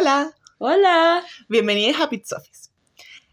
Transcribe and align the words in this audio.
Hola, 0.00 0.34
Hola. 0.56 1.22
bienvenidos 1.50 2.00
a 2.00 2.08
Pizza 2.08 2.38
Office. 2.38 2.70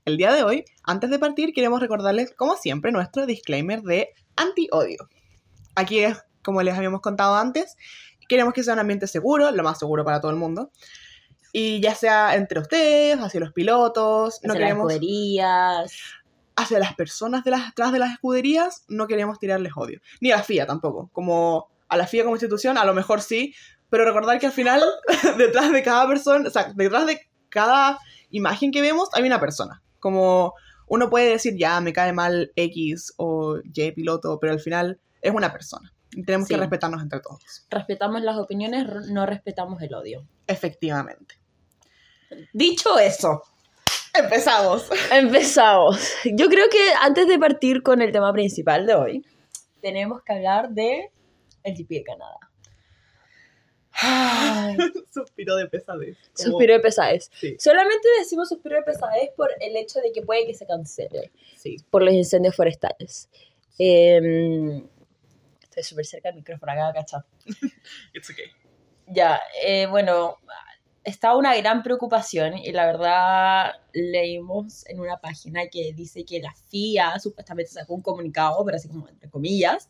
El 0.04 0.18
día 0.18 0.34
de 0.34 0.44
hoy, 0.44 0.66
antes 0.84 1.10
de 1.10 1.18
partir, 1.18 1.54
queremos 1.54 1.80
recordarles, 1.80 2.34
como 2.36 2.58
siempre, 2.58 2.92
nuestro 2.92 3.26
disclaimer 3.26 3.82
de 3.84 4.10
anti-odio. 4.36 5.08
Aquí 5.76 6.00
es, 6.00 6.22
como 6.44 6.62
les 6.62 6.76
habíamos 6.76 7.00
contado 7.00 7.38
antes, 7.38 7.78
queremos 8.28 8.54
que 8.54 8.64
sea 8.64 8.74
un 8.74 8.80
ambiente 8.80 9.08
seguro, 9.08 9.50
lo 9.52 9.64
más 9.64 9.80
seguro 9.80 10.04
para 10.04 10.20
todo 10.20 10.30
el 10.32 10.36
mundo. 10.36 10.72
Y 11.54 11.80
ya 11.80 11.96
sea 11.96 12.36
entre 12.36 12.60
ustedes, 12.60 13.18
hacia 13.18 13.40
los 13.40 13.54
pilotos, 13.54 14.42
no 14.44 14.52
Hacia 14.52 14.66
las 14.66 14.78
escuderías. 14.78 15.94
hacia 16.58 16.80
las 16.80 16.96
personas 16.96 17.46
de 17.46 17.52
las, 17.52 17.70
atrás 17.70 17.94
de 17.94 18.00
las 18.00 18.12
escuderías, 18.12 18.84
no 18.90 19.08
queremos 19.08 19.40
tirarles 19.40 19.72
odio. 19.78 20.02
Ni 20.20 20.32
a 20.32 20.36
la 20.36 20.44
FIA 20.44 20.66
tampoco. 20.68 21.10
Como 21.14 21.70
a 21.88 21.96
la 21.96 22.08
FIA 22.08 22.24
como 22.24 22.36
institución, 22.36 22.78
a 22.78 22.84
lo 22.84 22.94
mejor 22.94 23.22
sí, 23.22 23.56
pero 23.90 24.06
recordar 24.06 24.40
que 24.40 24.48
al 24.48 24.52
final, 24.52 24.84
detrás 25.38 25.72
de 25.72 25.84
cada 25.84 26.08
persona, 26.08 26.48
o 26.48 26.52
sea, 26.52 26.72
detrás 26.76 27.06
de 27.06 27.20
cada 27.50 28.00
imagen 28.30 28.72
que 28.72 28.82
vemos, 28.82 29.10
hay 29.14 29.24
una 29.24 29.40
persona. 29.40 29.82
Como 30.00 30.54
uno 30.88 31.10
puede 31.10 31.30
decir, 31.30 31.56
ya, 31.58 31.80
me 31.82 31.94
cae 31.94 32.14
mal 32.14 32.52
X 32.56 33.14
o 33.18 33.58
Y 33.64 33.92
piloto, 33.92 34.40
pero 34.40 34.54
al 34.54 34.60
final 34.60 35.00
es 35.22 35.32
una 35.34 35.52
persona. 35.52 35.94
Y 36.12 36.24
tenemos 36.24 36.48
que 36.48 36.56
Sí. 36.56 36.60
respetarnos 36.60 37.02
entre 37.02 37.20
todos. 37.20 37.66
Respetamos 37.70 38.22
las 38.22 38.38
opiniones, 38.38 38.86
no 39.12 39.26
respetamos 39.26 39.82
el 39.82 39.94
odio. 39.94 40.26
Efectivamente. 40.48 41.36
Dicho 42.54 42.98
eso, 43.00 43.42
Empezamos. 44.14 44.90
empezamos. 45.12 46.14
Yo 46.26 46.48
creo 46.50 46.66
que 46.72 46.80
antes 47.02 47.28
de 47.28 47.38
partir 47.38 47.84
con 47.84 48.02
el 48.02 48.12
tema 48.12 48.34
principal 48.34 48.86
de 48.88 48.96
hoy, 48.96 49.26
tenemos 49.82 50.24
que 50.24 50.34
hablar 50.34 50.70
de 50.72 51.12
el 51.64 51.76
GP 51.76 51.90
de 51.96 52.04
Canadá. 52.04 52.47
Ay, 54.02 54.78
Suspiro 55.14 55.56
de 55.56 55.68
pesadez. 55.68 56.18
Como- 56.36 56.50
suspiro 56.52 56.74
de 56.74 56.80
pesadez. 56.80 57.32
Sí, 57.40 57.56
Solamente 57.60 58.08
decimos 58.20 58.50
suspiro 58.50 58.76
de 58.76 58.84
pesadez 58.84 59.32
por 59.36 59.50
el 59.60 59.76
hecho 59.76 60.00
de 60.00 60.12
que 60.12 60.22
puede 60.22 60.46
que 60.46 60.54
se 60.54 60.66
cancele 60.66 61.32
sí. 61.56 61.78
por 61.90 62.04
los 62.04 62.14
incendios 62.14 62.56
forestales. 62.56 63.30
Em, 63.80 64.88
estoy 65.62 65.84
súper 65.84 66.06
cerca 66.06 66.30
del 66.30 66.38
micrófono 66.38 66.72
acá, 66.72 66.94
¿cachai? 66.94 67.22
It's 68.14 68.30
okay. 68.30 68.46
Ya, 69.08 69.40
eh, 69.64 69.86
bueno, 69.88 70.38
está 71.04 71.36
una 71.38 71.56
gran 71.56 71.84
preocupación 71.84 72.58
y 72.58 72.72
la 72.74 72.86
verdad 72.86 73.72
leímos 73.94 74.86
en 74.88 75.00
una 75.00 75.18
página 75.18 75.68
que 75.68 75.94
dice 75.94 76.26
que 76.26 76.42
la 76.42 76.54
FIA 76.54 77.18
supuestamente 77.20 77.72
sacó 77.72 77.94
un 77.94 78.02
comunicado, 78.02 78.64
pero 78.66 78.76
así 78.76 78.90
como 78.90 79.08
entre 79.08 79.30
comillas, 79.30 79.90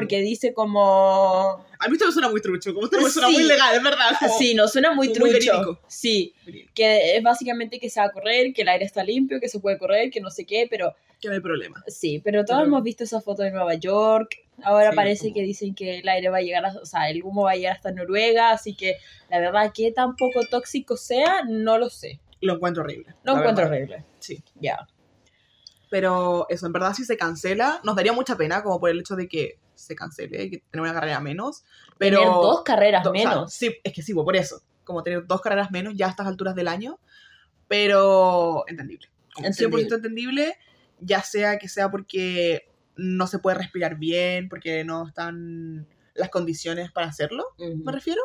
porque 0.00 0.20
dice 0.20 0.52
como... 0.52 1.64
A 1.78 1.88
mí 1.88 1.92
esto 1.94 2.06
me 2.06 2.12
suena 2.12 2.28
muy 2.28 2.40
trucho, 2.40 2.72
como 2.74 2.86
esto 2.86 3.00
me 3.00 3.08
suena 3.10 3.28
Sí. 3.28 3.34
muy 3.34 3.42
legal, 3.44 3.74
es 3.74 3.82
verdad. 3.82 4.10
como- 4.18 4.38
Sí, 4.38 4.54
no 4.54 4.68
suena 4.68 4.92
muy 4.92 5.08
muy 5.08 5.14
trucho. 5.16 5.32
verídico. 5.32 5.80
sí, 5.88 6.34
que 6.74 7.16
es 7.16 7.22
básicamente 7.22 7.78
que 7.80 7.88
se 7.90 8.00
va 8.00 8.06
a 8.06 8.10
correr, 8.12 8.52
que 8.52 8.62
el 8.62 8.68
aire 8.68 8.84
está 8.84 9.02
limpio, 9.04 9.40
que 9.40 9.48
se 9.48 9.58
puede 9.60 9.78
correr, 9.78 10.10
que 10.10 10.20
no 10.20 10.30
sé 10.30 10.44
qué, 10.44 10.66
pero 10.70 10.94
Que 11.20 11.28
no 11.28 11.34
hay 11.34 11.40
problema. 11.40 11.82
sí, 11.86 12.20
pero 12.22 12.44
todos 12.44 12.60
Pero- 12.60 12.68
hemos 12.68 12.82
visto 12.82 13.04
esa 13.04 13.20
foto 13.20 13.42
de 13.42 13.50
Nueva 13.50 13.74
York. 13.74 14.36
Ahora 14.62 14.90
Sí, 14.90 14.96
parece 14.96 15.22
como- 15.24 15.34
que 15.34 15.42
dicen 15.42 15.74
que 15.74 15.98
el 15.98 16.08
aire 16.08 16.28
va 16.30 16.38
a 16.38 16.42
llegar, 16.42 16.64
a, 16.66 16.72
o 16.80 16.86
sea, 16.86 17.08
el 17.10 17.22
humo 17.22 17.42
va 17.44 17.52
a 17.52 17.56
llegar 17.56 17.76
hasta 17.76 17.90
Noruega, 17.92 18.50
así 18.50 18.74
que 18.74 18.96
la 19.30 19.38
verdad 19.40 19.72
que 19.74 19.92
tan 19.92 20.16
poco 20.16 20.44
tóxico 20.50 20.96
sea, 20.96 21.42
no 21.48 21.78
lo 21.78 21.88
sé. 21.90 22.20
Lo 22.40 22.54
encuentro 22.54 22.82
horrible. 22.82 23.14
Lo 23.24 23.32
encuentro 23.38 23.64
verdad. 23.68 23.72
horrible. 23.72 24.04
Sí. 24.18 24.42
Ya. 24.60 24.86
Pero 25.88 26.46
eso, 26.48 26.66
en 26.66 26.72
verdad, 26.72 26.94
si 26.94 27.04
se 27.04 27.16
cancela, 27.16 27.80
nos 27.84 27.94
daría 27.96 28.12
mucha 28.12 28.36
pena, 28.36 28.62
como 28.62 28.80
por 28.80 28.90
el 28.90 28.98
hecho 29.00 29.14
de 29.14 29.28
que 29.28 29.58
se 29.76 29.94
cancele 29.94 30.50
que 30.50 30.58
tener 30.70 30.82
una 30.82 30.92
carrera 30.94 31.20
menos. 31.20 31.64
Pero. 31.98 32.18
Tener 32.18 32.32
dos 32.34 32.62
carreras 32.62 33.04
do- 33.04 33.10
o 33.10 33.14
sea, 33.14 33.28
menos. 33.30 33.52
sí, 33.52 33.74
es 33.84 33.92
que 33.92 34.02
sí, 34.02 34.12
pues, 34.14 34.24
por 34.24 34.34
eso. 34.36 34.60
Como 34.84 35.02
tener 35.02 35.26
dos 35.26 35.40
carreras 35.40 35.70
menos 35.70 35.94
ya 35.96 36.06
a 36.06 36.10
estas 36.10 36.26
alturas 36.26 36.54
del 36.54 36.66
año. 36.68 36.98
Pero 37.68 38.64
entendible. 38.68 39.08
Como 39.34 39.46
Entendible. 39.48 39.84
100% 39.88 39.94
entendible, 39.96 40.56
ya 41.00 41.22
sea 41.22 41.58
que 41.58 41.68
sea 41.68 41.90
porque 41.90 42.68
no 42.96 43.26
se 43.26 43.38
puede 43.38 43.58
respirar 43.58 43.96
bien, 43.96 44.48
porque 44.48 44.84
no 44.84 45.06
están 45.06 45.86
las 46.14 46.30
condiciones 46.30 46.90
para 46.92 47.08
hacerlo, 47.08 47.44
Ujú. 47.58 47.76
me 47.84 47.92
refiero, 47.92 48.22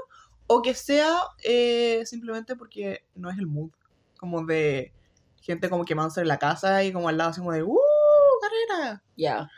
o 0.47 0.61
que 0.61 0.73
sea 0.73 1.13
eh, 1.43 2.03
simplemente 2.05 2.55
porque 2.55 3.03
no 3.15 3.29
es 3.29 3.37
el 3.37 3.47
mood, 3.47 3.71
como 4.17 4.45
de 4.45 4.93
gente 5.41 5.69
como 5.69 5.83
quemándose 5.83 6.21
en 6.21 6.29
la 6.29 6.39
casa 6.39 6.83
y 6.85 6.93
como 6.93 7.09
al 7.09 7.17
lado 7.17 7.31
así 7.31 7.39
como 7.41 7.51
de 7.51 7.63
¡Uh! 7.63 7.77
¡Carrera! 8.41 9.03
Ya. 9.17 9.49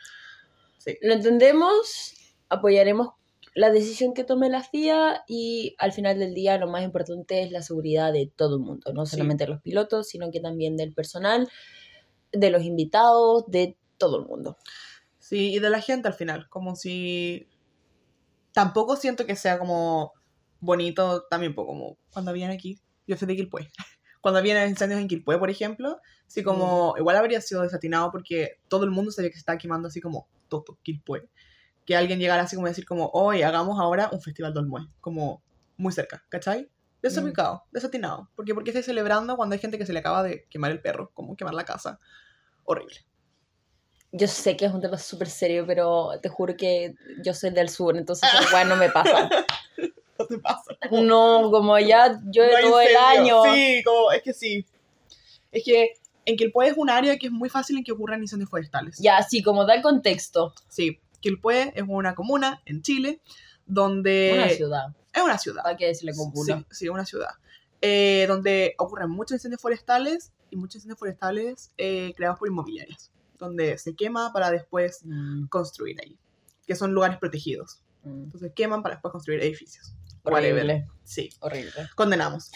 Sí. 0.83 0.97
Lo 1.01 1.13
entendemos, 1.13 2.35
apoyaremos 2.49 3.09
la 3.55 3.69
decisión 3.69 4.13
que 4.13 4.23
tome 4.23 4.49
la 4.49 4.63
FIA 4.63 5.23
y 5.27 5.75
al 5.77 5.91
final 5.94 6.17
del 6.17 6.33
día 6.33 6.57
lo 6.57 6.67
más 6.67 6.83
importante 6.83 7.44
es 7.44 7.51
la 7.51 7.61
seguridad 7.61 8.11
de 8.11 8.31
todo 8.35 8.55
el 8.55 8.61
mundo, 8.63 8.91
no 8.94 9.05
Sí. 9.05 9.11
solamente 9.11 9.45
de 9.45 9.51
los 9.51 9.61
pilotos, 9.61 10.07
sino 10.07 10.31
que 10.31 10.39
también 10.39 10.75
del 10.75 10.94
personal, 10.94 11.47
de 12.31 12.49
los 12.49 12.63
invitados, 12.63 13.45
de 13.47 13.77
todo 13.97 14.19
el 14.19 14.25
mundo. 14.25 14.57
Sí, 15.19 15.53
y 15.53 15.59
de 15.59 15.69
la 15.69 15.81
gente 15.81 16.07
al 16.07 16.16
final, 16.16 16.49
como 16.49 16.75
si... 16.75 17.47
Tampoco 18.53 18.95
siento 18.95 19.25
que 19.25 19.35
sea 19.35 19.57
como 19.57 20.13
bonito, 20.59 21.23
también 21.29 21.55
poco 21.55 21.69
como 21.73 21.97
cuando 22.11 22.33
viene 22.33 22.53
aquí, 22.53 22.79
yo 23.07 23.17
soy 23.17 23.27
de 23.27 23.35
Quilpué, 23.35 23.67
cuando 24.23 24.41
vienen 24.41 24.69
incendios 24.69 25.01
en 25.01 25.09
Quilpué, 25.09 25.38
por 25.38 25.50
ejemplo, 25.50 26.00
sí 26.28 26.44
como, 26.44 26.95
igual 26.97 27.17
habría 27.17 27.41
sido 27.41 27.61
desatinado 27.61 28.09
porque 28.09 28.61
todo 28.69 28.85
el 28.85 28.89
mundo 28.89 29.11
sabía 29.11 29.29
que 29.29 29.35
se 29.35 29.39
estaba 29.39 29.57
quemando 29.57 29.89
así 29.89 30.00
como 30.00 30.29
todo 30.47 30.79
Quilpué. 30.81 31.28
Que 31.85 31.97
alguien 31.97 32.19
llegara 32.19 32.44
así 32.44 32.56
como 32.56 32.67
a 32.67 32.69
decir 32.69 32.85
como, 32.85 33.09
hoy 33.13 33.41
hagamos 33.41 33.78
ahora 33.81 34.09
un 34.13 34.22
festival 34.22 34.53
de 34.53 34.62
Olmué, 34.62 34.88
como 35.01 35.44
muy 35.75 35.91
cerca, 35.91 36.23
¿cachai? 36.29 36.72
Desubicado, 37.01 37.66
desatinado. 37.73 38.29
Porque 38.33 38.53
porque 38.53 38.69
estáis 38.69 38.85
celebrando 38.85 39.35
cuando 39.35 39.56
hay 39.56 39.59
gente 39.59 39.78
que 39.78 39.85
se 39.85 39.91
le 39.91 40.00
acaba 40.00 40.23
de 40.23 40.47
quemar 40.50 40.72
el 40.72 40.81
perro, 40.81 41.12
como 41.13 41.35
quemar 41.35 41.53
la 41.53 41.66
casa. 41.66 42.00
Horrible. 42.63 43.06
Yo 44.13 44.29
sé 44.29 44.56
que 44.56 44.63
es 44.63 44.73
un 44.73 44.79
tema 44.79 44.97
súper 44.97 45.29
serio, 45.29 45.66
pero 45.67 46.12
te 46.22 46.29
juro 46.29 46.56
que 46.56 46.95
yo 47.22 47.33
soy 47.33 47.50
del 47.50 47.67
sur, 47.67 47.97
entonces 47.97 48.29
weá 48.53 48.63
no 48.63 48.78
me 48.78 48.89
pasa. 48.89 49.29
No 50.23 50.28
te 50.28 50.38
pasa. 50.39 50.75
No, 50.91 51.50
como 51.51 51.78
ya 51.79 52.19
yo 52.25 52.44
No 52.44 52.69
todo 52.69 52.81
el 52.81 52.95
año. 52.95 53.44
Sí, 53.53 53.81
como, 53.84 54.11
es 54.11 54.22
que 54.23 54.34
sí. 54.34 54.66
Es 55.51 55.63
que 55.63 55.94
en 56.25 56.35
Quilpué 56.38 56.67
es 56.69 56.78
un 56.78 56.89
área 56.89 57.17
que 57.17 57.28
es 57.28 57.31
muy 57.31 57.50
fácil 57.50 57.78
en 57.78 57.84
que 57.84 57.91
ocurran 57.91 58.22
incendios 58.22 58.50
forestales. 58.50 58.97
Ya, 59.00 59.22
sí, 59.22 59.44
como 59.44 59.66
da 59.66 59.75
el 59.75 59.81
contexto. 59.81 60.53
Sí, 60.67 61.00
Quilpué 61.19 61.73
es 61.75 61.83
una 61.88 62.16
comuna 62.16 62.62
en 62.66 62.81
Chile 62.81 63.22
donde... 63.66 64.31
Una 64.33 64.50
ciudad, 64.50 64.85
Es 65.13 65.22
una 65.22 65.38
ciudad. 65.38 65.63
hay 65.66 65.75
que 65.75 65.88
decirle 65.88 66.13
comuna. 66.16 66.59
Sí, 66.59 66.66
sí, 66.72 66.89
una 66.89 67.06
ciudad. 67.06 67.31
Eh, 67.81 68.25
donde 68.28 68.75
ocurren 68.78 69.09
muchos 69.09 69.35
incendios 69.35 69.62
forestales 69.62 70.31
y 70.50 70.56
muchos 70.56 70.75
incendios 70.75 71.00
forestales 71.00 71.72
eh, 71.78 72.13
creados 72.16 72.39
por 72.39 72.47
inmobiliarias, 72.47 73.12
donde 73.38 73.78
se 73.78 73.94
quema 73.95 74.31
para 74.31 74.51
después 74.51 75.01
Mm, 75.03 75.47
construir 75.47 75.97
ahí, 76.01 76.17
que 76.66 76.75
son 76.75 76.94
lugares 76.94 77.17
protegidos. 77.17 77.81
mm. 78.03 78.23
Entonces 78.23 78.51
queman 78.56 78.81
para 78.83 78.95
después 78.95 79.12
construir 79.12 79.41
edificios. 79.41 79.94
Whatever. 80.23 80.63
Horrible, 80.63 80.88
Sí, 81.03 81.29
horrible. 81.39 81.72
condenamos. 81.95 82.51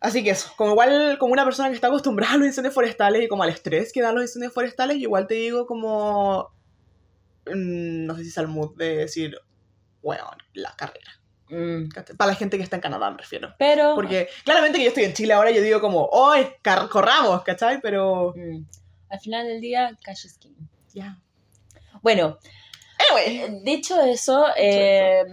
Así 0.00 0.22
que 0.22 0.30
eso, 0.30 0.50
como 0.56 0.72
igual, 0.72 1.16
como 1.18 1.32
una 1.32 1.44
persona 1.44 1.68
que 1.68 1.74
está 1.74 1.88
acostumbrada 1.88 2.34
a 2.34 2.36
los 2.38 2.46
incendios 2.46 2.72
forestales 2.74 3.22
y 3.22 3.28
como 3.28 3.42
al 3.42 3.48
estrés 3.50 3.92
que 3.92 4.00
dan 4.00 4.14
los 4.14 4.22
incendios 4.24 4.52
forestales, 4.54 4.96
yo 4.96 5.02
igual 5.02 5.26
te 5.26 5.34
digo 5.34 5.66
como, 5.66 6.50
mm, 7.46 8.06
no 8.06 8.14
sé 8.16 8.22
si 8.22 8.28
es 8.28 8.38
al 8.38 8.46
mood 8.48 8.76
de 8.76 8.96
decir, 8.96 9.36
bueno, 10.00 10.24
la 10.54 10.74
carrera. 10.76 11.10
Mm. 11.50 11.88
Para 12.16 12.30
la 12.30 12.36
gente 12.36 12.58
que 12.58 12.62
está 12.62 12.76
en 12.76 12.82
Canadá 12.82 13.10
me 13.10 13.18
refiero. 13.18 13.54
Pero, 13.58 13.94
Porque 13.96 14.28
claramente 14.44 14.78
que 14.78 14.84
yo 14.84 14.88
estoy 14.90 15.04
en 15.04 15.14
Chile 15.14 15.32
ahora, 15.32 15.50
yo 15.50 15.62
digo 15.62 15.80
como, 15.80 16.04
¡hoy! 16.12 16.46
corramos! 16.90 17.42
¿Cachai? 17.42 17.80
Pero... 17.80 18.34
mm, 18.36 18.64
al 19.10 19.20
final 19.20 19.46
del 19.48 19.60
día, 19.60 19.96
cash 20.04 20.26
is 20.26 20.38
king. 20.38 20.52
Ya. 20.94 21.18
Bueno, 22.02 22.38
Anyway. 23.10 23.62
dicho 23.64 24.00
eso, 24.00 24.46
eh, 24.56 25.24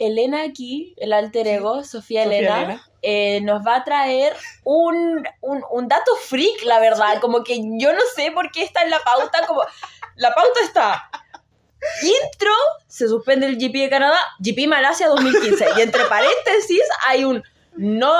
Elena 0.00 0.42
aquí, 0.42 0.94
el 0.96 1.12
alter 1.12 1.46
Sí. 1.46 1.52
ego, 1.52 1.76
Sofía, 1.84 2.22
Sofía 2.22 2.22
Elena, 2.24 2.58
Elena. 2.58 2.88
eh, 3.02 3.40
nos 3.42 3.64
va 3.66 3.76
a 3.76 3.84
traer 3.84 4.34
un, 4.64 5.26
un, 5.40 5.62
un 5.70 5.88
dato 5.88 6.14
freak, 6.16 6.62
la 6.64 6.80
verdad. 6.80 7.20
Como 7.20 7.44
que 7.44 7.58
yo 7.78 7.92
no 7.92 8.00
sé 8.16 8.30
por 8.32 8.50
qué 8.50 8.62
está 8.62 8.82
en 8.82 8.90
la 8.90 8.98
pauta. 9.00 9.46
Como 9.46 9.62
la 10.16 10.32
pauta 10.34 10.60
está. 10.64 11.10
Intro, 12.02 12.52
se 12.88 13.08
suspende 13.08 13.46
el 13.46 13.56
GP 13.56 13.74
de 13.84 13.88
Canadá, 13.90 14.18
GP 14.38 14.66
Malasia 14.68 15.08
2015. 15.08 15.66
Y 15.76 15.80
entre 15.80 16.04
paréntesis 16.06 16.82
hay 17.06 17.24
un. 17.24 17.42
No 17.76 18.12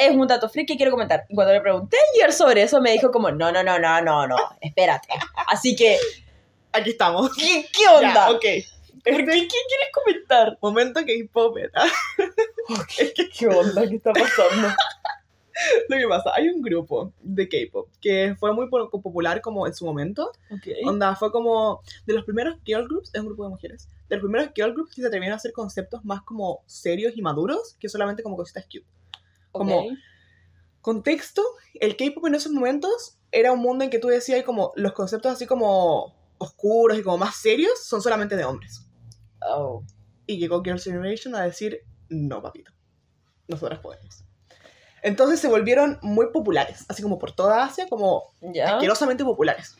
es 0.00 0.10
un 0.10 0.26
dato 0.26 0.48
freak 0.48 0.68
que 0.68 0.76
quiero 0.76 0.92
comentar. 0.92 1.24
Y 1.28 1.34
cuando 1.34 1.52
le 1.52 1.60
pregunté 1.60 1.96
ayer 2.14 2.32
sobre 2.32 2.62
eso, 2.62 2.80
me 2.80 2.92
dijo 2.92 3.10
como, 3.10 3.30
no, 3.30 3.50
no, 3.50 3.62
no, 3.64 3.78
no, 3.78 4.00
no, 4.02 4.26
no, 4.26 4.36
espérate. 4.60 5.08
Así 5.48 5.74
que, 5.74 5.98
Aquí 6.70 6.90
estamos. 6.90 7.34
¿qué, 7.34 7.66
qué 7.72 7.88
onda? 7.88 8.12
Ya, 8.12 8.30
ok. 8.30 8.44
¿Qué, 9.04 9.14
quieres 9.24 9.48
comentar? 9.92 10.58
Momento 10.60 11.00
hop. 11.34 11.54
¿verdad? 11.54 11.86
¿Qué 13.36 13.46
onda? 13.48 13.88
¿Qué 13.88 13.96
está 13.96 14.12
pasando? 14.12 14.68
Lo 15.88 15.96
que 15.96 16.06
pasa, 16.06 16.30
hay 16.36 16.48
un 16.50 16.62
grupo 16.62 17.12
de 17.20 17.48
K-pop 17.48 17.88
que 18.00 18.36
fue 18.38 18.52
muy 18.54 18.68
po- 18.68 18.88
popular 18.90 19.40
como 19.40 19.66
en 19.66 19.74
su 19.74 19.84
momento. 19.84 20.30
Ok. 20.50 20.68
Onda, 20.86 21.16
fue 21.16 21.32
como 21.32 21.82
de 22.06 22.14
los 22.14 22.24
primeros 22.24 22.56
girl 22.64 22.86
groups, 22.86 23.10
es 23.12 23.20
un 23.20 23.26
grupo 23.26 23.42
de 23.42 23.50
mujeres, 23.50 23.88
de 24.08 24.16
los 24.16 24.22
primeros 24.22 24.50
girl 24.54 24.72
groups 24.72 24.94
que 24.94 25.00
se 25.02 25.08
atrevieron 25.08 25.32
a 25.32 25.36
hacer 25.36 25.52
conceptos 25.52 26.04
más 26.04 26.22
como 26.22 26.62
serios 26.66 27.14
y 27.16 27.22
maduros 27.22 27.76
que 27.80 27.88
solamente 27.88 28.22
como 28.22 28.36
cositas 28.36 28.64
cute. 28.66 28.86
como- 29.50 29.80
Ok. 29.80 29.92
Contexto, 30.80 31.42
el 31.74 31.96
K-pop 31.96 32.26
en 32.26 32.36
esos 32.36 32.52
momentos 32.52 33.18
era 33.32 33.50
un 33.52 33.58
mundo 33.58 33.82
en 33.84 33.90
que 33.90 33.98
tú 33.98 34.08
decías 34.08 34.44
como 34.44 34.72
los 34.76 34.92
conceptos 34.92 35.32
así 35.32 35.44
como 35.44 36.14
oscuros 36.38 36.96
y 36.98 37.02
como 37.02 37.18
más 37.18 37.34
serios 37.36 37.82
son 37.84 38.00
solamente 38.00 38.36
de 38.36 38.44
hombres. 38.44 38.86
Oh. 39.40 39.84
Y 40.26 40.38
llegó 40.38 40.62
Girls' 40.62 40.84
Generation 40.84 41.34
a 41.34 41.42
decir, 41.42 41.80
no, 42.08 42.42
papito, 42.42 42.72
nosotras 43.46 43.80
podemos. 43.80 44.24
Entonces 45.02 45.40
se 45.40 45.48
volvieron 45.48 45.98
muy 46.02 46.30
populares, 46.32 46.84
así 46.88 47.02
como 47.02 47.18
por 47.18 47.32
toda 47.32 47.64
Asia, 47.64 47.86
como 47.88 48.30
Ya. 48.40 48.74
asquerosamente 48.74 49.24
populares. 49.24 49.76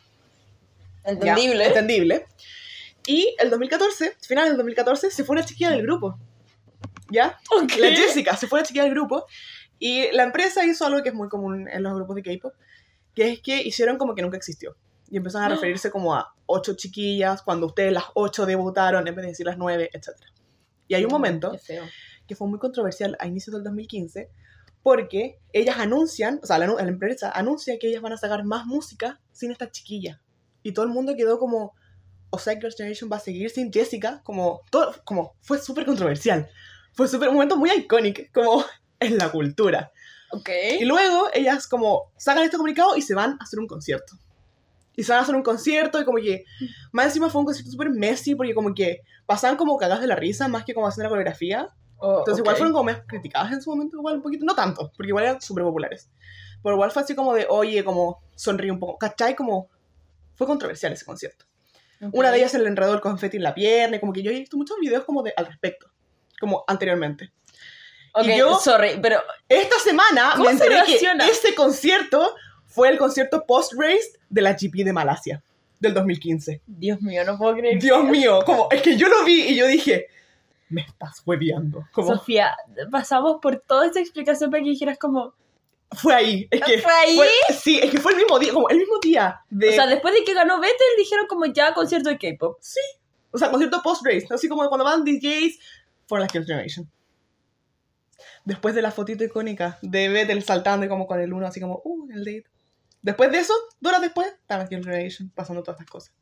¿ya? 1.05 1.12
Entendible. 1.12 1.66
Entendible. 1.66 2.26
Y 3.06 3.34
el 3.38 3.50
2014, 3.50 4.16
final 4.20 4.49
del 4.49 4.56
2014, 4.56 5.10
se 5.10 5.25
fue 5.25 5.34
una 5.34 5.44
chiquilla 5.44 5.70
del 5.70 5.82
grupo. 5.82 6.19
¿Ya? 7.10 7.38
Ok. 7.50 7.72
La 7.78 7.88
Jessica 7.90 8.37
se 8.37 8.46
fue 8.46 8.60
una 8.60 8.66
chiquilla 8.66 8.84
del 8.84 8.93
grupo. 8.93 9.26
Y 9.78 10.10
la 10.12 10.25
empresa 10.25 10.64
hizo 10.64 10.84
algo 10.87 11.02
que 11.02 11.10
es 11.10 11.14
muy 11.14 11.28
común 11.28 11.69
en 11.69 11.82
los 11.82 11.94
grupos 11.94 12.16
de 12.16 12.22
K-pop, 12.22 12.52
que 13.14 13.32
es 13.32 13.40
que 13.40 13.62
hicieron 13.62 13.96
como 13.96 14.14
que 14.14 14.22
nunca 14.22 14.37
existió. 14.37 14.76
Y 15.10 15.16
empezaron 15.16 15.50
a 15.50 15.55
referirse 15.55 15.90
como 15.90 16.14
a 16.14 16.34
ocho 16.46 16.75
chiquillas, 16.75 17.43
cuando 17.43 17.66
ustedes 17.66 17.93
las 17.93 18.05
ocho 18.14 18.46
debutaron, 18.46 19.06
en 19.06 19.14
vez 19.14 19.22
de 19.22 19.31
decir 19.31 19.46
las 19.46 19.58
nueve, 19.58 19.90
etc. 19.93 20.10
Y 20.87 20.94
hay 20.94 21.05
un 21.05 21.10
momento 21.10 21.52
que 22.26 22.37
fue 22.37 22.49
muy 22.49 22.58
controversial 22.58 23.16
a 23.20 23.26
inicios 23.26 23.55
del 23.55 23.64
2015, 23.64 24.31
porque 24.82 25.38
ellas 25.52 25.78
anuncian, 25.78 26.40
o 26.43 26.46
sea, 26.46 26.58
la, 26.58 26.66
la 26.66 26.82
empresa 26.82 27.31
anuncia 27.31 27.78
que 27.78 27.88
ellas 27.88 28.02
van 28.02 28.12
a 28.12 28.16
sacar 28.16 28.44
más 28.44 28.66
música 28.66 29.20
sin 29.32 29.50
esta 29.50 29.70
chiquilla. 29.70 30.20
Y 30.62 30.72
todo 30.72 30.84
el 30.84 30.90
mundo 30.90 31.14
quedó 31.16 31.38
como, 31.38 31.75
o 32.31 32.38
sea, 32.38 32.55
Girls' 32.55 32.76
Generation 32.76 33.10
va 33.10 33.16
a 33.16 33.20
seguir 33.20 33.50
sin 33.50 33.72
Jessica, 33.72 34.22
como, 34.25 34.62
todo, 34.70 34.94
como, 35.05 35.34
fue 35.40 35.58
súper 35.58 35.84
controversial. 35.84 36.49
Fue 36.93 37.08
súper, 37.08 37.28
un 37.28 37.34
momento 37.34 37.56
muy 37.56 37.70
icónico, 37.70 38.22
como 38.32 38.64
en 39.00 39.19
la 39.19 39.31
cultura. 39.31 39.93
Ok. 40.31 40.50
Y 40.81 40.84
luego 40.84 41.28
ellas 41.32 41.66
como 41.66 42.12
sacan 42.16 42.44
este 42.44 42.56
comunicado 42.56 42.96
y 42.96 43.02
se 43.02 43.14
van 43.14 43.32
a 43.40 43.44
hacer 43.44 43.58
un 43.58 43.66
concierto. 43.66 44.14
Y 44.98 45.04
se 45.04 45.12
van 45.12 45.20
a 45.20 45.22
hacer 45.22 45.36
un 45.36 45.44
concierto 45.44 46.00
y 46.00 46.04
como 46.04 46.18
que, 46.18 46.44
más 46.90 47.06
encima 47.06 47.30
fue 47.30 47.38
un 47.40 47.44
concierto 47.44 47.70
súper 47.70 47.88
messy 47.90 48.34
porque 48.34 48.52
como 48.52 48.74
que 48.74 49.02
pasaban 49.26 49.56
como 49.56 49.76
cagadas 49.78 50.00
de 50.00 50.08
la 50.08 50.16
risa 50.16 50.48
más 50.48 50.64
que 50.64 50.74
como 50.74 50.88
haciendo 50.88 51.04
la 51.04 51.10
coreografía. 51.10 51.68
Oh, 51.98 52.18
Entonces 52.18 52.34
ok. 52.34 52.38
igual 52.40 52.56
fueron 52.56 52.72
como 52.72 52.84
más 52.84 53.02
criticadas 53.06 53.52
en 53.52 53.62
su 53.62 53.70
momento, 53.70 53.96
igual 53.96 54.16
un 54.16 54.22
poquito, 54.22 54.44
no 54.44 54.56
tanto, 54.56 54.90
porque 54.96 55.10
igual 55.10 55.24
eran 55.24 55.40
súper 55.40 55.62
populares. 55.62 56.10
Pero 56.64 56.74
igual 56.74 56.90
fue 56.90 57.02
así 57.02 57.14
como 57.14 57.32
de, 57.32 57.46
oye, 57.48 57.84
como 57.84 58.20
sonríe 58.34 58.72
un 58.72 58.80
poco, 58.80 58.98
¿cachai? 58.98 59.36
Como 59.36 59.68
fue 60.34 60.48
controversial 60.48 60.92
ese 60.92 61.04
concierto. 61.04 61.44
Ok. 62.02 62.14
Una 62.14 62.32
de 62.32 62.38
ellas 62.38 62.50
se 62.50 62.58
le 62.58 62.68
enredó 62.68 62.92
el 62.94 63.00
confeti 63.00 63.36
en 63.36 63.44
la 63.44 63.54
pierna, 63.54 63.96
y 63.96 64.00
como 64.00 64.12
que 64.12 64.22
yo 64.24 64.32
he 64.32 64.34
visto 64.34 64.56
muchos 64.56 64.76
videos 64.80 65.04
como 65.04 65.22
de 65.22 65.32
al 65.36 65.46
respecto, 65.46 65.90
como 66.40 66.64
anteriormente. 66.66 67.32
Ok, 68.14 68.24
y 68.26 68.36
yo- 68.38 68.58
sorry, 68.58 68.98
pero 69.00 69.20
Esta 69.48 69.78
semana 69.78 70.30
¿Cómo 70.32 70.50
me 70.50 70.56
se 70.56 70.64
enteré 70.64 70.84
que 70.86 71.30
ese 71.30 71.54
concierto 71.54 72.34
fue 72.69 72.91
el 72.91 72.99
concierto 72.99 73.44
post-race 73.44 74.19
de 74.29 74.43
la 74.43 74.53
GP 74.53 74.85
de 74.85 74.93
Malasia, 74.93 75.43
del 75.81 75.94
2015. 75.94 76.61
Dios 76.67 77.00
mío, 77.00 77.25
no 77.25 77.37
puedo 77.37 77.56
creer. 77.56 77.81
Dios 77.81 78.05
mío, 78.05 78.41
como, 78.44 78.69
es 78.70 78.82
que 78.82 78.97
yo 78.97 79.09
lo 79.09 79.25
vi 79.25 79.49
y 79.49 79.56
yo 79.56 79.67
dije, 79.67 80.06
me 80.69 80.82
estás 80.82 81.23
hueviando. 81.25 81.88
Como, 81.93 82.15
Sofía, 82.15 82.56
pasamos 82.91 83.38
por 83.41 83.61
toda 83.61 83.87
esta 83.87 84.00
explicación 84.00 84.50
para 84.50 84.62
que 84.62 84.70
dijeras 84.70 84.99
como... 84.99 85.35
fue 85.91 86.15
ahí. 86.15 86.49
Es 86.50 86.61
que 86.61 86.79
¿Fue 86.79 86.93
ahí? 86.93 87.19
sí, 87.59 87.81
es 87.82 87.91
que 87.91 87.99
fue 87.99 88.12
el 88.12 88.19
mismo 88.19 88.38
día, 88.38 88.53
como 88.53 88.69
el 88.69 88.76
mismo 88.76 88.99
día 89.03 89.41
de, 89.49 89.70
O 89.70 89.73
sea, 89.73 89.87
después 89.87 90.15
de 90.15 90.25
que 90.25 90.35
ganó 90.35 90.61
Vettel, 90.61 90.97
dijeron 90.99 91.26
como 91.26 91.47
ya 91.47 91.73
concierto 91.73 92.11
de 92.11 92.19
K-pop. 92.19 92.59
o 93.31 93.38
sea, 93.38 93.50
concierto 93.50 93.81
post-race, 93.82 94.26
así 94.31 94.49
como 94.49 94.69
cuando 94.69 94.85
van 94.85 95.05
DJs, 95.05 95.59
for 96.06 96.20
la 96.20 96.29
Girls' 96.29 96.47
Generation. 96.47 96.91
Después 98.44 98.75
de 98.75 98.82
la 98.82 98.91
fotito 98.91 99.25
icónica 99.25 99.79
de 99.82 100.09
Vettel 100.09 100.43
saltando 100.43 100.85
y 100.85 100.88
como 100.88 101.06
con 101.06 101.20
el 101.20 101.32
uno 101.32 101.47
así 101.47 101.61
como, 101.61 101.81
uh, 101.85 102.11
el 102.11 102.25
date. 102.25 102.57
Después 103.08 103.32
de 103.32 103.38
eso, 103.38 103.55
dos 103.81 103.88
horas 103.90 104.02
después, 104.02 104.26
está 104.28 104.58
la 104.58 104.66
Girls' 104.66 104.84
Generation 104.84 105.31
pasando 105.34 105.62
todas 105.62 105.81
estas 105.81 105.90
cosas. 105.90 106.12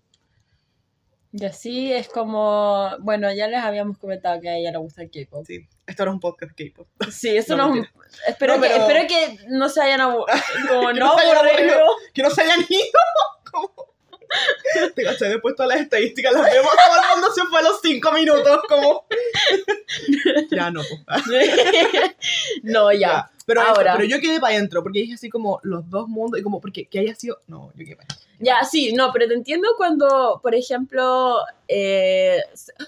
Y 1.32 1.44
así 1.44 1.92
es 1.92 2.08
como... 2.08 2.90
Bueno, 3.00 3.32
ya 3.32 3.48
les 3.48 3.58
habíamos 3.60 3.98
comentado 3.98 4.40
que 4.40 4.48
a 4.48 4.56
ella 4.56 4.70
le 4.70 4.78
gusta 4.78 5.02
el 5.02 5.10
K-pop. 5.10 5.44
Sí, 5.44 5.66
esto 5.84 6.02
era 6.04 6.12
un 6.12 6.20
podcast 6.20 6.52
K-pop. 6.56 6.86
Sí, 7.10 7.36
eso 7.36 7.56
No, 7.56 7.66
no, 7.66 7.74
mentira. 7.74 7.92
espero, 8.28 8.54
No, 8.56 8.62
que, 8.62 8.68
pero- 8.68 8.80
espero 8.86 9.08
que 9.08 9.38
no 9.48 9.68
se 9.68 9.82
hayan 9.82 10.00
aburrido. 10.00 10.38
Como 10.68 10.88
Que 10.92 11.00
no 11.00 11.06
no 11.06 11.18
hayan 11.18 11.36
aburrido. 11.36 11.80
Que 12.14 12.22
no 12.22 12.30
se 12.30 12.42
hayan 12.42 12.60
ido. 12.68 13.00
Como- 13.50 13.74
Te 14.94 15.02
cachai, 15.02 15.30
después 15.30 15.56
todas 15.56 15.70
las 15.70 15.80
estadísticas 15.80 16.32
las 16.32 16.44
vemos, 16.44 16.70
todo 16.72 17.02
el 17.02 17.08
mundo 17.20 17.34
se 17.34 17.42
fue 17.50 17.58
a 17.58 17.62
los 17.62 17.80
cinco 17.82 18.12
minutos, 18.12 18.60
como... 18.68 19.06
ya 20.50 20.70
no, 20.70 20.82
no, 22.62 22.92
ya. 22.92 22.98
Ya, 22.98 23.30
Pero, 23.46 23.62
eso, 23.62 23.70
Ahora. 23.70 23.94
pero 23.96 24.08
yo 24.08 24.20
quedé 24.20 24.40
para 24.40 24.54
adentro, 24.54 24.82
porque 24.82 25.00
dije 25.00 25.14
así 25.14 25.30
como 25.30 25.60
los 25.62 25.88
dos 25.88 26.08
mundos, 26.08 26.38
y 26.38 26.42
como, 26.42 26.60
porque 26.60 26.84
que 26.86 26.98
haya 26.98 27.14
sido... 27.14 27.38
No, 27.46 27.72
yo 27.76 27.84
quedé 27.84 27.96
para 27.96 28.08
adentro. 28.10 28.26
Ya, 28.40 28.64
sí, 28.64 28.92
no, 28.92 29.12
pero 29.12 29.28
te 29.28 29.34
entiendo 29.34 29.68
cuando, 29.78 30.40
por 30.42 30.54
ejemplo, 30.54 31.38
eh, 31.68 32.40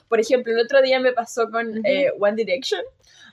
por 0.09 0.21
ejemplo, 0.21 0.53
el 0.53 0.61
otro 0.61 0.83
día 0.83 1.01
me 1.01 1.13
pasó 1.13 1.51
con 1.51 1.81
eh, 1.87 2.11
One 2.19 2.37
Direction, 2.37 2.83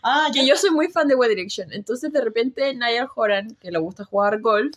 Ah, 0.07 0.29
que 0.31 0.45
yo 0.45 0.55
soy 0.55 0.69
muy 0.69 0.87
fan 0.89 1.07
de 1.07 1.15
One 1.15 1.29
Direction, 1.29 1.73
entonces 1.73 2.13
de 2.13 2.21
repente 2.21 2.75
Niall 2.75 3.09
Horan, 3.15 3.55
que 3.59 3.71
le 3.71 3.79
gusta 3.79 4.05
jugar 4.05 4.39
golf, 4.39 4.75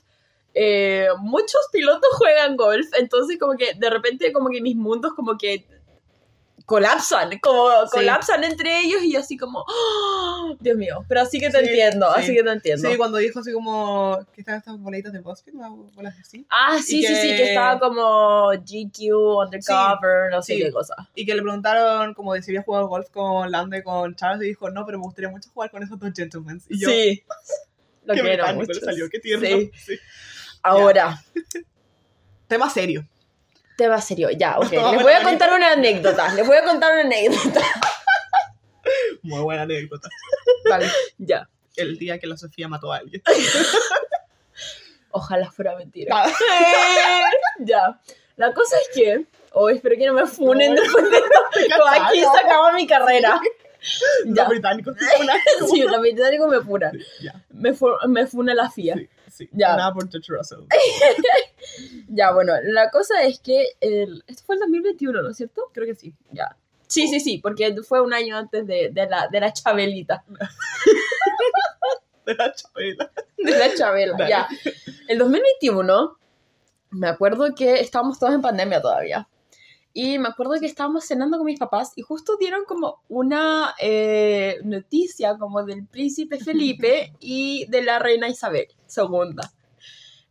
eh, 0.54 1.08
muchos 1.18 1.60
pilotos 1.70 2.08
juegan 2.16 2.56
golf, 2.56 2.86
entonces 2.98 3.38
como 3.38 3.54
que 3.58 3.74
de 3.74 3.90
repente 3.90 4.32
como 4.32 4.48
que 4.48 4.62
mis 4.62 4.74
mundos 4.74 5.12
como 5.12 5.36
que 5.36 5.66
colapsan, 6.68 7.38
como 7.38 7.70
Sí. 7.86 7.90
colapsan 7.92 8.44
entre 8.44 8.80
ellos 8.80 9.02
y 9.02 9.16
así 9.16 9.38
como, 9.38 9.64
¡oh! 9.66 10.54
Dios 10.60 10.76
mío, 10.76 11.02
pero 11.08 11.22
así 11.22 11.40
que 11.40 11.48
te 11.48 11.60
Sí, 11.60 11.64
entiendo, 11.66 12.06
sí. 12.14 12.20
así 12.20 12.34
que 12.36 12.42
te 12.42 12.50
entiendo. 12.50 12.90
Sí, 12.90 12.96
cuando 12.98 13.16
dijo 13.16 13.40
así 13.40 13.52
como 13.54 14.18
que 14.34 14.42
están 14.42 14.56
estas 14.58 14.78
bolitas 14.78 15.10
de 15.14 15.20
BuzzFeed, 15.20 15.54
unas 15.54 15.70
bolas 15.94 16.14
así. 16.20 16.46
Ah, 16.50 16.76
sí, 16.76 17.02
sí, 17.02 17.14
sí, 17.16 17.28
que- 17.36 17.48
estaba 17.48 17.78
como 17.80 18.50
GQ, 18.50 19.38
Undercover, 19.46 20.30
no 20.30 20.42
sé 20.42 20.56
sí. 20.56 20.62
qué 20.62 20.70
cosa. 20.70 20.94
Y 21.14 21.24
que 21.24 21.34
le 21.34 21.40
preguntaron 21.40 22.12
como 22.12 22.34
de 22.34 22.42
si 22.42 22.50
había 22.50 22.62
jugado 22.64 22.86
golf 22.86 23.08
con 23.10 23.50
Lando 23.50 23.74
y 23.74 23.82
con 23.82 24.14
Charles, 24.14 24.42
y 24.44 24.48
dijo, 24.48 24.68
no, 24.70 24.84
pero 24.84 24.98
me 24.98 25.04
gustaría 25.04 25.30
mucho 25.30 25.48
jugar 25.54 25.70
con 25.70 25.82
esos 25.82 25.98
dos 25.98 26.10
gentlemen. 26.14 26.60
Y 26.68 26.78
yo, 26.80 26.90
sí. 26.90 27.24
Lo 28.04 28.12
qué 28.14 28.20
quiero 28.20 28.54
mucho. 28.54 28.74
salió, 28.80 29.08
qué 29.08 29.18
tierno. 29.20 29.70
Ahora, 30.62 31.18
Tema 32.46 32.68
serio. 32.70 33.06
Tema 33.78 34.00
serio, 34.02 34.28
ya, 34.30 34.58
ok. 34.58 34.70
Les 34.72 35.02
voy 35.02 35.12
a 35.12 35.22
contar 35.22 35.54
una 35.54 35.72
anécdota. 35.72 36.34
Les 36.34 36.46
voy 36.46 36.56
a 36.58 36.64
contar 36.64 36.92
una 36.92 37.00
anécdota. 37.02 37.60
Muy 39.22 39.40
buena 39.42 39.62
anécdota. 39.62 40.08
Dale. 40.68 40.90
Ya. 41.18 41.48
El 41.76 41.96
día 41.98 42.18
que 42.18 42.26
la 42.26 42.36
Sofía 42.36 42.66
mató 42.68 42.92
a 42.92 42.96
alguien. 42.98 43.22
Ojalá 45.10 45.50
fuera 45.50 45.76
mentira. 45.76 46.24
Ya. 47.60 47.98
La 48.36 48.52
cosa 48.52 48.76
es 48.78 48.88
que. 48.94 49.24
Oh, 49.52 49.68
espero 49.68 49.96
que 49.96 50.06
no 50.06 50.12
me 50.14 50.26
funen 50.26 50.74
No. 50.74 50.80
después 50.82 51.10
de 51.10 51.16
esto. 51.16 51.76
Como 51.78 51.90
aquí 52.04 52.20
se 52.20 52.26
acaba 52.46 52.72
mi 52.72 52.86
carrera. 52.86 53.40
Los 54.24 54.36
Ya. 54.36 54.44
británicos. 54.48 54.96
Una, 55.20 55.34
Sí, 55.68 55.82
los 55.82 56.00
británicos 56.00 56.48
me 56.48 56.60
funan. 56.60 56.92
Me, 57.50 57.72
fu- 57.74 57.96
me 58.08 58.26
funa 58.26 58.54
la 58.54 58.70
FIA. 58.70 58.94
sí, 58.96 59.08
sí. 59.30 59.48
Ya. 59.52 59.76
Nada 59.76 59.92
por 59.92 60.10
George 60.10 60.32
Russell. 60.32 60.60
Ya, 62.08 62.32
bueno, 62.32 62.54
la 62.64 62.90
cosa 62.90 63.22
es 63.22 63.40
que. 63.40 63.72
El... 63.80 64.24
Esto 64.26 64.42
fue 64.46 64.56
el 64.56 64.60
2021, 64.60 65.22
¿no 65.22 65.30
es 65.30 65.36
cierto? 65.36 65.62
Creo 65.72 65.86
que 65.86 65.94
sí. 65.94 66.14
Ya. 66.32 66.56
Sí, 66.86 67.06
sí, 67.06 67.20
sí, 67.20 67.38
porque 67.38 67.76
fue 67.82 68.00
un 68.00 68.14
año 68.14 68.36
antes 68.36 68.66
de, 68.66 68.90
de 68.90 69.06
la, 69.06 69.28
de 69.28 69.40
la 69.40 69.52
Chabelita. 69.52 70.24
De 72.28 72.34
la 72.34 72.52
chavela. 72.52 73.10
De 73.38 73.58
la 73.58 73.74
Chabela, 73.74 74.14
Dale. 74.18 74.28
ya. 74.28 74.48
El 75.08 75.16
2021, 75.16 76.18
me 76.90 77.08
acuerdo 77.08 77.54
que 77.54 77.80
estábamos 77.80 78.18
todos 78.18 78.34
en 78.34 78.42
pandemia 78.42 78.82
todavía. 78.82 79.26
Y 79.92 80.18
me 80.18 80.28
acuerdo 80.28 80.54
que 80.60 80.66
estábamos 80.66 81.06
cenando 81.06 81.38
con 81.38 81.46
mis 81.46 81.58
papás 81.58 81.92
y 81.96 82.02
justo 82.02 82.36
dieron 82.38 82.64
como 82.66 83.02
una 83.08 83.74
eh, 83.80 84.58
noticia 84.64 85.36
como 85.38 85.64
del 85.64 85.86
príncipe 85.86 86.38
Felipe 86.44 87.14
y 87.20 87.66
de 87.68 87.82
la 87.82 87.98
reina 87.98 88.28
Isabel 88.28 88.68
II. 88.96 89.36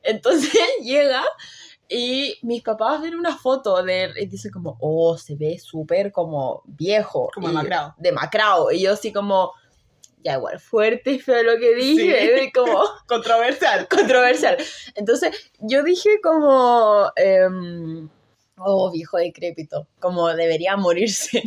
Entonces 0.03 0.57
llega 0.83 1.23
y 1.89 2.35
mis 2.41 2.63
papás 2.63 3.01
ven 3.01 3.15
una 3.15 3.37
foto 3.37 3.81
de 3.83 4.05
él 4.05 4.13
y 4.17 4.25
dicen 4.25 4.51
como, 4.51 4.77
oh, 4.81 5.17
se 5.17 5.35
ve 5.35 5.57
súper 5.59 6.11
como 6.11 6.63
viejo. 6.65 7.29
Como 7.33 7.47
demacrado. 7.47 7.95
Demacrado. 7.97 8.71
Y 8.71 8.81
yo 8.81 8.93
así 8.93 9.13
como, 9.13 9.53
ya 10.23 10.35
igual, 10.35 10.59
fuerte 10.59 11.11
y 11.11 11.19
feo 11.19 11.43
lo 11.43 11.57
que 11.57 11.75
dije. 11.75 12.51
como 12.55 12.83
Controversial. 13.07 13.87
controversial. 13.87 14.57
Entonces, 14.95 15.51
yo 15.59 15.83
dije 15.83 16.19
como, 16.21 17.09
em, 17.15 18.09
oh, 18.57 18.91
viejo 18.91 19.17
decrépito, 19.17 19.87
como 19.99 20.27
debería 20.33 20.75
morirse. 20.77 21.43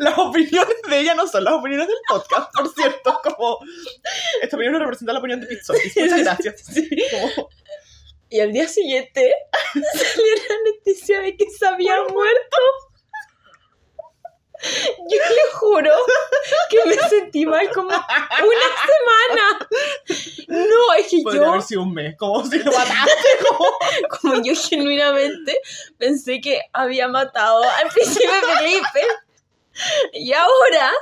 Las 0.00 0.18
opiniones 0.18 0.76
de 0.88 1.00
ella 1.00 1.14
no 1.14 1.26
son 1.26 1.44
las 1.44 1.54
opiniones 1.54 1.88
del 1.88 1.96
podcast, 2.08 2.50
por 2.54 2.72
cierto. 2.72 3.20
Como, 3.22 3.58
esta 4.42 4.56
opinión 4.56 4.74
no 4.74 4.78
representa 4.80 5.12
la 5.12 5.18
opinión 5.18 5.40
de 5.40 5.46
Pizzotis. 5.46 5.96
Muchas 5.96 6.20
gracias. 6.24 6.64
Como, 7.10 7.48
Y 8.28 8.40
al 8.40 8.52
día 8.52 8.68
siguiente 8.68 9.32
salió 9.72 10.34
la 10.48 10.70
noticia 10.70 11.20
de 11.20 11.36
que 11.36 11.50
se 11.50 11.66
había 11.66 11.96
muerto. 12.02 12.56
Yo 14.62 15.18
le 15.18 15.52
juro 15.54 15.92
que 16.70 16.84
me 16.86 16.96
sentí 17.08 17.46
mal 17.46 17.70
como 17.70 17.88
una 17.90 18.66
semana. 18.86 19.68
No, 20.48 20.94
es 20.98 21.08
que 21.08 21.20
podría 21.22 21.42
yo, 21.42 21.48
haber 21.48 21.62
sido 21.62 21.82
un 21.82 21.94
mes. 21.94 22.16
Como 22.16 22.44
si 22.44 22.58
lo 22.58 22.72
mataste. 22.72 23.28
Como... 23.48 23.68
como 24.20 24.42
yo 24.42 24.54
genuinamente 24.54 25.58
pensé 25.96 26.40
que 26.40 26.60
había 26.72 27.08
matado 27.08 27.62
al 27.62 27.88
príncipe 27.88 28.28
Felipe. 28.58 29.06
Y 30.12 30.32
ahora 30.32 30.92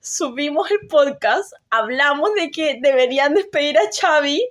subimos 0.00 0.70
el 0.70 0.86
podcast, 0.88 1.52
hablamos 1.68 2.32
de 2.34 2.50
que 2.50 2.78
deberían 2.80 3.34
despedir 3.34 3.78
a 3.78 3.90
Xavi. 3.92 4.42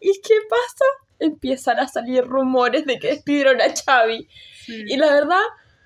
¿Y 0.00 0.20
qué 0.20 0.34
pasa? 0.48 0.84
Empiezan 1.18 1.80
a 1.80 1.88
salir 1.88 2.24
rumores 2.24 2.84
de 2.84 2.98
que 2.98 3.08
despidieron 3.08 3.60
a 3.60 3.74
Xavi. 3.74 4.28
Y 4.68 4.96
la 4.96 5.12
verdad, 5.12 5.42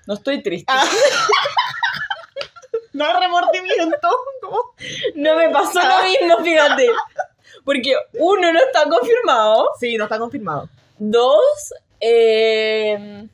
no 0.07 0.15
estoy 0.15 0.43
triste. 0.43 0.65
Ah. 0.67 0.83
No 2.93 3.05
hay 3.05 3.13
remordimiento. 3.19 4.09
No 5.15 5.35
me 5.35 5.49
pasó 5.49 5.79
lo 5.79 6.03
mismo, 6.03 6.43
fíjate. 6.43 6.89
Porque 7.65 7.95
uno 8.19 8.51
no 8.51 8.59
está 8.59 8.87
confirmado. 8.89 9.69
Sí, 9.79 9.97
no 9.97 10.03
está 10.05 10.19
confirmado. 10.19 10.69
Dos, 10.97 11.73
eh... 11.99 13.27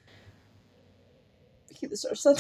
he 1.82 1.88
deserves 1.88 2.26
it. 2.26 2.38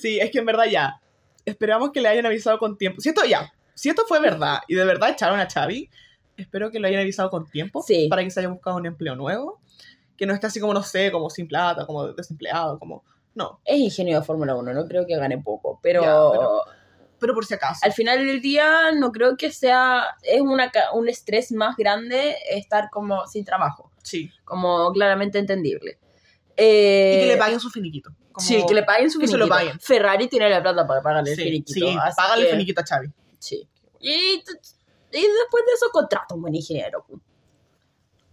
Sí, 0.00 0.18
es 0.20 0.30
que 0.30 0.38
en 0.38 0.46
verdad 0.46 0.66
ya. 0.66 1.00
Esperamos 1.44 1.90
que 1.92 2.00
le 2.00 2.08
hayan 2.08 2.26
avisado 2.26 2.58
con 2.58 2.76
tiempo. 2.76 3.00
Si 3.00 3.08
esto 3.08 3.24
ya, 3.24 3.52
si 3.74 3.88
esto 3.88 4.04
fue 4.06 4.20
verdad 4.20 4.58
y 4.68 4.74
de 4.74 4.84
verdad 4.84 5.10
echaron 5.10 5.38
a 5.38 5.48
Xavi, 5.48 5.88
espero 6.36 6.70
que 6.70 6.80
lo 6.80 6.88
hayan 6.88 7.00
avisado 7.00 7.30
con 7.30 7.48
tiempo 7.48 7.82
Sí. 7.82 8.08
para 8.08 8.22
que 8.24 8.30
se 8.30 8.40
haya 8.40 8.48
buscado 8.48 8.76
un 8.76 8.86
empleo 8.86 9.14
nuevo. 9.14 9.60
Que 10.16 10.26
no 10.26 10.34
esté 10.34 10.46
así 10.48 10.60
como, 10.60 10.74
no 10.74 10.82
sé, 10.82 11.12
como 11.12 11.30
sin 11.30 11.46
plata, 11.46 11.86
como 11.86 12.08
desempleado, 12.08 12.78
como... 12.78 13.04
No, 13.36 13.60
Es 13.64 13.76
ingenio 13.78 14.18
de 14.18 14.24
Fórmula 14.26 14.54
1, 14.56 14.72
no 14.72 14.86
creo 14.86 15.06
que 15.06 15.14
gane 15.16 15.36
poco, 15.38 15.78
pero, 15.82 16.00
Ya, 16.02 16.30
pero- 16.32 16.62
pero 17.20 17.34
por 17.34 17.44
si 17.46 17.52
acaso. 17.54 17.80
al 17.82 17.92
final 17.92 18.24
del 18.26 18.40
día 18.40 18.92
no 18.92 19.12
creo 19.12 19.36
que 19.36 19.52
sea, 19.52 20.06
es 20.22 20.40
una, 20.40 20.72
un 20.94 21.08
estrés 21.08 21.52
más 21.52 21.76
grande 21.76 22.34
estar 22.50 22.88
como 22.90 23.26
sin 23.26 23.44
trabajo, 23.44 23.92
Sí. 24.02 24.30
como 24.44 24.90
claramente 24.92 25.38
entendible. 25.38 25.98
Eh, 26.56 27.16
Y 27.18 27.20
que 27.20 27.32
le 27.34 27.36
paguen 27.36 27.60
su 27.60 27.68
finiquito. 27.70 28.10
Como- 28.32 28.46
Sí, 28.46 28.64
que 28.66 28.72
le 28.74 28.82
paguen 28.84 29.10
su 29.10 29.18
que 29.18 29.28
se 29.28 29.36
lo 29.36 29.44
finiquito. 29.44 29.66
paguen. 29.66 29.80
Ferrari 29.80 30.28
tiene 30.28 30.48
la 30.48 30.62
plata 30.62 30.86
para 30.86 31.02
pagarle 31.02 31.30
el 31.32 31.36
Sí, 31.36 31.42
finiquito. 31.44 31.86
sí, 31.86 31.96
págale 32.16 32.44
el 32.44 32.50
finiquito 32.52 32.80
a 32.80 32.84
Xavi. 32.86 33.08
Sí. 33.38 33.68
Y, 34.00 34.10
y 34.10 34.40
después 34.40 35.64
de 35.66 35.72
eso 35.74 35.86
contrata 35.92 36.34
un 36.34 36.40
buen 36.40 36.54
ingeniero. 36.54 37.04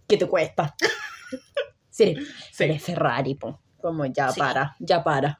¿Qué 0.06 0.16
te 0.16 0.26
cuesta? 0.26 0.74
sí, 1.90 2.16
Sí. 2.52 2.64
eres 2.64 2.82
Ferrari, 2.82 3.34
po. 3.34 3.60
Como 3.84 4.06
ya 4.06 4.30
Sí. 4.30 4.40
para, 4.40 4.74
ya 4.78 5.04
para. 5.04 5.38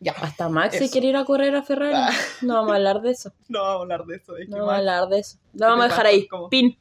Ya. 0.00 0.10
Hasta 0.20 0.48
Max 0.48 0.76
se 0.76 0.90
quiere 0.90 1.06
ir 1.06 1.16
a 1.16 1.24
correr 1.24 1.54
a 1.54 1.62
Ferrari. 1.62 1.94
Ah. 1.96 2.10
No 2.42 2.54
vamos 2.54 2.72
a 2.72 2.74
hablar 2.74 3.00
de 3.02 3.12
eso. 3.12 3.32
No 3.48 3.60
vamos 3.62 3.78
a 3.78 3.82
hablar 3.82 4.04
de 4.06 4.16
eso. 4.16 4.36
es 4.36 4.46
que 4.46 4.50
No 4.50 4.56
vamos 4.58 4.72
a 4.74 4.76
hablar 4.78 5.08
de 5.08 5.18
eso. 5.20 5.38
Lo 5.52 5.66
vamos 5.68 5.84
a 5.84 5.88
dejar 5.90 6.06
ahí. 6.06 6.26
Pin, 6.50 6.76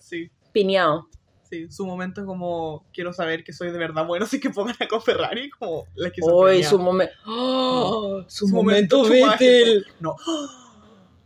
Sí, 0.00 0.28
pineado. 0.50 1.06
sí. 1.48 1.70
Su 1.70 1.86
momento 1.86 2.20
es 2.20 2.26
como, 2.26 2.84
quiero 2.92 3.12
saber 3.12 3.44
que 3.44 3.52
soy 3.52 3.70
de 3.70 3.78
verdad 3.78 4.04
bueno, 4.04 4.24
así 4.24 4.40
que 4.40 4.50
pongan 4.50 4.74
a 4.80 4.88
con 4.88 5.00
Ferrari 5.00 5.50
como 5.50 5.84
la 5.94 6.10
su 6.64 6.78
momento. 6.80 7.14
¡Oh! 7.26 8.24
su, 8.26 8.48
Su 8.48 8.54
momento, 8.54 9.04
momento 9.04 9.30
Vettel. 9.38 9.86
No. 10.00 10.16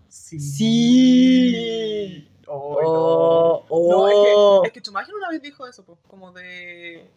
Sí. 0.09 0.39
Sí. 0.41 2.29
No. 2.47 2.53
Oh, 2.53 3.65
No, 3.71 4.09
es 4.09 4.15
oh. 4.37 4.61
que, 4.63 4.69
es 4.69 4.73
que 4.75 4.81
Schumacher 4.81 5.15
una 5.15 5.29
vez 5.31 5.41
dijo 5.41 5.67
eso, 5.67 5.85
pues, 5.85 5.99
como 6.09 6.33
de. 6.33 7.09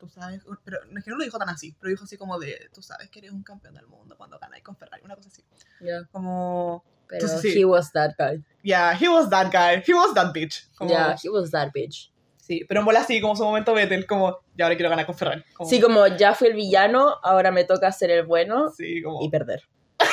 Tú 0.00 0.08
sabes, 0.08 0.40
pero 0.64 0.78
es 0.96 1.04
que 1.04 1.10
no 1.10 1.18
lo 1.18 1.24
dijo 1.24 1.38
tan 1.38 1.50
así, 1.50 1.76
pero 1.78 1.90
dijo 1.90 2.04
así 2.04 2.16
como 2.16 2.38
de. 2.38 2.70
Tú 2.74 2.80
sabes 2.82 3.10
que 3.10 3.18
eres 3.18 3.32
un 3.32 3.42
campeón 3.42 3.74
del 3.74 3.86
mundo 3.86 4.16
cuando 4.16 4.38
ganáis 4.38 4.64
con 4.64 4.74
Ferrari, 4.74 5.02
una 5.04 5.14
cosa 5.14 5.28
así. 5.28 5.44
Ya, 5.80 6.04
Como. 6.10 6.82
pero 7.06 7.26
Entonces, 7.26 7.52
sí. 7.52 7.60
he 7.60 7.64
was 7.66 7.92
that 7.92 8.12
guy. 8.18 8.42
Yeah, 8.62 8.96
he 8.98 9.08
was 9.08 9.28
that 9.28 9.52
guy, 9.52 9.82
he 9.86 9.92
was 9.92 10.14
that 10.14 10.32
bitch. 10.32 10.66
Como, 10.76 10.90
Yeah, 10.90 11.16
he 11.22 11.28
was 11.28 11.50
that 11.50 11.68
bitch. 11.74 12.10
Sí, 12.38 12.64
pero 12.66 12.80
en 12.80 12.86
bola 12.86 13.00
así, 13.00 13.20
como 13.20 13.36
su 13.36 13.44
momento 13.44 13.74
Vettel, 13.74 14.06
como. 14.06 14.38
Y 14.56 14.62
ahora 14.62 14.74
quiero 14.74 14.88
ganar 14.88 15.04
con 15.04 15.14
Ferrari. 15.14 15.44
Como, 15.52 15.68
Sí, 15.68 15.80
como 15.80 16.06
ya 16.06 16.34
fui 16.34 16.48
el 16.48 16.54
villano, 16.54 17.16
ahora 17.22 17.50
me 17.52 17.64
toca 17.64 17.92
ser 17.92 18.10
el 18.10 18.24
bueno 18.24 18.70
Sí, 18.70 19.02
como. 19.02 19.22
y 19.22 19.28
perder. 19.28 19.62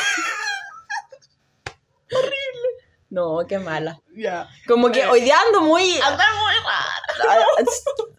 No, 3.09 3.39
qué 3.47 3.57
mala. 3.57 4.01
Ya. 4.15 4.49
Como 4.67 4.91
que 4.91 4.99
Eh. 4.99 5.07
hoy 5.07 5.21
día 5.21 5.35
ando 5.47 5.61
muy, 5.61 5.93
Anda 6.01 6.25
muy 6.41 6.56
rara. 7.19 7.45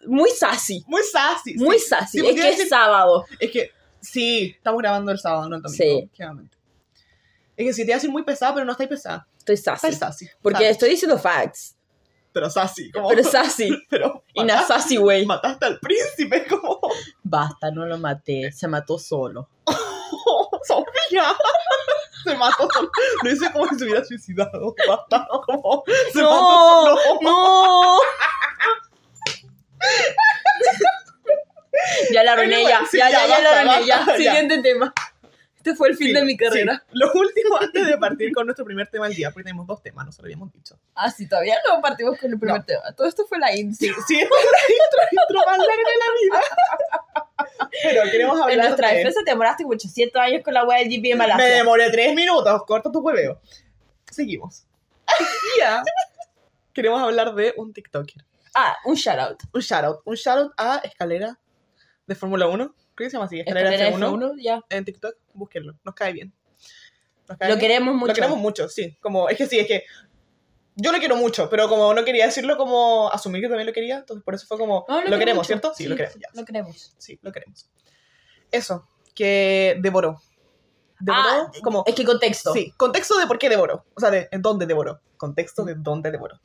muy 0.07 0.29
sassy. 0.31 0.83
Muy 0.87 1.01
sassy. 1.03 1.53
Muy 1.55 1.79
sí. 1.79 1.85
sassy. 1.87 2.19
Sí, 2.19 2.27
es 2.27 2.35
que 2.35 2.49
es 2.63 2.69
sábado. 2.69 3.25
Es 3.39 3.51
que, 3.51 3.71
sí, 4.01 4.53
estamos 4.57 4.81
grabando 4.81 5.11
el 5.11 5.19
sábado, 5.19 5.49
no 5.49 5.55
el 5.57 5.61
domingo. 5.61 6.09
Sí. 6.09 6.09
Es 7.57 7.65
que 7.65 7.73
si 7.73 7.85
te 7.85 7.93
haces 7.93 8.09
muy 8.09 8.23
pesada, 8.23 8.53
pero 8.53 8.65
no 8.65 8.71
estáis 8.71 8.89
pesada. 8.89 9.27
Estoy 9.37 9.55
Estás 9.55 9.81
sassy. 9.81 9.95
sassy. 9.97 10.29
Porque 10.41 10.59
sassy. 10.59 10.71
estoy 10.71 10.89
diciendo 10.91 11.17
facts. 11.17 11.75
Pero 12.31 12.49
sassy, 12.49 12.91
como... 12.91 13.09
Pero 13.09 13.23
sassy. 13.23 13.69
pero 13.89 14.23
In 14.35 14.49
a 14.51 14.55
mataste, 14.55 14.73
sassy 14.73 14.97
way. 14.97 15.25
mataste 15.25 15.65
al 15.65 15.79
príncipe, 15.79 16.45
como... 16.49 16.79
Basta, 17.23 17.71
no 17.71 17.85
lo 17.85 17.97
maté. 17.97 18.51
Se 18.51 18.67
mató 18.67 18.97
solo. 18.99 19.49
Sofía. 20.63 21.33
Se 22.23 22.35
mató 22.37 22.69
solo. 22.71 22.91
Lo 23.23 23.31
hice 23.31 23.51
como 23.51 23.67
si 23.69 23.79
se 23.79 23.85
hubiera 23.85 24.05
suicidado. 24.05 24.75
Basta, 24.87 25.27
como... 25.45 25.83
Se 26.13 26.21
No, 26.21 26.29
mató 26.29 26.97
solo. 27.01 27.19
¡No! 27.21 27.97
ya 32.11 32.23
la 32.23 32.33
arruiné, 32.33 32.63
ya. 32.63 32.81
sí, 32.89 32.97
ya, 32.97 33.09
ya, 33.09 33.27
ya, 33.27 33.39
la 33.39 33.49
arruiné, 33.61 33.85
ya. 33.87 33.97
basta, 33.97 34.11
ya. 34.11 34.17
Siguiente 34.17 34.61
tema. 34.61 34.93
Este 35.57 35.75
fue 35.75 35.89
el 35.89 35.97
fin 35.97 36.07
Sí, 36.07 36.13
de 36.13 36.23
mi 36.23 36.37
carrera. 36.37 36.81
sí. 36.87 36.91
Lo 36.97 37.11
último, 37.13 37.57
antes 37.59 37.85
de 37.85 37.97
partir 37.97 38.31
con 38.33 38.45
nuestro 38.45 38.63
primer 38.65 38.87
tema 38.87 39.07
del 39.07 39.15
día, 39.15 39.29
porque 39.31 39.43
tenemos 39.43 39.67
dos 39.67 39.81
temas, 39.83 40.05
no 40.05 40.11
se 40.11 40.21
lo 40.21 40.25
habíamos 40.27 40.51
dicho. 40.53 40.79
Ah, 40.95 41.11
sí, 41.11 41.27
todavía 41.27 41.57
no 41.67 41.81
partimos 41.81 42.17
con 42.17 42.31
el 42.31 42.39
primer 42.39 42.59
No. 42.59 42.65
tema. 42.65 42.81
Todo 42.95 43.07
esto 43.07 43.25
fue 43.27 43.37
la 43.39 43.53
intro. 43.55 43.75
Sí, 43.77 43.91
sí, 44.07 44.21
esta 44.21 44.35
es 44.35 44.45
la 45.01 45.09
intro, 45.11 45.41
más 45.45 45.57
larga 45.57 45.75
de 45.75 45.97
la 45.99 46.05
vida. 46.23 46.39
Pero 47.83 48.03
queremos 48.11 48.37
En 48.37 48.43
hablar 48.43 48.65
nuestra 48.67 48.89
de... 48.89 48.95
defensa 48.97 49.19
te 49.25 49.31
demoraste 49.31 49.63
como 49.63 49.75
800 49.75 50.21
años 50.21 50.41
con 50.43 50.53
la 50.53 50.63
wea 50.65 50.79
del 50.79 50.87
GP 50.87 51.03
de 51.03 51.09
Me 51.09 51.15
Malasia. 51.15 51.45
demoré 51.45 51.89
tres 51.91 52.15
minutos, 52.15 52.63
corta 52.65 52.91
tu 52.91 52.99
hueveo. 52.99 53.39
Seguimos. 54.09 54.63
Ya. 55.59 55.83
Queremos 56.73 57.01
hablar 57.01 57.33
de 57.35 57.53
un 57.57 57.73
TikToker. 57.73 58.23
Ah, 58.55 58.75
un 58.85 58.95
shout 58.95 59.19
out. 59.19 59.43
Un 59.53 59.61
shoutout. 59.61 60.01
Un 60.05 60.15
shoutout 60.15 60.53
a 60.57 60.77
Escalera 60.83 61.39
de 62.07 62.15
Fórmula 62.15 62.47
1. 62.47 62.57
Creo 62.95 63.05
que 63.05 63.09
se 63.09 63.15
llama 63.17 63.25
así. 63.25 63.39
Escalera, 63.39 63.71
Escalera 63.73 63.97
F1. 63.97 64.19
F1, 64.19 64.41
ya. 64.41 64.61
En 64.69 64.85
TikTok, 64.85 65.15
búsquenlo. 65.33 65.73
Nos 65.83 65.95
cae 65.95 66.13
bien. 66.13 66.33
Nos 67.27 67.37
cae 67.37 67.49
Lo 67.49 67.55
bien. 67.55 67.59
queremos 67.59 67.95
mucho. 67.95 68.07
Lo 68.07 68.13
queremos 68.13 68.37
mucho, 68.39 68.67
sí. 68.69 68.97
Como, 69.01 69.29
es 69.29 69.37
que 69.37 69.45
sí, 69.47 69.59
es 69.59 69.67
que 69.67 69.83
yo 70.75 70.91
lo 70.91 70.97
quiero 70.99 71.15
mucho, 71.17 71.49
pero 71.49 71.67
como 71.67 71.93
no 71.93 72.05
quería 72.05 72.25
decirlo, 72.25 72.57
como 72.57 73.09
asumir 73.11 73.41
que 73.41 73.47
también 73.49 73.67
lo 73.67 73.73
quería, 73.73 73.97
entonces 73.97 74.23
por 74.23 74.33
eso 74.33 74.47
fue 74.47 74.57
como, 74.57 74.85
No, 74.87 75.01
lo, 75.01 75.17
queremos, 75.19 75.37
mucho. 75.41 75.47
¿cierto? 75.47 75.73
Sí, 75.75 75.87
lo 75.87 75.95
queremos. 75.95 76.15
ya. 76.19 76.29
Lo 76.33 76.45
queremos. 76.45 76.95
Sí, 76.97 77.19
lo 77.21 77.31
queremos. 77.31 77.69
Eso, 78.51 78.87
que 79.13 79.77
devoró. 79.81 80.21
Devoró, 81.01 81.21
Ah, 81.29 81.51
como, 81.63 81.83
Es 81.85 81.95
que 81.95 82.03
contexto. 82.05 82.53
sí, 82.53 82.71
contexto 82.77 83.17
de 83.19 83.27
por 83.27 83.37
qué 83.37 83.49
devoró. 83.49 83.85
O 83.93 83.99
sea, 83.99 84.09
de 84.09 84.27
en 84.31 84.41
dónde 84.41 84.65
devoró. 84.65 85.01
Contexto 85.17 85.63
de 85.65 85.75
dónde 85.75 86.11
devoró. 86.11 86.39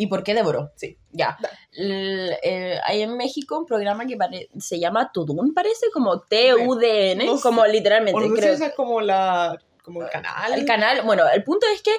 ¿Y 0.00 0.06
por 0.06 0.22
qué 0.22 0.32
devoró? 0.34 0.70
Sí. 0.76 0.96
Ya. 1.12 1.36
El- 1.72 2.34
el- 2.42 2.78
hay 2.84 3.02
en 3.02 3.16
México 3.18 3.58
un 3.58 3.66
programa 3.66 4.06
que 4.06 4.16
se 4.58 4.78
llama 4.80 5.10
Tudun, 5.12 5.52
parece 5.52 5.86
como 5.92 6.20
T-U-D-N, 6.22 7.24
No 7.26 7.36
sé. 7.36 7.42
como 7.42 7.66
literalmente. 7.66 8.18
No 8.18 8.26
sé 8.28 8.34
si 8.34 8.40
creo. 8.40 8.54
esa 8.54 8.66
es 8.68 8.74
como 8.74 9.00
la, 9.02 9.58
como 9.84 10.02
el 10.02 10.08
canal. 10.10 10.54
El 10.54 10.64
canal, 10.64 11.02
bueno, 11.02 11.24
el 11.32 11.44
punto 11.44 11.66
es 11.74 11.82
que 11.82 11.92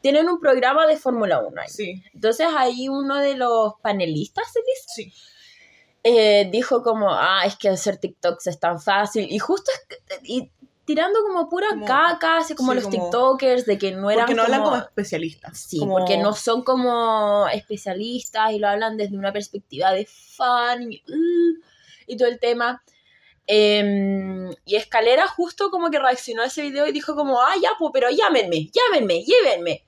tienen 0.00 0.28
un 0.28 0.38
programa 0.38 0.86
de 0.86 0.96
Fórmula 0.96 1.40
1 1.40 1.60
ahí. 1.60 1.68
Sí, 1.68 2.02
Entonces 2.14 2.46
ahí 2.56 2.88
uno 2.88 3.16
de 3.18 3.34
los 3.34 3.72
panelistas, 3.82 4.44
se 4.52 4.60
dice, 4.60 4.84
sí. 4.94 5.12
eh, 6.04 6.48
dijo 6.52 6.82
como, 6.84 7.12
ah, 7.12 7.42
es 7.44 7.56
que 7.56 7.68
hacer 7.68 7.96
TikToks 7.96 8.46
es 8.46 8.60
tan 8.60 8.80
fácil. 8.80 9.26
Y 9.30 9.38
justo 9.40 9.72
y 10.22 10.52
tirando 10.88 11.20
como 11.22 11.50
pura 11.50 11.68
Como- 11.68 11.84
caca, 11.84 12.38
así 12.38 12.54
como 12.54 12.72
sí, 12.72 12.76
los 12.76 12.84
como- 12.84 12.96
TikTokers, 13.10 13.66
de 13.66 13.76
que 13.76 13.92
no 13.92 14.10
eran 14.10 14.24
Porque 14.24 14.34
no 14.34 14.42
hablan 14.44 14.60
como- 14.60 14.70
como 14.72 14.82
especialistas. 14.82 15.58
Sí, 15.58 15.78
como- 15.78 15.98
porque 15.98 16.16
no 16.16 16.32
son 16.32 16.64
como 16.64 17.46
especialistas 17.52 18.52
y 18.52 18.58
lo 18.58 18.68
hablan 18.68 18.96
desde 18.96 19.18
una 19.18 19.30
perspectiva 19.30 19.92
de 19.92 20.06
fan 20.06 20.90
y, 20.90 20.96
uh, 21.06 21.62
y 22.06 22.16
todo 22.16 22.28
el 22.28 22.40
tema. 22.40 22.82
Em, 23.46 24.50
y 24.64 24.76
Escalera 24.76 25.26
justo 25.26 25.70
como 25.70 25.90
que 25.90 25.98
reaccionó 25.98 26.42
a 26.42 26.46
ese 26.46 26.62
video 26.62 26.86
y 26.86 26.92
dijo 26.92 27.14
como, 27.14 27.40
ah, 27.40 27.54
ya, 27.62 27.70
pues, 27.78 27.90
pero 27.92 28.08
llámenme, 28.10 28.70
llámenme, 28.72 29.24
llévenme. 29.24 29.84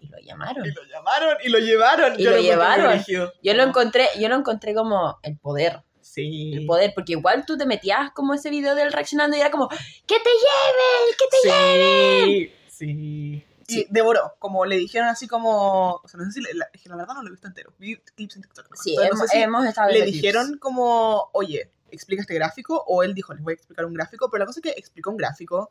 Y 0.00 0.08
lo 0.08 0.18
llamaron. 0.18 0.66
Y 0.66 0.70
lo 0.72 0.82
llamaron 0.84 1.36
y 1.44 1.48
lo 1.48 1.58
llevaron. 1.60 2.18
Y 2.20 2.24
Yo 2.24 2.30
lo 2.30 2.36
muy 2.36 2.44
llevaron. 2.46 3.04
Yo 3.42 3.54
lo 3.54 3.62
encontré, 3.62 4.08
yo 4.18 4.28
lo 4.28 4.34
encontré 4.36 4.74
como 4.74 5.18
el 5.22 5.36
poder. 5.38 5.82
Sí. 6.12 6.52
el 6.54 6.66
poder, 6.66 6.92
porque 6.94 7.12
igual 7.12 7.44
tú 7.46 7.56
te 7.56 7.66
metías 7.66 8.10
como 8.12 8.34
ese 8.34 8.50
video 8.50 8.74
del 8.74 8.92
reaccionando 8.92 9.36
y 9.36 9.40
era 9.40 9.50
como, 9.50 9.68
¡que 9.68 10.16
te 10.18 10.30
lleven! 10.30 11.16
¡que 11.18 11.24
te 11.30 11.48
lleven! 11.48 12.26
Sí, 12.26 12.52
sí. 12.68 13.44
Sí. 13.68 13.80
Y 13.82 13.86
devoró, 13.88 14.34
como 14.40 14.66
le 14.66 14.76
dijeron 14.76 15.06
así 15.08 15.28
como, 15.28 16.00
o 16.02 16.08
sea, 16.08 16.18
no 16.18 16.26
sé 16.26 16.32
si, 16.32 16.40
le- 16.40 16.54
la, 16.54 16.66
es 16.72 16.82
que 16.82 16.88
la 16.88 16.96
verdad 16.96 17.14
no 17.14 17.22
lo 17.22 17.28
he 17.28 17.30
visto 17.30 17.46
entero, 17.46 17.72
vi 17.78 17.96
clips 18.16 18.34
en 18.34 18.42
TikTok. 18.42 18.74
Sí, 18.74 18.96
Entonces, 19.00 19.06
hemos, 19.12 19.18
no 19.20 19.26
sé 19.28 19.36
si 19.36 19.42
hemos 19.44 19.64
estado 19.66 19.88
le 19.90 20.02
clips. 20.02 20.12
dijeron 20.12 20.58
como, 20.58 21.30
oye, 21.32 21.70
explica 21.92 22.22
este 22.22 22.34
gráfico, 22.34 22.82
o 22.88 23.04
él 23.04 23.14
dijo, 23.14 23.32
les 23.32 23.44
voy 23.44 23.52
a 23.52 23.54
explicar 23.54 23.84
un 23.84 23.94
gráfico, 23.94 24.28
pero 24.28 24.40
la 24.40 24.46
cosa 24.46 24.58
es 24.58 24.62
que 24.64 24.70
explicó 24.80 25.10
un 25.10 25.16
gráfico, 25.18 25.70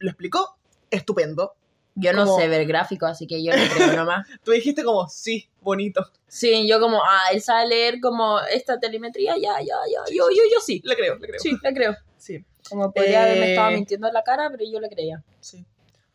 lo 0.00 0.10
explicó 0.10 0.56
estupendo. 0.90 1.54
Yo 1.98 2.12
no 2.12 2.24
como- 2.26 2.38
sé 2.38 2.46
ver 2.48 2.66
gráficos, 2.66 3.10
así 3.10 3.26
que 3.26 3.42
yo 3.42 3.52
no 3.56 3.62
creo 3.74 3.92
nomás. 3.94 4.26
Tú 4.44 4.52
dijiste 4.52 4.84
como, 4.84 5.08
sí, 5.08 5.48
bonito. 5.62 6.06
Sí, 6.28 6.68
yo 6.68 6.78
como, 6.78 7.02
ah, 7.02 7.32
él 7.32 7.40
sabe 7.40 7.66
leer 7.68 8.00
como 8.00 8.38
esta 8.40 8.78
telemetría, 8.78 9.34
ya, 9.36 9.58
ya, 9.60 9.74
ya, 9.90 10.00
yo, 10.14 10.28
yo, 10.30 10.42
yo 10.52 10.60
sí. 10.60 10.80
Le 10.84 10.94
creo, 10.94 11.16
le 11.16 11.26
creo. 11.26 11.40
Sí, 11.40 11.56
le 11.62 11.74
creo. 11.74 11.96
Sí, 12.18 12.44
Como 12.68 12.92
podría 12.92 13.22
haberme 13.22 13.46
Eh, 13.46 13.50
estado 13.50 13.70
mintiendo 13.72 14.08
en 14.08 14.14
la 14.14 14.22
cara, 14.22 14.48
pero 14.50 14.64
yo 14.70 14.78
le 14.80 14.88
creía. 14.88 15.22
sí. 15.40 15.64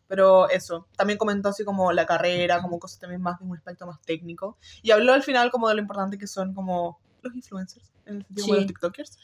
Pero 0.08 0.50
eso, 0.50 0.86
también 0.94 1.18
comentó 1.18 1.48
así 1.48 1.64
como 1.64 1.90
la 1.90 2.04
carrera, 2.04 2.60
como 2.60 2.78
cosas 2.78 2.98
también 2.98 3.22
más 3.22 3.38
de 3.38 3.46
un 3.46 3.56
aspecto 3.56 3.86
más 3.86 3.98
técnico. 4.02 4.58
Y 4.82 4.90
habló 4.90 5.14
al 5.14 5.22
final 5.22 5.50
como 5.50 5.68
de 5.70 5.74
lo 5.74 5.80
importante 5.80 6.18
que 6.18 6.26
son 6.26 6.52
como 6.52 7.00
los 7.22 7.34
influencers, 7.34 7.90
en 8.04 8.16
el 8.16 8.26
sentido 8.26 8.44
Sí. 8.46 8.52
los 8.52 8.66
TikTokers. 8.66 9.18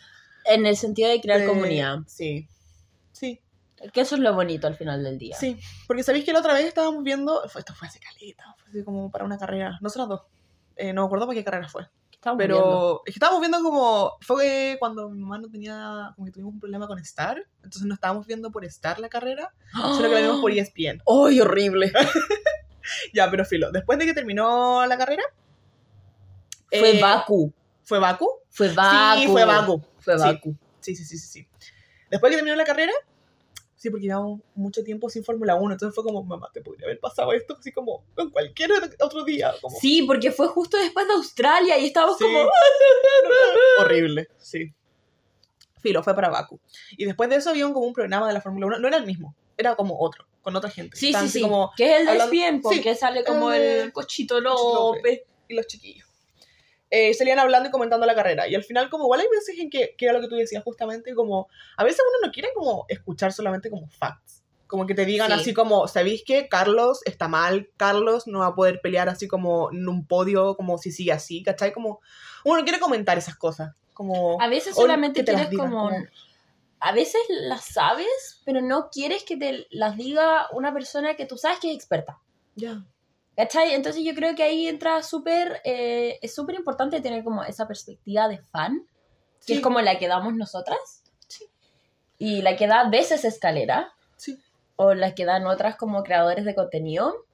En 0.46 0.64
el 0.64 0.76
sentido 0.78 1.10
de 1.10 1.20
crear 1.20 1.42
Eh, 1.42 1.46
comunidad. 1.46 1.98
Sí. 2.06 2.48
Sí, 3.12 3.38
Que 3.92 4.00
eso 4.00 4.14
es 4.16 4.20
lo 4.20 4.34
bonito 4.34 4.66
al 4.66 4.76
final 4.76 5.02
del 5.04 5.18
día. 5.18 5.36
sí. 5.36 5.58
Porque 5.86 6.02
sabéis 6.02 6.24
que 6.24 6.32
la 6.32 6.40
otra 6.40 6.52
vez 6.54 6.66
estábamos 6.66 7.02
viendo, 7.04 7.42
fue- 7.48 7.60
esto 7.60 7.74
fue 7.74 7.88
hace 7.88 8.00
caleta, 8.00 8.44
fue 8.58 8.68
así 8.70 8.84
como 8.84 9.10
para 9.10 9.24
una 9.24 9.38
carrera, 9.38 9.78
nosotros 9.80 10.08
dos. 10.08 10.20
Eh, 10.76 10.92
no 10.92 11.02
me 11.02 11.06
acuerdo 11.06 11.26
para 11.26 11.36
qué 11.38 11.44
carrera 11.44 11.68
fue. 11.68 11.86
Estamos 12.12 12.38
Pero 12.38 12.54
viendo. 12.56 13.02
es 13.06 13.14
que 13.14 13.18
estábamos 13.18 13.40
viendo 13.40 13.62
como. 13.62 14.12
Fue 14.20 14.76
cuando 14.80 15.08
mi 15.08 15.20
mamá 15.20 15.38
no 15.38 15.48
tenía. 15.48 16.12
Como 16.16 16.26
que 16.26 16.32
tuvimos 16.32 16.52
un 16.54 16.58
problema 16.60 16.88
con 16.88 16.98
Star. 16.98 17.40
Entonces 17.62 17.82
no 17.84 17.94
estábamos 17.94 18.26
viendo 18.26 18.50
por 18.50 18.64
Star 18.64 18.98
la 18.98 19.08
carrera, 19.08 19.52
sino 19.72 19.98
que 20.08 20.08
la 20.14 20.20
vimos 20.22 20.40
por 20.40 20.50
ESPN. 20.50 21.00
¡Ay, 21.06 21.40
horrible! 21.40 21.92
Ya, 23.12 23.30
pero 23.30 23.44
filo. 23.44 23.70
Después 23.70 23.98
de 23.98 24.06
que 24.06 24.14
terminó 24.14 24.84
la 24.86 24.96
carrera. 24.96 25.22
Fue 26.70 26.98
eh, 26.98 27.00
Baku. 27.02 27.52
¿Fue 27.82 27.98
Baku? 27.98 28.28
Fue 28.50 28.68
Baku. 28.72 29.20
Sí, 29.20 29.28
fue 29.28 29.44
Baku. 29.44 29.82
Fue 30.00 30.18
Sí. 30.18 30.24
Baku. 30.24 30.56
Sí, 30.80 30.96
sí, 30.96 31.04
sí, 31.04 31.18
sí, 31.18 31.26
sí. 31.42 31.48
Después 32.10 32.30
de 32.30 32.36
que 32.36 32.38
terminó 32.38 32.56
la 32.56 32.64
carrera. 32.64 32.92
Sí, 33.78 33.90
porque 33.90 34.06
llevamos 34.06 34.40
mucho 34.56 34.82
tiempo 34.82 35.08
sin 35.08 35.24
Fórmula 35.24 35.54
1. 35.54 35.72
Entonces 35.72 35.94
fue 35.94 36.02
como, 36.02 36.22
mamá, 36.24 36.50
te 36.52 36.60
podría 36.60 36.86
haber 36.86 36.98
pasado 36.98 37.32
esto 37.32 37.56
así 37.58 37.70
como 37.70 38.04
en 38.16 38.28
cualquier 38.30 38.72
otro 39.00 39.24
día. 39.24 39.54
Como, 39.62 39.78
Sí, 39.78 40.02
porque 40.02 40.32
fue 40.32 40.48
justo 40.48 40.76
después 40.76 41.06
de 41.06 41.12
Australia 41.14 41.78
y 41.78 41.86
estábamos 41.86 42.18
Sí. 42.18 42.24
como... 42.24 42.50
Horrible, 43.80 44.28
sí. 44.38 44.74
Filo, 45.80 46.02
fue 46.02 46.14
para 46.14 46.28
Baku. 46.28 46.60
Y 46.96 47.04
después 47.04 47.30
de 47.30 47.36
eso 47.36 47.50
había 47.50 47.66
un- 47.66 47.72
como 47.72 47.86
un 47.86 47.92
programa 47.92 48.26
de 48.26 48.34
la 48.34 48.40
Fórmula 48.40 48.66
1. 48.66 48.78
No 48.80 48.88
era 48.88 48.96
el 48.96 49.06
mismo, 49.06 49.36
era 49.56 49.76
como 49.76 49.96
otro, 50.00 50.26
con 50.42 50.56
otra 50.56 50.70
gente. 50.70 50.96
Sí, 50.96 51.06
Estaban 51.10 51.28
sí, 51.28 51.38
sí. 51.38 51.40
como 51.42 51.70
que 51.76 51.84
es 51.94 52.00
el 52.00 52.06
de 52.06 52.10
hablando- 52.12 52.32
ESPN, 52.34 52.60
porque 52.62 52.94
Sí, 52.94 53.00
sale 53.00 53.22
como 53.24 53.52
el 53.52 53.60
de 53.60 53.82
el 53.82 53.92
Cochito 53.92 54.40
López. 54.40 54.58
López. 54.74 55.20
y 55.46 55.54
los 55.54 55.66
chiquillos. 55.68 56.07
Eh, 56.90 57.12
salían 57.14 57.38
hablando 57.38 57.68
y 57.68 57.72
comentando 57.72 58.06
la 58.06 58.14
carrera. 58.14 58.48
Y 58.48 58.54
al 58.54 58.64
final, 58.64 58.88
como 58.88 59.04
igual 59.04 59.20
hay 59.20 59.26
veces 59.30 59.58
en 59.58 59.68
que, 59.68 59.94
que 59.96 60.06
era 60.06 60.14
lo 60.14 60.20
que 60.20 60.28
tú 60.28 60.36
decías 60.36 60.64
justamente, 60.64 61.14
como 61.14 61.48
a 61.76 61.84
veces 61.84 62.00
uno 62.08 62.26
no 62.26 62.32
quiere 62.32 62.48
como 62.54 62.86
escuchar 62.88 63.32
solamente 63.32 63.70
como 63.70 63.88
facts. 63.88 64.42
Como 64.66 64.86
que 64.86 64.94
te 64.94 65.04
digan 65.06 65.28
Sí. 65.28 65.32
así 65.34 65.54
como, 65.54 65.88
¿sabéis 65.88 66.22
que 66.24 66.48
Carlos 66.48 67.00
está 67.06 67.26
mal? 67.28 67.70
Carlos 67.76 68.26
no 68.26 68.40
va 68.40 68.48
a 68.48 68.54
poder 68.54 68.80
pelear 68.82 69.08
así 69.08 69.26
como 69.26 69.70
en 69.72 69.88
un 69.88 70.06
podio, 70.06 70.56
como 70.56 70.76
si 70.78 70.92
sigue 70.92 71.12
así, 71.12 71.42
¿cachai? 71.42 71.72
Como 71.72 72.00
uno 72.44 72.62
quiere 72.64 72.78
comentar 72.78 73.16
esas 73.16 73.36
cosas. 73.36 73.74
Como, 73.94 74.40
A 74.40 74.48
veces 74.48 74.76
solamente 74.76 75.24
te 75.24 75.32
quieres 75.32 75.50
digan, 75.50 75.70
como... 75.70 75.90
A 76.80 76.92
veces 76.92 77.20
las 77.28 77.64
sabes, 77.64 78.40
pero 78.44 78.60
no 78.60 78.88
quieres 78.90 79.24
que 79.24 79.36
te 79.36 79.66
las 79.70 79.96
diga 79.96 80.46
una 80.52 80.72
persona 80.72 81.16
que 81.16 81.26
tú 81.26 81.36
sabes 81.36 81.58
que 81.58 81.70
es 81.70 81.76
experta. 81.76 82.20
Ya. 82.54 82.84
¿Cachai? 83.38 83.72
Entonces 83.72 84.02
yo 84.04 84.14
creo 84.16 84.34
que 84.34 84.42
ahí 84.42 84.66
entra 84.66 85.00
súper... 85.04 85.60
eh, 85.64 86.18
es 86.22 86.34
súper 86.34 86.56
importante 86.56 87.00
tener 87.00 87.22
como 87.22 87.44
esa 87.44 87.68
perspectiva 87.68 88.26
de 88.26 88.38
fan, 88.38 88.84
que 89.38 89.44
Sí. 89.44 89.52
es 89.54 89.60
como 89.60 89.80
la 89.80 89.96
que 89.96 90.08
damos 90.08 90.34
nosotras. 90.34 91.04
Sí. 91.28 91.44
Y 92.18 92.42
la 92.42 92.56
que 92.56 92.66
da 92.66 92.80
a 92.80 92.90
veces 92.90 93.24
escalera. 93.24 93.92
Sí. 94.16 94.36
o 94.74 94.94
las 94.94 95.14
que 95.14 95.24
dan 95.24 95.46
otras 95.46 95.76
como 95.76 96.02
creadores 96.02 96.44
de 96.44 96.54
contenido. 96.56 97.24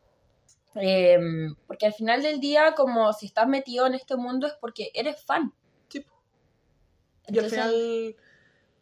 Eh, 0.75 1.19
porque 1.67 1.87
al 1.87 1.95
final 1.95 2.21
del 2.23 2.38
día, 2.40 2.75
como 2.75 3.11
si 3.14 3.25
estás 3.27 3.47
metido 3.49 3.87
en 3.87 3.95
este 3.95 4.17
mundo 4.17 4.47
es 4.47 4.53
porque 4.61 4.90
eres 4.93 5.25
fan. 5.25 5.55
Sí. 5.88 6.05
Y 7.29 7.38
al 7.38 7.49
final, 7.49 8.17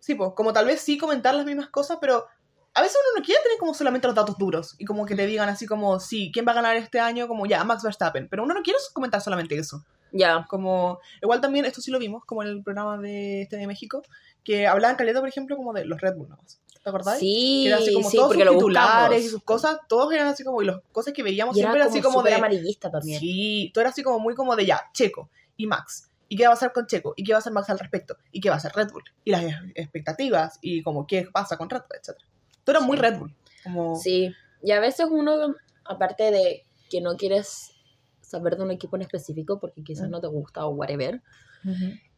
sí, 0.00 0.14
pues, 0.16 0.32
como 0.34 0.52
tal 0.52 0.66
vez 0.66 0.80
sí 0.80 0.98
comentar 0.98 1.34
las 1.36 1.46
mismas 1.46 1.68
cosas, 1.68 1.98
pero 2.00 2.26
a 2.74 2.82
veces 2.82 2.96
uno 2.96 3.20
no 3.20 3.24
quiere 3.24 3.42
tener 3.42 3.58
como 3.58 3.74
solamente 3.74 4.06
los 4.06 4.16
datos 4.16 4.38
duros 4.38 4.74
y 4.78 4.84
como 4.84 5.04
que 5.04 5.14
te 5.14 5.26
digan 5.26 5.48
así 5.48 5.66
como, 5.66 6.00
sí, 6.00 6.30
¿quién 6.32 6.46
va 6.46 6.52
a 6.52 6.56
ganar 6.56 6.76
este 6.76 7.00
año? 7.00 7.28
Como 7.28 7.46
ya, 7.46 7.62
Max 7.64 7.82
Verstappen, 7.82 8.28
pero 8.28 8.44
uno 8.44 8.54
no 8.54 8.62
quiere 8.62 8.78
comentar 8.92 9.20
solamente 9.20 9.56
eso. 9.56 9.84
Ya. 10.12 10.46
Como, 10.48 10.98
igual 11.20 11.40
también, 11.40 11.64
esto 11.64 11.80
sí 11.80 11.90
lo 11.90 11.98
vimos, 11.98 12.24
como 12.24 12.42
en 12.42 12.48
el 12.48 12.62
programa 12.62 12.98
de 12.98 13.42
este 13.42 13.56
de 13.56 13.66
México, 13.66 14.02
que 14.44 14.66
hablaban 14.66 14.96
caleta, 14.96 15.20
por 15.20 15.28
ejemplo, 15.28 15.56
como 15.56 15.72
de 15.72 15.84
los 15.84 16.00
Red 16.00 16.16
Bull 16.16 16.28
nuevos. 16.28 16.60
¿Te 16.82 16.88
acordás? 16.88 17.18
Sí, 17.18 17.62
Que 17.64 17.68
era 17.68 17.76
así 17.76 17.94
como 17.94 18.10
sí, 18.10 18.16
todos 18.16 18.28
porque 18.28 18.44
sus 18.44 18.54
titulares 18.54 19.24
y 19.24 19.28
sus 19.28 19.42
cosas, 19.42 19.78
todos 19.88 20.12
eran 20.12 20.28
así 20.28 20.42
como, 20.42 20.62
y 20.62 20.66
las 20.66 20.80
cosas 20.92 21.12
que 21.12 21.22
veíamos 21.22 21.56
Y 21.56 21.60
siempre 21.60 21.78
era 21.78 21.86
como 21.86 21.96
así 21.96 22.02
como 22.02 22.22
de, 22.22 22.34
amarillista 22.34 22.90
también. 22.90 23.20
Sí, 23.20 23.70
todo 23.72 23.82
era 23.82 23.90
así 23.90 24.02
como 24.02 24.18
muy 24.18 24.34
como 24.34 24.56
de 24.56 24.66
ya, 24.66 24.80
Checo 24.92 25.30
y 25.56 25.66
Max. 25.66 26.08
¿Y 26.28 26.36
qué 26.36 26.44
va 26.44 26.50
a 26.50 26.54
hacer 26.54 26.72
con 26.72 26.86
Checo? 26.86 27.12
¿Y 27.16 27.24
qué 27.24 27.32
va 27.32 27.38
a 27.38 27.40
hacer 27.40 27.52
Max 27.52 27.68
al 27.68 27.78
respecto? 27.78 28.16
¿Y 28.32 28.40
qué 28.40 28.48
va 28.48 28.54
a 28.54 28.58
hacer 28.58 28.72
Red 28.74 28.90
Bull? 28.90 29.04
Y 29.22 29.30
las 29.30 29.44
expectativas 29.74 30.58
y 30.62 30.82
como 30.82 31.06
qué 31.06 31.28
pasa 31.30 31.58
con 31.58 31.68
Red 31.68 31.82
Bull, 31.82 32.16
etc. 32.62 32.64
Todo 32.64 32.76
era 32.76 32.86
muy 32.86 32.96
Sí. 32.96 33.02
Red 33.02 33.18
Bull. 33.18 33.34
Como... 33.64 33.96
Sí, 33.96 34.32
y 34.62 34.70
a 34.72 34.80
veces 34.80 35.06
uno, 35.10 35.54
aparte 35.84 36.30
de 36.30 36.64
que 36.90 37.00
no 37.00 37.16
quieres 37.16 37.72
saber 38.20 38.56
de 38.56 38.64
un 38.64 38.70
equipo 38.70 38.96
en 38.96 39.02
específico 39.02 39.58
porque 39.60 39.82
quizás 39.84 40.08
no 40.08 40.20
te 40.20 40.26
gusta 40.26 40.64
o 40.66 40.70
whatever, 40.70 41.20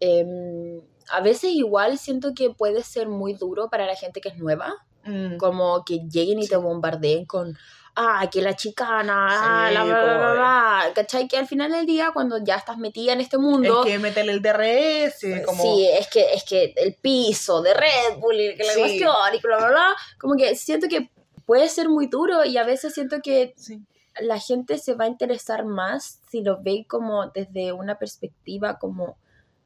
em, 0.00 0.80
a 1.10 1.20
veces 1.20 1.50
igual 1.52 1.98
siento 1.98 2.34
que 2.34 2.50
puede 2.50 2.82
ser 2.82 3.08
muy 3.08 3.34
duro 3.34 3.68
para 3.68 3.86
la 3.86 3.94
gente 3.96 4.20
que 4.20 4.28
es 4.30 4.38
nueva, 4.38 4.72
Mm, 5.06 5.36
como 5.36 5.84
que 5.84 5.98
lleguen 6.10 6.38
y 6.38 6.44
Sí. 6.44 6.48
te 6.50 6.56
bombardeen 6.56 7.26
con, 7.26 7.58
ah, 7.96 8.28
que 8.30 8.42
la 8.42 8.54
chicana, 8.56 9.26
ah, 9.30 9.68
Sí, 9.68 9.74
la 9.74 9.84
bla, 9.84 10.02
bla, 10.02 10.14
bla, 10.16 10.28
de- 10.28 10.34
bla", 10.34 10.82
¿cachai? 10.94 11.28
Que 11.28 11.36
al 11.38 11.46
final 11.46 11.70
del 11.70 11.86
día, 11.86 12.10
cuando 12.12 12.38
ya 12.42 12.56
estás 12.56 12.78
metida 12.78 13.12
en 13.12 13.20
este 13.20 13.38
mundo... 13.38 13.84
Es 13.84 13.92
que 13.92 13.98
meterle 13.98 14.32
el 14.32 14.42
DRS, 14.42 15.44
como... 15.44 15.62
Sí, 15.62 15.86
es 15.88 16.08
que, 16.08 16.32
es 16.34 16.44
que 16.44 16.72
el 16.76 16.94
piso 16.94 17.62
de 17.62 17.74
Red 17.74 18.18
Bull 18.18 18.40
y 18.40 18.56
que 18.56 18.64
la 18.64 18.72
Sí. 18.72 18.80
cuestión 18.80 19.12
y 19.34 19.38
bla, 19.40 19.56
bla, 19.58 19.68
bla, 19.68 19.96
como 20.18 20.34
que 20.36 20.54
siento 20.56 20.88
que 20.88 21.10
puede 21.46 21.68
ser 21.68 21.88
muy 21.88 22.06
duro 22.08 22.44
y 22.44 22.56
a 22.56 22.64
veces 22.64 22.94
siento 22.94 23.18
que 23.22 23.54
Sí. 23.56 23.80
la 24.20 24.38
gente 24.38 24.78
se 24.78 24.94
va 24.94 25.04
a 25.04 25.08
interesar 25.08 25.64
más 25.64 26.20
si 26.30 26.42
lo 26.42 26.62
ve 26.62 26.86
como 26.88 27.26
desde 27.28 27.72
una 27.72 27.96
perspectiva 27.98 28.78
como 28.78 29.16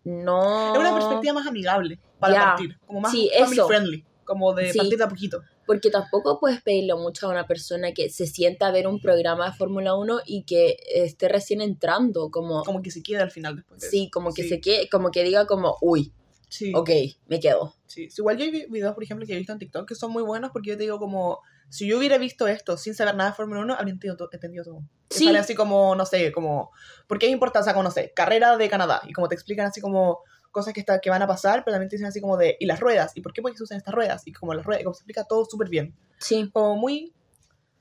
no... 0.05 0.73
Es 0.75 0.79
una 0.81 0.95
perspectiva 0.95 1.35
más 1.35 1.47
amigable 1.47 1.99
para 2.19 2.35
partir, 2.35 2.79
como 2.87 3.01
más 3.01 3.13
Sí, 3.13 3.31
family 3.39 3.57
eso. 3.59 3.69
friendly, 3.69 4.05
como 4.25 4.55
de 4.55 4.73
Sí. 4.73 4.79
partir 4.79 4.99
de 4.99 5.05
a 5.05 5.09
poquito. 5.09 5.43
Porque 5.69 5.91
tampoco 5.91 6.41
puedes 6.41 6.61
pedirle 6.63 6.95
mucho 6.97 7.27
a 7.29 7.31
una 7.31 7.47
persona 7.47 7.93
que 7.93 8.09
se 8.11 8.27
sienta 8.27 8.67
a 8.67 8.73
ver 8.73 8.89
un 8.89 9.01
programa 9.01 9.51
de 9.51 9.57
Fórmula 9.57 9.95
1 9.95 10.21
y 10.27 10.43
que 10.45 10.79
esté 10.93 11.29
recién 11.29 11.61
entrando, 11.61 12.31
como... 12.31 12.65
Como 12.65 12.83
que 12.83 12.91
se 12.91 13.03
queda 13.03 13.23
al 13.23 13.31
final 13.31 13.55
después 13.57 13.81
de 13.83 13.89
Sí, 13.91 14.03
eso. 14.05 14.11
como 14.13 14.33
que 14.33 14.43
Sí. 14.45 14.49
se 14.49 14.61
quede, 14.61 14.89
como 14.89 15.11
que 15.11 15.23
diga 15.23 15.47
como, 15.47 15.77
uy, 15.83 16.13
Sí. 16.49 16.73
ok, 16.75 16.89
me 17.27 17.39
quedo. 17.39 17.75
Sí, 17.87 18.09
igual 18.17 18.39
yo 18.39 18.45
hay 18.45 18.51
vi- 18.51 18.67
videos, 18.71 18.95
por 18.95 19.05
ejemplo, 19.05 19.27
que 19.27 19.35
he 19.35 19.37
visto 19.37 19.53
en 19.53 19.59
TikTok 19.59 19.87
que 19.87 19.95
son 19.95 20.11
muy 20.11 20.23
buenos 20.23 20.51
porque 20.51 20.71
yo 20.71 20.77
te 20.79 20.85
digo 20.85 20.99
como, 20.99 21.41
si 21.69 21.87
yo 21.87 21.99
hubiera 21.99 22.17
visto 22.17 22.49
esto 22.49 22.79
sin 22.79 22.95
saber 22.95 23.15
nada 23.15 23.31
de 23.31 23.37
Fórmula 23.37 23.61
1, 23.61 23.75
habría 23.75 23.93
entendido, 23.93 24.17
to- 24.17 24.31
entendido 24.33 24.65
todo. 24.65 24.79
Sí. 25.11 25.27
Sale 25.27 25.39
así 25.39 25.55
como, 25.55 25.95
no 25.95 26.07
sé, 26.07 26.33
como, 26.33 26.71
¿por 27.07 27.19
qué 27.19 27.27
es 27.27 27.33
importante? 27.33 27.61
O 27.61 27.65
sea, 27.65 27.75
como, 27.75 27.85
no 27.85 27.91
sé, 27.91 28.13
carrera 28.17 28.57
de 28.57 28.69
Canadá. 28.71 29.03
Y 29.07 29.13
como 29.13 29.29
te 29.29 29.35
explican 29.35 29.67
así 29.67 29.83
como 29.83 30.21
cosas 30.51 30.73
que, 30.75 30.81
está, 30.81 31.01
que 31.01 31.11
van 31.11 31.23
a 31.23 31.27
pasar, 31.27 31.65
pero 31.65 31.75
también 31.75 31.89
te 31.89 31.97
dicen 31.97 32.09
así 32.09 32.21
como 32.21 32.37
de, 32.37 32.57
¿y 32.61 32.67
las 32.67 32.81
ruedas? 32.81 33.13
¿Y 33.15 33.21
por 33.21 33.33
qué 33.33 33.43
porque 33.43 33.57
se 33.59 33.65
usan 33.65 33.79
estas 33.79 33.95
ruedas? 33.95 34.27
Y 34.27 34.33
como 34.33 34.55
las 34.55 34.65
ruedas, 34.65 34.83
como 34.85 34.95
se 34.95 35.01
explica 35.01 35.25
todo 35.25 35.45
súper 35.45 35.69
bien. 35.69 35.95
Sí, 36.19 36.51
Como 36.53 36.77
muy 36.77 37.13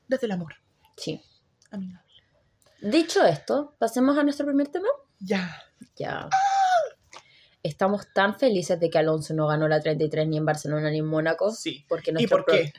desde 0.07 0.25
el 0.27 0.31
amor, 0.33 0.53
sí. 0.95 1.21
amigable. 1.71 2.05
Dicho 2.81 3.25
esto, 3.25 3.75
pasemos 3.79 4.17
a 4.17 4.23
nuestro 4.23 4.45
primer 4.45 4.67
tema. 4.67 4.87
Ya. 5.19 5.61
Ya. 5.95 6.29
Estamos 7.63 8.07
tan 8.13 8.37
felices 8.37 8.79
de 8.79 8.89
que 8.89 8.97
Alonso 8.99 9.33
no 9.33 9.47
ganó 9.47 9.67
la 9.67 9.79
33 9.81 10.27
ni 10.27 10.37
en 10.37 10.45
Barcelona 10.45 10.89
ni 10.91 10.99
en 10.99 11.05
Mónaco. 11.07 11.51
Sí. 11.51 11.85
Porque 11.89 12.13
¿Y 12.17 12.27
por 12.27 12.45
pro- 12.45 12.53
qué? 12.53 12.71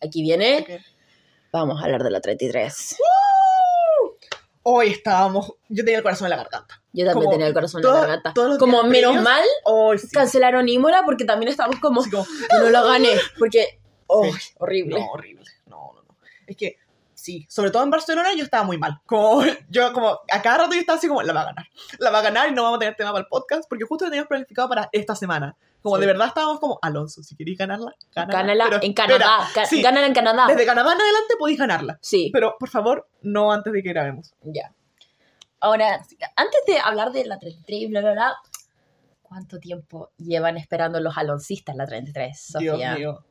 Aquí 0.00 0.22
viene. 0.22 0.58
Porque 0.60 0.80
Vamos 1.50 1.80
a 1.80 1.84
hablar 1.84 2.02
de 2.02 2.10
la 2.10 2.20
33. 2.20 2.96
Hoy 4.64 4.90
estábamos, 4.90 5.54
yo 5.68 5.84
tenía 5.84 5.98
el 5.98 6.02
corazón 6.04 6.26
en 6.26 6.30
la 6.30 6.36
garganta. 6.36 6.80
Yo 6.92 7.04
también 7.04 7.14
Como 7.24 7.30
tenía 7.30 7.46
el 7.48 7.54
corazón 7.54 7.80
en 7.80 7.82
todo- 7.82 7.94
la 7.94 8.00
garganta. 8.06 8.32
Como 8.58 8.82
menos 8.84 9.12
previos, 9.12 9.22
mal 9.24 9.44
Hoy 9.64 9.98
sí. 9.98 10.08
cancelaron 10.12 10.68
Imola 10.68 11.02
porque 11.04 11.24
también 11.24 11.50
estábamos 11.50 11.80
como, 11.80 12.00
Así 12.02 12.10
como, 12.10 12.24
"Que 12.24 12.58
no 12.58 12.70
lo 12.70 12.84
gané. 12.84 13.10
Porque, 13.38 13.80
oh, 14.06 14.24
Sí. 14.32 14.52
horrible. 14.58 15.00
No, 15.00 15.06
horrible. 15.10 15.44
No, 15.66 15.92
no, 15.94 16.02
no. 16.02 16.16
Es 16.46 16.56
que 16.56 16.76
Sí, 17.14 17.46
sobre 17.48 17.70
todo 17.70 17.84
en 17.84 17.90
Barcelona 17.90 18.30
yo 18.36 18.42
estaba 18.42 18.64
muy 18.64 18.78
mal. 18.78 19.00
Como, 19.06 19.42
yo 19.70 19.92
como, 19.92 20.18
a 20.28 20.42
cada 20.42 20.58
rato 20.58 20.72
yo 20.74 20.80
estaba 20.80 20.98
así 20.98 21.06
como, 21.06 21.22
la 21.22 21.32
va 21.32 21.42
a 21.42 21.44
ganar. 21.44 21.66
La 22.00 22.10
va 22.10 22.18
a 22.18 22.22
ganar 22.22 22.48
y 22.48 22.52
no 22.52 22.64
vamos 22.64 22.76
a 22.76 22.80
tener 22.80 22.96
tema 22.96 23.12
para 23.12 23.22
el 23.22 23.28
podcast 23.28 23.68
porque 23.68 23.84
justo 23.84 24.04
lo 24.06 24.10
teníamos 24.10 24.28
planificado 24.28 24.68
para 24.68 24.88
esta 24.90 25.14
semana. 25.14 25.56
Como 25.82 25.96
Sí. 25.96 26.00
de 26.02 26.06
verdad 26.06 26.28
estábamos 26.28 26.60
como, 26.60 26.78
Alonso, 26.80 27.22
si 27.22 27.34
queréis 27.36 27.58
ganarla, 27.58 27.92
gánala. 28.14 28.38
Gánala 28.38 28.64
Pero 28.70 28.82
en 28.82 28.92
Canadá. 28.92 29.48
Sí, 29.68 29.82
Gánala 29.82 30.06
en 30.06 30.14
Canadá. 30.14 30.46
Desde 30.46 30.64
Canadá 30.64 30.92
en 30.92 31.00
adelante 31.00 31.34
podéis 31.38 31.58
ganarla. 31.58 31.98
Sí, 32.00 32.30
Pero 32.32 32.54
por 32.58 32.68
favor, 32.68 33.08
no 33.22 33.52
antes 33.52 33.72
de 33.72 33.82
que 33.82 33.88
grabemos. 33.88 34.32
ya. 34.42 34.72
Ahora, 35.60 36.04
antes 36.36 36.60
de 36.66 36.78
hablar 36.80 37.12
de 37.12 37.24
la 37.24 37.38
33 37.38 37.80
y 37.82 37.86
bla, 37.86 38.00
bla, 38.00 38.12
bla, 38.12 38.36
¿cuánto 39.22 39.58
tiempo 39.60 40.10
llevan 40.18 40.56
esperando 40.56 40.98
los 41.00 41.16
aloncistas 41.16 41.76
la 41.76 41.86
33, 41.86 42.40
Sofía? 42.52 42.74
Dios 42.94 42.98
mío. 42.98 43.24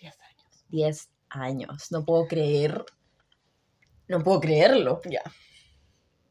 10 0.00 0.18
años. 0.20 0.64
10 0.68 1.10
años. 1.30 1.92
No 1.92 2.04
puedo 2.04 2.26
creer. 2.26 2.84
No 4.08 4.22
puedo 4.24 4.40
creerlo. 4.40 5.00
Ya. 5.04 5.22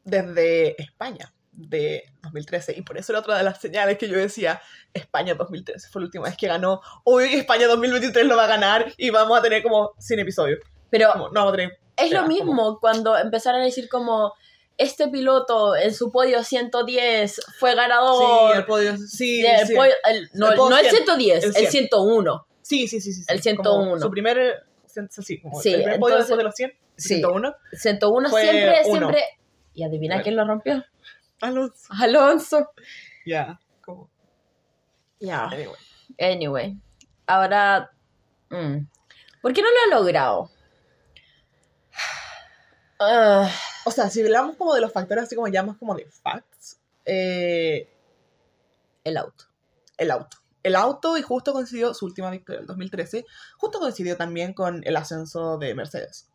Desde 0.04 0.80
España, 0.82 1.32
de 1.52 2.04
2013. 2.22 2.74
Y 2.76 2.82
por 2.82 2.96
eso 2.98 3.12
era 3.12 3.20
otra 3.20 3.36
de 3.38 3.42
las 3.44 3.60
señales 3.60 3.98
que 3.98 4.08
yo 4.08 4.16
decía, 4.18 4.60
España 4.94 5.34
2013 5.34 5.88
fue 5.90 6.02
la 6.02 6.06
última 6.06 6.24
vez 6.24 6.36
que 6.36 6.46
ganó. 6.46 6.80
Hoy 7.04 7.34
España 7.34 7.66
2023 7.66 8.26
lo 8.26 8.36
va 8.36 8.44
a 8.44 8.48
ganar 8.48 8.92
y 8.96 9.10
vamos 9.10 9.38
a 9.38 9.42
tener 9.42 9.62
como 9.62 9.92
100 9.98 10.20
episodios. 10.20 10.60
Pero 10.90 11.12
Como, 11.12 11.28
no 11.28 11.34
vamos 11.40 11.52
a 11.52 11.56
tener... 11.56 11.78
es 11.96 12.10
lo 12.10 12.22
ya, 12.22 12.26
mismo 12.26 12.78
cuando 12.80 13.16
empezaron 13.16 13.60
a 13.60 13.64
decir 13.64 13.88
como 13.88 14.32
este 14.78 15.08
piloto 15.08 15.76
en 15.76 15.92
su 15.94 16.10
podio 16.10 16.42
110 16.42 17.40
fue 17.58 17.74
ganador. 17.74 18.52
Sí, 18.52 18.58
el 18.58 18.64
podio. 18.64 18.96
Sí, 18.96 19.42
del 19.42 19.66
sí. 19.66 19.74
podio- 19.74 19.94
el- 20.08 20.30
no, 20.34 20.50
El 20.50 20.56
podio 20.56 20.70
no 20.70 20.76
el 20.78 20.84
100, 20.86 20.96
110, 20.96 21.44
el 21.44 21.48
el 21.50 21.54
100. 21.54 21.70
101. 21.70 22.46
sí, 22.62 22.88
sí, 22.88 23.00
sí, 23.00 23.12
sí, 23.12 23.22
el 23.28 23.36
Como 23.40 23.42
101. 23.42 24.00
Su 24.00 24.10
primer... 24.10 24.64
Sí, 24.86 25.40
como 25.40 25.60
Sí, 25.60 25.68
el 25.74 25.82
primer 25.82 26.00
podio 26.00 26.16
entonces- 26.16 26.28
después 26.28 26.38
de 26.38 26.44
los 26.44 26.54
100. 26.54 26.72
sí. 26.96 27.08
101. 27.16 27.54
101 27.72 28.28
Fue 28.30 28.42
siempre, 28.42 28.80
uno. 28.86 28.98
siempre. 28.98 29.24
Y 29.74 29.84
adivina 29.84 30.20
quién 30.22 30.34
lo 30.36 30.44
rompió. 30.44 30.84
Alonso. 31.40 31.88
Alonso. 31.90 32.70
Ya. 33.26 33.58
Como... 33.80 34.10
Ya. 35.18 35.44
Anyway. 35.44 35.76
Anyway. 36.18 36.80
Ahora. 37.26 37.90
mm, 38.50 38.78
¿Por 39.42 39.52
qué 39.52 39.62
no 39.62 39.68
lo 39.68 39.96
ha 39.96 39.98
logrado? 40.00 40.50
O 43.86 43.90
sea, 43.90 44.10
si 44.10 44.20
hablamos 44.20 44.56
como 44.56 44.74
de 44.74 44.82
los 44.82 44.92
factores 44.92 45.24
así 45.24 45.34
como 45.34 45.48
ya 45.48 45.62
más 45.62 45.78
como 45.78 45.94
de 45.94 46.04
facts, 46.04 46.78
eh, 47.06 47.88
el 49.04 49.16
auto. 49.16 49.46
el 49.96 50.10
auto. 50.10 50.36
El 50.62 50.76
auto 50.76 51.16
y 51.16 51.22
justo 51.22 51.54
coincidió, 51.54 51.94
su 51.94 52.04
última 52.04 52.30
victoria 52.30 52.58
del 52.58 52.66
2013, 52.66 53.24
justo 53.56 53.78
coincidió 53.78 54.18
también 54.18 54.52
con 54.52 54.82
el 54.84 54.96
ascenso 54.96 55.56
de 55.56 55.74
Mercedes. 55.74 56.29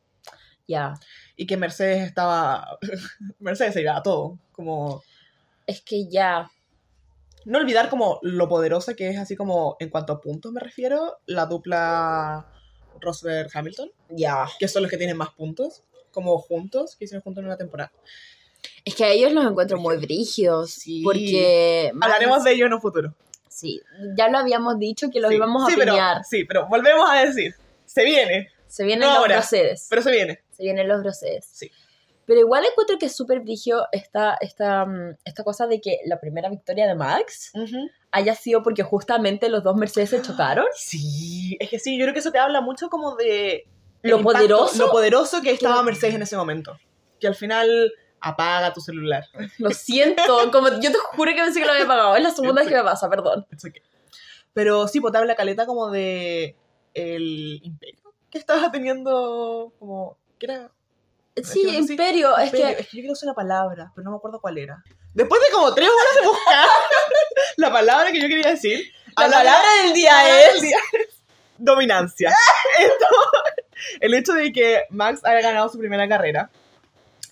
Ya. 0.67 0.93
Y 1.35 1.45
que 1.45 1.57
Mercedes 1.57 2.03
estaba... 2.03 2.77
Mercedes 3.39 3.73
se 3.73 3.81
iba 3.81 3.97
a 3.97 4.03
todo. 4.03 4.39
Como... 4.51 5.03
Es 5.67 5.81
que 5.81 6.07
ya. 6.09 6.49
No 7.45 7.59
olvidar 7.59 7.89
como 7.89 8.19
lo 8.23 8.47
poderosa 8.47 8.95
que 8.95 9.09
es 9.09 9.17
así 9.19 9.35
como 9.35 9.77
en 9.79 9.89
cuanto 9.89 10.13
a 10.13 10.21
puntos 10.21 10.51
me 10.51 10.59
refiero, 10.59 11.17
la 11.25 11.45
dupla 11.45 12.47
Rosberg-Hamilton, 12.99 13.91
Ya. 14.09 14.45
que 14.59 14.67
son 14.67 14.83
los 14.83 14.91
que 14.91 14.97
tienen 14.97 15.17
más 15.17 15.29
puntos, 15.31 15.83
como 16.11 16.37
juntos, 16.39 16.95
que 16.95 17.05
hicieron 17.05 17.23
juntos 17.23 17.41
en 17.41 17.47
una 17.47 17.57
temporada. 17.57 17.91
Es 18.83 18.95
que 18.95 19.03
a 19.03 19.09
ellos 19.09 19.31
los 19.31 19.45
encuentro 19.45 19.79
muy 19.79 19.97
brígidos. 19.97 20.71
Sí. 20.71 21.01
Porque. 21.03 21.91
Hablaremos 21.99 22.43
de 22.43 22.53
ello 22.53 22.65
en 22.67 22.73
un 22.73 22.81
futuro. 22.81 23.13
Sí, 23.47 23.81
ya 24.17 24.27
lo 24.27 24.37
habíamos 24.39 24.77
dicho 24.79 25.09
que 25.09 25.21
los 25.21 25.29
Sí, 25.29 25.37
íbamos 25.37 25.63
a 25.63 26.23
sí, 26.23 26.39
sí, 26.39 26.43
pero 26.43 26.67
volvemos 26.67 27.09
a 27.09 27.21
decir, 27.25 27.55
se 27.85 28.03
viene, 28.03 28.49
Se 28.75 28.83
vienen 28.83 29.07
no 29.07 29.13
los 29.13 29.17
ahora, 29.19 29.41
pero 29.89 30.01
se 30.01 30.11
viene. 30.11 30.43
Se 30.51 30.63
vienen 30.63 30.89
los 30.89 31.01
Mercedes. 31.01 31.47
Sí. 31.49 31.71
Pero 32.25 32.41
igual 32.41 32.65
encuentro 32.69 32.97
que 32.97 33.05
es 33.05 33.15
súper 33.15 33.39
brígido 33.39 33.87
esta, 33.93 34.35
esta, 34.41 34.85
mm, 34.85 35.15
esta 35.23 35.45
cosa 35.45 35.65
de 35.65 35.79
que 35.79 35.99
la 36.05 36.19
primera 36.19 36.49
victoria 36.49 36.85
de 36.85 36.93
Max 36.93 37.53
haya 38.11 38.35
sido 38.35 38.63
porque 38.63 38.83
justamente 38.83 39.47
los 39.47 39.63
dos 39.63 39.77
Mercedes 39.77 40.09
se 40.09 40.21
chocaron. 40.21 40.65
Sí, 40.75 41.55
es 41.61 41.69
que 41.69 41.79
sí, 41.79 41.97
yo 41.97 42.03
creo 42.03 42.13
que 42.13 42.19
eso 42.19 42.33
te 42.33 42.39
habla 42.39 42.59
mucho 42.59 42.89
como 42.89 43.15
de... 43.15 43.65
Lo 44.01 44.17
impacto, 44.17 44.39
poderoso. 44.39 44.85
Lo 44.85 44.91
poderoso 44.91 45.41
que 45.41 45.51
estaba 45.51 45.75
Claro. 45.75 45.85
Mercedes 45.85 46.15
en 46.15 46.23
ese 46.23 46.35
momento. 46.35 46.77
Que 47.21 47.27
al 47.27 47.35
final 47.35 47.93
apaga 48.19 48.73
tu 48.73 48.81
celular. 48.81 49.23
Lo 49.57 49.69
siento, 49.69 50.51
como 50.51 50.67
yo 50.81 50.91
te 50.91 50.97
juro 50.97 51.31
que 51.31 51.41
pensé 51.41 51.61
que 51.61 51.65
lo 51.65 51.71
había 51.71 51.87
pagado. 51.87 52.17
Es 52.17 52.23
la 52.23 52.31
segunda 52.31 52.61
vez 52.61 52.69
que 52.69 52.75
me 52.75 52.83
pasa, 52.83 53.09
perdón. 53.09 53.47
Okay. 53.57 53.81
Pero 54.51 54.89
sí, 54.89 54.99
pues 54.99 55.13
te 55.13 55.17
habla 55.17 55.35
caleta 55.35 55.65
como 55.65 55.89
de 55.89 56.57
el 56.93 57.61
imperio 57.63 58.04
que 58.35 58.39
estaba 58.39 58.69
teniendo 58.69 59.71
como... 59.79 60.17
¿Qué 60.37 60.47
era? 60.47 60.69
Sí, 61.41 61.63
que 61.63 61.77
Imperio, 61.77 62.37
es 62.37 62.47
Imperio. 62.47 62.75
que 62.75 62.81
Es 62.81 62.89
que 62.89 62.97
yo 62.97 63.01
quiero 63.01 63.13
usar 63.13 63.27
una 63.27 63.33
palabra, 63.33 63.93
pero 63.95 64.03
no 64.03 64.11
me 64.11 64.17
acuerdo 64.17 64.41
cuál 64.41 64.57
era. 64.57 64.83
Después 65.13 65.39
de 65.39 65.53
como 65.53 65.73
tres 65.73 65.87
horas 65.87 66.21
de 66.21 66.27
buscar 66.27 66.67
la 67.55 67.71
palabra 67.71 68.11
que 68.11 68.19
yo 68.19 68.27
quería 68.27 68.49
decir, 68.49 68.91
la 69.17 69.29
palabra 69.29 69.63
del 69.83 69.93
día 69.93 70.49
es... 70.49 70.61
día 70.61 70.77
es 70.99 71.15
dominancia. 71.57 72.35
Esto, 72.79 73.05
el 74.01 74.13
hecho 74.13 74.33
de 74.33 74.51
que 74.51 74.83
Max 74.89 75.21
haya 75.23 75.39
ganado 75.39 75.69
su 75.69 75.79
primera 75.79 76.05
carrera, 76.09 76.49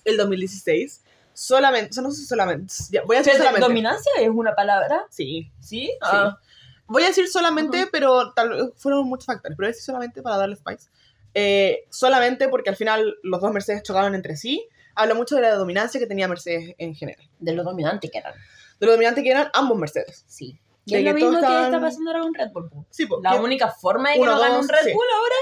el 0.06 0.16
2016, 0.16 1.02
solamente, 1.34 1.90
o 1.90 1.92
sea, 1.92 2.02
no 2.02 2.12
sé 2.12 2.22
si 2.22 2.26
solamente, 2.26 2.72
voy 3.04 3.16
a 3.16 3.18
decir 3.18 3.34
solamente. 3.34 3.60
¿Dominancia 3.60 4.10
es 4.20 4.30
una 4.30 4.54
palabra? 4.54 5.04
Sí, 5.10 5.52
¿Sí? 5.60 5.92
Ah, 6.00 6.38
Voy 6.86 7.02
a 7.02 7.06
decir 7.08 7.28
solamente, 7.28 7.82
Ujú. 7.82 7.88
pero 7.92 8.32
tal 8.34 8.50
vez 8.50 8.62
fueron 8.76 9.06
muchos 9.08 9.26
factores, 9.26 9.56
pero 9.56 9.66
voy 9.66 9.70
a 9.70 9.72
decir 9.72 9.84
solamente 9.84 10.22
para 10.22 10.36
darle 10.36 10.56
spice. 10.56 10.88
Eh, 11.34 11.84
solamente 11.90 12.48
porque 12.48 12.70
al 12.70 12.76
final 12.76 13.16
los 13.22 13.40
dos 13.40 13.52
Mercedes 13.52 13.82
chocaron 13.82 14.14
entre 14.14 14.36
sí. 14.36 14.66
Habla 14.94 15.14
mucho 15.14 15.34
de 15.34 15.42
la 15.42 15.54
dominancia 15.54 15.98
que 15.98 16.06
tenía 16.06 16.28
Mercedes 16.28 16.74
en 16.78 16.94
general. 16.94 17.28
de 17.40 17.52
lo 17.52 17.64
dominante 17.64 18.08
que 18.10 18.18
eran. 18.18 18.34
De 18.78 18.86
lo 18.86 18.92
dominante 18.92 19.22
que 19.22 19.30
eran 19.30 19.48
ambos 19.54 19.76
Mercedes. 19.78 20.24
Sí. 20.28 20.58
Y 20.86 20.94
es 20.96 21.02
lo 21.04 21.14
mismo 21.14 21.30
que 21.30 21.36
estaban- 21.36 21.64
está 21.64 21.80
pasando 21.80 22.10
ahora 22.10 22.22
con 22.22 22.34
Red 22.34 22.50
Bull. 22.52 22.68
po. 22.70 22.86
Sí, 22.90 23.06
porque 23.06 23.22
La 23.28 23.34
única 23.40 23.68
forma 23.70 24.10
de 24.10 24.16
que 24.16 24.20
Uno, 24.20 24.32
no 24.34 24.40
gane 24.40 24.58
un 24.58 24.68
Red 24.68 24.78
sí. 24.84 24.92
Bull 24.92 25.06
ahora 25.16 25.34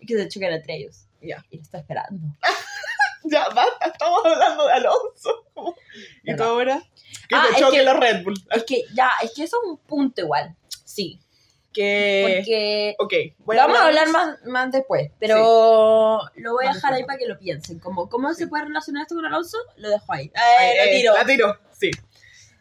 es 0.00 0.06
que 0.08 0.16
se 0.18 0.28
choquen 0.28 0.52
entre 0.52 0.76
ellos. 0.76 1.06
Ya. 1.22 1.44
Y 1.50 1.56
lo 1.56 1.62
está 1.62 1.78
esperando. 1.78 2.18
ya 3.24 3.48
basta, 3.50 3.86
estamos 3.86 4.24
hablando 4.24 4.66
de 4.66 4.72
Alonso. 4.72 5.44
y 6.24 6.36
tú 6.36 6.42
ahora 6.42 6.82
que 7.28 7.34
Ah, 7.36 7.46
es 7.52 7.58
choquen 7.60 7.80
que- 7.80 7.86
los 7.86 7.96
Red 8.00 8.24
Bull. 8.24 8.34
Es 8.50 8.64
que 8.64 8.82
ya, 8.94 9.10
es 9.22 9.32
que 9.34 9.44
eso 9.44 9.56
es 9.62 9.68
un 9.70 9.76
punto 9.78 10.20
igual. 10.22 10.56
Sí. 10.90 11.20
Que. 11.72 12.34
Porque 12.38 12.96
Ok, 12.98 13.12
voy 13.44 13.56
lo 13.56 13.62
vamos 13.62 13.78
a 13.78 13.86
hablar 13.86 14.08
más, 14.08 14.38
más 14.44 14.72
después. 14.72 15.12
Pero 15.20 16.18
lo 16.34 16.52
voy 16.52 16.66
a 16.66 16.72
dejar 16.72 16.94
ahí 16.94 17.04
para 17.04 17.16
que 17.16 17.26
lo 17.28 17.38
piensen. 17.38 17.78
Como, 17.78 18.08
¿Cómo 18.08 18.34
se 18.34 18.48
puede 18.48 18.64
relacionar 18.64 19.02
esto 19.02 19.14
con 19.14 19.24
Alonso? 19.24 19.56
Lo 19.76 19.88
dejo 19.88 20.12
ahí. 20.12 20.26
Eh, 20.26 20.74
lo 20.76 20.82
eh, 20.84 20.96
tiro. 20.98 21.14
La 21.14 21.24
tiro, 21.24 21.56
sí. 21.78 21.90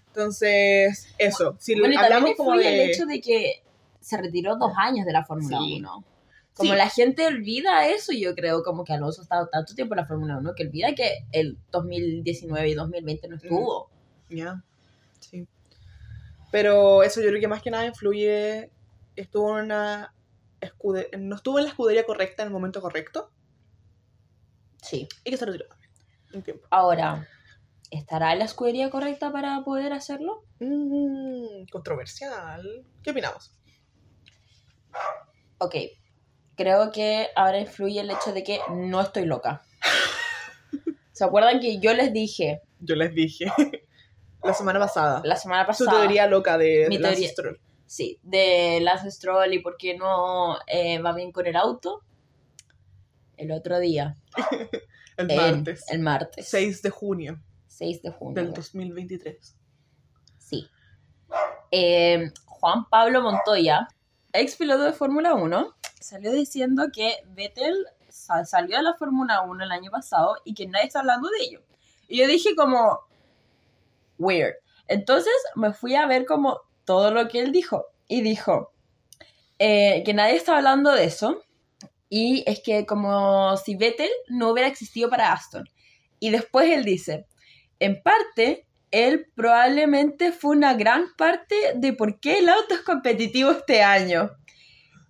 Entonces, 0.08 1.08
eso. 1.18 1.56
Si 1.60 1.74
Bueno, 1.74 1.94
y 1.94 1.98
también 1.98 2.13
hablamos 2.13 2.38
como 2.38 2.56
de. 2.56 2.84
el 2.84 2.89
hecho 2.92 3.06
de 3.06 3.20
que 3.20 3.63
se 4.00 4.18
retiró 4.18 4.58
dos 4.58 4.74
años 4.78 5.06
de 5.08 5.13
la 5.13 5.26
Fórmula 5.26 5.58
Sí. 5.60 5.78
1. 5.80 6.04
Como 6.54 6.72
Sí. 6.74 6.78
la 6.78 6.89
gente 6.89 7.26
olvida 7.26 7.88
eso, 7.88 8.12
yo 8.12 8.36
creo, 8.36 8.63
como 8.63 8.84
que 8.84 8.94
Alonso 8.94 9.22
ha 9.22 9.24
estado 9.24 9.48
tanto 9.48 9.74
tiempo 9.76 9.96
en 9.96 10.02
la 10.02 10.06
Fórmula 10.06 10.38
1 10.38 10.54
que 10.56 10.63
olvida 10.63 10.94
que 10.94 11.26
el 11.32 11.58
2019 11.72 12.70
y 12.70 12.74
2020 12.76 13.28
no 13.28 13.38
estuvo. 13.38 13.89
Ya. 14.30 14.62
Pero 16.52 17.04
eso 17.04 17.22
yo 17.22 17.28
creo 17.30 17.40
que 17.42 17.48
más 17.48 17.62
que 17.62 17.72
nada 17.72 17.86
influye. 17.86 18.72
Estuvo 19.16 19.58
en 19.60 19.66
una. 19.66 20.14
escude- 20.62 21.10
no 21.18 21.36
estuvo 21.38 21.58
en 21.60 21.64
la 21.66 21.70
escudería 21.70 22.06
correcta 22.06 22.44
en 22.44 22.48
el 22.48 22.54
momento 22.54 22.82
correcto 22.82 23.32
Sí. 24.82 25.08
y 25.24 25.32
que 25.32 25.38
se 25.38 25.46
retiró 25.46 25.68
también. 25.68 25.92
Un 26.34 26.44
tiempo. 26.44 26.68
Ahora, 26.70 27.28
¿estará 27.92 28.36
la 28.36 28.44
escudería 28.46 28.90
correcta 28.90 29.32
para 29.32 29.62
poder 29.64 29.94
hacerlo? 29.94 30.44
Mm, 30.60 31.66
controversial. 31.72 32.86
¿Qué 33.04 33.12
opinamos? 33.12 33.56
Ok. 35.60 35.76
Creo 36.56 36.92
que 36.92 37.28
ahora 37.36 37.60
influye 37.60 38.02
el 38.02 38.12
hecho 38.12 38.34
de 38.34 38.44
que 38.44 38.60
no 38.70 39.00
estoy 39.02 39.26
loca. 39.26 39.62
¿Se 41.14 41.24
acuerdan 41.24 41.60
que 41.62 41.80
yo 41.80 41.94
les 41.94 42.12
dije 42.14 42.62
Yo 42.80 42.96
les 42.96 43.14
dije 43.14 43.46
la 44.43 44.54
semana 44.54 44.80
pasada. 44.80 45.21
la 45.25 45.36
semana 45.36 45.63
Su 45.73 45.86
pasada? 45.86 46.02
teoría 46.02 46.28
loca 46.28 46.58
de, 46.58 46.86
Mi 46.89 46.97
Lance 46.97 47.15
teoría- 47.17 47.30
Stroll. 47.32 47.60
Sí, 47.86 48.19
de 48.21 48.80
Lance 48.82 49.10
Stroll 49.12 49.54
y 49.54 49.60
por 49.60 49.75
qué 49.78 49.97
no 49.97 50.58
eh, 50.67 50.99
va 51.02 51.13
bien 51.13 51.32
con 51.32 51.47
el 51.47 51.56
auto. 51.56 52.04
El 53.38 53.52
otro 53.52 53.80
día, 53.80 54.17
El 55.17 55.32
el, 55.32 55.38
martes. 55.38 55.86
el 55.89 55.99
martes, 55.99 56.47
6 56.49 56.82
de 56.82 56.89
junio 56.89 57.39
6 57.67 58.02
de 58.02 58.12
junio. 58.12 58.43
del 58.43 58.54
2023. 58.54 59.56
Sí. 60.38 60.67
Eh, 61.71 62.32
Juan 62.45 62.86
Pablo 62.89 63.21
Montoya, 63.21 63.88
ex 64.34 64.56
piloto 64.58 64.84
de 64.84 64.91
Fórmula 64.93 65.34
1, 65.36 65.75
salió 66.02 66.32
diciendo 66.34 66.88
que 66.93 67.13
Vettel 67.28 67.86
sa- 68.10 68.43
salió 68.45 68.78
de 68.78 68.84
la 68.84 68.93
Fórmula 68.95 69.41
1 69.41 69.63
el 69.63 69.71
año 69.71 69.89
pasado 69.91 70.36
y 70.43 70.54
que 70.54 70.67
nadie 70.67 70.88
está 70.88 70.99
hablando 70.99 71.30
de 71.30 71.38
ello. 71.45 71.62
Y 72.08 72.17
yo 72.19 72.28
dije 72.28 72.56
como, 72.56 72.99
weird. 74.19 74.53
Entonces 74.88 75.34
me 75.55 75.73
fui 75.73 75.95
a 75.95 76.05
ver 76.05 76.25
como 76.25 76.62
todo 76.86 77.12
lo 77.12 77.27
que 77.27 77.39
él 77.39 77.51
dijo. 77.51 77.86
Y 78.08 78.21
dijo 78.21 78.71
eh, 79.60 80.01
que 80.05 80.13
nadie 80.13 80.36
está 80.36 80.58
hablando 80.58 80.91
de 80.91 81.05
eso. 81.05 81.43
Y 82.10 82.43
es 82.47 82.62
que 82.62 82.86
como 82.86 83.55
si 83.58 83.75
Vettel 83.75 84.10
no 84.27 84.49
hubiera 84.49 84.67
existido 84.67 85.10
para 85.10 85.32
Aston. 85.32 85.69
Y 86.19 86.32
después 86.32 86.69
él 86.69 86.84
dice, 86.84 87.27
en 87.79 88.01
parte, 88.01 88.67
él 88.91 89.27
probablemente 89.36 90.32
fue 90.32 90.55
una 90.55 90.73
gran 90.73 91.15
parte 91.15 91.55
de 91.75 91.93
por 91.93 92.19
qué 92.19 92.39
el 92.39 92.49
auto 92.49 92.73
es 92.73 92.82
competitivo 92.82 93.51
este 93.51 93.84
año. 93.84 94.32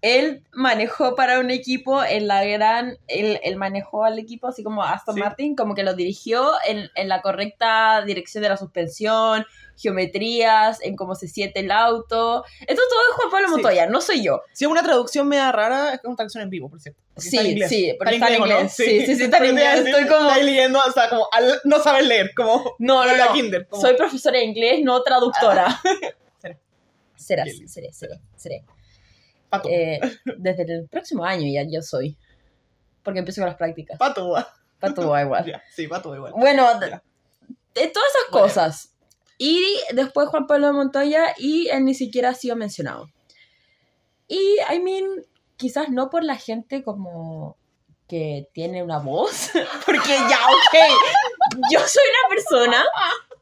Él 0.01 0.43
manejó 0.53 1.15
para 1.15 1.39
un 1.39 1.51
equipo 1.51 2.01
en 2.03 2.27
la 2.27 2.43
gran, 2.45 2.97
él, 3.07 3.39
él 3.43 3.55
manejó 3.57 4.05
al 4.05 4.17
equipo 4.17 4.47
así 4.47 4.63
como 4.63 4.81
Aston 4.83 5.15
Sí. 5.15 5.19
Martin, 5.21 5.55
como 5.55 5.75
que 5.75 5.83
lo 5.83 5.93
dirigió 5.93 6.51
en, 6.65 6.89
en 6.95 7.09
la 7.09 7.21
correcta 7.21 8.01
dirección 8.05 8.41
de 8.43 8.49
la 8.49 8.55
suspensión, 8.57 9.45
geometrías, 9.77 10.79
en 10.81 10.95
cómo 10.95 11.15
se 11.15 11.27
siente 11.27 11.59
el 11.61 11.71
auto. 11.71 12.45
Esto 12.61 12.81
todo 12.89 12.99
es 13.09 13.15
Juan 13.15 13.29
Pablo 13.31 13.47
Sí. 13.47 13.53
Montoya, 13.53 13.87
no 13.87 13.99
soy 14.01 14.23
yo. 14.23 14.41
Si 14.53 14.65
es 14.65 14.71
una 14.71 14.83
traducción 14.83 15.27
media 15.27 15.51
rara, 15.51 15.93
es 15.95 15.99
una 16.03 16.15
traducción 16.15 16.43
en 16.43 16.49
vivo, 16.49 16.69
por 16.69 16.79
cierto. 16.79 17.01
Sí, 17.17 17.61
sí, 17.67 17.93
porque 17.97 18.15
está 18.15 18.27
en 18.33 18.41
inglés. 18.41 18.73
Sí, 18.73 19.05
sí, 19.05 19.15
sí, 19.15 19.23
está 19.23 19.37
en 19.39 19.45
inglés. 19.47 19.85
Estoy 19.85 20.07
como- 20.07 20.29
Está 20.29 20.41
leyendo, 20.43 20.79
o 20.85 20.91
sea, 20.91 21.09
como 21.09 21.27
al- 21.31 21.59
no 21.65 21.79
sabes 21.79 22.07
leer, 22.07 22.31
como 22.35 22.75
No, 22.79 23.05
no, 23.05 23.15
la 23.17 23.25
no. 23.25 23.33
kinder. 23.33 23.67
como- 23.67 23.81
Soy 23.81 23.95
profesora 23.95 24.37
de 24.37 24.45
inglés, 24.45 24.79
no 24.83 25.01
traductora. 25.03 25.67
Será. 26.41 26.57
Será, 27.15 27.43
Qué 27.43 27.51
lindo. 27.51 27.67
seré, 27.71 27.91
seré, 27.91 28.19
seré. 28.37 28.63
Pato. 29.49 29.69
Eh, 29.69 29.99
desde 30.37 30.63
el 30.63 30.87
próximo 30.87 31.25
año 31.25 31.45
ya 31.51 31.67
yo 31.69 31.81
soy. 31.81 32.17
Porque 33.03 33.19
empiezo 33.19 33.41
con 33.41 33.47
las 33.47 33.57
prácticas. 33.57 33.97
Pato, 33.97 34.29
va. 34.29 34.47
Para 34.79 34.93
todo 34.93 35.09
va 35.09 35.21
igual. 35.21 35.45
Ya, 35.51 35.63
sí, 35.71 35.87
pato 35.87 36.15
igual. 36.15 36.33
Bueno, 36.35 36.79
de, 36.79 36.89
Ya. 36.89 37.03
de 37.75 37.87
todas 37.87 38.09
esas 38.09 38.29
cosas. 38.31 38.93
Y 39.37 39.63
después 39.93 40.27
Juan 40.29 40.47
Pablo 40.47 40.73
Montoya 40.73 41.33
y 41.37 41.67
él 41.69 41.85
ni 41.85 41.93
siquiera 41.93 42.29
ha 42.29 42.35
sido 42.35 42.55
mencionado. 42.55 43.09
Y, 44.27 44.57
I 44.71 44.79
mean, 44.79 45.05
quizás 45.57 45.89
no 45.89 46.09
por 46.09 46.23
la 46.23 46.35
gente 46.35 46.83
como 46.83 47.57
que 48.07 48.47
tiene 48.53 48.83
una 48.83 48.97
voz, 48.99 49.51
porque 49.85 50.09
ya, 50.09 50.39
ok, 50.47 51.63
yo 51.71 51.79
soy 51.79 52.03
una 52.09 52.35
persona 52.35 52.83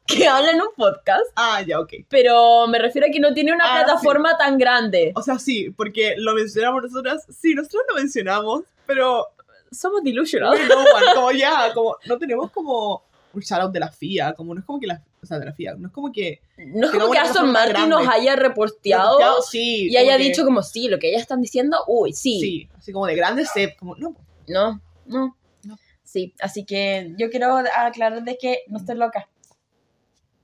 que 0.20 0.26
habla 0.26 0.50
en 0.52 0.60
un 0.60 0.68
podcast, 0.76 1.24
Ah, 1.36 1.62
ya, 1.66 1.78
ok. 1.80 1.92
pero 2.08 2.66
me 2.66 2.78
refiero 2.78 3.06
a 3.08 3.10
que 3.10 3.20
no 3.20 3.34
tiene 3.34 3.52
una 3.52 3.64
Ah, 3.64 3.84
plataforma 3.84 4.36
tan 4.38 4.58
grande. 4.58 5.12
O 5.14 5.22
sea, 5.22 5.38
sí, 5.38 5.70
porque 5.70 6.14
lo 6.16 6.34
mencionamos 6.34 6.82
nosotras. 6.82 7.26
Sí, 7.28 7.54
nosotros 7.54 7.82
lo 7.90 7.94
mencionamos, 7.96 8.62
pero 8.86 9.26
Somos 9.70 10.02
delusional. 10.02 10.56
no 10.68 10.74
como 11.14 11.30
ya, 11.32 11.72
como 11.74 11.96
no 12.06 12.16
tenemos 12.18 12.50
como 12.50 13.02
un 13.34 13.40
shoutout 13.42 13.70
de 13.72 13.80
la 13.80 13.92
FIA, 13.92 14.32
como 14.32 14.54
no 14.54 14.60
es 14.60 14.66
como 14.66 14.80
que 14.80 14.86
la, 14.86 15.02
o 15.22 15.26
sea, 15.26 15.38
de 15.38 15.44
la 15.44 15.52
FIA, 15.52 15.74
no 15.76 15.88
es 15.88 15.92
como 15.92 16.10
que 16.10 16.40
No 16.56 16.86
es 16.86 16.92
como 16.92 17.10
que 17.10 17.18
Aston 17.18 17.52
Martin 17.52 17.90
nos 17.90 18.08
haya 18.08 18.34
reporteado 18.34 19.42
sí, 19.42 19.88
y 19.90 19.96
haya 19.98 20.16
que- 20.16 20.22
dicho 20.24 20.44
como 20.46 20.62
sí, 20.62 20.88
lo 20.88 20.98
que 20.98 21.10
ellas 21.10 21.20
están 21.20 21.42
diciendo, 21.42 21.76
uy, 21.86 22.14
sí. 22.14 22.68
así 22.78 22.92
como 22.92 23.06
de 23.06 23.14
grandes 23.14 23.50
set, 23.52 23.76
como 23.76 23.94
No, 23.96 24.16
no. 24.46 24.80
No. 25.06 25.34
Sí, 26.02 26.32
así 26.40 26.64
que 26.64 27.12
yo 27.18 27.28
quiero 27.28 27.54
aclarar 27.58 28.22
de 28.24 28.38
que 28.38 28.60
no 28.68 28.78
estoy 28.78 28.96
loca. 28.96 29.28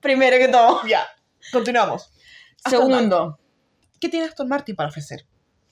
Primero 0.05 0.37
que 0.37 0.47
todo. 0.47 0.85
ya, 0.87 1.03
continuamos. 1.51 2.11
Aston 2.63 2.91
Segundo, 2.91 3.39
¿Qué 3.99 4.07
tiene 4.07 4.27
Aston 4.27 4.47
Martin 4.47 4.75
para 4.75 4.89
ofrecer? 4.89 5.25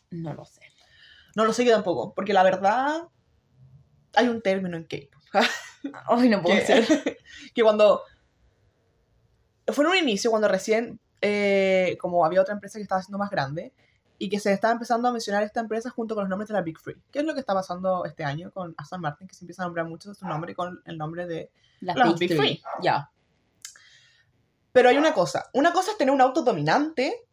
no 0.10 0.34
lo 0.34 0.44
sé. 0.44 0.62
No 1.36 1.46
lo 1.46 1.54
sé 1.54 1.64
yo 1.66 1.72
tampoco, 1.72 2.16
porque 2.16 2.34
la 2.34 2.42
verdad 2.42 3.10
hay 4.16 4.28
un 4.30 4.42
término 4.42 4.76
en 4.76 4.86
K-pop. 4.86 5.22
Ay, 6.08 6.30
no 6.30 6.42
puedo 6.42 6.56
que, 6.56 6.66
ser. 6.66 6.88
que 7.54 7.62
cuando 7.62 8.02
fue 9.68 9.86
en 9.86 9.92
un 9.92 9.98
inicio 9.98 10.32
cuando 10.32 10.48
recién 10.48 11.00
eh, 11.22 11.96
como 12.02 12.26
había 12.26 12.42
otra 12.42 12.56
empresa 12.56 12.80
que 12.80 12.84
estaba 12.84 13.04
siendo 13.04 13.20
más 13.20 13.30
grande 13.30 13.72
y 14.18 14.30
que 14.30 14.40
se 14.40 14.52
estaba 14.52 14.74
empezando 14.74 15.08
a 15.08 15.12
mencionar 15.12 15.44
esta 15.44 15.60
empresa 15.60 15.92
junto 15.92 16.16
con 16.16 16.24
los 16.24 16.30
nombres 16.30 16.48
de 16.48 16.56
la 16.56 16.62
Big 16.62 16.80
Free. 16.80 17.00
¿Qué 17.12 17.20
es 17.20 17.26
lo 17.26 17.36
que 17.36 17.40
está 17.40 17.54
pasando 17.54 18.04
este 18.06 18.24
año 18.24 18.52
con 18.52 18.74
Aston 18.78 19.00
Martin? 19.00 19.28
Que 19.28 19.36
se 19.36 19.46
empieza 19.46 19.62
a 19.62 19.66
nombrar 19.66 19.88
mucho 19.88 20.12
su 20.16 20.26
nombre 20.26 20.56
con 20.56 20.82
el 20.86 20.98
nombre 20.98 21.28
de... 21.28 21.52
Las 21.82 21.96
Los 21.98 22.18
Big 22.18 22.30
Big. 22.30 22.40
Three. 22.40 22.64
Ya. 22.82 23.12
Pero 24.74 24.90
hay 24.90 24.98
una 24.98 25.14
cosa. 25.14 25.50
Una 25.54 25.72
cosa 25.72 25.92
es 25.92 25.98
tener 25.98 26.14
un 26.14 26.20
auto 26.20 26.42
dominante 26.42 27.26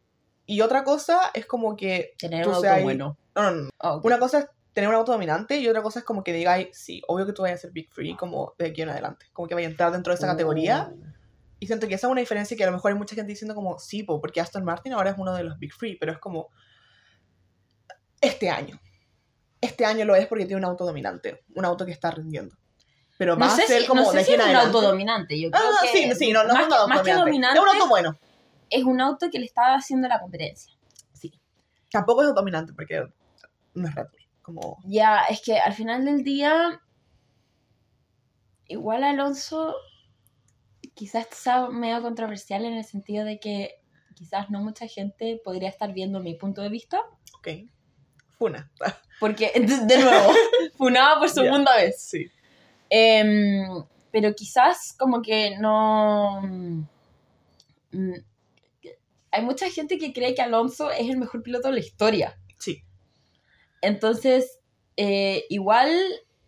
y 0.46 0.60
otra 0.60 0.84
cosa 0.84 1.30
es 1.34 1.46
como 1.46 1.74
que... 1.76 2.14
Tener 2.18 2.44
Tú 2.44 2.50
un 2.50 2.54
auto 2.56 2.68
seas- 2.68 2.82
bueno. 2.82 3.16
No, 3.34 3.42
no, 3.42 3.50
no. 3.50 3.70
Ah, 3.78 3.94
ok. 3.94 4.04
Una 4.04 4.18
cosa 4.18 4.38
es 4.40 4.46
tener 4.72 4.88
un 4.88 4.94
auto 4.94 5.12
dominante 5.12 5.58
y 5.58 5.66
otra 5.66 5.82
cosa 5.82 6.00
es 6.00 6.04
como 6.04 6.22
que 6.22 6.32
digáis, 6.32 6.68
sí, 6.72 7.02
obvio 7.08 7.26
que 7.26 7.32
tú 7.32 7.42
vayas 7.42 7.58
a 7.58 7.62
ser 7.62 7.72
Big 7.72 7.90
Free 7.90 8.14
como 8.16 8.54
de 8.58 8.66
aquí 8.66 8.82
en 8.82 8.90
adelante. 8.90 9.26
Como 9.32 9.48
que 9.48 9.54
vaya 9.54 9.66
a 9.66 9.70
entrar 9.70 9.90
dentro 9.90 10.12
de 10.12 10.18
esa 10.18 10.26
categoría. 10.26 10.92
Uh. 10.92 11.02
Y 11.58 11.66
siento 11.66 11.88
que 11.88 11.94
esa 11.94 12.06
es 12.06 12.10
una 12.10 12.20
diferencia 12.20 12.56
que 12.56 12.62
a 12.62 12.66
lo 12.66 12.72
mejor 12.72 12.92
hay 12.92 12.98
mucha 12.98 13.14
gente 13.14 13.30
diciendo 13.30 13.54
como, 13.54 13.78
sí, 13.78 14.02
po, 14.02 14.20
porque 14.20 14.40
Aston 14.40 14.64
Martin 14.64 14.92
ahora 14.92 15.10
es 15.10 15.18
uno 15.18 15.34
de 15.34 15.44
los 15.44 15.58
Big 15.58 15.72
Free, 15.72 15.96
pero 15.96 16.12
es 16.12 16.18
como, 16.18 16.48
este 18.20 18.50
año. 18.50 18.80
Este 19.60 19.84
año 19.84 20.04
lo 20.04 20.14
es 20.14 20.26
porque 20.26 20.46
tiene 20.46 20.58
un 20.58 20.64
auto 20.64 20.84
dominante, 20.84 21.44
un 21.54 21.64
auto 21.64 21.84
que 21.84 21.92
está 21.92 22.10
rindiendo. 22.10 22.56
Pero 23.20 23.36
va 23.36 23.48
No 23.48 23.54
sé 23.54 23.64
a 23.64 23.66
ser 23.66 23.82
si, 23.82 23.86
como 23.86 24.00
no 24.00 24.12
de 24.12 24.24
sé 24.24 24.32
aquí 24.32 24.42
si 24.42 24.48
es 24.48 24.54
un 24.54 24.56
auto 24.56 24.80
dominante. 24.80 25.38
Yo 25.38 25.50
creo 25.50 25.62
Ah, 25.62 25.78
que 25.82 25.88
sí, 25.88 26.14
sí, 26.14 26.32
no, 26.32 26.42
no 26.42 26.54
más, 26.54 26.62
es 26.62 26.66
un 26.68 26.72
auto 26.72 26.86
que, 26.86 26.88
más 26.94 27.02
que 27.02 27.12
dominante. 27.12 27.20
dominante 27.20 27.58
Es 27.58 27.62
un 27.62 27.68
auto 27.82 27.88
bueno. 27.90 28.18
es 28.70 28.84
un 28.84 29.00
auto 29.02 29.30
que 29.30 29.38
le 29.38 29.44
está 29.44 29.74
haciendo 29.74 30.08
la 30.08 30.18
competencia. 30.20 30.72
Tampoco 31.92 32.22
es 32.22 32.34
dominante 32.34 32.72
porque 32.72 33.04
no 33.74 33.88
es 33.88 33.94
Red 33.94 34.06
Bull. 34.10 34.20
Como, 34.40 34.78
Ya, 34.86 35.24
es 35.28 35.42
que 35.42 35.58
al 35.58 35.74
final 35.74 36.06
del 36.06 36.24
día, 36.24 36.80
igual 38.68 39.04
Alonso, 39.04 39.74
quizás 40.94 41.26
sea 41.32 41.68
medio 41.68 42.00
controversial 42.00 42.64
en 42.64 42.74
el 42.74 42.84
sentido 42.84 43.24
de 43.26 43.38
que 43.38 43.80
quizás 44.14 44.48
no 44.50 44.60
mucha 44.60 44.86
gente 44.86 45.40
podría 45.44 45.68
estar 45.68 45.92
viendo 45.92 46.20
mi 46.20 46.34
punto 46.34 46.62
de 46.62 46.68
vista, 46.68 47.00
ok, 47.36 47.48
Funa. 48.38 48.70
porque, 49.18 49.52
de, 49.54 49.76
de 49.94 49.98
nuevo, 50.02 50.32
funaba 50.78 51.18
por 51.20 51.28
segunda 51.28 51.76
vez. 51.76 52.00
Sí. 52.00 52.30
Em, 52.90 53.64
pero 54.12 54.34
quizás 54.34 54.94
como 54.98 55.22
que 55.22 55.56
no... 55.58 56.42
mm, 56.42 58.14
Hay 59.32 59.42
mucha 59.44 59.70
gente 59.70 59.98
que 59.98 60.12
cree 60.12 60.34
que 60.34 60.42
Alonso 60.42 60.90
es 60.90 61.08
el 61.08 61.16
mejor 61.16 61.42
piloto 61.42 61.68
de 61.68 61.74
la 61.74 61.80
historia. 61.80 62.38
Sí. 62.58 62.82
Entonces, 63.80 64.58
eh, 64.96 65.44
igual 65.48 65.90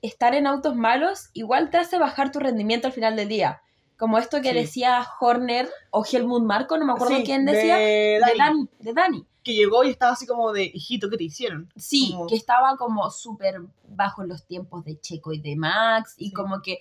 estar 0.02 0.35
en 0.35 0.46
autos 0.46 0.74
malos, 0.74 1.31
igual 1.33 1.70
te 1.70 1.78
hace 1.78 1.98
bajar 1.98 2.33
tu 2.33 2.40
rendimiento 2.40 2.88
al 2.88 2.92
final 2.92 3.14
del 3.16 3.28
día. 3.28 3.62
Como 4.03 4.19
esto 4.19 4.41
que 4.43 4.49
Sí. 4.49 4.55
decía 4.57 5.07
Horner 5.21 5.71
o 5.93 6.05
Helmut 6.05 6.43
Marco, 6.43 6.77
no 6.77 6.85
me 6.85 6.93
acuerdo 6.93 7.19
Sí, 7.19 7.23
quién 7.23 7.45
decía, 7.45 7.77
de, 7.77 8.19
De 8.19 8.35
Dani, 8.37 8.69
de 8.81 8.93
Dani. 8.93 9.25
Que 9.45 9.55
llegó 9.55 9.85
y 9.85 9.91
estaba 9.91 10.11
así 10.15 10.27
como 10.27 10.53
de, 10.53 10.65
hijito, 10.75 11.09
¿qué 11.09 11.17
te 11.17 11.23
hicieron? 11.23 11.73
Sí, 11.77 12.11
Como- 12.11 12.27
que 12.27 12.35
estaba 12.35 12.77
como 12.77 13.09
súper 13.12 13.61
bajo 13.87 14.23
en 14.23 14.29
los 14.29 14.45
tiempos 14.45 14.85
de 14.85 14.99
Checo 15.01 15.33
y 15.33 15.38
de 15.41 15.55
Max, 15.55 16.15
y 16.19 16.27
Sí. 16.31 16.33
como 16.33 16.61
que 16.62 16.79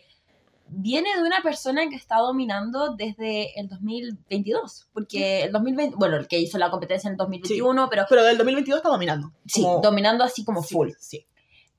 viene 0.65 1.15
de 1.15 1.21
una 1.21 1.43
persona 1.43 1.87
que 1.89 1.95
está 1.95 2.17
dominando 2.17 2.95
desde 2.95 3.59
el 3.59 3.67
2022, 3.69 4.87
porque 4.91 5.43
el 5.43 5.51
2020, 5.51 5.95
bueno, 5.97 6.15
el 6.17 6.27
que 6.27 6.39
hizo 6.39 6.57
la 6.57 6.71
competencia 6.71 7.07
en 7.07 7.11
el 7.11 7.17
2021, 7.17 7.87
pero 7.87 8.05
Pero 8.09 8.23
del 8.23 8.37
2022 8.39 8.77
está 8.77 8.89
dominando. 8.89 9.31
sí, 9.45 9.61
Como- 9.61 9.79
dominando 9.79 10.23
así 10.23 10.43
como 10.43 10.63
full. 10.63 10.89
Sí. 10.99 11.27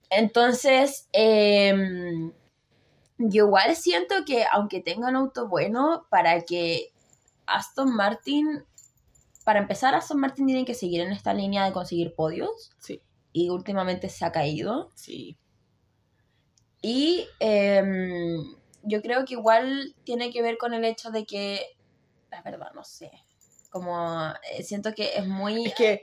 Entonces, 0.08 1.08
em, 1.12 2.32
yo 3.30 3.46
igual 3.46 3.76
siento 3.76 4.24
que 4.26 4.44
aunque 4.50 4.80
tenga 4.80 5.08
un 5.08 5.16
auto 5.16 5.48
bueno, 5.48 6.06
para 6.10 6.40
que 6.42 6.92
Aston 7.46 7.94
Martin, 7.94 8.64
para 9.44 9.60
empezar, 9.60 9.94
Aston 9.94 10.18
Martin 10.20 10.46
tiene 10.46 10.64
que 10.64 10.74
seguir 10.74 11.00
en 11.00 11.12
esta 11.12 11.34
línea 11.34 11.64
de 11.64 11.72
conseguir 11.72 12.14
podios 12.14 12.70
Sí. 12.78 13.00
y 13.32 13.50
últimamente 13.50 14.08
se 14.08 14.24
ha 14.24 14.32
caído. 14.32 14.90
Sí. 14.94 15.36
Y 16.80 17.26
em, 17.38 18.56
yo 18.82 19.02
creo 19.02 19.24
que 19.24 19.34
igual 19.34 19.94
tiene 20.04 20.30
que 20.30 20.42
ver 20.42 20.58
con 20.58 20.74
el 20.74 20.84
hecho 20.84 21.10
de 21.10 21.24
que, 21.24 21.60
la 22.30 22.42
verdad, 22.42 22.72
no 22.74 22.82
sé, 22.84 23.10
como 23.70 24.32
eh, 24.52 24.62
siento 24.62 24.92
que 24.94 25.16
es 25.16 25.26
muy... 25.26 25.66
Es 25.66 25.74
que 25.74 26.02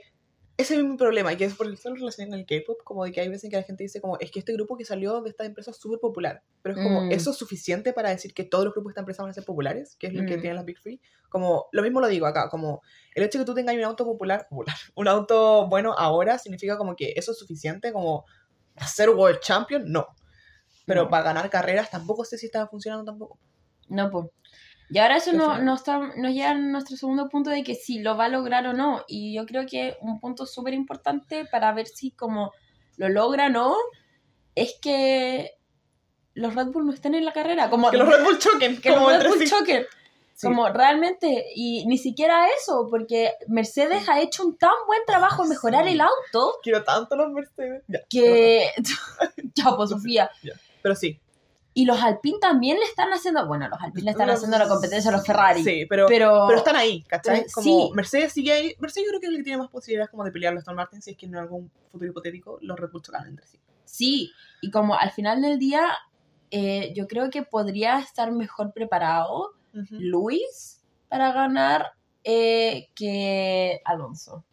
ese 0.60 0.74
es 0.76 0.84
mi 0.84 0.96
problema, 0.96 1.32
y 1.32 1.36
que 1.36 1.44
es 1.44 1.54
porque 1.54 1.74
esto 1.74 1.90
lo 1.90 1.96
relacioné 1.96 2.30
con 2.30 2.38
el 2.38 2.46
K-pop, 2.46 2.78
como 2.84 3.04
de 3.04 3.12
que 3.12 3.20
hay 3.20 3.28
veces 3.28 3.50
que 3.50 3.56
la 3.56 3.62
gente 3.62 3.82
dice 3.84 4.00
como, 4.00 4.18
es 4.18 4.30
que 4.30 4.38
este 4.40 4.52
grupo 4.52 4.76
que 4.76 4.84
salió 4.84 5.20
de 5.22 5.30
esta 5.30 5.44
empresa 5.44 5.70
es 5.70 5.76
súper 5.78 5.98
popular, 6.00 6.42
pero 6.62 6.76
es 6.76 6.82
como, 6.82 7.02
Mm. 7.02 7.12
¿eso 7.12 7.30
es 7.30 7.36
suficiente 7.36 7.92
para 7.92 8.10
decir 8.10 8.32
que 8.34 8.44
todos 8.44 8.64
los 8.64 8.74
grupos 8.74 8.90
de 8.90 8.92
esta 8.92 9.00
empresa 9.00 9.22
van 9.22 9.30
a 9.30 9.34
ser 9.34 9.44
populares? 9.44 9.96
Que 9.96 10.06
es 10.08 10.14
lo 10.14 10.24
que 10.26 10.36
Mm. 10.36 10.40
tienen 10.40 10.56
las 10.56 10.64
Big 10.64 10.78
Free. 10.78 11.00
Como, 11.28 11.66
lo 11.72 11.82
mismo 11.82 12.00
lo 12.00 12.08
digo 12.08 12.26
acá, 12.26 12.48
como, 12.48 12.82
el 13.14 13.22
hecho 13.24 13.38
de 13.38 13.44
que 13.44 13.46
tú 13.46 13.54
tengas 13.54 13.74
un 13.74 13.84
auto 13.84 14.04
popular, 14.04 14.46
popular, 14.48 14.74
un 14.94 15.08
auto 15.08 15.66
bueno 15.68 15.94
ahora, 15.96 16.38
significa 16.38 16.76
como 16.78 16.94
que 16.96 17.12
eso 17.16 17.32
es 17.32 17.38
suficiente 17.38 17.92
como 17.92 18.24
ser 18.86 19.10
World 19.10 19.40
Champion, 19.40 19.84
no. 19.90 20.06
Pero 20.86 21.08
para 21.08 21.22
ganar 21.22 21.48
carreras 21.50 21.90
tampoco 21.90 22.24
sé 22.24 22.36
si 22.36 22.46
está 22.46 22.66
funcionando 22.66 23.04
tampoco. 23.04 23.38
No, 23.88 24.10
pues. 24.10 24.26
Y 24.92 24.98
ahora 24.98 25.16
eso 25.18 25.32
no, 25.32 25.58
no 25.58 25.74
está, 25.74 25.98
nos 26.16 26.32
lleva 26.32 26.50
a 26.50 26.54
nuestro 26.54 26.96
segundo 26.96 27.28
punto 27.28 27.48
de 27.50 27.62
que 27.62 27.76
si 27.76 28.00
lo 28.00 28.16
va 28.16 28.24
a 28.24 28.28
lograr 28.28 28.66
o 28.66 28.72
no. 28.72 29.04
Y 29.06 29.34
yo 29.34 29.46
creo 29.46 29.64
que 29.66 29.96
un 30.00 30.18
punto 30.18 30.46
súper 30.46 30.74
importante 30.74 31.44
para 31.44 31.72
ver 31.72 31.86
si 31.86 32.10
como 32.10 32.52
lo 32.96 33.08
logra 33.08 33.46
o 33.46 33.50
no 33.50 33.76
es 34.56 34.74
que 34.82 35.52
los 36.34 36.54
Red 36.54 36.68
Bull 36.68 36.86
no 36.86 36.92
estén 36.92 37.14
en 37.14 37.24
la 37.24 37.32
carrera. 37.32 37.70
Como 37.70 37.90
Que 37.90 37.98
los 37.98 38.08
Red 38.08 38.24
Bull 38.24 38.38
choquen, 38.38 38.80
que 38.80 38.90
los 38.90 38.98
como 38.98 39.10
Red 39.10 39.16
entre 39.16 39.28
Bull 39.30 39.38
sí. 39.38 39.46
choquen. 39.46 39.86
Sí. 40.34 40.46
Como 40.46 40.68
realmente, 40.70 41.46
y 41.54 41.86
ni 41.86 41.98
siquiera 41.98 42.48
eso, 42.58 42.88
porque 42.90 43.32
Mercedes 43.46 44.08
ha 44.08 44.20
hecho 44.20 44.44
un 44.44 44.56
tan 44.56 44.72
buen 44.86 45.00
trabajo 45.06 45.42
en 45.42 45.50
mejorar 45.50 45.84
Sí. 45.84 45.92
el 45.92 46.00
auto 46.00 46.54
Quiero 46.62 46.82
tanto 46.82 47.14
los 47.14 47.30
Mercedes. 47.30 47.84
Ya, 47.88 48.00
que... 48.08 48.70
ya, 49.54 49.76
pues 49.76 49.90
Sofía. 49.90 50.30
Pero 50.82 50.94
sí. 50.94 51.20
Y 51.72 51.84
los 51.84 52.02
Alpine 52.02 52.38
también 52.40 52.78
le 52.78 52.84
están 52.84 53.10
haciendo, 53.10 53.46
bueno, 53.46 53.68
los 53.68 53.80
Alpine 53.80 54.06
le 54.06 54.10
están 54.10 54.26
Los- 54.26 54.36
haciendo 54.38 54.58
la 54.58 54.68
competencia 54.68 55.10
a 55.10 55.14
los 55.16 55.24
Ferrari. 55.24 55.62
Sí, 55.62 55.86
pero, 55.88 56.06
pero, 56.08 56.44
pero, 56.48 56.58
están 56.58 56.74
ahí, 56.76 57.02
¿cachai? 57.04 57.42
pero 57.42 57.52
Como 57.54 57.64
sí. 57.64 57.90
Mercedes 57.94 58.32
sigue 58.32 58.52
ahí. 58.52 58.74
Mercedes 58.80 59.06
yo 59.06 59.10
creo 59.10 59.20
que 59.20 59.26
es 59.26 59.30
el 59.32 59.36
que 59.38 59.44
tiene 59.44 59.58
más 59.58 59.70
posibilidades 59.70 60.10
como 60.10 60.24
de 60.24 60.32
pelear 60.32 60.54
a 60.54 60.58
Aston 60.58 60.74
Martin 60.74 61.00
si 61.00 61.12
es 61.12 61.16
que 61.16 61.26
en 61.26 61.36
algún 61.36 61.70
futuro 61.92 62.10
hipotético 62.10 62.58
los 62.62 62.78
Red 62.78 62.90
Bull 62.90 63.02
chocan 63.02 63.26
entre 63.28 63.46
sí. 63.46 63.58
sí, 63.84 64.32
y 64.60 64.70
como 64.72 64.94
al 64.96 65.10
final 65.12 65.40
del 65.42 65.58
día, 65.60 65.86
eh, 66.50 66.92
yo 66.96 67.06
creo 67.06 67.30
que 67.30 67.42
podría 67.44 67.98
estar 68.00 68.32
mejor 68.32 68.72
preparado 68.72 69.52
Ujú. 69.72 69.86
Luis 69.90 70.82
para 71.08 71.30
ganar 71.32 71.92
eh, 72.24 72.88
que 72.96 73.80
Alonso. 73.84 74.44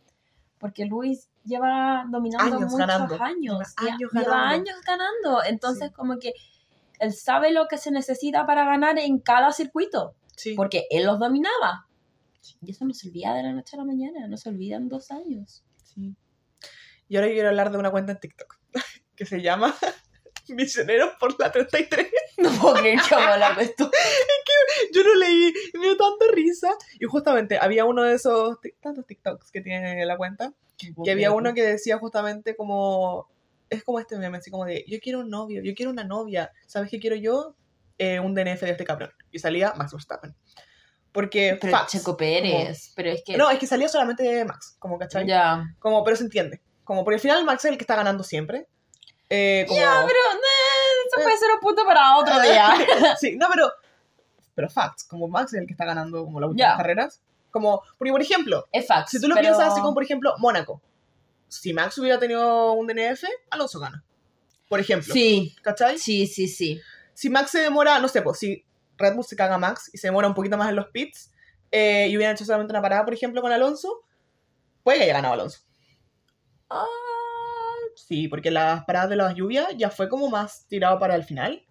Porque 0.60 0.86
Luis 0.86 1.30
lleva 1.44 2.06
dominando 2.10 2.46
Años 2.58 2.72
muchos 2.72 2.78
ganando. 2.78 3.24
años. 3.24 3.58
Lleva 3.60 3.90
Lle- 3.90 3.94
años 3.94 4.12
lleva 4.14 4.24
ganando. 4.38 4.54
años 4.56 4.82
ganando. 4.86 5.44
Entonces, 5.46 5.88
Sí. 5.90 5.94
como 5.94 6.18
que 6.20 6.34
él 7.00 7.14
sabe 7.14 7.52
lo 7.52 7.68
que 7.68 7.78
se 7.78 7.92
necesita 7.92 8.46
para 8.46 8.66
ganar 8.66 8.98
en 9.00 9.20
cada 9.20 9.52
circuito. 9.52 10.16
Sí. 10.36 10.54
Porque 10.56 10.86
él 10.90 11.06
los 11.06 11.20
dominaba. 11.20 11.88
Y 12.62 12.72
eso 12.72 12.86
no 12.86 12.94
se 12.94 13.08
olvida 13.08 13.34
de 13.34 13.44
la 13.44 13.54
noche 13.54 13.76
a 13.76 13.80
la 13.80 13.86
mañana. 13.86 14.28
No 14.28 14.38
se 14.38 14.50
olvida 14.50 14.78
en 14.78 14.88
dos 14.88 15.12
años. 15.12 15.64
Sí. 15.84 16.16
Y 17.10 17.16
ahora 17.16 17.30
quiero 17.30 17.50
hablar 17.50 17.72
de 17.72 17.78
una 17.78 17.92
cuenta 17.92 18.14
en 18.14 18.20
TikTok 18.20 18.58
que 19.16 19.26
se 19.26 19.42
llama 19.42 19.76
Misioneros 20.50 21.12
por 21.20 21.40
la 21.40 21.52
33. 21.52 22.08
No 22.38 22.52
puedo 22.52 22.76
creer 22.76 23.00
que 23.02 23.16
vamos 23.16 23.30
a 23.30 23.34
hablar 23.34 23.58
de 23.58 23.64
esto. 23.64 23.90
Yo 24.94 25.02
lo 25.02 25.16
leí 25.16 25.52
y 25.74 25.78
me 25.80 25.86
dio 25.86 25.98
tanta 25.98 26.26
risa. 26.32 26.70
Y 27.00 27.06
justamente 27.06 27.58
había 27.60 27.84
uno 27.84 28.04
de 28.04 28.14
esos 28.14 28.58
tantos 28.80 29.08
TikToks 29.08 29.52
que 29.52 29.62
tiene 29.62 30.06
la 30.06 30.18
cuenta. 30.18 30.54
Que 31.04 31.12
había 31.12 31.32
uno 31.32 31.56
que 31.56 31.64
decía 31.64 31.98
justamente 31.98 32.56
como. 32.56 33.28
Es 33.70 33.84
como 33.84 34.00
este 34.00 34.18
meme, 34.18 34.38
así 34.38 34.50
como 34.52 34.66
de: 34.66 34.84
Yo 34.88 34.98
quiero 35.02 35.20
un 35.20 35.30
novio, 35.30 35.62
yo 35.64 35.74
quiero 35.76 35.92
una 35.92 36.04
novia. 36.04 36.52
¿Sabes 36.66 36.90
qué 36.90 37.00
quiero 37.00 37.16
yo? 37.16 37.56
Eh, 37.98 38.20
un 38.20 38.34
DNF 38.36 38.62
de 38.62 38.72
este 38.72 38.86
cabrón. 38.86 39.12
Y 39.32 39.40
salía 39.40 39.74
Max 39.76 39.92
Verstappen. 39.92 40.36
Porque. 41.12 41.58
Pero 41.60 41.72
facts, 41.76 41.92
Checo 41.94 42.16
Pérez. 42.16 42.94
Pero 42.96 43.10
es 43.12 43.24
que. 43.26 43.34
como- 43.34 43.46
no, 43.46 43.50
es 43.52 43.60
que 43.60 43.68
salía 43.68 43.90
solamente 43.90 44.46
Max, 44.46 44.76
como, 44.80 44.98
¿cachai? 44.98 45.26
ya. 45.28 45.64
Como, 45.80 46.04
pero 46.04 46.16
se 46.16 46.24
entiende. 46.24 46.62
Como, 46.84 47.04
porque 47.04 47.16
al 47.16 47.22
final 47.22 47.44
Max 47.44 47.66
es 47.66 47.72
el 47.72 47.78
que 47.78 47.84
está 47.84 47.96
ganando 47.96 48.24
siempre. 48.24 48.68
Eh, 49.30 49.66
como, 49.68 49.80
Ya, 49.80 49.92
pero 50.06 50.20
eh, 50.20 51.08
eso 51.12 51.24
puede 51.24 51.38
ser 51.38 51.50
un 51.54 51.60
punto 51.60 51.84
para 51.86 52.18
otro 52.18 52.40
día. 52.42 52.70
sí, 53.20 53.36
no, 53.38 53.48
pero. 53.54 53.72
Pero 54.56 54.70
facts, 54.70 55.04
como 55.04 55.28
Max 55.28 55.54
es 55.54 55.60
el 55.62 55.68
que 55.68 55.74
está 55.74 55.86
ganando 55.86 56.24
como 56.24 56.40
las 56.40 56.50
últimas 56.50 56.72
Ya. 56.74 56.78
carreras. 56.78 57.22
Como, 57.52 57.82
porque 57.98 58.12
por 58.12 58.22
ejemplo, 58.22 58.68
Es 58.72 58.86
fax. 58.88 59.12
si 59.12 59.20
tú 59.22 59.28
lo 59.28 59.36
pero- 59.36 59.48
piensas 59.48 59.72
así 59.72 59.82
como 59.82 59.94
por 59.94 60.04
ejemplo 60.04 60.34
Mónaco. 60.38 60.82
Si 61.48 61.74
Max 61.74 61.98
hubiera 61.98 62.20
tenido 62.20 62.74
un 62.74 62.88
DNF, 62.88 63.24
Alonso 63.50 63.80
gana. 63.80 64.04
Por 64.68 64.80
ejemplo. 64.80 65.14
Sí, 65.14 65.56
¿Cachai? 65.62 65.98
sí, 65.98 66.28
sí, 66.28 66.48
sí. 66.48 66.82
Si 67.14 67.30
Max 67.30 67.52
se 67.52 67.60
demora, 67.60 68.00
no 68.00 68.08
sé, 68.08 68.22
pues 68.22 68.38
si 68.40 68.66
Red 68.98 69.16
Bull 69.16 69.24
se 69.24 69.36
caga 69.36 69.56
a 69.56 69.60
Max 69.60 69.90
y 69.94 69.98
se 69.98 70.08
demora 70.08 70.28
un 70.28 70.34
poquito 70.34 70.58
más 70.58 70.70
en 70.70 70.76
los 70.76 70.88
pits 70.88 71.32
eh, 71.72 72.08
y 72.10 72.18
hubieran 72.18 72.36
hecho 72.36 72.46
solamente 72.46 72.74
una 72.74 72.82
parada, 72.82 73.06
por 73.06 73.14
ejemplo, 73.14 73.42
con 73.42 73.52
Alonso, 73.52 74.04
puede 74.84 74.98
que 74.98 75.04
haya 75.06 75.14
ganado 75.14 75.34
Alonso. 75.34 75.60
Ah, 76.70 76.86
Sí, 77.98 78.28
porque 78.28 78.52
las 78.52 78.86
paradas 78.86 79.10
de 79.10 79.16
las 79.16 79.34
lluvias 79.34 79.68
ya 79.76 79.90
fue 79.90 80.08
como 80.08 80.30
más 80.30 80.68
tirado 80.68 81.00
para 81.00 81.16
el 81.16 81.24
final. 81.24 81.66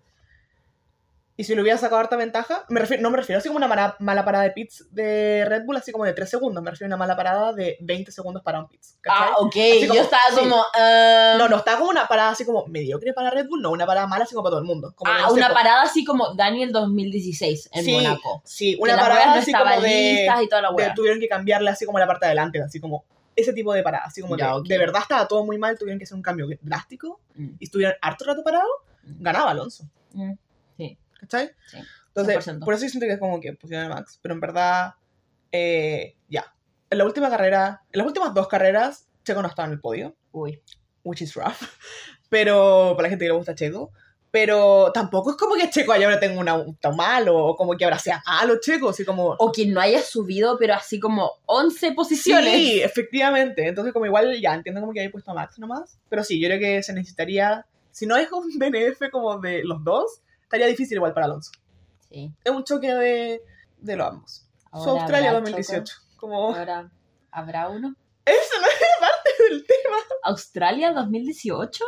Y 1.38 1.44
si 1.44 1.54
le 1.54 1.60
hubiera 1.60 1.76
sacado 1.76 2.00
harta 2.00 2.16
ventaja, 2.16 2.64
me 2.70 2.80
refiero, 2.80 3.02
no 3.02 3.10
me 3.10 3.18
refiero 3.18 3.38
así 3.38 3.48
como 3.48 3.58
una 3.58 3.68
mala, 3.68 3.94
mala 3.98 4.24
parada 4.24 4.44
de 4.44 4.52
pits 4.52 4.86
de 4.90 5.44
Red 5.46 5.64
Bull, 5.66 5.76
así 5.76 5.92
como 5.92 6.04
de 6.06 6.14
3 6.14 6.30
segundos, 6.30 6.62
me 6.64 6.70
refiero 6.70 6.86
a 6.86 6.90
una 6.94 6.96
mala 6.96 7.14
parada 7.14 7.52
de 7.52 7.76
20 7.80 8.10
segundos 8.10 8.42
para 8.42 8.58
un 8.60 8.68
pits. 8.68 8.96
¿cachai? 9.02 9.28
ah, 9.32 9.34
ok. 9.40 9.54
Como- 9.82 9.94
Yo 9.94 10.00
estaba 10.00 10.22
sí. 10.30 10.36
como. 10.36 10.64
ah, 10.74 11.34
No, 11.36 11.48
no, 11.50 11.56
está 11.58 11.76
como 11.76 11.90
una 11.90 12.08
parada 12.08 12.30
así 12.30 12.46
como 12.46 12.66
mediocre 12.68 13.12
para 13.12 13.28
Red 13.30 13.48
Bull, 13.48 13.60
no, 13.60 13.70
una 13.70 13.84
parada 13.84 14.06
mala 14.06 14.24
así 14.24 14.34
como 14.34 14.44
para 14.44 14.52
todo 14.52 14.60
el 14.60 14.66
mundo. 14.66 14.94
Como 14.96 15.12
de, 15.12 15.18
ah, 15.18 15.26
no 15.28 15.34
una 15.34 15.50
parada 15.52 15.82
así 15.82 16.04
como 16.04 16.34
Daniel 16.34 16.72
2016 16.72 17.68
en 17.72 17.84
Sí, 17.84 17.92
Mónaco. 17.92 18.40
Sí, 18.44 18.76
una 18.80 18.96
parada 18.96 19.34
así 19.34 19.52
como 19.52 19.80
de, 19.82 19.88
listas 19.88 20.42
y 20.42 20.48
toda 20.48 20.62
la 20.62 20.70
de-. 20.72 20.92
Tuvieron 20.94 21.20
que 21.20 21.28
cambiarle 21.28 21.68
así 21.68 21.84
como 21.84 21.98
la 21.98 22.06
parte 22.06 22.24
de 22.24 22.28
adelante, 22.30 22.62
así 22.62 22.80
como 22.80 23.04
ese 23.34 23.52
tipo 23.52 23.74
de 23.74 23.82
parada. 23.82 24.04
Así 24.06 24.22
como 24.22 24.38
Ya, 24.38 24.46
que 24.46 24.52
ok. 24.52 24.66
de 24.68 24.78
verdad 24.78 25.02
estaba 25.02 25.28
todo 25.28 25.44
muy 25.44 25.58
mal, 25.58 25.76
tuvieron 25.78 25.98
que 25.98 26.04
hacer 26.04 26.16
un 26.16 26.22
cambio 26.22 26.46
drástico 26.62 27.20
Mm, 27.34 27.56
y 27.60 27.64
estuvieron 27.64 27.94
harto 28.00 28.24
rato 28.24 28.42
parados, 28.42 28.70
Mm. 29.02 29.22
ganaba 29.22 29.50
Alonso. 29.50 29.84
mm. 30.14 30.32
¿Cachai? 31.28 31.50
Sí, 31.66 31.78
Entonces, 32.08 32.46
100%. 32.46 32.64
por 32.64 32.74
eso 32.74 32.84
yo 32.84 32.88
siento 32.90 33.06
que 33.06 33.14
es 33.14 33.18
como 33.18 33.40
que 33.40 33.52
pusieron 33.52 33.90
a 33.90 33.94
Max. 33.94 34.18
Pero 34.22 34.34
en 34.34 34.40
verdad, 34.40 34.94
eh, 35.52 36.16
ya. 36.28 36.54
En 36.90 36.98
la 36.98 37.04
última 37.04 37.28
carrera, 37.28 37.82
en 37.92 37.98
las 37.98 38.06
últimas 38.06 38.32
dos 38.32 38.48
carreras, 38.48 39.08
Checo 39.24 39.42
no 39.42 39.48
estaba 39.48 39.66
en 39.66 39.72
el 39.72 39.80
podio, 39.80 40.16
Uy. 40.32 40.62
which 41.02 41.22
is 41.22 41.34
rough. 41.34 41.56
Pero, 42.28 42.94
para 42.96 43.04
la 43.04 43.10
gente 43.10 43.24
que 43.24 43.30
le 43.30 43.36
gusta 43.36 43.54
Checo. 43.54 43.90
Pero 44.30 44.90
tampoco 44.92 45.30
es 45.30 45.36
como 45.36 45.54
que 45.54 45.70
Checo 45.70 45.92
ahora 45.92 46.20
tenga 46.20 46.38
un 46.38 46.48
auto 46.48 46.92
malo, 46.92 47.36
o 47.36 47.56
como 47.56 47.76
que 47.76 47.84
ahora 47.84 47.98
sea 47.98 48.22
malo 48.26 48.58
Checo, 48.60 48.90
así 48.90 49.04
como... 49.04 49.34
O 49.38 49.50
que 49.50 49.66
no 49.66 49.80
haya 49.80 50.02
subido, 50.02 50.58
pero 50.58 50.74
así 50.74 51.00
como 51.00 51.30
11 51.46 51.92
posiciones. 51.92 52.52
Sí, 52.52 52.82
efectivamente. 52.82 53.66
Entonces, 53.66 53.92
como 53.94 54.04
igual, 54.04 54.38
ya 54.40 54.54
entiendo 54.54 54.80
como 54.80 54.92
que 54.92 55.00
había 55.00 55.10
puesto 55.10 55.30
a 55.30 55.34
Max 55.34 55.58
nomás. 55.58 55.98
Pero 56.10 56.22
sí, 56.22 56.40
yo 56.40 56.48
creo 56.48 56.60
que 56.60 56.82
se 56.82 56.92
necesitaría, 56.92 57.64
si 57.92 58.04
no 58.06 58.16
es 58.16 58.30
un 58.30 58.50
DNF 58.58 59.10
como 59.10 59.38
de 59.38 59.64
los 59.64 59.82
dos, 59.82 60.20
estaría 60.46 60.66
difícil 60.66 60.96
igual 60.96 61.12
para 61.12 61.26
Alonso. 61.26 61.50
Sí. 62.08 62.32
Es 62.44 62.52
un 62.52 62.64
choque 62.64 62.94
de, 62.94 63.42
de 63.78 63.96
los 63.96 64.06
ambos. 64.06 64.46
Su 64.72 64.90
Australia 64.90 65.30
habrá 65.30 65.40
2018. 65.40 65.94
Como, 66.16 66.54
Ahora, 66.54 66.90
¿habrá 67.30 67.68
uno? 67.68 67.94
eso 68.24 68.60
no 68.60 68.66
es 68.66 68.80
parte 69.00 69.30
del 69.48 69.66
tema. 69.66 69.96
¿Australia 70.24 70.92
2018? 70.92 71.84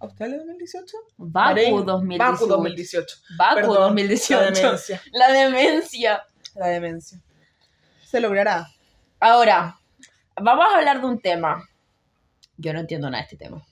¿Australia 0.00 0.38
2018? 0.38 0.96
Baku 1.16 1.30
Bahrein, 1.32 1.84
2018. 1.84 2.32
Baku 2.32 2.46
2018. 2.46 3.16
Baku 3.36 3.54
Perdón, 3.54 3.74
2018. 3.74 4.40
La 4.46 4.50
demencia. 4.50 5.02
La 5.12 5.32
demencia. 5.32 6.26
La 6.54 6.66
demencia. 6.68 7.20
Se 8.06 8.20
logrará. 8.20 8.68
Ahora, 9.18 9.78
vamos 10.40 10.64
a 10.72 10.78
hablar 10.78 11.00
de 11.00 11.06
un 11.06 11.20
tema. 11.20 11.68
Yo 12.56 12.72
no 12.72 12.80
entiendo 12.80 13.10
nada 13.10 13.22
de 13.22 13.24
este 13.24 13.36
tema. 13.36 13.62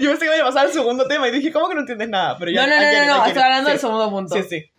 Yo 0.00 0.10
pensé 0.10 0.26
que 0.26 0.36
iba 0.36 0.44
a 0.44 0.48
pasar 0.48 0.66
al 0.66 0.72
segundo 0.72 1.06
tema 1.06 1.28
y 1.28 1.30
dije, 1.30 1.52
¿cómo 1.52 1.68
que 1.68 1.74
no 1.74 1.80
entiendes 1.80 2.08
nada? 2.08 2.36
Pero 2.38 2.50
ya, 2.50 2.66
no, 2.66 2.74
no, 2.74 2.82
no, 2.82 2.92
no, 2.92 3.06
no, 3.06 3.18
get 3.20 3.28
estoy 3.28 3.42
hablando 3.42 3.70
del 3.70 3.78
Sí, 3.78 3.82
segundo 3.82 4.10
punto. 4.10 4.34
Sí, 4.34 4.42
sí. 4.48 4.72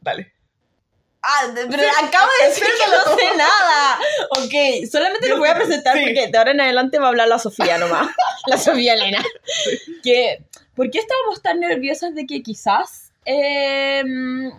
Dale. 0.00 0.32
Ah, 1.22 1.42
pero 1.54 1.82
acabo 2.04 2.30
de 2.40 2.46
decir 2.48 2.64
que 2.64 2.90
no 2.90 3.16
sé 3.16 3.36
nada. 3.36 3.98
Ok, 4.30 4.88
solamente 4.90 5.28
les 5.28 5.38
voy 5.38 5.48
a 5.48 5.54
presentar 5.56 5.96
Sí. 5.96 6.04
porque 6.04 6.28
de 6.28 6.38
ahora 6.38 6.52
en 6.52 6.60
adelante 6.60 6.98
va 6.98 7.06
a 7.06 7.08
hablar 7.08 7.26
la 7.28 7.38
Sofía 7.38 7.78
nomás. 7.78 8.08
La 8.46 8.56
Sofía 8.58 8.94
Elena. 8.94 9.24
Que, 10.04 10.44
¿Por 10.76 10.88
qué 10.90 10.98
estábamos 10.98 11.42
tan 11.42 11.58
nerviosas 11.58 12.14
de 12.14 12.26
que 12.26 12.44
quizás 12.44 13.05
eh, 13.26 14.02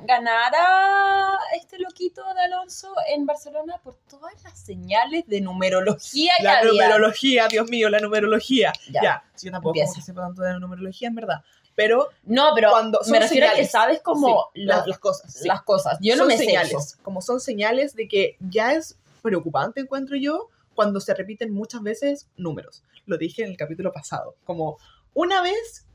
ganara 0.04 1.38
este 1.56 1.80
loquito 1.80 2.22
de 2.34 2.42
Alonso 2.42 2.94
en 3.14 3.26
Barcelona 3.26 3.80
por 3.84 3.96
todas 4.10 4.34
las 4.44 4.60
señales 4.60 5.26
de 5.28 5.42
numerología 5.42 6.34
que 6.38 6.44
La 6.44 6.60
había? 6.60 6.72
numerología, 6.72 7.48
Dios 7.48 7.70
mío, 7.70 7.90
la 7.90 8.00
numerología. 8.00 8.74
Ya. 8.92 9.02
Ya, 9.02 9.24
sí, 9.36 9.46
yo 9.48 9.52
tampoco 9.54 9.80
como 9.80 9.94
que 9.94 10.02
sepa 10.02 10.22
tanto 10.22 10.42
de 10.42 10.54
la 10.54 10.60
numerología, 10.60 11.08
en 11.08 11.16
verdad. 11.16 11.42
Pero 11.76 12.10
No, 12.24 12.52
pero 12.56 12.72
cuando 12.72 13.00
me 13.10 13.20
refiero 13.20 13.46
a 13.48 13.50
que 13.52 13.56
señales. 13.66 13.72
sabes 13.72 14.02
como 14.02 14.50
sí, 14.54 14.64
la- 14.66 14.84
las, 14.86 15.00
cosas. 15.00 15.34
sí. 15.34 15.48
las 15.48 15.62
cosas. 15.62 15.98
Yo 16.02 16.16
no 16.16 16.20
Son 16.24 16.28
me 16.28 16.38
sé 16.38 16.46
señales. 16.46 16.74
eso. 16.74 16.98
Como 17.04 17.22
son 17.22 17.40
señales 17.40 17.96
de 17.96 18.08
que 18.08 18.36
ya 18.40 18.74
es 18.74 18.98
preocupante, 19.22 19.82
encuentro 19.82 20.18
yo, 20.18 20.50
cuando 20.76 21.00
se 21.00 21.14
repiten 21.14 21.54
muchas 21.54 21.82
veces 21.84 22.28
números. 22.36 22.84
Lo 23.06 23.18
dije 23.18 23.44
en 23.44 23.52
el 23.52 23.58
capítulo 23.58 23.94
pasado. 23.94 24.36
Como 24.44 24.78
una 25.14 25.42
vez, 25.42 25.86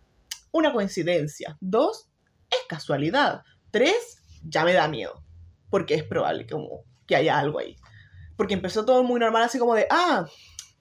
una 0.52 0.72
coincidencia. 0.72 1.56
Dos, 1.60 2.08
es 2.52 2.68
casualidad. 2.68 3.42
Tres, 3.70 4.22
ya 4.44 4.64
me 4.64 4.72
da 4.72 4.88
miedo. 4.88 5.22
Porque 5.70 5.94
es 5.94 6.04
probable 6.04 6.46
que, 6.46 6.52
como, 6.52 6.84
que 7.06 7.16
haya 7.16 7.38
algo 7.38 7.58
ahí. 7.58 7.76
Porque 8.36 8.54
empezó 8.54 8.84
todo 8.84 9.02
muy 9.02 9.18
normal, 9.20 9.42
así 9.42 9.58
como 9.58 9.74
de, 9.74 9.86
ah, 9.90 10.26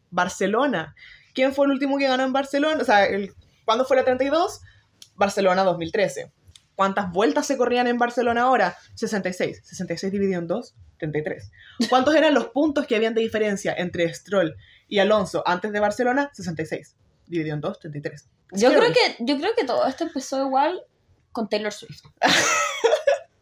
Barcelona. 0.10 0.95
¿Quién 1.34 1.53
fue 1.53 1.65
el 1.65 1.71
último 1.71 1.97
que 1.97 2.07
ganó 2.07 2.23
en 2.23 2.34
Barcelona? 2.34 2.81
O 2.81 2.86
sea, 2.86 3.05
el, 3.05 3.34
¿cuándo 3.65 3.86
fue 3.86 3.97
la 3.97 4.03
32? 4.03 4.62
Barcelona 5.15 5.63
2013. 5.63 6.31
¿Cuántas 6.75 7.12
vueltas 7.12 7.45
se 7.45 7.57
corrían 7.57 7.88
en 7.88 7.97
Barcelona 7.97 8.43
ahora? 8.43 8.75
66. 8.95 9.62
66 9.63 10.12
dividido 10.12 10.39
en 10.39 10.47
2, 10.47 10.75
33. 10.97 11.51
¿Cuántos 11.89 12.15
eran 12.15 12.34
los 12.34 12.47
puntos 12.47 12.88
que 12.88 12.95
habían 12.95 13.13
de 13.13 13.21
diferencia 13.21 13.73
entre 13.77 14.12
Stroll 14.13 14.55
y 14.88 14.99
Alonso 14.99 15.43
antes 15.45 15.72
de 15.72 15.80
Barcelona? 15.80 16.32
66. 16.34 16.95
Dividido 17.28 17.55
en 17.55 17.61
2, 17.61 17.80
33. 17.80 18.30
Yo 18.53 18.69
creo, 18.69 18.91
que, 18.91 19.15
yo 19.19 19.38
creo 19.38 19.53
que 19.55 19.63
todo 19.63 19.86
esto 19.88 20.03
empezó 20.03 20.43
igual 20.43 20.84
con 21.32 21.49
Taylor 21.49 21.71
Swift. 21.71 22.01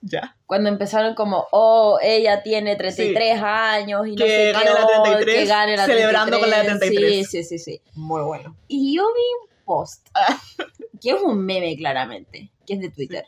Ya. 0.01 0.35
Cuando 0.45 0.69
empezaron 0.69 1.13
como, 1.13 1.47
oh, 1.51 1.99
ella 2.01 2.41
tiene 2.41 2.75
33 2.75 3.41
años 3.41 4.07
y 4.07 4.11
no 4.11 4.15
Que 4.15 4.29
sé 4.29 4.37
qué, 4.37 4.51
gane 4.53 4.73
la 4.73 4.85
oh, 4.85 5.03
33, 5.03 5.35
que 5.35 5.45
gane 5.45 5.77
la 5.77 5.85
celebrando 5.85 6.39
con 6.39 6.49
la 6.49 6.61
33. 6.63 7.29
Sí, 7.29 7.43
sí, 7.43 7.43
sí, 7.43 7.59
sí. 7.59 7.81
Muy 7.95 8.21
bueno. 8.21 8.55
Y 8.67 8.95
yo 8.95 9.03
vi 9.03 9.21
un 9.41 9.65
post, 9.65 10.07
que 11.01 11.11
es 11.11 11.21
un 11.21 11.45
meme 11.45 11.75
claramente, 11.75 12.49
que 12.65 12.75
es 12.75 12.79
de 12.79 12.89
Twitter, 12.89 13.25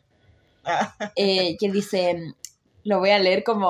eh, 1.16 1.58
que 1.60 1.72
dice, 1.72 2.34
lo 2.84 3.00
voy 3.00 3.10
a 3.10 3.20
leer 3.20 3.44
como 3.44 3.68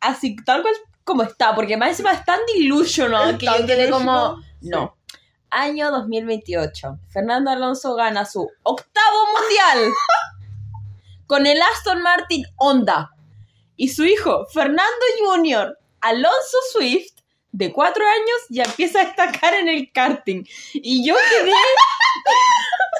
así, 0.00 0.34
tal 0.36 0.62
cual 0.62 0.74
como 1.04 1.24
está, 1.24 1.54
porque 1.54 1.76
más 1.76 1.90
encima 1.90 2.12
es 2.12 2.24
tan 2.24 2.40
delusional 2.54 3.36
que 3.36 3.46
yo 3.46 3.66
quedé 3.66 3.90
como, 3.90 4.38
sí. 4.60 4.68
no. 4.70 4.96
Año 5.52 5.90
2028. 5.90 6.98
Fernando 7.08 7.50
Alonso 7.50 7.94
gana 7.94 8.24
su 8.24 8.50
octavo 8.62 9.18
mundial 9.38 9.92
con 11.26 11.46
el 11.46 11.60
Aston 11.60 12.02
Martin 12.02 12.44
Honda. 12.56 13.10
Y 13.76 13.88
su 13.88 14.04
hijo, 14.04 14.46
Fernando 14.46 15.04
Jr., 15.20 15.78
Alonso 16.00 16.58
Swift, 16.72 17.12
de 17.52 17.70
cuatro 17.70 18.02
años, 18.04 18.38
ya 18.48 18.64
empieza 18.64 19.02
a 19.02 19.04
destacar 19.04 19.54
en 19.54 19.68
el 19.68 19.92
karting. 19.92 20.44
Y 20.72 21.06
yo 21.06 21.14
quedé 21.14 21.52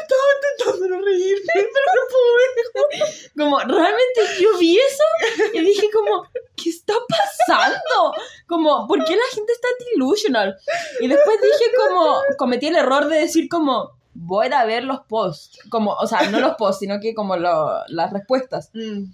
Estaba 0.00 0.22
intentando 0.36 0.96
no 0.96 1.04
reírme, 1.04 1.52
pero 1.54 1.86
no 1.94 2.02
pude. 2.10 3.32
como, 3.36 3.58
realmente 3.60 4.20
yo 4.40 4.56
vi 4.58 4.78
eso 4.78 5.04
y 5.52 5.60
dije 5.60 5.88
como, 5.92 6.24
¿qué 6.56 6.70
está 6.70 6.94
pasando? 7.08 8.12
Como, 8.46 8.86
¿por 8.86 9.04
qué 9.04 9.16
la 9.16 9.34
gente 9.34 9.52
está 9.52 9.68
delusional? 9.92 10.56
Y 11.00 11.08
después 11.08 11.38
dije 11.40 11.70
como, 11.76 12.20
cometí 12.38 12.66
el 12.68 12.76
error 12.76 13.06
de 13.08 13.18
decir 13.18 13.48
como, 13.48 13.90
voy 14.14 14.48
a 14.52 14.64
ver 14.64 14.84
los 14.84 15.00
posts. 15.08 15.58
Como, 15.70 15.92
o 15.92 16.06
sea, 16.06 16.28
no 16.30 16.40
los 16.40 16.54
posts, 16.54 16.80
sino 16.80 17.00
que 17.00 17.14
como 17.14 17.36
lo- 17.36 17.82
las 17.88 18.12
respuestas. 18.12 18.70
Mm. 18.74 19.04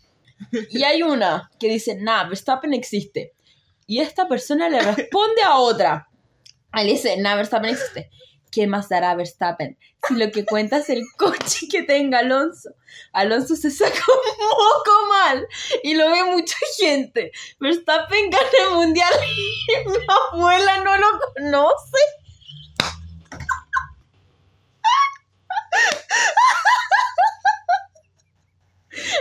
Y 0.71 0.83
hay 0.85 1.03
una 1.03 1.51
que 1.59 1.69
dice, 1.69 1.97
nah, 1.97 2.25
Verstappen 2.29 2.73
existe. 2.73 3.35
Y 3.87 4.01
esta 4.01 4.29
persona 4.29 4.69
le 4.69 4.81
responde 4.81 5.43
a 5.43 5.57
otra. 5.59 6.09
Él 6.75 6.87
dice, 6.87 7.17
nah, 7.19 7.35
Verstappen 7.37 7.71
existe. 7.71 8.11
¿Qué 8.51 8.67
más 8.67 8.89
dará 8.89 9.15
Verstappen? 9.15 9.79
Si 10.09 10.15
lo 10.15 10.31
que 10.33 10.45
cuenta 10.45 10.79
es 10.79 10.91
el 10.91 11.05
coche 11.17 11.69
que 11.71 11.83
tenga 11.83 12.19
Alonso. 12.19 12.71
Alonso 13.13 13.55
se 13.55 13.71
saca 13.71 13.95
un 13.95 14.49
poco 14.49 15.09
mal 15.09 15.47
y 15.83 15.95
lo 15.95 16.11
ve 16.11 16.25
mucha 16.25 16.57
gente. 16.77 17.31
Verstappen 17.61 18.31
gana 18.31 18.49
el 18.69 18.75
mundial 18.75 19.13
y 19.25 19.89
mi 19.89 19.97
abuela 20.33 20.85
no 20.85 20.97
lo 20.97 21.07
conoce. 21.35 21.99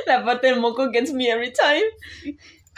La 0.07 0.25
parte 0.25 0.47
del 0.47 0.59
moco 0.59 0.89
gets 0.91 1.13
me 1.13 1.29
every 1.29 1.53
time. 1.53 1.83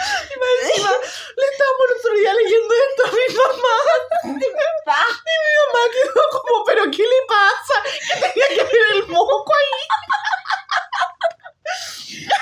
Y 0.02 0.40
más 0.40 0.50
encima, 0.64 0.92
le 0.92 1.46
estábamos 1.52 1.84
el 1.88 1.98
otro 1.98 2.14
día 2.16 2.34
leyendo 2.34 2.74
esto 2.90 3.02
a 3.06 3.12
mi 3.20 3.28
mamá. 3.36 3.76
Y 4.24 4.28
mi 4.28 5.54
mamá 5.62 5.82
quedó 5.94 6.22
como, 6.32 6.66
¿pero 6.66 6.84
qué 6.92 7.04
le 7.04 7.22
pasa? 7.28 7.76
Que 8.08 8.16
tenía 8.22 8.48
que 8.50 8.64
ver 8.64 8.86
el 8.96 9.08
moco 9.08 9.52
ahí. 9.54 9.82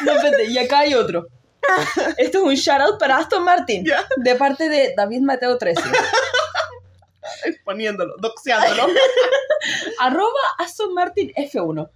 No, 0.01 0.14
espérate, 0.14 0.45
y 0.45 0.57
acá 0.57 0.80
hay 0.80 0.93
otro. 0.93 1.28
Esto 2.18 2.38
es 2.39 2.43
un 2.43 2.55
shout 2.55 2.82
out 2.82 2.99
para 2.99 3.18
Aston 3.18 3.43
Martin. 3.43 3.86
Ya. 3.86 4.07
De 4.18 4.36
parte 4.36 4.70
de 4.70 4.93
David 4.95 5.22
Mateo 5.22 5.57
13. 5.57 5.82
Exponiéndolo, 7.45 8.16
doxeándolo. 8.18 8.88
Arroba 9.99 10.39
Aston 10.57 10.93
Martin 10.93 11.32
F1. 11.36 11.89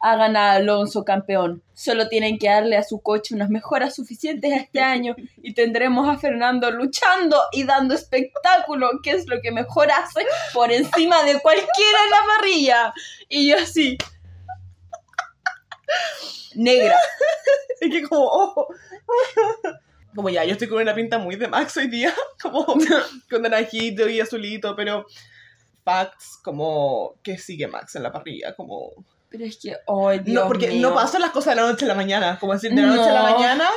Hagan 0.00 0.36
a 0.36 0.52
Alonso 0.52 1.04
campeón. 1.04 1.62
Solo 1.74 2.08
tienen 2.08 2.38
que 2.38 2.48
darle 2.48 2.76
a 2.76 2.82
su 2.82 3.00
coche 3.00 3.34
unas 3.34 3.50
mejoras 3.50 3.94
suficientes 3.94 4.52
este 4.52 4.80
año 4.80 5.14
y 5.42 5.54
tendremos 5.54 6.08
a 6.08 6.18
Fernando 6.18 6.70
luchando 6.70 7.40
y 7.52 7.64
dando 7.64 7.94
espectáculo, 7.94 8.88
que 9.02 9.10
es 9.12 9.26
lo 9.26 9.40
que 9.40 9.52
mejor 9.52 9.90
hace 9.90 10.26
por 10.52 10.72
encima 10.72 11.22
de 11.24 11.40
cualquiera 11.40 11.98
en 12.04 12.10
la 12.10 12.34
parrilla. 12.36 12.94
Y 13.28 13.50
yo 13.50 13.56
así. 13.58 13.98
Negra. 16.54 16.96
Es 17.80 17.92
que 17.92 18.02
como, 18.02 18.26
oh. 18.26 18.68
Como 20.14 20.30
ya, 20.30 20.44
yo 20.44 20.52
estoy 20.52 20.66
con 20.66 20.82
una 20.82 20.96
pinta 20.96 21.16
muy 21.18 21.36
de 21.36 21.46
Max 21.46 21.76
hoy 21.76 21.86
día. 21.86 22.12
Como 22.42 22.66
con 23.30 23.42
naranjito 23.42 24.08
y 24.08 24.20
azulito, 24.20 24.74
pero 24.74 25.06
facts 25.84 26.38
como 26.42 27.14
que 27.22 27.38
sigue 27.38 27.68
Max 27.68 27.94
en 27.96 28.02
la 28.02 28.12
parrilla, 28.12 28.54
como... 28.54 28.92
Pero 29.30 29.44
es 29.44 29.58
que, 29.58 29.76
ay, 29.86 30.18
Dios 30.20 30.42
no, 30.42 30.48
porque 30.48 30.68
mío. 30.68 30.88
no 30.88 30.94
pasan 30.94 31.20
las 31.20 31.30
cosas 31.30 31.54
de 31.54 31.60
la 31.60 31.68
noche 31.68 31.84
a 31.84 31.88
la 31.88 31.94
mañana. 31.94 32.38
Como 32.38 32.52
decir, 32.54 32.72
de 32.72 32.80
la 32.82 32.88
noche 32.88 33.10
a 33.10 33.12
la 33.12 33.22
No. 33.30 33.36
mañana, 33.36 33.68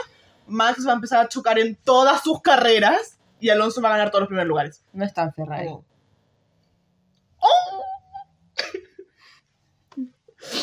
Max 0.48 0.86
va 0.88 0.92
a 0.92 0.96
empezar 0.96 1.26
a 1.26 1.28
chocar 1.30 1.60
en 1.60 1.76
todas 1.76 2.22
sus 2.24 2.42
carreras 2.42 3.18
y 3.40 3.50
Alonso 3.50 3.82
va 3.82 3.90
a 3.90 3.92
ganar 3.94 4.10
todos 4.12 4.22
los 4.22 4.28
primeros 4.28 4.48
lugares. 4.48 4.84
No 4.94 5.04
está 5.04 5.24
en 5.24 5.34
Ferrari. 5.34 5.68
Como, 5.68 5.84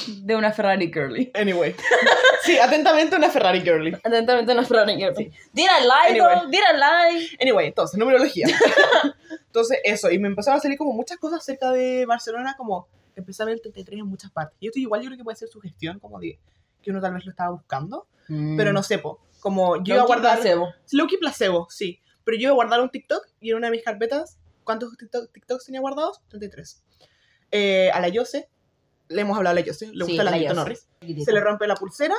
De 0.09 0.35
una 0.35 0.53
Ferrari 0.53 0.91
girly. 0.93 1.31
Anyway. 1.35 1.75
Sí, 2.43 2.59
atentamente 2.59 3.15
una 3.15 3.31
Ferrari 3.31 3.61
girly. 3.61 3.95
Atentamente 4.03 4.53
una 4.53 4.65
Ferrari 4.65 4.97
girly. 4.97 5.31
Did 5.53 5.65
I 5.65 5.83
lie, 5.83 6.11
Anyway. 6.21 6.35
though? 6.41 6.51
Did 6.51 6.59
I 6.61 6.77
lie? 6.77 7.29
Anyway, 7.41 7.67
entonces, 7.69 7.99
numerología. 7.99 8.47
Entonces, 9.47 9.79
eso, 9.85 10.11
y 10.11 10.19
me 10.19 10.29
empezaron 10.29 10.59
a 10.59 10.63
salir 10.63 10.77
como 10.79 10.93
muchas 10.93 11.19
cosas 11.19 11.45
cerca 11.45 11.71
de 11.71 12.05
Barcelona, 12.07 12.55
como 12.57 12.87
empecé 13.21 13.43
a 13.43 13.47
ver 13.47 13.55
el 13.55 13.61
33 13.63 14.01
en 14.01 14.07
muchas 14.07 14.31
partes. 14.31 14.57
Y 14.61 14.67
esto 14.69 14.79
igual 14.79 15.01
yo 15.03 15.07
creo 15.09 15.19
que 15.19 15.25
puede 15.25 15.37
ser 15.37 15.49
su 15.49 15.61
gestión, 15.61 15.99
como 15.99 16.19
de 16.21 16.39
que 16.83 16.91
uno 16.91 17.01
tal 17.01 17.15
vez 17.15 17.25
lo 17.25 17.31
estaba 17.31 17.51
buscando, 17.51 18.07
pero 18.57 18.73
no 18.73 18.83
sé, 18.83 18.99
po. 18.99 19.21
Como 19.41 19.83
yo 19.83 19.95
iba 19.95 20.03
a 20.03 20.07
guardar... 20.07 20.37
Placebo. 20.39 20.69
Loki 20.93 21.17
placebo, 21.17 21.67
sí. 21.71 22.01
Pero 22.25 22.37
yo 22.37 22.43
iba 22.43 22.51
a 22.51 22.55
guardar 22.55 22.81
un 22.81 22.91
TikTok 22.91 23.27
y 23.41 23.51
en 23.51 23.57
una 23.57 23.69
de 23.69 23.71
mis 23.73 23.83
carpetas, 23.85 24.39
¿cuántos 24.65 24.97
TikTok, 24.97 25.33
TikToks 25.33 25.65
tenía 25.65 25.81
guardados? 25.81 26.21
33. 26.29 26.83
Eh, 27.51 27.91
a 27.93 28.01
la 28.01 28.09
Yose, 28.09 28.49
le 29.09 29.21
hemos 29.23 29.37
hablado 29.37 29.53
a 29.53 29.61
la 29.61 29.67
Yose, 29.67 29.87
le 29.93 30.05
Sí, 30.05 30.11
gusta 30.13 30.25
la 30.25 30.31
la 30.33 30.39
Yose. 30.39 30.55
Norris. 30.55 30.89
Se 31.25 31.33
le 31.33 31.41
rompe 31.41 31.67
la 31.67 31.75
pulsera. 31.77 32.15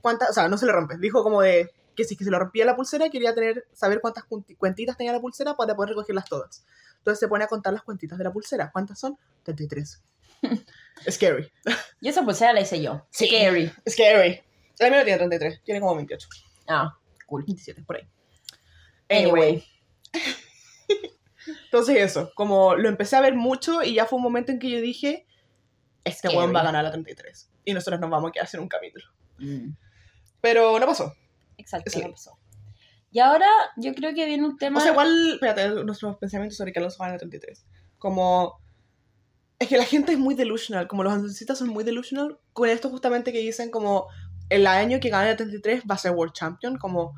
¿Cuántas? 0.00 0.30
O 0.30 0.32
sea, 0.32 0.48
no 0.48 0.56
se 0.56 0.66
le 0.66 0.72
rompe. 0.72 0.96
Dijo 0.98 1.22
como 1.22 1.42
de 1.42 1.70
que 1.94 2.04
si 2.04 2.16
que 2.16 2.24
se 2.24 2.30
le 2.30 2.38
rompía 2.38 2.64
la 2.64 2.76
pulsera, 2.76 3.08
quería 3.10 3.34
tener, 3.34 3.66
saber 3.72 4.00
cuántas 4.00 4.24
cuenti- 4.24 4.56
cuentitas 4.56 4.96
tenía 4.96 5.12
la 5.12 5.20
pulsera 5.20 5.54
para 5.56 5.74
poder 5.74 5.90
recogerlas 5.90 6.26
todas. 6.26 6.64
Entonces 6.98 7.20
se 7.20 7.28
pone 7.28 7.44
a 7.44 7.46
contar 7.48 7.72
las 7.72 7.82
cuentitas 7.82 8.16
de 8.18 8.24
la 8.24 8.32
pulsera. 8.32 8.70
¿Cuántas 8.72 8.98
son? 8.98 9.18
33. 9.44 10.02
Scary. 11.10 11.50
Y 12.00 12.08
esa 12.08 12.24
pulsera 12.24 12.52
la 12.52 12.60
hice 12.60 12.80
yo. 12.82 13.06
Sí. 13.10 13.26
Scary. 13.26 13.70
Scary. 13.88 14.42
La 14.78 14.90
mía 14.90 14.98
no 14.98 15.04
tiene 15.04 15.18
33, 15.18 15.62
tiene 15.64 15.80
como 15.80 15.96
28. 15.96 16.28
Ah, 16.68 16.98
cool. 17.26 17.44
27, 17.46 17.82
por 17.82 17.96
ahí. 17.96 18.08
Anyway. 19.08 19.64
Entonces 21.66 21.96
eso, 21.98 22.32
como 22.34 22.74
lo 22.74 22.88
empecé 22.88 23.16
a 23.16 23.20
ver 23.20 23.34
mucho 23.34 23.82
y 23.82 23.94
ya 23.94 24.06
fue 24.06 24.16
un 24.16 24.22
momento 24.22 24.50
en 24.50 24.58
que 24.58 24.70
yo 24.70 24.80
dije, 24.80 25.26
este 26.04 26.28
weón 26.28 26.54
va 26.54 26.60
a 26.60 26.64
ganar 26.64 26.84
la 26.84 26.90
33. 26.90 27.50
Y 27.64 27.72
nosotros 27.74 28.00
nos 28.00 28.10
vamos 28.10 28.30
a 28.30 28.32
quedar 28.32 28.48
sin 28.48 28.60
un 28.60 28.68
capítulo. 28.68 29.04
Mm, 29.38 29.70
Pero 30.40 30.78
no 30.78 30.86
pasó. 30.86 31.14
Exacto, 31.56 31.90
Sí. 31.90 32.00
no 32.02 32.10
pasó. 32.10 32.38
Y 33.10 33.20
ahora 33.20 33.46
yo 33.76 33.94
creo 33.94 34.12
que 34.14 34.26
viene 34.26 34.44
un 34.44 34.56
tema... 34.58 34.78
O 34.78 34.82
sea, 34.82 34.92
igual, 34.92 35.34
espérate, 35.34 35.68
nuestros 35.84 36.16
pensamientos 36.18 36.56
sobre 36.58 36.72
que 36.72 36.80
Alonso 36.80 36.98
gana 36.98 37.12
la 37.12 37.18
33. 37.18 37.64
Como, 37.98 38.60
es 39.58 39.68
que 39.68 39.76
la 39.78 39.84
gente 39.84 40.12
es 40.12 40.18
muy 40.18 40.34
delusional, 40.34 40.86
como 40.86 41.02
los 41.02 41.12
analistas 41.12 41.58
son 41.58 41.68
muy 41.68 41.84
delusional, 41.84 42.38
con 42.52 42.68
esto 42.68 42.90
justamente 42.90 43.32
que 43.32 43.38
dicen 43.38 43.70
como, 43.70 44.06
el 44.50 44.66
año 44.66 45.00
que 45.00 45.08
gane 45.08 45.30
la 45.30 45.36
33 45.36 45.84
va 45.90 45.94
a 45.94 45.98
ser 45.98 46.12
World 46.12 46.34
Champion, 46.34 46.76
como, 46.78 47.14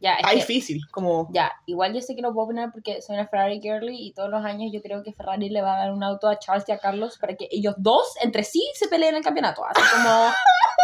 ya, 0.00 0.14
es 0.14 0.26
que- 0.30 0.36
difícil, 0.36 0.82
como, 0.90 1.28
ya, 1.32 1.52
igual 1.66 1.92
yo 1.94 2.00
sé 2.00 2.14
que 2.14 2.22
lo 2.22 2.32
puedo 2.32 2.48
poner 2.48 2.70
porque 2.72 3.02
soy 3.02 3.16
una 3.16 3.26
Ferrari 3.26 3.60
girly 3.60 3.96
y 4.06 4.12
todos 4.12 4.30
los 4.30 4.44
años 4.44 4.70
yo 4.72 4.80
creo 4.82 5.02
que 5.02 5.12
Ferrari 5.12 5.48
le 5.50 5.62
va 5.62 5.74
a 5.74 5.78
dar 5.78 5.92
un 5.92 6.02
auto 6.04 6.28
a 6.28 6.38
Charles 6.38 6.64
y 6.68 6.72
a 6.72 6.78
Carlos 6.78 7.18
para 7.18 7.34
que 7.36 7.48
ellos 7.50 7.74
dos 7.78 8.14
entre 8.22 8.44
sí 8.44 8.62
se 8.74 8.88
peleen 8.88 9.14
el 9.16 9.22
campeonato. 9.24 9.64
Así 9.64 9.80
como... 9.94 10.30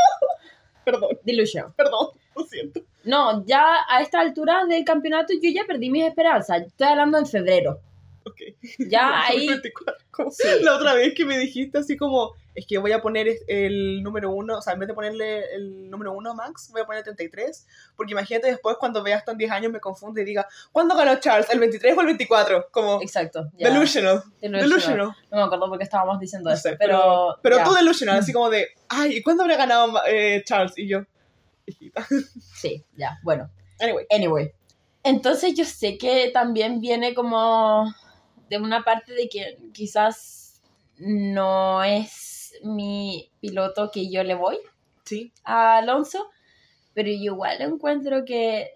perdón, 0.84 1.18
Delusion. 1.22 1.72
perdón, 1.74 2.08
lo 2.34 2.44
siento. 2.44 2.80
No, 3.04 3.44
ya 3.46 3.64
a 3.88 4.00
esta 4.02 4.20
altura 4.20 4.64
del 4.68 4.84
campeonato 4.84 5.32
yo 5.40 5.50
ya 5.50 5.62
perdí 5.66 5.90
mis 5.90 6.04
esperanzas. 6.04 6.62
Estoy 6.62 6.88
hablando 6.88 7.18
en 7.18 7.26
febrero. 7.26 7.80
Ok. 8.30 8.40
Ya 8.88 9.22
ahí... 9.26 9.48
24, 9.48 10.04
como 10.10 10.30
Sí. 10.30 10.46
La 10.62 10.76
otra 10.76 10.94
vez 10.94 11.14
que 11.14 11.24
me 11.24 11.38
dijiste 11.38 11.78
así 11.78 11.96
como, 11.96 12.34
es 12.54 12.66
que 12.66 12.78
voy 12.78 12.92
a 12.92 13.00
poner 13.00 13.26
el 13.48 14.02
número 14.02 14.30
uno, 14.30 14.58
o 14.58 14.62
sea, 14.62 14.74
en 14.74 14.80
vez 14.80 14.88
de 14.88 14.94
ponerle 14.94 15.54
el 15.54 15.90
número 15.90 16.12
uno 16.12 16.30
a 16.32 16.34
Max, 16.34 16.68
voy 16.72 16.82
a 16.82 16.84
poner 16.84 16.98
el 16.98 17.04
33, 17.04 17.66
porque 17.96 18.12
imagínate 18.12 18.48
después 18.48 18.76
cuando 18.78 19.02
vea 19.02 19.16
esto 19.18 19.32
en 19.32 19.38
10 19.38 19.50
años 19.50 19.72
me 19.72 19.80
confunde 19.80 20.22
y 20.22 20.24
diga, 20.24 20.46
¿cuándo 20.72 20.94
ganó 20.96 21.18
Charles? 21.20 21.48
¿El 21.50 21.58
23 21.60 21.96
o 21.96 22.00
el 22.00 22.06
24? 22.08 22.68
Como, 22.70 23.00
Exacto. 23.02 23.50
ya. 23.58 23.70
delusional, 23.70 24.22
Delusional. 24.40 24.60
delusional. 24.68 25.06
No 25.30 25.36
me 25.38 25.42
acuerdo 25.42 25.68
por 25.68 25.78
qué 25.78 25.84
estábamos 25.84 26.18
diciendo 26.20 26.50
No 26.50 26.54
eso. 26.54 26.68
sé, 26.68 26.76
pero, 26.78 27.36
pero 27.42 27.56
ya. 27.58 27.64
tú 27.64 27.72
delusional, 27.74 28.18
así 28.18 28.32
como 28.32 28.50
de, 28.50 28.68
ay, 28.88 29.16
¿y 29.16 29.22
cuándo 29.22 29.42
habrá 29.44 29.56
ganado 29.56 29.92
eh, 30.06 30.42
Charles? 30.44 30.76
Y 30.76 30.86
yo, 30.88 31.00
hijita. 31.66 32.06
Sí, 32.54 32.84
ya, 32.96 33.18
bueno. 33.22 33.50
Anyway, 33.80 34.06
Anyway. 34.10 34.52
Entonces 35.02 35.54
yo 35.54 35.64
sé 35.64 35.96
que 35.96 36.30
también 36.34 36.78
viene 36.82 37.14
como 37.14 37.90
de 38.50 38.58
una 38.58 38.82
parte 38.82 39.14
de 39.14 39.28
que 39.28 39.56
quizás 39.72 40.60
no 40.98 41.82
es 41.84 42.52
mi 42.64 43.30
piloto 43.40 43.90
que 43.92 44.10
yo 44.10 44.24
le 44.24 44.34
voy 44.34 44.58
sí, 45.04 45.32
a 45.44 45.78
Alonso, 45.78 46.28
pero 46.92 47.08
yo 47.08 47.32
igual 47.32 47.60
encuentro 47.62 48.24
que 48.24 48.72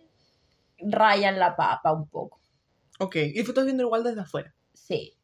rayan 0.79 1.39
la 1.41 1.57
papa 1.57 1.93
un 1.93 2.09
poco. 2.09 2.41
ok. 3.01 3.17
Y 3.35 3.43
tú 3.43 3.51
estás 3.51 3.65
viendo 3.65 3.83
igual 3.83 4.05
desde 4.05 4.21
afuera. 4.21 4.55
Sí, 4.73 5.17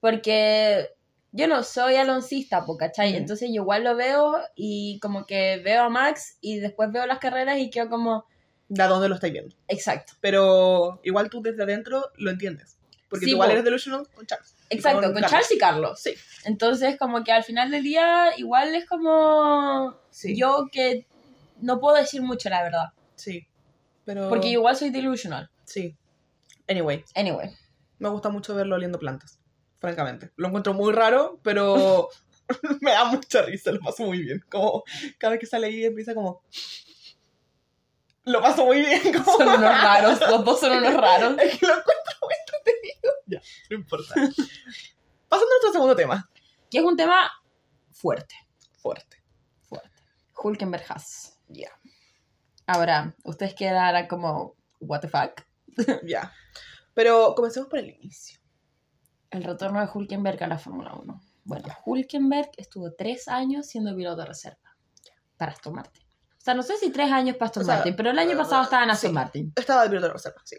porque 0.00 0.90
yo 1.32 1.48
no 1.48 1.62
soy 1.62 1.96
aloncista, 1.96 2.64
¿cachai? 2.78 3.14
Mm. 3.14 3.16
Entonces 3.16 3.48
yo 3.48 3.62
igual 3.62 3.84
lo 3.84 3.96
veo 3.96 4.36
y 4.54 4.98
como 5.00 5.24
que 5.24 5.62
veo 5.64 5.84
a 5.84 5.88
Max 5.88 6.36
y 6.42 6.58
después 6.58 6.92
veo 6.92 7.06
las 7.06 7.20
carreras 7.20 7.58
y 7.58 7.70
quedo 7.70 7.88
como, 7.88 8.26
De 8.68 8.84
dónde 8.84 9.08
lo 9.08 9.14
estáis 9.14 9.32
viendo. 9.32 9.56
exacto. 9.66 10.12
Pero 10.20 11.00
igual 11.04 11.30
tú 11.30 11.40
desde 11.40 11.62
adentro 11.62 12.10
lo 12.18 12.30
entiendes. 12.30 12.78
Porque 13.14 13.26
Sí, 13.26 13.30
tú 13.30 13.36
igual 13.36 13.50
eres 13.52 13.64
delusional 13.64 14.08
con 14.12 14.26
Charles. 14.26 14.54
Exacto, 14.70 15.12
con. 15.12 15.22
Charles 15.22 15.52
y 15.52 15.58
Carlos. 15.58 16.00
Sí. 16.00 16.14
Entonces 16.44 16.96
como 16.98 17.22
que 17.22 17.30
al 17.32 17.44
final 17.44 17.70
del 17.70 17.84
día 17.84 18.36
igual 18.36 18.74
es 18.74 18.86
como 18.86 19.96
Sí. 20.10 20.36
yo 20.36 20.66
que 20.72 21.06
no 21.60 21.78
puedo 21.78 21.96
decir 21.96 22.22
mucho, 22.22 22.48
la 22.48 22.62
verdad. 22.62 22.86
Sí. 23.14 23.46
Pero. 24.04 24.28
Porque 24.28 24.48
igual 24.48 24.74
soy 24.76 24.90
delusional. 24.90 25.48
Sí. 25.64 25.96
Anyway, 26.68 27.04
Anyway. 27.14 27.50
me 27.98 28.08
gusta 28.08 28.30
mucho 28.30 28.54
verlo 28.54 28.74
oliendo 28.74 28.98
plantas. 28.98 29.38
Francamente. 29.78 30.30
Lo 30.36 30.48
encuentro 30.48 30.74
muy 30.74 30.92
raro, 30.92 31.38
pero 31.42 32.08
me 32.80 32.90
da 32.90 33.04
mucha 33.04 33.42
risa, 33.42 33.70
lo 33.70 33.80
paso 33.80 34.02
muy 34.04 34.20
bien. 34.22 34.44
Como 34.50 34.82
cada 35.18 35.32
vez 35.32 35.40
que 35.40 35.46
sale 35.46 35.68
ahí 35.68 35.84
empieza 35.84 36.14
como. 36.14 36.42
Lo 38.24 38.40
paso 38.40 38.64
muy 38.64 38.80
bien. 38.80 39.00
Como... 39.12 39.36
Son 39.36 39.46
unos 39.48 39.60
raros, 39.60 40.20
los 40.28 40.44
dos 40.44 40.60
son 40.60 40.72
unos 40.72 40.94
raros. 40.94 41.36
Es 41.42 41.58
que 41.58 41.66
lo 41.66 41.72
encuentro 41.72 42.14
muy. 42.22 42.34
Ya, 43.34 43.42
no 43.70 43.76
importa. 43.76 44.14
Pasando 45.28 45.50
a 45.50 45.54
nuestro 45.54 45.72
segundo 45.72 45.96
tema. 45.96 46.30
Que 46.70 46.78
es 46.78 46.84
un 46.84 46.96
tema 46.96 47.30
fuerte. 47.90 48.34
Fuerte. 48.78 49.22
Fuerte. 49.62 50.02
Hulkenberg 50.42 50.84
Haas. 50.88 51.38
Ya. 51.48 51.70
Ahora, 52.66 53.14
ustedes 53.24 53.54
quedarán 53.54 54.06
como, 54.08 54.56
what 54.80 55.00
the 55.00 55.08
fuck. 55.08 55.42
Ya. 56.06 56.32
Pero 56.94 57.34
comencemos 57.34 57.68
por 57.68 57.78
el 57.78 57.90
inicio. 57.90 58.40
El 59.30 59.42
retorno 59.42 59.80
de 59.80 59.88
Hulkenberg 59.92 60.42
a 60.44 60.46
la 60.46 60.58
Fórmula 60.58 60.94
1. 60.94 61.20
Bueno, 61.44 61.68
Hulkenberg 61.84 62.50
estuvo 62.56 62.92
tres 62.92 63.28
años 63.28 63.66
siendo 63.66 63.94
piloto 63.94 64.22
de 64.22 64.26
reserva 64.26 64.76
para 65.36 65.52
Aston 65.52 65.74
Martin. 65.74 66.04
O 66.04 66.40
sea, 66.44 66.54
no 66.54 66.62
sé 66.62 66.76
si 66.76 66.90
tres 66.90 67.10
años 67.10 67.36
para 67.36 67.46
Aston 67.46 67.62
O 67.62 67.66
sea, 67.66 67.76
Martin, 67.76 67.96
pero 67.96 68.10
el 68.10 68.18
año 68.18 68.36
pasado 68.36 68.62
estaba 68.62 68.84
en 68.84 68.90
Aston 68.90 69.10
sí. 69.10 69.14
Martin. 69.14 69.52
Estaba 69.56 69.82
de 69.82 69.88
piloto 69.88 70.06
de 70.06 70.12
reserva, 70.12 70.40
sí. 70.44 70.56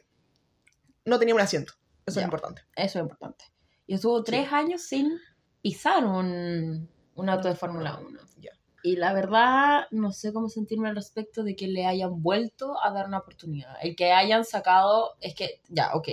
No 1.05 1.17
tenía 1.17 1.35
un 1.35 1.41
asiento. 1.41 1.73
Eso 2.05 2.19
Ya. 2.19 2.21
es 2.21 2.25
importante. 2.25 2.61
Eso 2.75 2.99
es 2.99 3.03
importante. 3.03 3.45
Y 3.87 3.93
estuvo 3.95 4.23
tres 4.23 4.51
años 4.51 4.81
sin 4.81 5.17
pisar 5.61 6.05
un, 6.05 6.89
un 7.15 7.29
auto 7.29 7.47
de 7.47 7.55
Fórmula 7.55 7.97
1. 7.99 8.19
Ya. 8.39 8.51
Y 8.83 8.97
la 8.97 9.13
verdad, 9.13 9.87
no 9.91 10.11
sé 10.11 10.31
cómo 10.31 10.47
sentirme 10.49 10.89
al 10.89 10.95
respecto 10.95 11.43
de 11.43 11.55
que 11.55 11.67
le 11.67 11.85
hayan 11.87 12.21
vuelto 12.21 12.75
a 12.83 12.91
dar 12.91 13.07
una 13.07 13.17
oportunidad. 13.19 13.75
El 13.81 13.95
que 13.95 14.11
hayan 14.11 14.45
sacado, 14.45 15.15
es 15.21 15.33
que, 15.33 15.61
ya, 15.69 15.91
ok. 15.95 16.07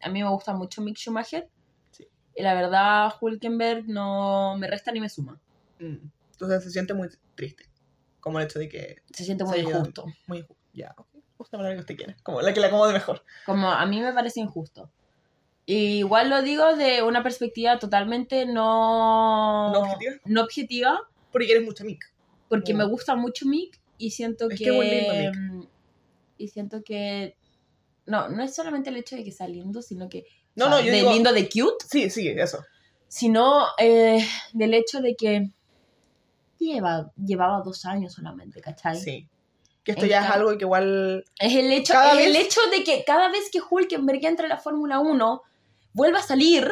A 0.00 0.08
mí 0.08 0.22
me 0.22 0.28
gusta 0.30 0.54
mucho 0.54 0.80
Mick 0.80 0.96
Schumacher. 0.96 1.50
Sí. 1.90 2.08
Y 2.34 2.42
la 2.42 2.54
verdad, 2.54 3.12
Hulkenberg 3.20 3.86
no 3.88 4.56
me 4.56 4.66
resta 4.66 4.90
ni 4.92 5.00
me 5.00 5.08
suma. 5.10 5.38
Mm. 5.78 5.96
Entonces 6.32 6.64
se 6.64 6.70
siente 6.70 6.94
muy 6.94 7.08
triste. 7.34 7.68
Como 8.20 8.38
el 8.38 8.46
hecho 8.46 8.58
de 8.58 8.68
que. 8.70 8.96
Se 9.12 9.24
siente 9.24 9.44
muy 9.44 9.60
Sí, 9.60 9.66
injusto. 9.66 10.06
Muy 10.26 10.38
injusto. 10.38 10.62
Ya, 10.72 10.94
ok. 10.96 11.08
La 11.38 11.58
palabra 11.58 11.74
que 11.74 11.80
usted 11.80 11.96
quiera. 11.96 12.16
Como 12.22 12.40
la 12.40 12.54
que 12.54 12.60
le 12.60 12.66
acomode 12.68 12.94
mejor. 12.94 13.22
Como 13.44 13.70
a 13.70 13.84
mí 13.84 14.00
me 14.00 14.12
parece 14.14 14.40
injusto. 14.40 14.90
Y 15.66 15.98
igual 15.98 16.28
lo 16.28 16.42
digo 16.42 16.76
de 16.76 17.02
una 17.02 17.22
perspectiva 17.22 17.78
totalmente 17.78 18.44
no... 18.46 19.72
¿No 19.72 19.80
objetiva? 19.80 20.14
no 20.26 20.42
objetiva, 20.42 21.00
Porque 21.32 21.50
eres 21.52 21.64
mucho 21.64 21.84
Mick. 21.84 22.04
porque 22.48 22.74
Mm. 22.74 22.76
me 22.78 22.84
gusta 22.84 23.14
mucho 23.16 23.46
Mick 23.46 23.80
y 23.98 24.10
siento 24.10 24.48
Es 24.50 24.58
que... 24.58 24.64
que 24.64 24.70
lindo 24.70 25.14
Mick. 25.58 25.68
Y 26.36 26.48
siento 26.48 26.82
que... 26.84 27.36
No, 28.06 28.28
no 28.28 28.42
es 28.42 28.54
solamente 28.54 28.90
el 28.90 28.96
hecho 28.98 29.16
de 29.16 29.24
que 29.24 29.32
sea 29.32 29.48
lindo, 29.48 29.80
sino 29.80 30.08
que... 30.10 30.26
No, 30.54 30.66
o 30.66 30.68
sea, 30.68 30.78
no, 30.78 30.84
yo 30.84 30.92
de 30.92 30.98
digo- 30.98 31.12
lindo 31.12 31.32
de 31.32 31.48
cute, 31.48 31.84
Sí, 31.88 32.10
sí, 32.10 32.28
eso. 32.28 32.62
sino 33.08 33.64
eh, 33.78 34.24
del 34.52 34.74
hecho 34.74 35.00
de 35.00 35.14
que 35.16 35.50
lleva, 36.58 37.10
llevaba 37.16 37.62
dos 37.62 37.84
años 37.86 38.12
solamente, 38.12 38.60
¿cachai? 38.60 38.96
Sí. 38.98 39.28
Que 39.82 39.92
esto 39.92 40.06
ya 40.06 40.24
es 40.24 40.30
algo 40.30 40.50
que 40.56 40.64
igual. 40.64 41.24
Es 41.38 41.54
el 41.54 41.70
hecho, 41.72 41.92
es 41.94 42.26
el 42.26 42.32
vez- 42.32 42.46
hecho 42.46 42.60
de 42.70 42.84
que 42.84 43.04
cada 43.04 43.28
vez 43.30 43.50
que 43.52 43.60
Hulkenberg 43.68 44.24
entra 44.24 44.46
a 44.46 44.48
la 44.48 44.56
Fórmula 44.58 44.98
1, 44.98 45.42
vuelva 45.94 46.18
a 46.18 46.22
salir, 46.22 46.70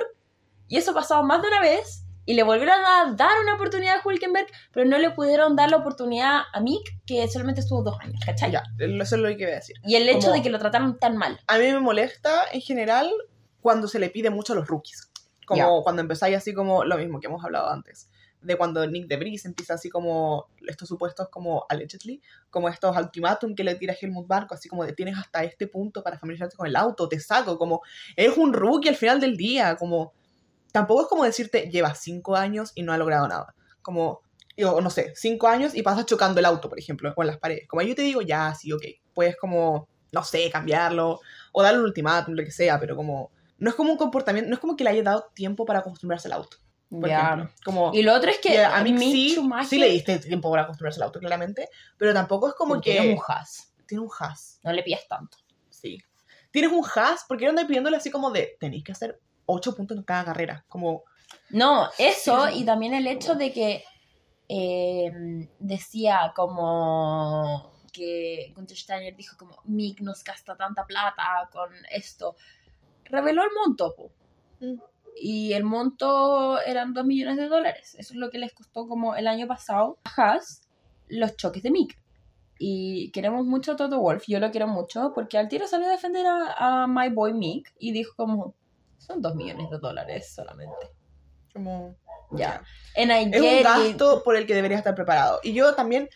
y 0.68 0.76
eso 0.76 0.90
ha 0.90 0.94
pasado 0.94 1.22
más 1.22 1.40
de 1.40 1.48
una 1.48 1.60
vez, 1.62 2.04
y 2.24 2.34
le 2.34 2.42
volvieron 2.42 2.78
a 2.84 3.14
dar 3.14 3.32
una 3.42 3.54
oportunidad 3.54 3.96
a 3.96 4.02
Hulkenberg, 4.06 4.46
pero 4.72 4.86
no 4.86 4.98
le 4.98 5.10
pudieron 5.10 5.56
dar 5.56 5.70
la 5.70 5.78
oportunidad 5.78 6.42
a 6.52 6.60
Mick, 6.60 6.82
que 7.06 7.26
solamente 7.28 7.62
estuvo 7.62 7.82
dos 7.82 7.98
años, 8.00 8.20
¿cachai? 8.24 8.52
Ya, 8.52 8.62
eso 8.78 9.16
es 9.16 9.20
lo 9.22 9.28
que 9.28 9.42
iba 9.42 9.50
a 9.50 9.54
decir. 9.56 9.76
Y 9.84 9.96
el 9.96 10.08
hecho 10.08 10.20
Como- 10.28 10.34
de 10.34 10.42
que 10.42 10.50
lo 10.50 10.58
trataron 10.58 10.98
tan 10.98 11.16
mal. 11.16 11.40
A 11.46 11.58
mí 11.58 11.64
me 11.64 11.80
molesta 11.80 12.44
en 12.52 12.60
general 12.60 13.10
cuando 13.60 13.88
se 13.88 13.98
le 13.98 14.10
pide 14.10 14.30
mucho 14.30 14.52
a 14.52 14.56
los 14.56 14.68
rookies. 14.68 15.08
Como 15.46 15.82
cuando 15.82 16.00
empezáis 16.02 16.36
así 16.36 16.54
como 16.54 16.84
lo 16.84 16.96
mismo 16.96 17.18
que 17.20 17.26
hemos 17.26 17.44
hablado 17.44 17.68
antes. 17.68 18.08
De 18.42 18.56
cuando 18.56 18.86
Nick 18.86 19.06
DeVries 19.06 19.44
empieza 19.44 19.74
así 19.74 19.88
como 19.88 20.48
estos 20.66 20.88
supuestos 20.88 21.28
como 21.28 21.64
allegedly, 21.68 22.20
como 22.50 22.68
estos 22.68 22.96
ultimátum 22.96 23.54
que 23.54 23.62
le 23.62 23.76
tira 23.76 23.94
Helmut 24.00 24.26
Barco, 24.26 24.54
así 24.54 24.68
como 24.68 24.84
de 24.84 24.92
tienes 24.92 25.16
hasta 25.16 25.44
este 25.44 25.68
punto 25.68 26.02
para 26.02 26.18
familiarizarte 26.18 26.56
con 26.56 26.66
el 26.66 26.76
auto, 26.76 27.08
te 27.08 27.20
saco, 27.20 27.56
como 27.56 27.82
es 28.16 28.36
un 28.36 28.52
rookie 28.52 28.88
al 28.88 28.96
final 28.96 29.20
del 29.20 29.36
día, 29.36 29.76
como 29.76 30.12
tampoco 30.72 31.02
es 31.02 31.08
como 31.08 31.24
decirte 31.24 31.70
lleva 31.70 31.94
cinco 31.94 32.34
años 32.34 32.72
y 32.74 32.82
no 32.82 32.92
ha 32.92 32.98
logrado 32.98 33.28
nada. 33.28 33.54
Como, 33.82 34.22
yo 34.56 34.80
no 34.80 34.90
sé, 34.90 35.12
cinco 35.14 35.46
años 35.46 35.74
y 35.74 35.82
pasas 35.82 36.06
chocando 36.06 36.40
el 36.40 36.46
auto, 36.46 36.68
por 36.68 36.78
ejemplo, 36.78 37.14
con 37.14 37.26
las 37.26 37.38
paredes. 37.38 37.68
Como 37.68 37.82
yo 37.82 37.94
te 37.94 38.02
digo, 38.02 38.22
ya, 38.22 38.54
sí, 38.54 38.72
ok, 38.72 38.82
puedes 39.14 39.36
como, 39.36 39.88
no 40.12 40.24
sé, 40.24 40.50
cambiarlo 40.50 41.20
o 41.52 41.62
darle 41.62 41.80
un 41.80 41.86
ultimátum, 41.86 42.34
lo 42.34 42.44
que 42.44 42.50
sea, 42.50 42.80
pero 42.80 42.96
como, 42.96 43.30
no 43.58 43.70
es 43.70 43.76
como 43.76 43.92
un 43.92 43.98
comportamiento, 43.98 44.48
no 44.48 44.54
es 44.54 44.60
como 44.60 44.76
que 44.76 44.84
le 44.84 44.90
haya 44.90 45.02
dado 45.02 45.30
tiempo 45.34 45.64
para 45.64 45.80
acostumbrarse 45.80 46.28
al 46.28 46.34
auto, 46.34 46.56
por 47.00 47.08
ejemplo. 47.08 47.50
Como, 47.64 47.90
Y 47.94 48.02
lo 48.02 48.14
otro 48.14 48.30
es 48.30 48.38
que 48.38 48.54
y 48.54 48.56
a 48.58 48.82
mí 48.82 48.96
sí, 48.98 49.30
Schumacher 49.34 49.68
sí 49.68 49.78
le 49.78 49.88
diste 49.88 50.18
tiempo 50.18 50.50
para 50.50 50.62
acostumbrarse 50.62 51.00
al 51.00 51.04
auto, 51.06 51.18
claramente, 51.20 51.68
pero 51.96 52.12
tampoco 52.12 52.48
es 52.48 52.54
como 52.54 52.80
que... 52.80 52.98
es 52.98 53.04
un 53.18 53.22
Haas. 53.26 53.74
Tiene 53.86 54.04
un 54.04 54.10
has, 54.20 54.60
No 54.62 54.72
le 54.72 54.82
pidas 54.82 55.06
tanto. 55.08 55.38
sí. 55.70 55.98
Tienes 56.50 56.70
un 56.70 56.84
has, 56.96 57.24
porque 57.26 57.44
no 57.44 57.50
andas 57.50 57.64
pidiéndole 57.64 57.96
así 57.96 58.10
como 58.10 58.30
de, 58.30 58.56
tenéis 58.60 58.84
que 58.84 58.92
hacer 58.92 59.18
ocho 59.46 59.74
puntos 59.74 59.96
en 59.96 60.02
cada 60.04 60.24
carrera, 60.26 60.64
como... 60.68 61.04
No, 61.48 61.88
eso 61.98 62.46
Sí. 62.48 62.58
y 62.60 62.64
también 62.64 62.92
el 62.92 63.06
hecho 63.06 63.34
de 63.34 63.52
que 63.52 63.84
eh, 64.48 65.10
decía 65.58 66.32
como 66.36 67.72
que 67.90 68.52
Gunther 68.54 68.76
Steiner 68.76 69.16
dijo 69.16 69.36
como 69.38 69.62
Mick 69.64 70.00
nos 70.00 70.22
gasta 70.24 70.56
tanta 70.56 70.84
plata 70.84 71.48
con 71.50 71.70
esto. 71.90 72.36
Reveló 73.04 73.42
el 73.44 73.50
monto, 73.54 73.94
po. 73.94 74.12
Mm. 74.60 74.78
Y 75.14 75.52
el 75.52 75.64
monto 75.64 76.60
eran 76.62 76.94
2 76.94 77.04
millones 77.04 77.36
de 77.36 77.48
dólares. 77.48 77.94
Eso 77.98 78.14
es 78.14 78.18
lo 78.18 78.30
que 78.30 78.38
les 78.38 78.52
costó 78.54 78.86
como 78.88 79.14
el 79.14 79.26
año 79.26 79.46
pasado 79.46 79.98
a 80.04 80.10
Haas 80.32 80.62
los 81.08 81.36
choques 81.36 81.62
de 81.62 81.70
Mick. 81.70 81.98
Y 82.58 83.10
queremos 83.10 83.44
mucho 83.44 83.72
a 83.72 83.76
Toto 83.76 83.98
Wolf, 84.00 84.24
yo 84.28 84.38
lo 84.38 84.50
quiero 84.50 84.68
mucho, 84.68 85.12
porque 85.14 85.36
al 85.36 85.48
tiro 85.48 85.66
salió 85.66 85.88
a 85.88 85.90
defender 85.90 86.24
a, 86.26 86.82
a 86.82 86.86
My 86.86 87.08
Boy 87.08 87.34
Mick 87.34 87.72
y 87.78 87.92
dijo 87.92 88.14
como, 88.16 88.54
son 88.98 89.20
2 89.20 89.34
millones 89.34 89.68
de 89.70 89.78
dólares 89.78 90.32
solamente. 90.32 90.90
como 91.52 91.96
Ya. 92.30 92.62
And 92.96 93.10
I 93.10 93.34
Es 93.34 93.40
un 93.40 93.48
get 93.48 93.58
it. 93.60 93.64
gasto 93.64 94.22
por 94.22 94.36
el 94.36 94.46
que 94.46 94.54
deberías 94.54 94.78
estar 94.78 94.94
preparado. 94.94 95.40
Y 95.42 95.52
yo 95.54 95.74
también, 95.74 96.08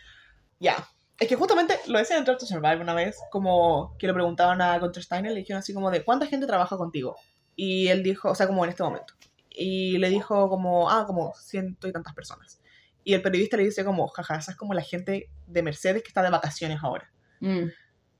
ya. 0.60 0.76
Es 1.18 1.28
que 1.28 1.34
justamente 1.36 1.78
lo 1.88 1.98
decía 1.98 2.16
en 2.16 2.24
Drive 2.24 2.38
to 2.38 2.46
Survive 2.46 2.80
una 2.80 2.94
vez, 2.94 3.18
como 3.30 3.96
que 3.98 4.06
le 4.06 4.12
preguntaban 4.14 4.60
a 4.62 4.78
Gunter 4.78 5.02
Steiner, 5.02 5.32
le 5.32 5.40
dijeron 5.40 5.58
así 5.60 5.74
como 5.74 5.90
de, 5.90 6.04
¿cuánta 6.04 6.26
gente 6.26 6.46
trabaja 6.46 6.76
contigo? 6.76 7.16
Y 7.56 7.88
él 7.88 8.02
dijo, 8.02 8.30
o 8.30 8.34
sea, 8.34 8.46
como 8.46 8.62
en 8.64 8.70
este 8.70 8.82
momento. 8.82 9.14
Y 9.50 9.96
le 9.98 10.10
dijo 10.10 10.48
como, 10.50 10.90
ah, 10.90 11.04
como 11.06 11.34
ciento 11.34 11.88
y 11.88 11.92
tantas 11.92 12.14
personas. 12.14 12.60
Y 13.02 13.14
el 13.14 13.22
periodista 13.22 13.56
le 13.56 13.64
dice 13.64 13.84
como, 13.84 14.06
jaja, 14.08 14.36
esa 14.36 14.50
es 14.52 14.56
como 14.56 14.74
la 14.74 14.82
gente 14.82 15.30
de 15.46 15.62
Mercedes 15.62 16.02
que 16.02 16.08
está 16.08 16.22
de 16.22 16.30
vacaciones 16.30 16.78
ahora. 16.82 17.10
Mm. 17.40 17.68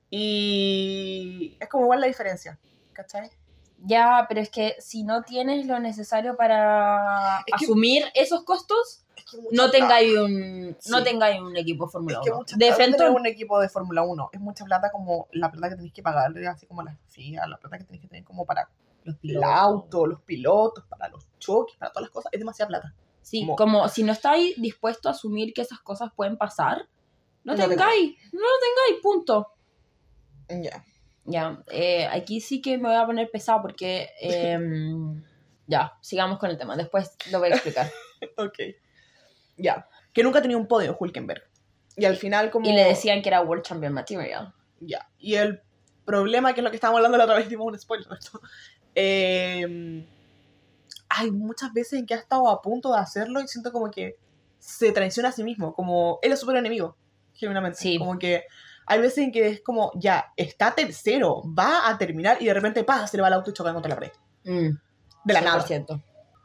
Y 0.09 1.57
es 1.59 1.69
como 1.69 1.83
igual 1.85 2.01
la 2.01 2.07
diferencia, 2.07 2.57
¿cachai? 2.93 3.29
Ya, 3.83 4.25
pero 4.27 4.41
es 4.41 4.49
que 4.49 4.75
si 4.79 5.03
no 5.03 5.21
tienes 5.21 5.67
lo 5.67 5.79
necesario 5.79 6.35
para 6.35 7.39
Es 7.45 7.53
que- 7.59 7.65
asumir 7.65 8.05
esos 8.15 8.43
costos, 8.43 9.03
Es 9.15 9.25
que 9.25 9.37
no 9.51 9.69
tengáis 9.69 10.17
un, 10.17 10.69
no 10.89 10.97
Sí. 10.99 11.03
tengáis 11.03 11.39
un 11.41 11.55
equipo 11.57 11.87
Fórmula 11.87 12.19
Es 12.19 12.23
que 12.25 12.29
1. 12.31 12.37
mucha 12.39 12.55
De 12.57 12.73
frente, 12.73 13.07
un 13.09 13.25
equipo 13.27 13.59
de 13.59 13.69
Fórmula 13.69 14.01
1 14.03 14.29
es 14.33 14.39
mucha 14.39 14.65
plata 14.65 14.89
como 14.91 15.27
la 15.31 15.51
plata 15.51 15.69
que 15.69 15.75
tenéis 15.75 15.93
que 15.93 16.01
pagarle, 16.01 16.47
así 16.47 16.65
como 16.65 16.81
la 16.81 16.97
FIA, 17.09 17.45
la 17.45 17.57
plata 17.57 17.77
que 17.77 17.83
tenéis 17.83 18.01
que 18.01 18.07
tener 18.07 18.23
como 18.23 18.45
para 18.45 18.69
los 19.07 19.15
el 19.15 19.21
pilotos. 19.21 19.49
auto, 19.49 20.05
los 20.05 20.21
pilotos, 20.21 20.85
para 20.85 21.09
los 21.09 21.25
choques, 21.39 21.75
para 21.77 21.91
todas 21.91 22.03
las 22.03 22.11
cosas. 22.11 22.31
Es 22.33 22.39
demasiada 22.39 22.69
plata. 22.69 22.93
Sí, 23.21 23.41
como- 23.41 23.55
como, 23.55 23.89
si 23.89 24.03
no 24.03 24.11
estáis 24.13 24.59
dispuestos 24.61 25.07
a 25.07 25.15
asumir 25.15 25.53
que 25.53 25.61
esas 25.61 25.79
cosas 25.79 26.11
pueden 26.15 26.37
pasar, 26.37 26.87
no 27.43 27.53
No 27.55 27.67
tengáis, 27.67 28.15
no 28.33 28.39
lo 28.41 28.57
tengáis, 28.61 29.01
punto. 29.01 29.53
Ya. 30.49 30.83
Ya, 31.25 31.61
eh, 31.71 32.05
aquí 32.07 32.39
sí 32.39 32.61
que 32.61 32.77
me 32.77 32.87
voy 32.87 32.97
a 32.97 33.05
poner 33.05 33.29
pesado 33.29 33.61
porque 33.61 34.09
em, 34.21 35.21
ya, 35.67 35.97
sigamos 36.01 36.39
con 36.39 36.49
el 36.49 36.57
tema, 36.57 36.77
después 36.77 37.17
lo 37.31 37.39
voy 37.39 37.49
a 37.49 37.55
explicar. 37.55 37.89
Ok. 38.37 38.57
Ya. 39.57 39.87
Que 40.13 40.23
nunca 40.23 40.41
tenía 40.41 40.57
un 40.57 40.67
podio 40.67 40.95
Hulkenberg. 40.99 41.43
Y 41.95 42.05
al 42.05 42.15
final 42.15 42.49
como... 42.49 42.67
Y 42.67 42.73
le 42.73 42.83
decían 42.83 43.21
que 43.21 43.29
era 43.29 43.41
World 43.41 43.63
Champion 43.63 43.93
Material. 43.93 44.53
Ya. 44.79 45.07
Y 45.19 45.35
el 45.35 45.61
problema, 46.05 46.53
que 46.53 46.61
es 46.61 46.63
lo 46.63 46.69
que 46.71 46.77
estábamos 46.77 46.97
hablando 46.99 47.17
la 47.17 47.25
otra 47.25 47.35
vez, 47.37 47.49
dimos 47.49 47.67
un 47.67 47.77
spoiler 47.77 48.07
esto. 48.13 48.39
Eh, 48.99 50.03
hay 51.07 51.29
muchas 51.29 51.71
veces 51.71 51.99
en 51.99 52.07
que 52.07 52.15
ha 52.15 52.17
estado 52.17 52.49
a 52.49 52.63
punto 52.63 52.91
de 52.91 52.99
hacerlo 52.99 53.41
y 53.41 53.47
siento 53.47 53.71
como 53.71 53.91
que 53.91 54.17
se 54.57 54.91
traiciona 54.91 55.29
a 55.29 55.31
sí 55.31 55.43
mismo, 55.43 55.75
como 55.75 56.17
él 56.23 56.31
es 56.31 56.39
súper 56.39 56.55
enemigo, 56.55 56.95
genuinamente. 57.33 57.77
Sí. 57.77 57.99
Como 57.99 58.17
que 58.17 58.45
hay 58.87 58.99
veces 58.99 59.19
en 59.19 59.31
que 59.31 59.47
es 59.49 59.61
como, 59.61 59.91
ya, 59.95 60.33
está 60.35 60.73
tercero, 60.73 61.43
va 61.47 61.87
a 61.87 61.97
terminar 61.99 62.41
y 62.41 62.45
de 62.45 62.53
repente, 62.55 62.83
pasa, 62.83 63.05
se 63.05 63.17
le 63.17 63.21
va 63.21 63.27
el 63.27 63.35
auto 63.35 63.51
y 63.51 63.53
choca 63.53 63.71
contra 63.71 63.89
la 63.89 63.95
pared. 63.95 64.11
Mm, 64.45 64.77
De 65.25 65.33
la 65.33 65.41
nada. 65.41 65.63
100%. 65.63 66.03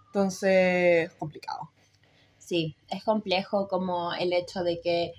Entonces, 0.08 1.10
complicado. 1.14 1.70
Sí, 2.36 2.76
es 2.90 3.02
complejo 3.02 3.66
como 3.66 4.12
el 4.12 4.34
hecho 4.34 4.62
de 4.62 4.78
que 4.82 5.14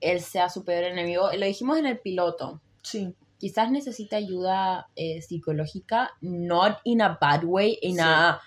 él 0.00 0.20
sea 0.20 0.48
su 0.48 0.64
peor 0.64 0.82
enemigo. 0.84 1.30
Lo 1.32 1.46
dijimos 1.46 1.78
en 1.78 1.86
el 1.86 2.00
piloto. 2.00 2.60
Sí. 2.82 3.14
Quizás 3.42 3.72
necesita 3.72 4.14
ayuda 4.18 4.86
eh, 4.94 5.20
psicológica, 5.20 6.12
not 6.20 6.78
in 6.84 7.02
a 7.02 7.18
bad 7.20 7.42
way, 7.42 7.76
in 7.82 7.96
Sí. 7.96 8.00
a 8.00 8.40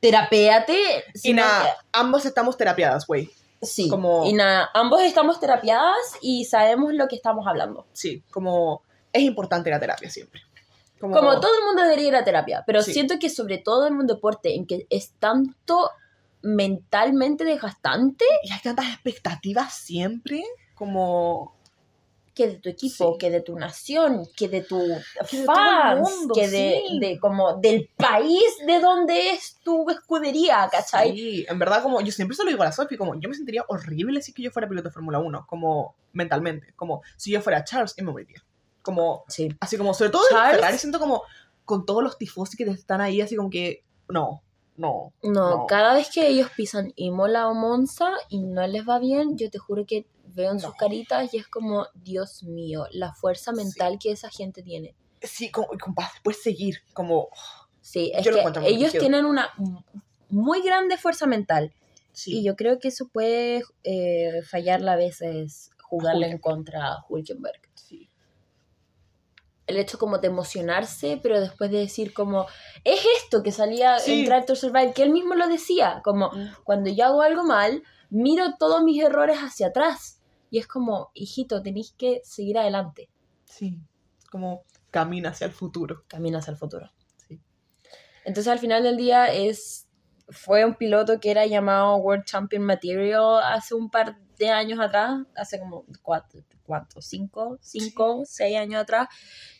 terapéate. 0.00 0.78
Sino 1.14 1.42
nada, 1.42 1.76
ambos 1.92 2.24
estamos 2.24 2.56
terapiadas, 2.56 3.06
güey. 3.06 3.26
que- 3.60 3.66
sí, 3.66 3.88
como- 3.90 4.24
y 4.26 4.32
nada, 4.32 4.70
ambos 4.72 5.02
estamos 5.02 5.38
terapiadas 5.38 5.96
y 6.22 6.44
sabemos 6.46 6.94
lo 6.94 7.08
que 7.08 7.16
estamos 7.16 7.46
hablando. 7.46 7.86
Sí, 7.92 8.22
como 8.30 8.82
es 9.12 9.22
importante 9.22 9.68
la 9.70 9.80
terapia 9.80 10.08
siempre. 10.10 10.40
Como, 11.00 11.14
Como 11.14 11.38
todo 11.40 11.50
el 11.58 11.64
mundo 11.66 11.82
debería 11.82 12.08
ir 12.08 12.16
a 12.16 12.24
terapia, 12.24 12.64
pero 12.66 12.80
Sí. 12.82 12.92
siento 12.94 13.18
que 13.18 13.28
sobre 13.28 13.58
todo 13.58 13.86
en 13.86 13.96
un 13.96 14.06
deporte 14.06 14.54
en 14.54 14.66
que 14.66 14.86
es 14.88 15.12
tanto 15.18 15.90
mentalmente 16.42 17.44
desgastante 17.44 18.24
Y 18.44 18.52
hay 18.52 18.60
tantas 18.62 18.86
expectativas 18.86 19.74
siempre, 19.74 20.42
como... 20.74 21.55
que 22.36 22.46
de 22.48 22.54
tu 22.58 22.68
equipo, 22.68 23.12
Sí. 23.14 23.18
que 23.18 23.30
de 23.30 23.40
tu 23.40 23.58
nación, 23.58 24.28
que 24.36 24.48
de 24.48 24.60
tu 24.60 24.78
Que 25.30 25.38
de 25.38 25.44
fans, 25.46 26.00
mundo, 26.08 26.34
que 26.34 26.48
de, 26.48 26.82
sí. 26.86 27.00
de 27.00 27.18
como 27.18 27.54
del 27.56 27.88
país 27.96 28.44
de 28.66 28.78
donde 28.78 29.30
es 29.30 29.56
tu 29.64 29.88
escudería, 29.90 30.68
¿cachai? 30.70 31.12
Sí, 31.16 31.46
en 31.48 31.58
verdad, 31.58 31.82
como 31.82 32.00
yo 32.02 32.12
siempre 32.12 32.36
se 32.36 32.44
lo 32.44 32.50
digo 32.50 32.62
a 32.62 32.66
la 32.66 32.72
Sophie, 32.72 32.98
como 32.98 33.18
yo 33.18 33.28
me 33.28 33.34
sentiría 33.34 33.64
horrible 33.68 34.20
si 34.20 34.32
que 34.34 34.42
yo 34.42 34.50
fuera 34.50 34.68
piloto 34.68 34.90
de 34.90 34.92
Fórmula 34.92 35.18
1, 35.18 35.46
como 35.48 35.96
mentalmente, 36.12 36.72
como 36.76 37.02
si 37.16 37.30
yo 37.32 37.40
fuera 37.40 37.64
Charles 37.64 37.94
y 37.96 38.02
me 38.02 38.12
moriría. 38.12 38.44
Como, 38.82 39.24
Sí. 39.28 39.48
así 39.58 39.76
como, 39.78 39.94
sobre 39.94 40.10
todo 40.10 40.22
en 40.30 40.36
Charles- 40.36 40.56
Ferrari, 40.56 40.78
siento 40.78 40.98
como 41.00 41.22
con 41.64 41.84
todos 41.86 42.02
los 42.04 42.18
tifosi 42.18 42.56
que 42.56 42.64
están 42.64 43.00
ahí, 43.00 43.20
así 43.22 43.34
como 43.34 43.48
que, 43.50 43.82
no, 44.10 44.42
no. 44.76 45.12
No, 45.22 45.50
No. 45.50 45.66
cada 45.66 45.94
vez 45.94 46.10
que 46.10 46.26
ellos 46.28 46.50
pisan 46.56 46.92
Imola 46.96 47.48
o 47.48 47.54
Monza 47.54 48.10
y 48.28 48.40
no 48.40 48.66
les 48.66 48.88
va 48.88 48.98
bien, 48.98 49.36
yo 49.36 49.50
te 49.50 49.58
juro 49.58 49.84
que 49.86 50.06
veo 50.34 50.52
en 50.52 50.60
sus 50.60 50.74
caritas 50.74 51.32
y 51.32 51.38
es 51.38 51.46
como, 51.46 51.86
Dios 51.94 52.42
mío, 52.42 52.86
la 52.90 53.12
fuerza 53.14 53.52
mental 53.52 53.98
que 53.98 54.10
esa 54.10 54.28
gente 54.30 54.62
tiene. 54.62 54.94
Sí, 55.22 55.50
como 55.50 55.68
para 55.94 56.10
después 56.12 56.42
seguir, 56.42 56.82
como, 56.92 57.28
Sí, 57.86 58.10
es 58.12 58.24
Yo 58.24 58.32
que 58.32 58.66
ellos 58.66 58.90
tienen 58.90 59.24
una 59.24 59.48
muy 60.28 60.60
grande 60.60 60.96
fuerza 60.96 61.24
mental 61.24 61.72
sí. 62.10 62.38
y 62.38 62.44
yo 62.44 62.56
creo 62.56 62.80
que 62.80 62.88
eso 62.88 63.06
puede 63.06 63.62
eh, 63.84 64.42
fallarle 64.42 64.90
a 64.90 64.96
veces 64.96 65.70
jugarle 65.80 66.28
en 66.28 66.38
contra 66.38 66.88
a 66.88 67.04
Hulkenberg. 67.08 67.60
El 69.66 69.76
hecho 69.78 69.98
como 69.98 70.18
de 70.18 70.28
emocionarse, 70.28 71.18
pero 71.22 71.40
después 71.40 71.70
de 71.70 71.78
decir 71.78 72.14
como, 72.14 72.46
es 72.84 73.00
esto 73.22 73.42
que 73.42 73.50
salía 73.52 73.98
Sí. 73.98 74.20
en 74.20 74.26
Drive 74.26 74.44
to 74.46 74.54
Survive, 74.54 74.92
que 74.92 75.02
él 75.02 75.10
mismo 75.10 75.34
lo 75.34 75.48
decía, 75.48 76.00
como, 76.04 76.30
cuando 76.64 76.88
yo 76.90 77.04
hago 77.06 77.22
algo 77.22 77.42
mal, 77.42 77.82
miro 78.10 78.56
todos 78.58 78.82
mis 78.84 79.02
errores 79.02 79.38
hacia 79.38 79.68
atrás. 79.68 80.22
Y 80.50 80.58
es 80.58 80.68
como, 80.68 81.10
hijito, 81.14 81.62
tenéis 81.62 81.92
que 81.98 82.20
seguir 82.22 82.58
adelante. 82.58 83.10
Sí, 83.44 83.80
como 84.30 84.62
camina 84.92 85.30
hacia 85.30 85.46
el 85.46 85.52
futuro. 85.52 86.04
Caminas 86.06 86.44
hacia 86.44 86.52
el 86.52 86.56
futuro. 86.58 86.92
Sí. 87.16 87.40
Entonces 88.24 88.52
al 88.52 88.58
final 88.60 88.84
del 88.84 88.96
día 88.96 89.26
es 89.32 89.86
fue 90.28 90.64
un 90.64 90.74
piloto 90.74 91.20
que 91.20 91.30
era 91.30 91.46
llamado 91.46 91.96
World 91.96 92.24
Champion 92.24 92.62
Material 92.64 93.40
hace 93.44 93.74
un 93.74 93.90
par 93.90 94.18
de 94.38 94.50
años 94.50 94.80
atrás, 94.80 95.20
hace 95.36 95.58
como 95.60 95.84
cuatro, 96.02 96.40
¿cuánto? 96.66 97.00
Cinco, 97.00 97.58
cinco, 97.62 98.22
seis 98.26 98.56
años 98.56 98.82
atrás. 98.82 99.08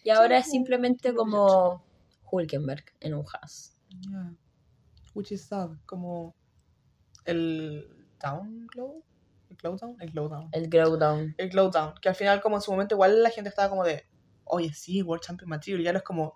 Y 0.04 0.10
ahora 0.10 0.38
es 0.38 0.50
simplemente 0.50 1.14
como 1.14 1.84
Hulkenberg 2.30 2.84
en 3.00 3.14
un 3.14 3.24
Haas. 3.32 3.76
Yeah. 4.00 4.34
Which 5.14 5.32
is 5.32 5.46
sad, 5.46 5.70
como 5.86 6.34
el 7.24 7.88
down 8.20 8.66
glow, 8.66 9.02
el 9.50 9.56
glow 9.56 9.76
down, 9.78 9.96
el 10.00 10.10
glow 10.10 10.28
down. 10.28 10.48
El 10.52 10.68
Grow 10.68 10.96
Down. 10.96 11.34
el 11.38 11.48
glow 11.50 11.70
down, 11.70 11.94
que 12.00 12.08
al 12.08 12.14
final 12.14 12.40
como 12.40 12.56
en 12.56 12.62
su 12.62 12.70
momento 12.70 12.94
igual 12.94 13.22
la 13.22 13.30
gente 13.30 13.48
estaba 13.48 13.68
como 13.68 13.84
de, 13.84 14.04
oye, 14.44 14.72
sí, 14.74 15.02
World 15.02 15.22
Champion 15.24 15.48
Material, 15.48 15.82
ya 15.82 15.92
no 15.92 15.98
es 15.98 16.04
como, 16.04 16.34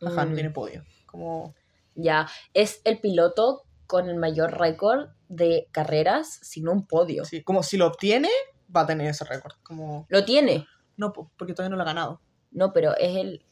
ajá, 0.00 0.24
no 0.24 0.30
Mm. 0.30 0.34
tiene 0.34 0.50
podio. 0.50 0.84
Como, 1.06 1.54
Ya, 2.00 2.28
es 2.54 2.80
el 2.84 3.00
piloto 3.00 3.64
con 3.88 4.08
el 4.08 4.16
mayor 4.16 4.56
récord 4.56 5.08
de 5.28 5.66
carreras 5.72 6.38
sin 6.42 6.68
un 6.68 6.86
podio. 6.86 7.24
sí, 7.24 7.42
como 7.42 7.62
si 7.64 7.76
lo 7.76 7.86
obtiene, 7.88 8.28
va 8.74 8.82
a 8.82 8.86
tener 8.86 9.06
ese 9.08 9.24
récord. 9.24 9.54
Como, 9.62 10.06
Lo 10.08 10.24
tiene, 10.24 10.66
no, 10.96 11.12
po, 11.12 11.30
porque 11.36 11.54
todavía 11.54 11.70
no 11.70 11.76
lo 11.76 11.82
ha 11.82 11.86
ganado. 11.86 12.20
no, 12.50 12.72
pero 12.72 12.96
es 12.96 13.16
el... 13.16 13.44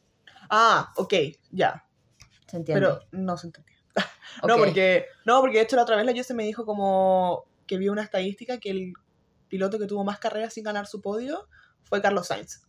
Ah, 0.48 0.92
ok, 0.96 1.14
ya, 1.50 1.84
¿Se 2.46 2.56
entiende? 2.56 2.86
pero 2.86 3.00
no 3.12 3.36
se 3.36 3.48
entendió. 3.48 3.74
No, 4.46 4.56
porque, 4.58 5.06
no, 5.24 5.40
porque 5.40 5.56
de 5.58 5.62
hecho 5.64 5.76
la 5.76 5.82
otra 5.82 5.96
vez 5.96 6.04
la 6.04 6.12
Jesse 6.12 6.32
me 6.32 6.44
dijo 6.44 6.66
como 6.66 7.46
que 7.66 7.78
vio 7.78 7.90
una 7.90 8.02
estadística 8.02 8.58
que 8.58 8.70
el 8.70 8.92
piloto 9.48 9.78
que 9.78 9.86
tuvo 9.86 10.04
más 10.04 10.18
carreras 10.18 10.52
sin 10.52 10.64
ganar 10.64 10.86
su 10.86 11.00
podio 11.00 11.48
fue 11.84 12.02
Carlos 12.02 12.26
Sainz. 12.26 12.62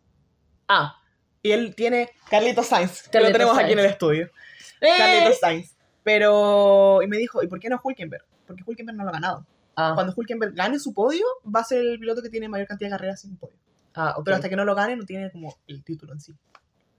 Ah, 0.68 0.96
Y 1.42 1.52
él 1.52 1.76
tiene 1.76 2.12
Carlitos 2.30 2.68
Sainz, 2.68 3.10
que 3.10 3.20
lo 3.20 3.32
tenemos 3.32 3.58
aquí 3.58 3.74
en 3.74 3.80
el 3.80 3.86
estudio. 3.86 4.30
¡Eh! 4.82 4.94
Carlitos 4.98 5.40
Sainz. 5.40 5.76
Pero, 6.04 7.02
y 7.02 7.08
me 7.08 7.18
dijo, 7.18 7.44
¿y 7.44 7.48
por 7.48 7.60
qué 7.60 7.68
no 7.70 7.82
Hulkenberg? 7.84 8.24
Porque 8.46 8.64
Hulkenberg 8.66 8.98
no 8.98 9.04
lo 9.04 9.10
ha 9.10 9.14
ganado. 9.14 9.46
Ah, 9.80 9.92
Cuando 9.94 10.14
Hulkenberg 10.18 10.54
gane 10.56 10.80
su 10.80 10.92
podio, 10.94 11.24
va 11.46 11.60
a 11.60 11.64
ser 11.64 11.80
el 11.86 12.00
piloto 12.00 12.22
que 12.24 12.30
tiene 12.30 12.50
mayor 12.50 12.68
cantidad 12.68 12.90
de 12.90 12.98
carreras 12.98 13.22
sin 13.22 13.38
podio. 13.38 13.56
ah, 13.94 14.16
ok. 14.18 14.26
Pero 14.26 14.36
hasta 14.36 14.50
que 14.50 14.56
no 14.56 14.66
lo 14.66 14.74
gane, 14.76 14.96
no 14.96 15.06
tiene 15.06 15.32
como 15.32 15.56
el 15.68 15.84
título 15.84 16.14
en 16.14 16.20
sí. 16.20 16.36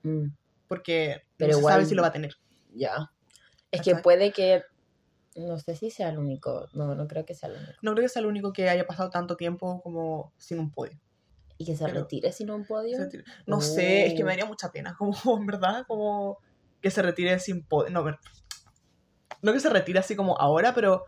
Mm, 0.04 0.26
Porque 0.68 1.22
Pero 1.36 1.48
no 1.48 1.54
se 1.54 1.60
igual- 1.60 1.74
sabe 1.74 1.84
si 1.86 1.94
lo 1.94 2.02
va 2.02 2.08
a 2.08 2.12
tener. 2.12 2.34
ya. 2.74 3.10
Es 3.70 3.82
que 3.82 3.96
puede 3.96 4.32
que... 4.32 4.62
No 5.36 5.58
sé 5.58 5.76
si 5.76 5.90
sea 5.90 6.08
el 6.08 6.18
único. 6.18 6.68
No, 6.72 6.94
no 6.94 7.06
creo 7.06 7.24
que 7.26 7.34
sea 7.34 7.48
el 7.50 7.56
único. 7.56 7.72
No 7.82 7.92
creo 7.92 8.04
que 8.04 8.08
sea 8.08 8.20
el 8.20 8.26
único 8.26 8.52
que 8.52 8.68
haya 8.70 8.86
pasado 8.86 9.10
tanto 9.10 9.36
tiempo 9.36 9.80
como 9.82 10.32
sin 10.38 10.58
un 10.58 10.70
podio. 10.72 10.98
Y 11.58 11.64
que 11.66 11.76
se 11.76 11.84
Pero- 11.84 12.00
retire 12.00 12.32
sin 12.32 12.50
un 12.50 12.64
podio. 12.64 12.96
No 13.46 13.60
sé, 13.60 14.06
es 14.06 14.14
que 14.14 14.22
me 14.24 14.30
daría 14.30 14.46
mucha 14.46 14.70
pena, 14.72 14.94
como, 14.98 15.16
en 15.38 15.46
verdad, 15.46 15.84
como 15.86 16.38
que 16.80 16.90
se 16.90 17.02
retire 17.02 17.38
sin 17.40 17.62
podio. 17.64 17.90
No, 17.90 18.04
no 19.42 19.52
que 19.52 19.60
se 19.60 19.68
retire 19.68 19.98
así 19.98 20.16
como 20.16 20.38
ahora, 20.40 20.74
pero 20.74 21.04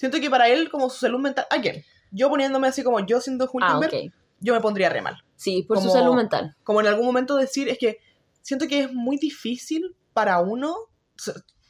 siento 0.00 0.18
que 0.18 0.30
para 0.30 0.48
él, 0.48 0.70
como 0.70 0.88
su 0.88 0.98
salud 1.00 1.20
mental. 1.20 1.46
Again, 1.50 1.84
yo 2.10 2.30
poniéndome 2.30 2.68
así 2.68 2.82
como 2.82 3.00
yo 3.04 3.20
siendo 3.20 3.44
Ah, 3.44 3.50
Hulkenberg, 3.52 4.06
ok. 4.08 4.14
yo 4.40 4.54
me 4.54 4.60
pondría 4.60 4.88
re 4.88 5.02
mal. 5.02 5.22
Sí, 5.36 5.62
por 5.62 5.76
su 5.76 5.84
Como- 5.88 5.92
salud 5.94 6.14
mental. 6.14 6.56
Como 6.64 6.80
en 6.80 6.86
algún 6.86 7.04
momento 7.06 7.36
decir, 7.36 7.68
es 7.68 7.76
que 7.78 7.98
siento 8.40 8.66
que 8.66 8.80
es 8.84 8.92
muy 8.92 9.18
difícil 9.18 9.94
para 10.14 10.40
uno, 10.40 10.74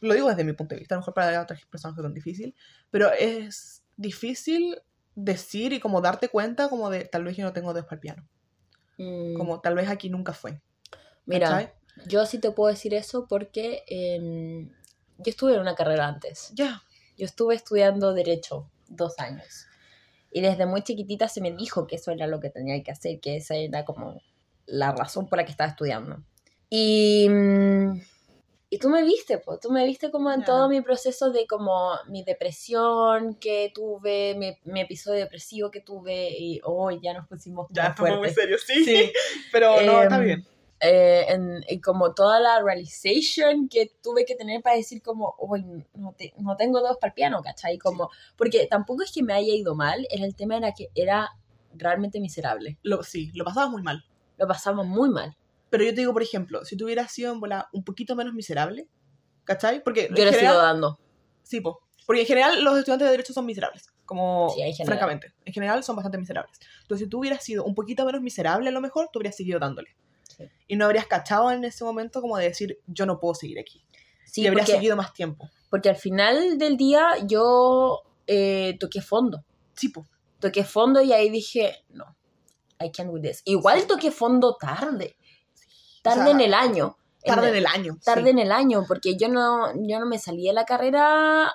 lo 0.01 0.14
digo 0.14 0.28
desde 0.28 0.45
mi 0.45 0.53
punto 0.53 0.74
de 0.74 0.78
vista, 0.78 0.95
a 0.95 0.99
lo 0.99 1.01
mejor 1.01 1.14
para 1.14 1.43
otras 1.43 1.61
personas 1.66 1.99
es 1.99 2.03
tan 2.05 2.14
difícil, 2.14 2.55
pero 2.91 3.11
es 3.12 3.83
difícil 3.97 4.81
decir 5.16 5.72
y 5.72 5.81
como 5.81 6.01
darte 6.01 6.28
cuenta 6.28 6.68
como 6.68 6.89
de 6.89 7.05
tal 7.05 7.24
vez 7.24 7.37
yo 7.37 7.45
no 7.45 7.53
tengo 7.53 7.72
dedos 7.74 7.87
para 7.87 7.97
el 7.97 8.01
piano, 8.01 8.28
Mm, 8.99 9.35
como 9.37 9.61
tal 9.61 9.74
vez 9.74 9.89
aquí 9.89 10.09
nunca 10.09 10.33
fue. 10.33 10.61
Mira, 11.26 11.49
¿cachai? 11.49 11.72
yo 12.07 12.24
sí 12.26 12.39
te 12.39 12.51
puedo 12.51 12.70
decir 12.70 12.95
eso 12.95 13.26
porque 13.28 13.83
em, 13.89 14.68
yo 15.18 15.31
estuve 15.31 15.55
en 15.55 15.61
una 15.61 15.74
carrera 15.74 16.07
antes. 16.07 16.51
Ya, 16.55 16.83
Yo 17.21 17.27
estuve 17.27 17.55
estudiando 17.55 18.14
Derecho 18.14 18.71
dos 18.89 19.18
años. 19.18 19.66
Y 20.33 20.41
desde 20.41 20.64
muy 20.64 20.81
chiquitita 20.83 21.29
se 21.29 21.43
me 21.43 21.53
dijo 21.53 21.87
que 21.87 21.97
eso 21.97 22.12
era 22.12 22.27
lo 22.27 22.41
que 22.41 22.49
tenía 22.49 22.83
que 22.83 22.91
hacer, 22.91 23.21
que 23.21 23.37
esa 23.37 23.57
era 23.57 23.85
como 23.85 24.23
la 24.64 24.93
razón 24.93 25.29
por 25.29 25.37
la 25.39 25.45
que 25.45 25.51
estaba 25.51 25.68
estudiando. 25.68 26.23
Y, 26.71 27.29
mm, 27.29 28.01
y 28.71 28.79
tú 28.79 28.89
me 28.89 29.03
viste, 29.03 29.37
pues, 29.37 29.61
tú 29.61 29.71
me 29.71 29.85
viste 29.85 30.11
como 30.11 30.33
en 30.33 30.41
Ya. 30.41 30.47
todo 30.47 30.68
mi 30.71 30.81
proceso 30.81 31.31
de 31.31 31.47
como 31.47 31.91
mi 32.09 32.23
depresión 32.25 33.35
que 33.35 33.71
tuve, 33.75 34.35
mi, 34.37 34.57
mi 34.64 34.81
episodio 34.81 35.18
depresivo 35.21 35.71
que 35.71 35.81
tuve, 35.83 36.31
y 36.31 36.61
hoy 36.64 37.01
ya 37.03 37.12
nos 37.12 37.29
pusimos 37.29 37.66
ya, 37.71 37.93
fue 37.93 38.09
muy 38.11 38.18
fuertes. 38.31 38.35
serio, 38.37 38.57
sí, 38.64 38.83
Sí. 38.85 39.12
pero 39.53 39.83
no, 39.83 40.03
está 40.05 40.16
Em, 40.18 40.25
bien. 40.25 40.47
Eh, 40.81 41.26
en, 41.28 41.62
en 41.68 41.81
como 41.81 42.14
toda 42.14 42.41
la 42.41 42.62
realization 42.62 43.68
que 43.68 43.93
tuve 44.03 44.24
que 44.24 44.35
tener 44.35 44.62
para 44.62 44.76
decir 44.76 45.03
como, 45.03 45.35
uy, 45.39 45.62
no, 45.95 46.12
te- 46.12 46.33
no 46.39 46.57
tengo 46.57 46.81
dedos 46.81 46.97
para 46.99 47.11
el 47.11 47.14
piano, 47.14 47.43
¿cachai? 47.43 47.78
Como, 47.78 48.11
porque 48.37 48.66
tampoco 48.66 49.03
es 49.03 49.12
que 49.12 49.22
me 49.22 49.35
haya 49.35 49.53
ido 49.55 49.74
mal, 49.74 50.07
era 50.11 50.24
el 50.24 50.35
tema 50.35 50.57
era 50.57 50.72
que 50.72 50.89
era 50.95 51.31
realmente 51.74 52.18
miserable. 52.20 52.78
Lo, 52.83 53.03
sí, 53.03 53.31
lo 53.35 53.45
pasabas 53.45 53.70
muy 53.70 53.83
mal. 53.83 54.05
Lo 54.39 54.47
pasamos 54.49 54.87
muy 54.87 55.11
mal. 55.11 55.37
Pero 55.68 55.85
yo 55.85 55.91
te 55.91 56.01
digo, 56.01 56.12
por 56.12 56.22
ejemplo, 56.22 56.64
si 56.64 56.76
tú 56.76 56.87
hubieras 56.87 57.12
sido 57.12 57.33
en 57.33 57.41
bola 57.41 57.68
un 57.72 57.85
poquito 57.85 58.16
menos 58.16 58.35
miserable, 58.35 58.89
¿cachai? 59.45 59.83
Porque 59.85 60.09
Yo 60.14 60.24
le 60.24 60.33
sigo 60.33 60.55
dando. 60.57 60.99
Sí, 61.43 61.61
po. 61.61 61.81
Porque 62.07 62.22
en 62.22 62.26
general 62.26 62.64
los 62.64 62.76
estudiantes 62.78 63.07
de 63.07 63.11
Derecho 63.12 63.33
son 63.33 63.47
miserables. 63.47 63.87
Como, 64.05 64.51
Sí, 64.55 64.62
en 64.62 64.72
general. 64.74 64.87
francamente. 64.99 65.33
En 65.45 65.53
general 65.53 65.85
son 65.85 65.95
bastante 65.95 66.18
miserables. 66.18 66.59
Entonces, 66.83 67.05
si 67.07 67.09
tú 67.11 67.20
hubieras 67.20 67.45
sido 67.45 67.62
un 67.64 67.74
poquito 67.76 68.05
menos 68.05 68.20
miserable, 68.20 68.68
a 68.68 68.72
lo 68.72 68.81
mejor, 68.81 69.09
tú 69.12 69.20
habrías 69.20 69.37
seguido 69.37 69.61
dándole. 69.61 69.91
Sí. 70.49 70.51
Y 70.68 70.76
no 70.76 70.84
habrías 70.86 71.07
cachado 71.07 71.51
en 71.51 71.64
ese 71.64 71.84
momento 71.84 72.20
como 72.20 72.36
de 72.36 72.45
decir, 72.49 72.78
yo 72.86 73.07
no 73.07 73.18
puedo 73.20 73.34
seguir 73.34 73.59
aquí. 73.59 73.84
Sí, 74.24 74.43
y 74.43 74.47
habrías 74.47 74.66
porque 74.66 74.78
seguido 74.78 74.97
más 74.97 75.12
tiempo. 75.12 75.51
Porque 75.68 75.88
al 75.88 75.97
final 75.97 76.59
del 76.59 76.76
día 76.76 77.16
yo 77.26 78.03
eh, 78.26 78.76
toqué 78.78 79.01
fondo. 79.03 79.45
Sí, 79.74 79.88
po. 79.88 80.07
Toqué 80.38 80.64
fondo 80.64 81.03
y 81.03 81.12
ahí 81.12 81.28
dije, 81.30 81.84
no, 81.91 82.16
I 82.80 82.91
can't 82.91 83.11
with 83.12 83.22
this. 83.22 83.43
Igual 83.45 83.86
toqué 83.86 84.11
fondo 84.11 84.57
tarde. 84.59 85.16
Tarde 86.03 86.20
O 86.20 86.24
sea, 86.24 86.32
en 86.32 86.41
el 86.41 86.55
año. 86.55 86.97
Tarde 87.22 87.51
en 87.51 87.57
el 87.57 87.66
año. 87.66 87.99
tarde 88.03 88.24
sí. 88.24 88.30
en 88.30 88.38
el 88.38 88.53
año, 88.53 88.84
porque 88.88 89.16
yo 89.16 89.28
no, 89.28 89.72
yo 89.86 90.01
no 90.01 90.07
me 90.07 90.18
salí 90.18 90.47
de 90.47 90.55
la 90.55 90.64
carrera 90.64 91.55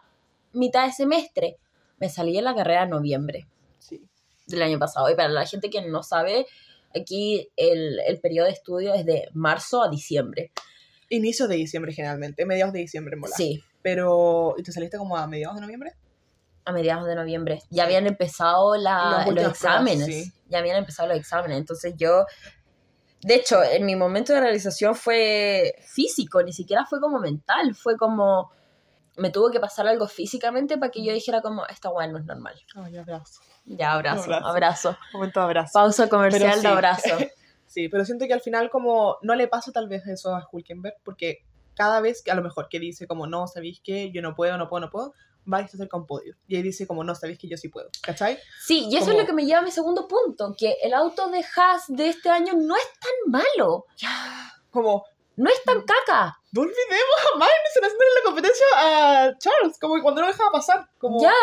mitad 0.53 0.85
de 0.85 0.91
semestre, 0.93 1.57
me 1.97 2.09
salí 2.09 2.35
de 2.35 2.41
la 2.41 2.53
carrera 2.55 2.83
en 2.83 2.91
noviembre 2.91 3.47
Sí. 3.79 4.01
del 4.47 4.61
año 4.61 4.77
pasado. 4.79 5.09
Y 5.09 5.15
para 5.15 5.29
la 5.29 5.45
gente 5.45 5.69
que 5.69 5.81
no 5.81 6.03
sabe, 6.03 6.45
aquí 6.95 7.49
el, 7.55 7.99
el 8.07 8.19
periodo 8.19 8.47
de 8.47 8.53
estudio 8.53 8.93
es 8.93 9.05
de 9.05 9.27
marzo 9.33 9.83
a 9.83 9.89
diciembre. 9.89 10.51
Inicios 11.09 11.47
de 11.49 11.55
diciembre 11.55 11.93
generalmente, 11.93 12.45
mediados 12.45 12.73
de 12.73 12.79
diciembre 12.79 13.15
volar. 13.19 13.37
Sí, 13.37 13.63
Pero, 13.81 14.55
¿y 14.57 14.63
te 14.63 14.71
saliste 14.71 14.97
como 14.97 15.15
a 15.17 15.27
mediados 15.27 15.55
de 15.55 15.61
noviembre? 15.61 15.93
a 16.67 16.71
mediados 16.71 17.05
de 17.05 17.13
noviembre. 17.13 17.59
Ya 17.69 17.83
habían 17.83 18.07
empezado 18.07 18.75
la- 18.75 19.17
los 19.23 19.33
pruebas, 19.35 19.51
exámenes. 19.53 20.05
sí. 20.07 20.31
Ya 20.49 20.57
habían 20.57 20.77
empezado 20.77 21.07
los 21.09 21.17
exámenes. 21.19 21.59
Entonces 21.59 21.93
yo, 21.95 22.25
de 23.21 23.35
hecho, 23.35 23.61
en 23.63 23.85
mi 23.85 23.95
momento 23.95 24.33
de 24.33 24.39
realización 24.41 24.95
fue 24.95 25.75
físico, 25.85 26.41
ni 26.41 26.53
siquiera 26.53 26.83
fue 26.89 26.99
como 26.99 27.19
mental, 27.19 27.75
fue 27.75 27.97
como... 27.97 28.49
Me 29.17 29.29
tuvo 29.29 29.49
que 29.51 29.59
pasar 29.59 29.87
algo 29.87 30.07
físicamente 30.07 30.77
para 30.77 30.91
que 30.91 31.03
yo 31.03 31.13
dijera 31.13 31.41
como, 31.41 31.65
esta 31.67 31.89
weá 31.89 32.07
no 32.07 32.17
es 32.17 32.25
normal. 32.25 32.55
Ay, 32.75 32.97
abrazo. 32.97 33.41
Ya, 33.65 33.93
abrazo, 33.93 34.23
Abrazo. 34.25 34.45
abrazo. 34.47 34.97
Momento 35.13 35.39
de 35.39 35.45
abrazo. 35.45 35.71
Pausa 35.73 36.09
comercial 36.09 36.55
sí. 36.55 36.61
de 36.61 36.67
abrazo. 36.67 37.09
Sí, 37.67 37.89
pero 37.89 38.05
siento 38.05 38.25
que 38.27 38.33
al 38.33 38.39
final 38.41 38.69
como 38.69 39.17
no 39.21 39.35
le 39.35 39.47
pasa 39.49 39.71
tal 39.73 39.89
vez 39.89 40.05
eso 40.07 40.33
a 40.33 40.47
Hulkenberg, 40.49 40.95
porque 41.03 41.39
cada 41.73 41.99
vez 41.99 42.21
que 42.23 42.31
a 42.31 42.35
lo 42.35 42.41
mejor 42.43 42.69
que 42.69 42.79
dice 42.79 43.05
como 43.05 43.27
no, 43.27 43.47
¿sabéis 43.47 43.81
qué? 43.83 44.11
Yo 44.13 44.21
no 44.21 44.33
puedo, 44.33 44.55
no 44.57 44.69
puedo, 44.69 44.81
no 44.85 44.89
puedo, 44.89 45.13
va 45.51 45.61
y 45.61 45.67
se 45.67 45.75
acerca 45.75 45.97
a 45.97 45.99
un 45.99 46.05
podio. 46.05 46.35
Y 46.47 46.55
ahí 46.55 46.61
dice 46.61 46.87
como 46.87 47.03
no, 47.03 47.15
¿sabéis 47.15 47.37
que 47.37 47.49
yo 47.49 47.57
sí 47.57 47.67
puedo? 47.67 47.89
¿Cachai? 48.01 48.37
Sí, 48.65 48.87
y 48.89 48.95
eso 48.95 49.07
Como- 49.07 49.17
es 49.17 49.23
lo 49.23 49.25
que 49.27 49.33
me 49.33 49.45
lleva 49.45 49.59
a 49.59 49.63
mi 49.63 49.71
segundo 49.71 50.07
punto, 50.07 50.55
que 50.57 50.77
el 50.83 50.93
auto 50.93 51.29
de 51.29 51.43
Haas 51.57 51.83
de 51.87 52.07
este 52.07 52.29
año 52.29 52.53
no 52.53 52.77
es 52.77 52.87
tan 52.99 53.31
malo, 53.31 53.85
Como, 54.71 55.03
no 55.37 55.49
es 55.49 55.63
tan 55.63 55.81
caca. 55.81 56.37
no 56.51 56.61
olvidemos 56.61 57.15
a 57.33 57.37
Magnussen 57.37 57.83
haciendo 57.83 58.05
la 58.15 58.23
competencia 58.23 58.65
a 58.77 59.37
Charles, 59.37 59.77
como 59.79 60.01
cuando 60.01 60.21
no 60.21 60.27
dejaba 60.27 60.51
pasar. 60.51 60.87
Como 60.97 61.21
Ya, 61.21 61.33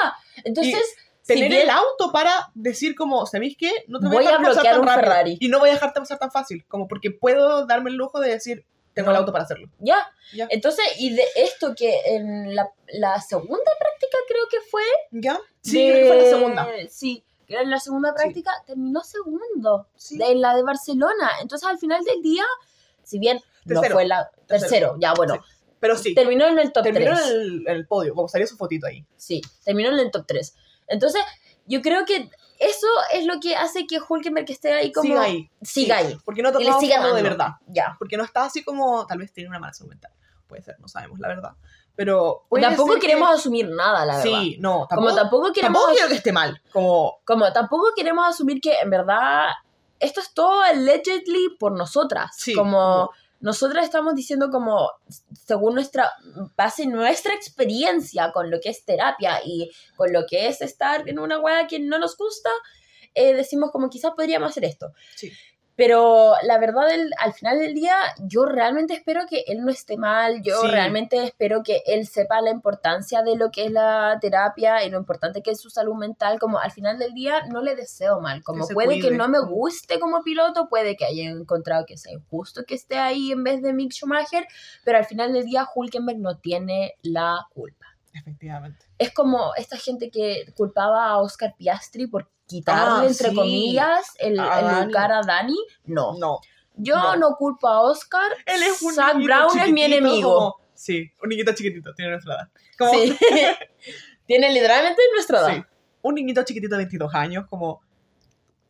entonces, 0.45 0.83
si 1.23 1.35
tener 1.35 1.51
bien- 1.51 1.63
el 1.63 1.71
auto 1.71 2.11
para 2.13 2.51
decir 2.55 2.95
como, 2.95 3.27
¿sabéis 3.27 3.57
qué? 3.59 3.71
No 3.89 3.99
te 4.01 4.07
voy, 4.07 4.17
Voy 4.17 4.25
a 4.25 4.29
a 4.29 4.33
dejar 4.33 4.47
pasar 4.47 4.55
bloquear 4.55 4.75
tan 4.75 4.81
un 4.81 4.87
rápido. 4.89 5.03
Ferrari. 5.13 5.37
Y 5.41 5.49
no 5.49 5.59
voy 5.59 5.69
a 5.71 5.73
dejarte 5.75 6.01
pasar 6.01 6.19
tan 6.19 6.31
fácil, 6.31 6.65
como 6.67 6.89
porque 6.89 7.11
puedo 7.11 7.67
darme 7.67 7.91
el 7.91 7.97
lujo 7.97 8.19
de 8.21 8.31
decir, 8.31 8.65
tengo 8.95 9.11
el 9.11 9.15
No. 9.15 9.21
auto 9.21 9.33
para 9.33 9.45
hacerlo. 9.45 9.69
Ya. 9.79 10.11
Ya. 10.35 10.47
Entonces, 10.51 10.85
y 10.99 11.15
de 11.15 11.25
esto 11.37 11.75
que 11.77 12.01
en 12.07 12.55
la, 12.55 12.69
la 12.95 13.21
segunda 13.21 13.71
práctica 13.79 14.19
creo 14.29 14.49
que 14.51 14.61
fue. 14.71 14.83
¿Ya? 15.13 15.39
Sí, 15.63 15.87
de- 15.87 15.93
creo 15.93 16.03
que 16.03 16.07
fue 16.09 16.17
la 16.23 16.29
segunda. 16.29 16.69
Sí, 16.91 17.25
que 17.47 17.55
en 17.57 17.71
la 17.71 17.79
segunda 17.81 18.15
práctica 18.15 18.51
terminó 18.67 19.03
segundo. 19.03 19.87
Sí. 19.97 20.17
De 20.19 20.35
la 20.35 20.57
de 20.57 20.63
Barcelona. 20.63 21.31
Entonces, 21.43 21.69
al 21.69 21.79
final 21.79 22.03
del 22.05 22.21
día, 22.23 22.45
si 23.03 23.19
bien 23.19 23.41
no 23.65 23.81
Tercero. 23.81 23.95
fue 23.95 24.07
la. 24.07 24.31
Tercero. 24.47 24.61
Tercero, 24.71 24.97
ya 24.99 25.15
bueno. 25.15 25.43
Pero 25.81 25.97
sí, 25.97 26.15
Terminó 26.15 26.47
en 26.47 26.59
el 26.61 26.73
top 26.73 26.85
terminó 26.85 27.13
3. 27.17 27.27
en 27.27 27.33
el, 27.41 27.65
en 27.67 27.75
el 27.77 27.87
podio, 27.89 28.15
como 28.15 28.29
salió 28.29 28.47
su 28.47 28.57
fotito 28.57 28.87
ahí. 28.87 29.05
Sí, 29.17 29.41
terminó 29.65 29.89
en 29.91 29.99
el 29.99 30.11
top 30.13 30.25
3. 30.29 30.55
Entonces, 30.87 31.23
yo 31.67 31.83
creo 31.83 32.05
que 32.05 32.31
eso 32.61 32.87
es 33.13 33.27
lo 33.27 33.41
que 33.41 33.57
hace 33.57 33.87
que 33.89 33.99
Hulkenberg 34.07 34.49
esté 34.49 34.73
ahí 34.73 34.93
como. 34.93 35.09
Siga 35.09 35.23
ahí. 35.23 35.51
Siga 35.63 35.99
Sí, 36.01 36.07
ahí. 36.07 36.19
Porque 36.25 36.41
no 36.43 36.51
ha 36.51 36.53
tocado 36.53 36.81
fondo 36.81 37.15
de 37.15 37.23
verdad. 37.23 37.49
Ya. 37.67 37.97
Porque 37.99 38.17
no 38.17 38.23
está 38.25 38.45
así 38.45 38.63
como, 38.63 39.05
tal 39.09 39.19
vez 39.19 39.33
tiene 39.33 39.49
una 39.49 39.59
mala 39.59 39.73
salud 39.73 39.91
mental. 39.91 40.13
Puede 40.47 40.63
ser, 40.63 40.79
no 40.79 40.87
sabemos, 40.87 41.19
la 41.19 41.29
verdad. 41.29 41.53
Pero 41.97 42.47
Tampoco 42.61 42.93
ser 42.93 43.01
que- 43.01 43.07
queremos 43.09 43.31
asumir 43.31 43.69
nada, 43.69 44.07
la 44.07 44.17
verdad. 44.19 44.23
Sí, 44.41 44.57
no, 44.61 44.87
tampoco, 44.89 45.09
como 45.09 45.15
tampoco 45.17 45.53
queremos. 45.53 45.79
tampoco 45.81 45.93
quiero 45.95 46.09
que 46.09 46.15
esté 46.15 46.33
mal. 46.33 46.63
Como, 46.73 47.19
Como 47.25 47.53
tampoco 47.53 47.89
queremos 47.97 48.29
asumir 48.29 48.61
que 48.61 48.75
en 48.81 48.89
verdad 48.91 49.49
esto 49.99 50.21
es 50.21 50.33
todo 50.33 50.61
allegedly 50.61 51.57
por 51.59 51.73
nosotras. 51.77 52.31
Sí, 52.37 52.55
como 52.55 52.73
como- 52.73 53.11
nosotras 53.43 53.85
estamos 53.85 54.15
diciendo 54.15 54.51
como 54.51 54.89
según 55.47 55.75
nuestra 55.75 56.11
base 56.57 56.87
nuestra 56.87 57.35
experiencia 57.35 58.33
con 58.33 58.51
lo 58.51 58.61
que 58.61 58.71
es 58.71 58.85
terapia 58.85 59.41
y 59.45 59.71
con 59.97 60.13
lo 60.13 60.25
que 60.27 60.47
es 60.47 60.63
estar 60.63 61.09
en 61.09 61.19
una 61.19 61.41
weá 61.41 61.67
que 61.67 61.81
no 61.81 61.99
nos 61.99 62.17
gusta, 62.17 62.51
eh, 63.15 63.35
decimos 63.35 63.71
como 63.73 63.91
quizás 63.91 64.13
podríamos 64.13 64.51
hacer 64.51 64.65
esto. 64.65 64.93
Sí. 65.17 65.33
Pero 65.75 66.35
la 66.43 66.59
verdad, 66.59 66.91
el- 66.93 67.13
al 67.19 67.33
final 67.33 67.59
del 67.59 67.73
día, 67.75 67.97
yo 68.21 68.45
realmente 68.45 68.93
espero 68.95 69.23
que 69.29 69.45
él 69.47 69.65
no 69.65 69.71
esté 69.71 69.97
mal, 69.97 70.43
yo 70.43 70.61
Sí. 70.61 70.69
realmente 70.69 71.23
espero 71.25 71.63
que 71.63 71.83
él 71.87 72.07
sepa 72.07 72.41
la 72.43 72.51
importancia 72.51 73.23
de 73.23 73.37
lo 73.37 73.51
que 73.51 73.65
es 73.67 73.73
la 73.73 74.19
terapia 74.21 74.85
y 74.85 74.91
lo 74.91 74.99
importante 74.99 75.43
que 75.43 75.51
es 75.53 75.61
su 75.61 75.71
salud 75.71 75.95
mental, 75.95 76.39
como 76.39 76.59
al 76.59 76.71
final 76.73 76.99
del 76.99 77.15
día 77.15 77.47
no 77.47 77.63
le 77.63 77.75
deseo 77.75 78.21
mal, 78.21 78.43
como 78.45 78.65
se 78.65 78.75
puede 78.75 78.97
que 78.97 79.03
cuide. 79.09 79.17
no 79.17 79.29
me 79.29 79.41
guste 79.41 79.99
como 79.99 80.23
piloto, 80.23 80.69
puede 80.69 80.95
que 80.97 81.07
haya 81.07 81.25
encontrado 81.31 81.87
que 81.87 81.97
sea 81.97 82.13
injusto 82.13 82.65
que 82.67 82.75
esté 82.75 82.99
ahí 82.99 83.33
en 83.33 83.43
vez 83.43 83.63
de 83.63 83.73
Mick 83.73 83.93
Schumacher, 83.93 84.47
pero 84.85 84.99
al 84.99 85.07
final 85.07 85.33
del 85.33 85.45
día 85.47 85.67
Hulkenberg 85.75 86.19
no 86.19 86.39
tiene 86.39 86.95
la 87.03 87.47
culpa. 87.55 87.87
efectivamente. 88.15 88.85
Es 88.99 89.11
como 89.11 89.55
esta 89.57 89.79
gente 89.79 90.11
que 90.11 90.45
culpaba 90.55 91.07
a 91.07 91.17
Oscar 91.19 91.55
Piastri 91.57 92.07
por 92.07 92.29
quitarle, 92.53 93.07
Ah, 93.07 93.11
entre 93.11 93.31
sí. 93.31 93.35
comillas, 93.35 94.07
el, 94.19 94.37
lugar 94.37 95.13
a 95.13 95.23
Dani. 95.23 95.57
No. 95.85 96.15
No. 96.19 96.41
Yo 96.77 96.97
No. 96.97 97.17
no, 97.17 97.37
culpo 97.37 97.69
a 97.69 97.83
Oscar. 97.83 98.31
Él 98.47 98.63
es 98.63 98.81
un 98.83 98.95
Zac 98.95 99.15
niñito 99.15 99.27
Brown 99.35 99.59
es 99.59 99.73
mi 99.73 99.83
enemigo. 99.83 100.35
como- 100.35 100.57
sí, 100.75 101.11
un 101.23 101.29
niñito 101.29 101.53
chiquitito, 101.55 101.93
tiene 101.95 102.13
nuestra 102.13 102.35
edad. 102.35 102.49
Como, 102.79 102.93
Sí. 102.93 103.17
Tiene 104.27 104.53
literalmente 104.53 105.03
nuestra 105.15 105.41
edad. 105.41 105.55
sí, 105.57 105.63
un 106.03 106.15
niñito 106.15 106.43
chiquitito 106.45 106.75
de 106.77 106.79
22 106.85 107.15
años, 107.15 107.45
como, 107.49 107.81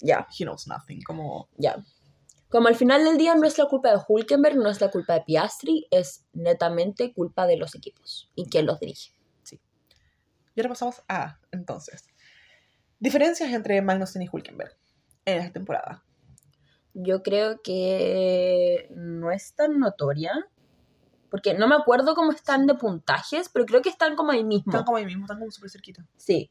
Ya, 0.00 0.26
he 0.36 0.44
knows 0.44 0.66
nothing, 0.66 1.00
como, 1.02 1.48
ya. 1.56 1.76
Como 2.48 2.66
al 2.68 2.74
final 2.74 3.04
del 3.04 3.16
día 3.18 3.34
no 3.36 3.46
es 3.46 3.56
la 3.56 3.66
culpa 3.66 3.90
de 3.92 4.00
Hulkenberg, 4.08 4.56
no 4.56 4.68
es 4.68 4.80
la 4.80 4.90
culpa 4.90 5.14
de 5.14 5.20
Piastri, 5.22 5.86
es 5.92 6.24
netamente 6.32 7.12
culpa 7.14 7.46
de 7.46 7.56
los 7.56 7.74
equipos 7.76 8.28
y 8.34 8.48
quien 8.48 8.66
los 8.66 8.80
dirige. 8.80 9.12
Y 10.54 10.60
ahora 10.60 10.68
pasamos 10.70 11.02
a, 11.08 11.38
entonces, 11.50 12.04
diferencias 13.02 13.50
entre 13.52 13.82
Magnussen 13.82 14.22
y 14.22 14.28
Hulkenberg 14.32 14.72
en 15.24 15.38
esta 15.38 15.52
temporada. 15.52 16.04
Yo 16.94 17.22
creo 17.22 17.60
que 17.62 18.88
no 18.94 19.30
es 19.30 19.54
tan 19.54 19.78
notoria. 19.78 20.32
Porque 21.30 21.54
no 21.54 21.66
me 21.66 21.74
acuerdo 21.74 22.14
cómo 22.14 22.30
están 22.30 22.66
de 22.66 22.74
puntajes, 22.74 23.48
pero 23.48 23.64
creo 23.64 23.80
que 23.80 23.88
están 23.88 24.16
como 24.16 24.32
ahí 24.32 24.44
mismo. 24.44 24.70
Están 24.70 24.84
como 24.84 24.98
ahí 24.98 25.06
mismo, 25.06 25.24
están 25.24 25.38
como 25.38 25.50
súper 25.50 25.70
cerquita. 25.70 26.06
Sí, 26.16 26.50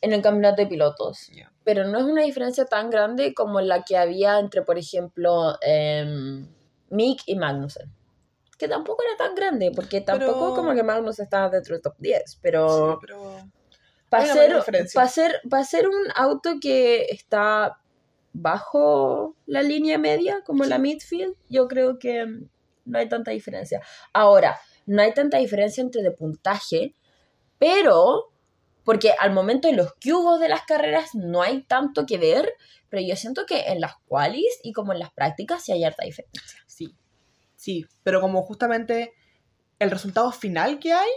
en 0.00 0.14
el 0.14 0.22
campeonato 0.22 0.62
de 0.62 0.66
pilotos. 0.66 1.30
Pero 1.62 1.84
no 1.86 1.98
es 1.98 2.04
una 2.04 2.22
diferencia 2.22 2.64
tan 2.64 2.88
grande 2.88 3.34
como 3.34 3.60
la 3.60 3.82
que 3.84 3.98
había 3.98 4.38
entre, 4.40 4.62
por 4.62 4.78
ejemplo, 4.78 5.58
em, 5.60 6.48
Mick 6.88 7.20
y 7.26 7.36
Magnussen. 7.36 7.92
Que 8.56 8.66
tampoco 8.66 9.02
era 9.02 9.18
tan 9.26 9.34
grande, 9.34 9.72
porque 9.76 10.00
tampoco 10.00 10.32
Pero- 10.40 10.54
como 10.54 10.74
que 10.74 10.82
Magnussen 10.82 11.24
estaba 11.24 11.50
dentro 11.50 11.74
del 11.74 11.82
top 11.82 11.94
10. 11.98 12.38
Pero 12.40 12.92
Sí, 12.92 12.98
pero... 13.02 13.36
para 14.18 14.32
ser, 14.32 14.62
para, 14.94 15.08
ser, 15.08 15.40
para 15.48 15.64
ser 15.64 15.88
un 15.88 16.04
auto 16.14 16.54
que 16.60 17.06
está 17.10 17.78
bajo 18.32 19.36
la 19.46 19.62
línea 19.62 19.98
media, 19.98 20.42
como 20.44 20.64
la 20.64 20.78
midfield, 20.78 21.36
yo 21.48 21.68
creo 21.68 21.98
que 21.98 22.26
mm, 22.26 22.48
no 22.86 22.98
hay 22.98 23.08
tanta 23.08 23.30
diferencia. 23.30 23.80
Ahora, 24.12 24.58
no 24.86 25.02
hay 25.02 25.14
tanta 25.14 25.38
diferencia 25.38 25.82
entre 25.82 26.02
de 26.02 26.10
puntaje, 26.10 26.94
pero 27.58 28.32
porque 28.84 29.12
al 29.18 29.32
momento 29.32 29.68
en 29.68 29.76
los 29.76 29.94
cubos 29.94 30.40
de 30.40 30.48
las 30.48 30.62
carreras 30.64 31.14
no 31.14 31.42
hay 31.42 31.62
tanto 31.62 32.04
que 32.06 32.18
ver, 32.18 32.52
pero 32.90 33.02
yo 33.02 33.16
siento 33.16 33.46
que 33.46 33.68
en 33.68 33.80
las 33.80 33.94
qualis 34.06 34.60
y 34.62 34.72
como 34.72 34.92
en 34.92 34.98
las 34.98 35.12
prácticas 35.12 35.64
sí 35.64 35.72
hay 35.72 35.84
harta 35.84 36.04
diferencia. 36.04 36.60
Sí, 36.66 36.94
sí, 37.56 37.86
pero 38.02 38.20
como 38.20 38.42
justamente 38.42 39.14
el 39.78 39.90
resultado 39.90 40.30
final 40.32 40.78
que 40.78 40.92
hay, 40.92 41.10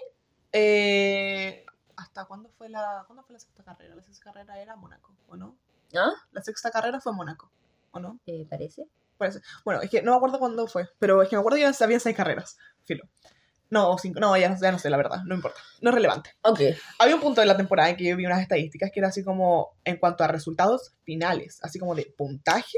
eh, 0.53 1.65
¿hasta 1.97 2.25
cuándo 2.25 2.49
fue, 2.57 2.69
la, 2.69 3.03
cuándo 3.07 3.23
fue 3.23 3.33
la 3.33 3.39
sexta 3.39 3.63
carrera? 3.63 3.95
La 3.95 4.03
sexta 4.03 4.31
carrera 4.31 4.59
era 4.59 4.75
Mónaco, 4.75 5.13
¿o 5.27 5.35
no? 5.35 5.57
¿Ah? 5.95 6.11
La 6.31 6.41
sexta 6.41 6.71
carrera 6.71 7.01
fue 7.01 7.13
Mónaco, 7.13 7.51
¿o 7.91 7.99
no? 7.99 8.19
Eh, 8.25 8.45
parece. 8.49 8.87
Parece. 9.17 9.41
Bueno, 9.65 9.81
es 9.81 9.89
que 9.89 10.01
no 10.01 10.11
me 10.11 10.17
acuerdo 10.17 10.39
cuándo 10.39 10.67
fue, 10.67 10.87
pero 10.99 11.21
es 11.21 11.29
que 11.29 11.35
me 11.35 11.39
acuerdo 11.39 11.57
que 11.57 11.83
había 11.83 11.99
seis 11.99 12.15
carreras, 12.15 12.57
filo. 12.85 13.03
No, 13.69 13.91
o 13.91 13.97
cinco, 13.97 14.19
no, 14.21 14.37
ya 14.37 14.47
no, 14.47 14.57
ya 14.61 14.71
no 14.71 14.79
sé, 14.79 14.89
la 14.89 14.95
verdad, 14.95 15.23
no 15.25 15.35
importa, 15.35 15.59
no 15.81 15.89
es 15.89 15.95
relevante. 15.95 16.31
Ok. 16.43 16.61
Había 16.99 17.15
un 17.15 17.21
punto 17.21 17.41
de 17.41 17.47
la 17.47 17.57
temporada 17.57 17.89
en 17.89 17.97
que 17.97 18.05
yo 18.05 18.15
vi 18.15 18.25
unas 18.25 18.41
estadísticas 18.41 18.91
que 18.93 18.99
era 19.01 19.09
así 19.09 19.23
como, 19.23 19.75
en 19.83 19.97
cuanto 19.97 20.23
a 20.23 20.27
resultados 20.27 20.93
finales, 21.03 21.59
así 21.63 21.77
como 21.77 21.93
de 21.93 22.05
puntaje, 22.17 22.77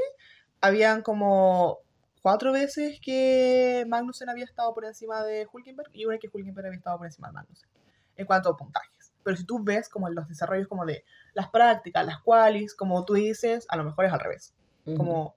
habían 0.60 1.02
como 1.02 1.78
cuatro 2.22 2.52
veces 2.52 2.98
que 3.00 3.84
Magnussen 3.86 4.28
había 4.28 4.44
estado 4.44 4.74
por 4.74 4.84
encima 4.84 5.22
de 5.22 5.46
Hulkenberg 5.52 5.90
y 5.92 6.06
una 6.06 6.18
que 6.18 6.28
Hulkenberg 6.32 6.66
había 6.66 6.78
estado 6.78 6.98
por 6.98 7.06
encima 7.06 7.28
de 7.28 7.34
Magnussen, 7.34 7.68
en 8.16 8.26
cuanto 8.26 8.50
a 8.50 8.56
puntajes. 8.56 8.99
Pero 9.22 9.36
si 9.36 9.44
tú 9.44 9.62
ves 9.62 9.88
como 9.88 10.08
los 10.08 10.28
desarrollos 10.28 10.68
como 10.68 10.86
de 10.86 11.04
las 11.34 11.48
prácticas, 11.48 12.06
las 12.06 12.20
qualis, 12.20 12.74
como 12.74 13.04
tú 13.04 13.14
dices, 13.14 13.66
a 13.68 13.76
lo 13.76 13.84
mejor 13.84 14.04
es 14.06 14.12
al 14.12 14.20
revés. 14.20 14.54
Como, 14.96 15.36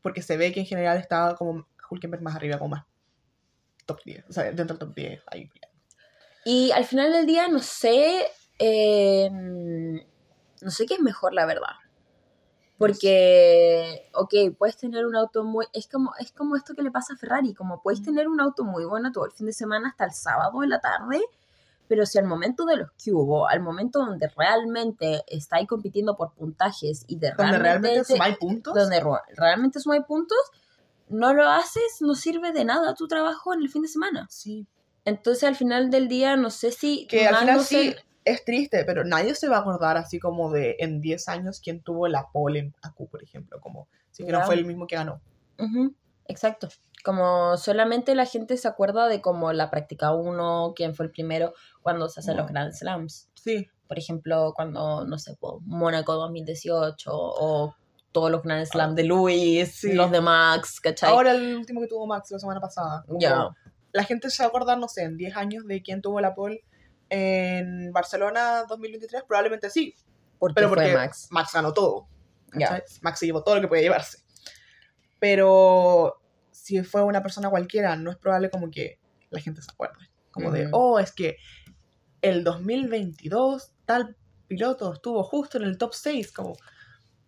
porque 0.00 0.22
se 0.22 0.36
ve 0.36 0.52
que 0.52 0.60
en 0.60 0.66
general 0.66 0.98
está 0.98 1.34
como 1.36 1.66
Hulkenberg 1.90 2.22
más 2.22 2.36
arriba, 2.36 2.58
como 2.58 2.76
más 2.76 2.84
top 3.86 3.98
10, 4.04 4.24
o 4.28 4.32
sea, 4.32 4.44
dentro 4.44 4.76
del 4.76 4.78
top 4.78 4.94
10 4.94 5.22
ahí. 5.26 5.50
Y 6.44 6.70
al 6.72 6.84
final 6.84 7.12
del 7.12 7.26
día, 7.26 7.48
no 7.48 7.58
sé, 7.60 8.26
eh, 8.58 9.30
no 9.30 10.70
sé 10.70 10.86
qué 10.86 10.94
es 10.94 11.00
mejor, 11.00 11.34
la 11.34 11.46
verdad. 11.46 11.74
Porque, 12.78 14.08
ok, 14.12 14.56
puedes 14.58 14.76
tener 14.76 15.06
un 15.06 15.14
auto 15.14 15.44
muy... 15.44 15.66
Es 15.72 15.86
como, 15.86 16.12
es 16.18 16.32
como 16.32 16.56
esto 16.56 16.74
que 16.74 16.82
le 16.82 16.90
pasa 16.90 17.14
a 17.14 17.16
Ferrari, 17.16 17.54
como 17.54 17.80
puedes 17.80 18.02
tener 18.02 18.26
un 18.26 18.40
auto 18.40 18.64
muy 18.64 18.84
bueno 18.84 19.12
todo 19.12 19.26
el 19.26 19.32
fin 19.32 19.46
de 19.46 19.52
semana 19.52 19.90
hasta 19.90 20.04
el 20.04 20.12
sábado 20.12 20.64
en 20.64 20.70
la 20.70 20.80
tarde, 20.80 21.20
pero 21.92 22.06
si 22.06 22.18
al 22.18 22.24
momento 22.24 22.64
de 22.64 22.76
los 22.78 22.90
que 22.92 23.12
hubo, 23.12 23.46
al 23.46 23.60
momento 23.60 23.98
donde 23.98 24.30
realmente 24.34 25.22
estáis 25.26 25.68
compitiendo 25.68 26.16
por 26.16 26.32
puntajes 26.32 27.04
y 27.06 27.16
de 27.16 27.32
Donde 27.36 27.58
realmente 27.58 27.98
te- 27.98 28.04
sumáis 28.14 28.38
puntos. 28.38 28.72
donde 28.74 28.98
realmente 29.36 29.78
sumáis 29.78 30.02
puntos, 30.06 30.38
no 31.10 31.34
lo 31.34 31.46
haces, 31.50 31.98
no 32.00 32.14
sirve 32.14 32.52
de 32.52 32.64
nada 32.64 32.94
tu 32.94 33.08
trabajo 33.08 33.52
en 33.52 33.60
el 33.60 33.68
fin 33.68 33.82
de 33.82 33.88
semana. 33.88 34.26
Sí. 34.30 34.66
Entonces 35.04 35.44
al 35.44 35.54
final 35.54 35.90
del 35.90 36.08
día 36.08 36.34
no 36.36 36.48
sé 36.48 36.72
si 36.72 37.06
Que 37.08 37.26
al 37.28 37.36
final 37.36 37.60
sí 37.60 37.94
es 38.24 38.42
triste, 38.42 38.84
pero 38.86 39.04
nadie 39.04 39.34
se 39.34 39.48
va 39.50 39.58
a 39.58 39.60
acordar 39.60 39.98
así 39.98 40.18
como 40.18 40.50
de 40.50 40.76
en 40.78 41.02
10 41.02 41.28
años 41.28 41.60
quién 41.62 41.82
tuvo 41.82 42.08
la 42.08 42.28
pole 42.32 42.60
en 42.60 42.74
Aku, 42.80 43.06
por 43.06 43.22
ejemplo. 43.22 43.60
Como 43.60 43.86
si 44.12 44.24
que 44.24 44.32
no 44.32 44.40
fue 44.46 44.54
el 44.54 44.64
mismo 44.64 44.86
que 44.86 44.96
ganó. 44.96 45.20
Ujú, 45.58 45.94
Exacto. 46.26 46.70
Como 47.04 47.56
solamente 47.56 48.14
la 48.14 48.26
gente 48.26 48.56
se 48.56 48.68
acuerda 48.68 49.08
de 49.08 49.20
como 49.20 49.52
la 49.52 49.70
práctica 49.70 50.12
1, 50.12 50.72
quién 50.76 50.94
fue 50.94 51.06
el 51.06 51.10
primero 51.12 51.52
cuando 51.82 52.08
se 52.08 52.20
hacen 52.20 52.36
No. 52.36 52.42
los 52.42 52.50
Grand 52.50 52.72
Slams. 52.72 53.28
Sí. 53.34 53.68
Por 53.88 53.98
ejemplo, 53.98 54.52
cuando, 54.54 55.04
no 55.04 55.18
sé, 55.18 55.36
Mónaco 55.62 56.14
2018 56.14 57.10
o 57.12 57.74
todos 58.12 58.30
los 58.30 58.42
Grand 58.42 58.64
Slam 58.66 58.94
de 58.94 59.04
Luis, 59.04 59.74
Sí. 59.74 59.92
los 59.92 60.10
de 60.10 60.20
Max, 60.20 60.80
¿cachai? 60.80 61.10
Ahora 61.10 61.32
el 61.32 61.56
último 61.56 61.80
que 61.80 61.88
tuvo 61.88 62.06
Max 62.06 62.30
la 62.30 62.38
semana 62.38 62.60
pasada. 62.60 63.04
Ya. 63.18 63.48
La 63.92 64.04
gente 64.04 64.30
se 64.30 64.42
va 64.42 64.46
a 64.46 64.48
acordar, 64.48 64.78
no 64.78 64.88
sé, 64.88 65.02
en 65.02 65.16
10 65.16 65.36
años 65.36 65.66
de 65.66 65.82
quién 65.82 66.00
tuvo 66.00 66.20
la 66.20 66.34
pole 66.34 66.64
en 67.10 67.92
Barcelona 67.92 68.64
2023. 68.68 69.24
Probablemente 69.24 69.68
sí, 69.70 69.94
porque 70.38 70.54
pero 70.54 70.68
porque 70.68 70.94
Max. 70.94 71.28
Max 71.30 71.52
ganó 71.52 71.72
todo. 71.72 72.06
Ya. 72.54 72.68
¿cachai? 72.68 72.82
Max 73.02 73.18
se 73.18 73.26
llevó 73.26 73.42
todo 73.42 73.56
lo 73.56 73.60
que 73.62 73.68
podía 73.68 73.82
llevarse. 73.82 74.18
Pero 75.18 76.21
si 76.62 76.80
fue 76.84 77.02
una 77.02 77.22
persona 77.24 77.50
cualquiera, 77.50 77.96
no 77.96 78.10
es 78.12 78.16
probable 78.16 78.48
como 78.50 78.70
que 78.70 79.00
la 79.30 79.40
gente 79.40 79.60
se 79.62 79.70
acuerde. 79.72 79.98
Como 80.30 80.52
de, 80.52 80.68
oh, 80.72 81.00
es 81.00 81.10
que 81.12 81.36
el 82.22 82.44
2022 82.44 83.72
tal 83.84 84.16
piloto 84.46 84.92
estuvo 84.92 85.24
justo 85.24 85.58
en 85.58 85.64
el 85.64 85.76
top 85.76 85.92
6. 85.92 86.30
Como, 86.32 86.56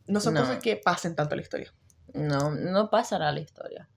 no 0.06 0.20
son 0.20 0.34
No. 0.34 0.40
cosas 0.42 0.60
que 0.62 0.76
pasen 0.76 1.16
tanto 1.16 1.34
en 1.34 1.38
la 1.38 1.42
historia. 1.42 1.74
No, 2.12 2.52
no 2.54 2.90
pasará 2.90 3.32
la 3.32 3.40
historia. 3.40 3.88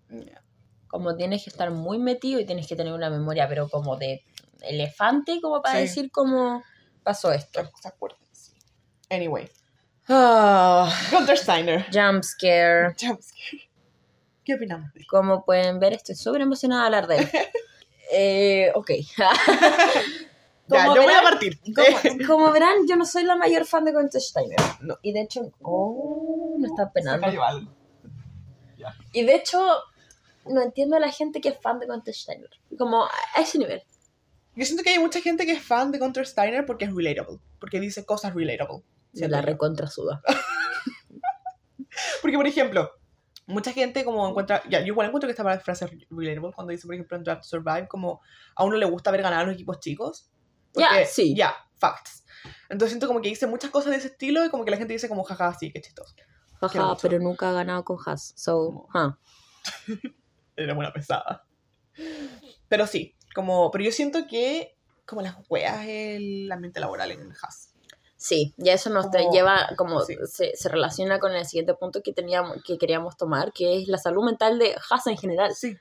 Como 0.88 1.16
tienes 1.16 1.44
que 1.44 1.52
estar 1.52 1.70
muy 1.70 2.00
metido 2.00 2.40
y 2.40 2.46
tienes 2.46 2.68
que 2.68 2.76
tener 2.76 2.94
una 2.94 3.12
memoria, 3.12 3.48
pero 3.48 3.70
como 3.70 3.96
de 3.96 4.24
elefante, 4.62 5.40
como 5.40 5.62
para 5.62 5.76
Sí. 5.76 5.82
decir 5.82 6.12
cómo 6.12 6.64
pasó 7.04 7.32
esto. 7.32 7.62
Se 7.82 7.92
sí. 8.32 8.54
Anyway, 9.12 9.48
Ah, 10.10 10.90
Gunter 11.12 11.38
Steiner. 11.38 11.86
jump 11.94 12.24
scare. 12.24 12.96
Jumpscare. 13.00 13.67
¿Qué 14.48 14.54
opinamos 14.54 14.94
de? 14.94 15.06
Como 15.08 15.44
pueden 15.44 15.78
ver, 15.78 15.92
estoy 15.92 16.16
súper 16.16 16.40
emocionada 16.40 16.84
de 16.84 16.86
hablar 16.86 17.08
de 17.08 17.18
él. 17.18 17.30
Eh, 18.10 18.72
ok. 18.74 18.92
Ya, 20.70 20.86
yo 20.88 21.02
voy 21.02 21.14
a 21.14 21.22
partir. 21.22 21.60
Como, 21.74 22.28
como 22.28 22.52
verán, 22.52 22.86
yo 22.90 22.98
no 22.98 23.06
soy 23.06 23.24
la 23.24 23.38
mayor 23.38 23.66
fan 23.66 23.86
de 23.86 23.94
Gunther 23.94 24.22
Steiner. 24.22 24.58
No. 24.82 24.98
Y 25.02 25.14
de 25.14 25.22
hecho, 25.22 25.50
oh, 25.62 26.58
me 26.60 26.68
está 26.68 26.88
Se 26.88 26.92
penando. 26.94 27.26
cayó 27.26 27.42
algo. 27.42 27.74
Y 29.14 29.24
de 29.24 29.36
hecho, 29.36 29.66
no 30.46 30.62
entiendo 30.62 30.98
a 30.98 31.00
la 31.00 31.10
gente 31.10 31.40
que 31.40 31.50
es 31.50 31.58
fan 31.62 31.80
de 31.80 31.86
Gunther 31.86 32.14
Steiner. 32.14 32.50
Como 32.78 33.06
a 33.06 33.10
ese 33.40 33.60
nivel. 33.60 33.82
Yo 34.56 34.66
siento 34.66 34.84
que 34.84 34.90
hay 34.90 35.00
mucha 35.00 35.22
gente 35.22 35.46
que 35.46 35.54
es 35.54 35.64
fan 35.64 35.92
de 35.92 36.00
Gunter 36.00 36.28
Steiner 36.28 36.66
porque 36.66 36.84
es 36.84 36.94
relatable. 36.94 37.40
Porque 37.62 37.80
dice 37.80 38.06
cosas 38.06 38.34
relatable. 38.34 38.84
Se 39.14 39.30
la 39.30 39.42
recontra 39.42 39.88
suda. 39.88 40.22
Porque, 42.22 42.36
por 42.36 42.48
ejemplo, 42.48 42.92
mucha 43.48 43.72
gente 43.72 44.06
como 44.06 44.28
encuentra... 44.28 44.62
Ya, 44.70 44.82
yo 44.82 44.88
igual 44.88 45.08
encuentro 45.08 45.28
que 45.28 45.32
esta 45.32 45.60
frase 45.60 45.86
es 45.86 45.92
relatable 46.10 46.52
cuando 46.54 46.72
dice, 46.72 46.86
por 46.86 46.94
ejemplo, 46.94 47.18
en 47.18 47.24
Draft 47.24 47.44
Survive, 47.44 47.88
como 47.88 48.22
a 48.56 48.64
uno 48.64 48.78
le 48.78 48.86
gusta 48.86 49.10
ver 49.10 49.22
ganar 49.22 49.42
a 49.42 49.44
los 49.46 49.56
equipos 49.56 49.80
chicos. 49.80 50.30
Ya, 50.76 50.90
Porque, 50.90 51.06
sí. 51.06 51.36
Ya, 51.36 51.56
facts. 51.78 52.26
Entonces 52.70 52.92
siento 52.92 53.08
como 53.08 53.22
que 53.22 53.30
dice 53.30 53.48
muchas 53.48 53.72
cosas 53.72 53.92
de 53.92 53.98
ese 53.98 54.08
estilo 54.10 54.46
y 54.46 54.50
como 54.50 54.66
que 54.66 54.72
la 54.72 54.78
gente 54.78 54.94
dice 54.94 55.10
como, 55.10 55.24
jaja, 55.24 55.54
sí, 55.54 55.72
qué 55.72 55.82
chistoso. 55.82 56.14
Mucho. 56.62 56.98
pero 57.02 57.20
nunca 57.20 57.50
ha 57.50 57.54
ganado 57.54 57.84
con 57.84 57.98
Haas. 58.06 58.34
So, 58.36 58.88
ah. 58.94 59.18
Era 60.56 60.74
una 60.74 60.92
pesada. 60.92 61.46
Pero 62.68 62.86
sí, 62.86 63.16
como... 63.34 63.72
Pero 63.72 63.84
yo 63.86 63.92
siento 63.92 64.28
que 64.28 64.78
como 65.06 65.22
las 65.22 65.38
weas 65.50 65.86
el 65.88 66.52
ambiente 66.52 66.80
laboral 66.80 67.12
en 67.12 67.32
Haas. 67.32 67.67
Sí, 68.18 68.54
ya 68.58 68.74
eso 68.74 68.90
nos 68.90 69.08
Como- 69.08 69.32
lleva, 69.32 69.70
como 69.78 70.02
sí. 70.02 70.16
se, 70.26 70.56
se 70.56 70.70
relaciona 70.70 71.20
con 71.20 71.34
el 71.34 71.46
siguiente 71.46 71.76
punto 71.76 72.02
que 72.04 72.14
teníamos, 72.14 72.58
que 72.64 72.78
queríamos 72.78 73.16
tomar, 73.16 73.54
que 73.54 73.78
es 73.82 73.88
la 73.88 73.98
salud 74.00 74.24
mental 74.26 74.58
de 74.58 74.76
Haas 74.90 75.06
en 75.08 75.18
general. 75.18 75.54
Sí, 75.54 75.74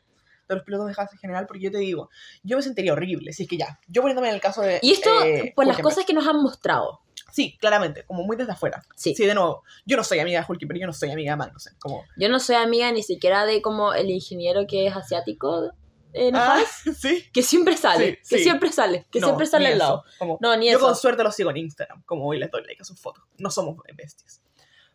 de 0.49 0.55
los 0.55 0.62
pilotos 0.62 0.87
de 0.87 0.95
Haas 0.97 1.12
en 1.14 1.18
general, 1.18 1.47
porque 1.47 1.62
yo 1.62 1.70
te 1.70 1.78
digo, 1.78 2.11
yo 2.43 2.57
me 2.59 2.62
sentiría 2.62 2.93
horrible, 2.93 3.32
si 3.32 3.45
es 3.45 3.49
que 3.49 3.57
ya, 3.57 3.80
yo 3.89 4.03
poniéndome 4.03 4.28
en 4.28 4.34
el 4.34 4.41
caso 4.41 4.61
de... 4.62 4.78
Y 4.82 4.93
esto 4.93 5.09
eh, 5.24 5.53
por 5.57 5.64
las 5.66 5.76
Hülkenberg. 5.76 5.82
cosas 5.82 6.05
que 6.05 6.12
nos 6.12 6.26
han 6.28 6.43
mostrado. 6.43 7.01
Sí, 7.32 7.57
claramente, 7.59 8.05
como 8.05 8.22
muy 8.22 8.37
desde 8.37 8.53
afuera. 8.53 8.82
Sí. 8.95 9.14
Sí, 9.14 9.26
de 9.26 9.34
nuevo, 9.34 9.62
yo 9.87 9.97
no 9.97 10.05
soy 10.05 10.18
amiga 10.20 10.41
de 10.41 10.47
Hulkenberg, 10.49 10.80
yo 10.80 10.87
no 10.87 10.93
soy 10.93 11.11
amiga 11.11 11.32
de 11.32 11.37
Magnussen, 11.37 11.74
como... 11.78 12.05
Yo 12.18 12.28
no 12.28 12.39
soy 12.39 12.57
amiga 12.57 12.93
ni 12.93 13.03
siquiera 13.03 13.47
de 13.47 13.62
como 13.62 13.95
el 13.95 14.11
ingeniero 14.11 14.66
que 14.68 14.87
es 14.87 14.95
asiático 14.95 15.70
en 16.16 16.34
Ah, 16.36 16.62
sí. 16.98 17.24
que 17.32 17.42
siempre 17.42 17.76
sale, 17.76 18.20
Sí, 18.22 18.28
que 18.30 18.38
sí. 18.38 18.42
siempre 18.44 18.72
sale, 18.72 19.06
que 19.10 19.20
No, 19.20 19.26
siempre 19.28 19.46
sale 19.46 19.68
al 19.68 19.78
lado. 19.78 20.04
Como, 20.18 20.38
No, 20.40 20.56
ni 20.56 20.66
yo 20.70 20.78
eso. 20.78 20.86
con 20.86 20.96
suerte 20.96 21.22
lo 21.22 21.30
sigo 21.32 21.50
en 21.50 21.58
Instagram, 21.58 22.02
como 22.04 22.26
hoy 22.26 22.38
les 22.38 22.50
doy 22.50 22.62
like 22.64 22.82
a 22.82 22.84
sus 22.84 23.00
fotos. 23.00 23.24
No 23.38 23.50
somos 23.50 23.76
bestias. 23.94 24.42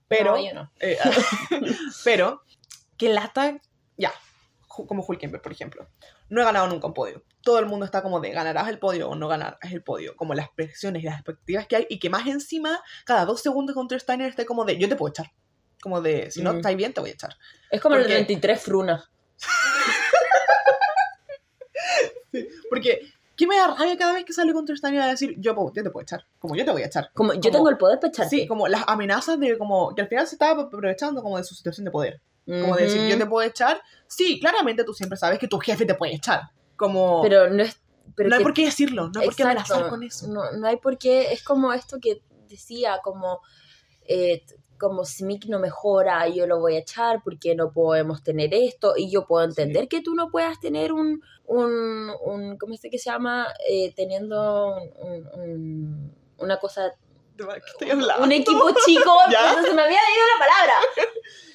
Pero, 0.07 0.31
No, 0.37 0.43
yo 0.45 0.53
no. 0.53 0.71
eh, 0.79 0.97
pero, 2.03 2.43
que 2.97 3.09
lata, 3.09 3.59
ya, 3.97 4.11
como 4.67 5.03
Hulkenberg, 5.05 5.41
por 5.41 5.51
ejemplo. 5.51 5.87
No 6.29 6.41
he 6.41 6.45
ganado 6.45 6.67
nunca 6.67 6.87
un 6.87 6.93
podio. 6.93 7.23
Todo 7.41 7.59
el 7.59 7.65
mundo 7.65 7.85
está 7.85 8.01
como 8.01 8.19
de 8.21 8.31
ganarás 8.31 8.67
el 8.69 8.79
podio 8.79 9.09
o 9.09 9.15
no 9.15 9.27
ganarás 9.27 9.71
el 9.71 9.83
podio. 9.83 10.15
Como 10.15 10.33
las 10.33 10.49
presiones 10.49 11.01
y 11.03 11.05
las 11.05 11.15
expectativas 11.15 11.67
que 11.67 11.75
hay. 11.75 11.87
Y 11.89 11.99
que 11.99 12.09
más 12.09 12.25
encima, 12.27 12.81
cada 13.05 13.25
dos 13.25 13.41
segundos 13.41 13.73
contra 13.75 13.99
Steiner 13.99 14.29
esté 14.29 14.45
como 14.45 14.63
de 14.63 14.77
yo 14.77 14.87
te 14.87 14.95
puedo 14.95 15.09
echar. 15.11 15.31
Como 15.81 15.99
de 16.01 16.31
si 16.31 16.41
no 16.41 16.53
Mm. 16.53 16.57
estáis 16.57 16.77
bien, 16.77 16.93
te 16.93 17.01
voy 17.01 17.09
a 17.09 17.13
echar. 17.13 17.35
Es 17.69 17.81
como 17.81 17.95
el 17.95 18.01
Porque- 18.03 18.13
23 18.15 18.61
Fruna. 18.61 19.09
Porque, 22.69 23.01
¿qué 23.35 23.47
me 23.47 23.57
da 23.57 23.75
rabia 23.75 23.97
cada 23.97 24.13
vez 24.13 24.25
que 24.25 24.33
sale 24.33 24.53
contra 24.53 24.75
Steiner 24.75 25.01
a 25.01 25.07
decir 25.07 25.35
yo, 25.37 25.55
te 25.73 25.89
puedo 25.89 26.01
echar? 26.01 26.25
Como 26.39 26.55
yo 26.55 26.65
te 26.65 26.71
voy 26.71 26.83
a 26.83 26.87
echar. 26.87 27.11
Como, 27.13 27.33
yo 27.33 27.51
tengo 27.51 27.69
el 27.69 27.77
poder 27.77 27.99
para 27.99 28.09
echarte. 28.09 28.29
Sí, 28.35 28.47
como 28.47 28.67
las 28.67 28.83
amenazas 28.87 29.39
de 29.39 29.57
como 29.57 29.93
que 29.95 30.01
al 30.01 30.07
final 30.07 30.27
se 30.27 30.35
estaba 30.35 30.63
aprovechando 30.63 31.21
como 31.21 31.37
de 31.37 31.43
su 31.43 31.55
situación 31.55 31.85
de 31.85 31.91
poder. 31.91 32.21
Como 32.45 32.75
de 32.75 32.83
decir, 32.83 33.07
yo 33.07 33.17
te 33.17 33.25
puedo 33.25 33.47
echar. 33.47 33.81
Sí, 34.07 34.39
claramente 34.39 34.83
tú 34.83 34.93
siempre 34.93 35.17
sabes 35.17 35.39
que 35.39 35.47
tu 35.47 35.59
jefe 35.59 35.85
te 35.85 35.95
puede 35.95 36.15
echar. 36.15 36.49
Como, 36.75 37.21
Pero 37.21 37.49
no 37.49 37.63
es... 37.63 37.79
Pero 38.15 38.29
no 38.29 38.35
hay 38.35 38.43
por 38.43 38.53
qué 38.53 38.65
decirlo, 38.65 39.09
no 39.13 39.21
hay 39.21 39.27
por 39.27 39.35
qué 39.35 39.43
amenazar 39.43 39.87
con 39.87 40.03
eso. 40.03 40.27
No, 40.27 40.51
no 40.51 40.67
hay 40.67 40.77
por 40.77 40.97
qué, 40.97 41.31
es 41.31 41.43
como 41.43 41.71
esto 41.71 41.99
que 42.01 42.21
decía, 42.49 42.99
como, 43.01 43.39
eh, 44.05 44.43
como 44.81 45.05
si 45.05 45.23
Mick 45.23 45.45
no 45.45 45.59
mejora, 45.59 46.27
yo 46.27 46.47
lo 46.47 46.59
voy 46.59 46.75
a 46.75 46.79
echar 46.79 47.21
porque 47.23 47.53
no 47.55 47.71
podemos 47.71 48.23
tener 48.23 48.51
esto, 48.53 48.95
y 48.97 49.11
yo 49.11 49.27
puedo 49.27 49.45
entender 49.45 49.87
que 49.87 50.01
tú 50.01 50.15
no 50.15 50.29
puedas 50.31 50.59
tener 50.59 50.91
un, 50.91 51.21
un, 51.45 52.09
un 52.25 52.57
¿cómo 52.57 52.73
es 52.73 52.81
que 52.81 52.97
se 52.97 53.11
llama? 53.11 53.47
Eh, 53.69 53.93
teniendo 53.95 54.75
un- 54.99 55.29
un- 55.39 56.15
una 56.39 56.57
cosa, 56.57 56.91
un 58.19 58.31
equipo 58.31 58.69
chico, 58.85 59.11
se 59.65 59.73
me 59.73 59.81
había 59.83 59.99
ido 59.99 60.25
la 60.33 60.45
palabra. 60.45 60.73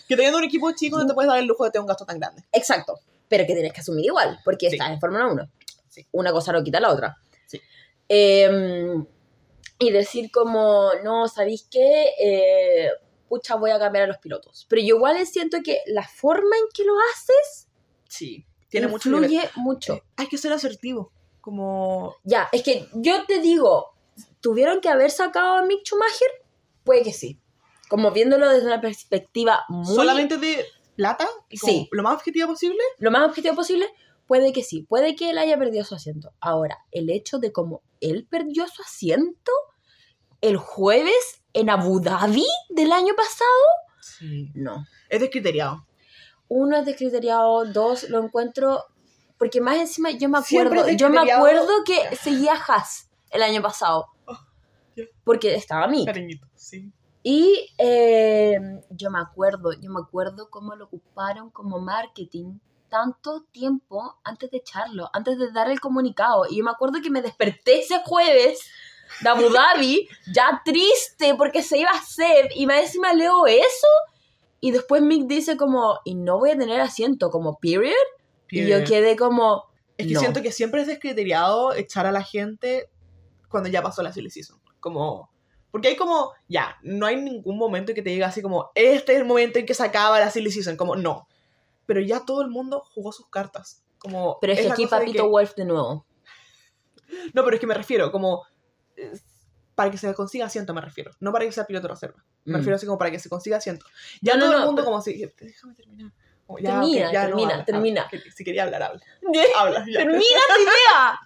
Que 0.09 0.15
teniendo 0.15 0.39
un 0.39 0.45
equipo 0.45 0.71
chico 0.71 0.97
no 0.99 1.05
te 1.09 1.15
puedes 1.15 1.29
dar 1.29 1.41
el 1.41 1.47
lujo 1.47 1.65
de 1.65 1.73
tener 1.73 1.81
un 1.83 1.89
gasto 1.89 2.05
tan 2.07 2.21
grande. 2.21 2.45
Exacto, 2.53 3.01
pero 3.27 3.45
que 3.45 3.55
tienes 3.55 3.73
que 3.73 3.81
asumir 3.81 4.05
igual, 4.05 4.39
porque 4.45 4.71
Sí. 4.71 4.77
estás 4.77 4.91
en 4.93 5.01
Fórmula 5.01 5.27
1. 5.27 5.51
Sí. 5.89 6.07
Una 6.13 6.31
cosa 6.31 6.53
no 6.53 6.63
quita 6.63 6.79
la 6.79 6.93
otra. 6.93 7.17
Eh, 8.09 8.95
y 9.81 9.91
decir 9.91 10.31
como, 10.31 10.91
no, 11.03 11.27
¿sabéis 11.27 11.67
qué? 11.69 12.13
Eh, 12.23 12.89
pucha, 13.29 13.55
voy 13.57 13.71
a 13.71 13.79
cambiar 13.79 14.05
a 14.05 14.07
los 14.07 14.19
pilotos. 14.19 14.67
Pero 14.69 14.83
yo 14.83 14.97
igual 14.97 15.25
siento 15.27 15.59
que 15.65 15.79
la 15.87 16.07
forma 16.07 16.57
en 16.57 16.65
que 16.73 16.85
lo 16.85 16.95
haces 17.13 17.69
Sí. 18.09 18.47
Tiene 18.69 18.89
mucho 18.89 19.09
influye 19.09 19.49
mucho. 19.57 19.95
Eh, 19.95 20.03
Hay 20.17 20.27
que 20.29 20.39
ser 20.39 20.53
asertivo. 20.53 21.13
Como. 21.41 22.17
Ya, 22.25 22.49
es 22.53 22.63
que 22.63 22.89
yo 22.95 23.25
te 23.27 23.39
digo, 23.41 23.95
¿tuvieron 24.41 24.81
que 24.81 24.89
haber 24.89 25.11
sacado 25.11 25.57
a 25.57 25.63
Mick 25.63 25.85
Schumacher? 25.85 26.29
Puede 26.85 27.03
que 27.03 27.13
sí. 27.13 27.39
Como 27.89 28.11
viéndolo 28.11 28.49
desde 28.49 28.67
una 28.67 28.81
perspectiva 28.81 29.65
muy... 29.69 29.95
Solamente 29.95 30.39
de 30.39 30.65
plata 30.97 31.29
y 31.49 31.59
como 31.59 31.73
Sí. 31.73 31.89
lo 31.93 32.03
más 32.03 32.15
objetiva 32.15 32.47
posible. 32.49 32.83
lo 32.99 33.11
más 33.13 33.29
objetivo 33.29 33.55
posible, 33.55 33.87
puede 34.27 34.53
que 34.53 34.65
sí, 34.65 34.83
puede 34.83 35.15
que 35.15 35.31
él 35.31 35.39
haya 35.39 35.57
perdido 35.57 35.85
su 35.85 35.95
asiento. 35.95 36.33
Ahora, 36.41 36.79
el 36.91 37.11
hecho 37.11 37.39
de 37.39 37.53
cómo 37.53 37.83
él 38.01 38.27
perdió 38.29 38.67
su 38.67 38.83
asiento 38.83 39.53
el 40.41 40.57
jueves 40.57 41.43
en 41.57 41.71
Abu 41.71 42.01
Dhabi 42.01 42.47
del 42.71 42.93
año 42.93 43.15
pasado, 43.17 43.51
Sí. 44.01 44.51
no. 44.55 44.87
Es 45.09 45.21
descriteriado. 45.21 45.87
Uno 46.49 46.77
es 46.77 46.87
descriteriado, 46.87 47.65
dos, 47.67 48.09
lo 48.09 48.23
encuentro 48.23 48.85
porque 49.39 49.61
más 49.61 49.77
encima 49.77 50.11
yo 50.13 50.29
me 50.29 50.39
acuerdo, 50.39 50.89
yo 50.91 51.11
me 51.11 51.19
acuerdo 51.33 51.69
que 51.85 52.17
seguía 52.17 52.55
a 52.55 52.57
Haas 52.57 53.11
el 53.31 53.43
año 53.43 53.61
pasado. 53.63 54.07
Oh. 54.27 54.39
Porque 55.25 55.55
estaba 55.55 55.85
a 55.85 55.89
mí. 55.89 56.07
Cariñito, 56.07 56.47
sí. 56.55 56.93
Y 57.23 57.75
eh, 57.79 58.59
yo 58.91 59.11
me 59.11 59.19
acuerdo, 59.19 59.73
yo 59.73 59.91
me 59.91 60.01
acuerdo 60.01 60.49
cómo 60.49 60.77
lo 60.77 60.85
ocuparon 60.85 61.51
como 61.51 61.81
marketing 61.81 62.59
tanto 62.89 63.43
tiempo 63.51 64.21
antes 64.23 64.51
de 64.51 64.59
echarlo, 64.59 65.11
antes 65.13 65.37
de 65.39 65.51
dar 65.51 65.69
el 65.71 65.81
comunicado. 65.81 66.45
Y 66.49 66.59
yo 66.59 66.65
me 66.65 66.71
acuerdo 66.71 67.03
que 67.03 67.11
me 67.11 67.23
desperté 67.23 67.81
ese 67.81 68.01
jueves 68.05 68.71
de 69.21 69.29
Abu 69.29 69.49
Dhabi, 69.51 70.09
ya 70.33 70.63
triste 70.65 71.35
porque 71.37 71.63
se 71.63 71.79
iba 71.79 71.91
a 71.91 71.99
hacer, 71.99 72.51
y 72.55 72.67
más 72.67 72.81
encima 72.83 73.13
leo 73.13 73.47
eso, 73.47 73.89
y 74.61 74.71
después 74.71 75.03
Mick 75.03 75.27
dice 75.27 75.57
como, 75.57 75.99
y 76.05 76.15
no 76.15 76.39
voy 76.39 76.51
a 76.51 76.59
tener 76.59 76.81
asiento, 76.81 77.31
como 77.31 77.59
period. 77.59 77.93
Y 78.51 78.67
yo 78.67 78.85
quedé 78.85 79.17
como, 79.17 79.65
Es 79.97 80.07
que 80.07 80.15
no. 80.15 80.21
siento 80.21 80.41
que 80.43 80.53
siempre 80.53 80.81
es 80.81 80.87
descriteriado 80.87 81.73
echar 81.75 82.07
a 82.07 82.13
la 82.13 82.23
gente 82.23 82.89
cuando 83.49 83.69
ya 83.69 83.83
pasó 83.83 84.03
la 84.03 84.13
silly 84.13 84.31
season. 84.31 84.61
Como... 84.81 85.31
Porque 85.71 85.89
hay 85.89 85.97
como, 85.97 86.33
ya, 86.49 86.77
no 86.83 87.07
hay 87.07 87.17
ningún 87.17 87.59
momento 87.59 87.93
que 87.93 88.01
te 88.03 88.11
diga 88.11 88.29
así 88.29 88.41
como, 88.41 88.71
este 88.75 89.13
es 89.13 89.19
el 89.19 89.25
momento 89.27 89.59
en 89.59 89.67
que 89.67 89.75
se 89.75 89.83
acaba 89.83 90.19
la 90.19 90.31
silly 90.31 90.51
season. 90.51 90.77
Como, 90.77 90.97
no. 90.97 91.29
Pero 91.85 92.01
ya 92.01 92.25
todo 92.25 92.41
el 92.41 92.49
mundo 92.49 92.83
jugó 92.95 93.13
sus 93.13 93.29
cartas. 93.29 93.83
Como, 93.99 94.39
pero 94.41 94.53
es 94.55 94.61
que 94.61 94.71
aquí 94.71 94.85
de 94.85 94.89
Papito 94.89 95.25
que- 95.25 95.29
Wolf 95.29 95.55
de 95.55 95.65
nuevo. 95.67 96.07
No, 97.35 97.45
pero 97.45 97.55
es 97.57 97.61
que 97.61 97.67
me 97.67 97.75
refiero, 97.75 98.11
como... 98.11 98.45
Para 99.75 99.91
que 99.91 99.99
se 99.99 100.13
consiga 100.15 100.47
asiento 100.47 100.73
me 100.73 100.81
refiero. 100.81 101.11
No 101.21 101.33
para 101.33 101.45
que 101.45 101.53
sea 101.53 101.67
piloto 101.67 101.87
reserva. 101.89 102.25
Me 102.45 102.55
Mm. 102.55 102.57
refiero 102.57 102.77
así 102.77 102.87
como 102.87 102.97
para 102.99 103.11
que 103.11 103.19
se 103.19 103.29
consiga 103.29 103.59
asiento. 103.59 103.85
Ya 104.23 104.35
No, 104.35 104.39
no, 104.41 104.45
todo 104.47 104.53
el 104.55 104.61
no, 104.61 104.67
mundo 104.67 104.83
pero- 104.83 104.91
como 104.93 105.03
si... 105.03 105.13
Déjame 105.39 105.75
terminar. 105.75 106.13
Como, 106.47 106.61
ya, 106.61 106.71
Termina, 106.81 107.07
ok, 107.09 107.13
ya, 107.13 107.23
no, 107.23 107.27
termina, 107.29 107.51
habla, 107.55 107.65
termina. 107.65 108.03
habla. 108.03 108.21
Si 108.35 108.45
quería 108.45 108.63
hablar, 108.63 108.83
habla. 108.85 109.03
Habla. 109.59 109.85
¡Termina 109.85 110.17
tu 110.57 110.63
idea! 110.63 111.21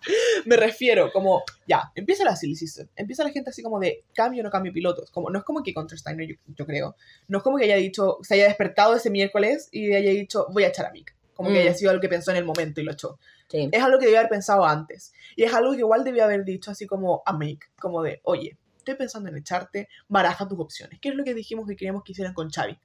Me 0.47 0.57
refiero, 0.57 1.13
como, 1.13 1.43
ya, 1.69 1.93
empieza 1.95 2.25
la 2.25 2.35
silly 2.35 2.57
season. 2.57 2.89
Empieza 2.97 3.23
la 3.23 3.31
gente 3.31 3.51
así 3.51 3.63
como 3.63 3.79
de 3.79 4.03
cambio 4.15 4.41
o 4.41 4.45
no 4.45 4.51
cambio 4.51 4.73
pilotos. 4.73 5.11
Como, 5.11 5.29
no 5.29 5.39
es 5.41 5.45
como 5.45 5.63
que 5.63 5.75
contra 5.75 5.97
Steiner, 5.99 6.27
yo, 6.27 6.37
yo 6.57 6.65
creo. 6.67 6.97
No 7.29 7.39
es 7.39 7.45
como 7.45 7.59
que 7.59 7.65
haya 7.65 7.77
dicho, 7.77 8.17
se 8.23 8.35
haya 8.35 8.45
despertado 8.47 8.95
ese 8.97 9.11
miércoles 9.11 9.69
y 9.71 9.93
haya 9.95 10.11
dicho, 10.11 10.47
voy 10.53 10.65
a 10.65 10.69
echar 10.69 10.87
a 10.87 10.91
Mick. 10.91 11.15
Como 11.41 11.53
que 11.55 11.61
Mm. 11.61 11.63
haya 11.69 11.75
sido 11.75 11.91
algo 11.91 12.03
que 12.03 12.09
pensó 12.11 12.33
en 12.33 12.37
el 12.37 12.45
momento 12.45 12.83
y 12.83 12.85
lo 12.85 12.93
echó. 12.93 13.19
Sí. 13.49 13.71
Es 13.73 13.83
algo 13.83 13.99
que 13.99 14.05
debió 14.05 14.19
haber 14.19 14.29
pensado 14.29 14.63
antes. 14.67 15.15
Y 15.37 15.45
es 15.45 15.55
algo 15.55 15.73
que 15.73 15.79
igual 15.79 16.05
debió 16.05 16.25
haber 16.25 16.45
dicho 16.45 16.71
así 16.71 16.87
como 16.87 17.23
a 17.25 17.33
Mick. 17.33 17.71
Como 17.81 18.03
de, 18.03 18.21
oye, 18.25 18.59
estoy 18.77 18.95
pensando 18.97 19.31
en 19.31 19.39
echarte, 19.39 19.89
baraja 20.07 20.47
tus 20.47 20.61
opciones. 20.61 20.99
¿Qué 21.01 21.09
es 21.09 21.15
lo 21.15 21.25
que 21.25 21.33
dijimos 21.33 21.67
que 21.67 21.77
queríamos 21.77 22.03
que 22.05 22.13
hicieran 22.13 22.35
con 22.35 22.51
Xavi? 22.51 22.79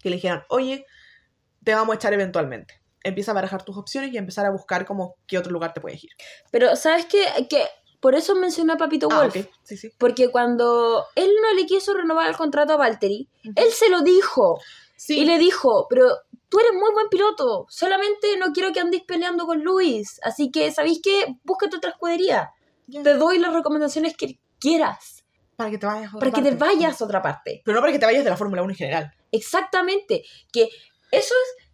Que 0.00 0.08
le 0.08 0.16
dijeran, 0.16 0.42
oye, 0.48 0.86
te 1.62 1.74
vamos 1.74 1.92
a 1.92 1.96
echar 1.96 2.14
eventualmente. 2.14 2.80
Empieza 3.04 3.32
a 3.32 3.34
barajar 3.34 3.62
tus 3.62 3.76
opciones 3.76 4.10
y 4.10 4.16
a 4.16 4.20
empezar 4.20 4.46
a 4.46 4.50
buscar 4.50 4.86
como 4.86 5.16
qué 5.26 5.36
otro 5.36 5.52
lugar 5.52 5.74
te 5.74 5.82
puedes 5.82 6.02
ir. 6.02 6.10
Pero, 6.50 6.74
¿sabes 6.76 7.04
qué? 7.04 7.24
Que 7.50 7.66
por 8.00 8.14
eso 8.14 8.34
mencioné 8.34 8.72
a 8.72 8.76
Papito 8.78 9.08
Ah, 9.12 9.18
Wolf. 9.20 9.36
ok. 9.36 9.46
Sí, 9.64 9.76
sí. 9.76 9.92
Porque 9.98 10.30
cuando 10.30 11.04
él 11.14 11.30
no 11.42 11.54
le 11.54 11.66
quiso 11.66 11.92
renovar 11.94 12.28
el 12.30 12.36
contrato 12.36 12.72
a 12.72 12.76
Valtteri, 12.78 13.28
él 13.54 13.70
se 13.70 13.90
lo 13.90 14.00
dijo. 14.00 14.58
Sí. 14.96 15.18
Y 15.20 15.24
le 15.24 15.38
dijo, 15.38 15.86
pero 15.90 16.06
tú 16.52 16.58
eres 16.60 16.72
muy 16.74 16.92
buen 16.92 17.08
piloto. 17.08 17.64
Solamente 17.70 18.36
no 18.36 18.52
quiero 18.52 18.74
que 18.74 18.80
andes 18.80 19.00
peleando 19.06 19.46
con 19.46 19.62
Luis. 19.64 20.20
Así 20.22 20.50
que, 20.50 20.70
¿sabéis 20.70 21.00
qué? 21.02 21.34
Búscate 21.44 21.78
otra 21.78 21.90
escudería. 21.92 22.50
Te 22.90 23.14
doy 23.14 23.38
las 23.38 23.54
recomendaciones 23.54 24.14
que 24.14 24.38
quieras. 24.60 25.24
Para 25.56 25.70
que 25.70 25.78
te 25.78 25.86
vayas 25.86 26.12
a 26.12 26.16
otra 26.18 26.30
Para 26.30 26.30
que 26.42 26.50
te 26.50 26.56
parte. 26.56 26.74
vayas 26.74 27.00
a 27.00 27.04
otra 27.06 27.22
parte. 27.22 27.62
Pero 27.64 27.74
no 27.76 27.80
para 27.80 27.90
que 27.94 27.98
te 27.98 28.04
vayas 28.04 28.22
de 28.22 28.28
la 28.28 28.36
Fórmula 28.36 28.60
1 28.62 28.70
en 28.72 28.76
general. 28.76 29.12
Exactamente. 29.30 30.24
Que 30.52 30.64
eso 31.10 31.34
es, 31.34 31.64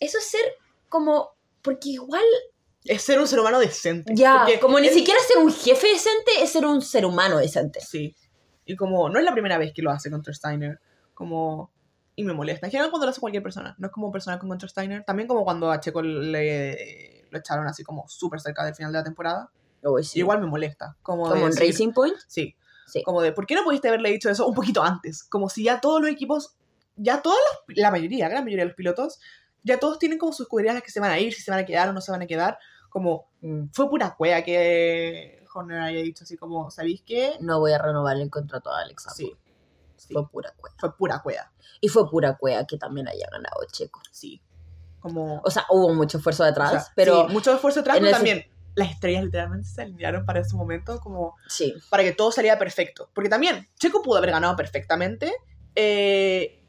eso 0.00 0.18
es 0.18 0.24
ser 0.30 0.42
como... 0.90 1.30
Porque 1.62 1.88
igual, 1.88 2.22
Es 2.84 3.00
ser 3.02 3.18
un 3.18 3.26
ser 3.26 3.40
humano 3.40 3.58
decente. 3.58 4.12
ya, 4.14 4.40
Porque 4.44 4.60
como 4.60 4.78
ni 4.78 4.88
es- 4.88 4.94
siquiera 4.94 5.18
ser 5.26 5.38
un 5.38 5.50
jefe 5.54 5.88
decente 5.88 6.32
es 6.42 6.50
ser 6.52 6.66
un 6.66 6.82
ser 6.82 7.06
humano 7.06 7.38
decente. 7.38 7.80
Sí. 7.80 8.14
Y 8.66 8.76
como, 8.76 9.08
no 9.08 9.18
es 9.18 9.24
la 9.24 9.32
primera 9.32 9.56
vez 9.56 9.72
que 9.74 9.80
lo 9.80 9.90
hace 9.90 10.10
contra 10.10 10.34
Steiner. 10.34 10.78
Como... 11.14 11.72
Y 12.18 12.24
me 12.24 12.32
molesta. 12.32 12.66
En 12.66 12.72
general 12.72 12.90
cuando 12.90 13.06
lo 13.06 13.10
hace 13.10 13.20
cualquier 13.20 13.42
persona. 13.44 13.76
No 13.78 13.86
es 13.86 13.92
como 13.92 14.10
personal 14.10 14.40
con 14.40 14.48
contra 14.48 14.68
Steiner. 14.68 15.04
También 15.04 15.28
como 15.28 15.44
cuando 15.44 15.70
a 15.70 15.78
Checo 15.78 16.02
le 16.02 17.26
lo 17.30 17.38
echaron 17.38 17.66
así 17.66 17.84
como 17.84 18.08
súper 18.08 18.40
cerca 18.40 18.64
del 18.64 18.74
final 18.74 18.90
de 18.92 18.98
la 18.98 19.04
temporada. 19.04 19.50
Uy, 19.82 20.02
sí. 20.02 20.18
Igual 20.18 20.40
me 20.40 20.46
molesta. 20.46 20.96
Como, 21.02 21.32
de 21.32 21.40
en 21.40 21.46
decir- 21.50 21.68
Racing 21.68 21.92
Point. 21.92 22.16
Sí. 22.26 22.56
Sí. 22.86 23.02
Como 23.04 23.20
de, 23.22 23.32
¿por 23.32 23.46
qué 23.46 23.54
no 23.54 23.62
pudiste 23.64 23.86
haberle 23.88 24.10
dicho 24.10 24.30
eso 24.30 24.46
un 24.48 24.54
poquito 24.54 24.82
antes? 24.82 25.22
Como 25.24 25.48
si 25.48 25.62
ya 25.62 25.80
todos 25.80 26.00
los 26.00 26.10
equipos, 26.10 26.56
ya 26.96 27.20
todas 27.22 27.38
las, 27.68 27.76
la 27.76 27.90
mayoría, 27.90 28.24
la 28.24 28.30
gran 28.30 28.44
mayoría 28.44 28.64
de 28.64 28.68
los 28.70 28.76
pilotos, 28.76 29.20
ya 29.62 29.78
todos 29.78 29.98
tienen 30.00 30.18
como 30.18 30.32
sus 30.32 30.46
escuderías 30.46 30.74
las 30.74 30.82
que 30.82 30.90
se 30.90 30.98
van 31.00 31.10
a 31.12 31.18
ir, 31.20 31.32
si 31.34 31.42
se 31.42 31.50
van 31.50 31.60
a 31.60 31.66
quedar 31.66 31.88
o 31.88 31.92
no 31.92 32.00
se 32.00 32.10
van 32.10 32.22
a 32.22 32.26
quedar. 32.26 32.58
Como, 32.88 33.28
Mm. 33.42 33.66
fue 33.72 33.88
pura 33.88 34.16
cueva 34.16 34.42
que 34.42 35.44
Horner 35.54 35.80
haya 35.80 36.00
dicho 36.02 36.24
así 36.24 36.36
como, 36.36 36.70
¿sabéis 36.72 37.02
qué? 37.06 37.34
No 37.40 37.60
voy 37.60 37.72
a 37.72 37.78
renovar 37.78 38.16
el 38.16 38.28
contrato 38.30 38.70
a 38.72 38.80
Alex 38.80 39.06
Sí. 39.14 39.32
Sí, 39.98 40.14
Fue 40.14 40.28
pura 40.30 40.52
cueva. 40.56 40.74
fue 40.78 40.96
pura 40.96 41.20
cueva. 41.22 41.52
Y 41.80 41.88
fue 41.88 42.08
pura 42.08 42.36
cueva 42.36 42.66
que 42.66 42.78
también 42.78 43.08
haya 43.08 43.26
ganado 43.30 43.60
Checo. 43.70 44.00
Sí. 44.10 44.40
Como... 45.00 45.40
O 45.44 45.50
sea, 45.50 45.64
hubo 45.70 45.92
mucho 45.94 46.18
esfuerzo 46.18 46.44
detrás, 46.44 46.68
o 46.68 46.78
sea, 46.80 46.92
pero 46.96 47.26
sí, 47.28 47.32
mucho 47.32 47.52
esfuerzo 47.54 47.80
en 47.80 47.84
pero 47.84 47.96
ese- 47.98 48.10
también 48.12 48.44
las 48.74 48.90
estrellas 48.92 49.24
literalmente 49.24 49.68
se 49.68 49.82
alinearon 49.82 50.24
para 50.24 50.40
ese 50.40 50.54
momento, 50.56 51.00
como 51.00 51.34
sí. 51.48 51.74
para 51.90 52.02
que 52.04 52.12
todo 52.12 52.30
saliera 52.32 52.58
perfecto. 52.58 53.10
Porque 53.12 53.28
también, 53.28 53.68
Checo 53.78 54.02
pudo 54.02 54.18
haber 54.18 54.30
ganado 54.30 54.54
perfectamente, 54.56 55.32
eh, 55.74 56.64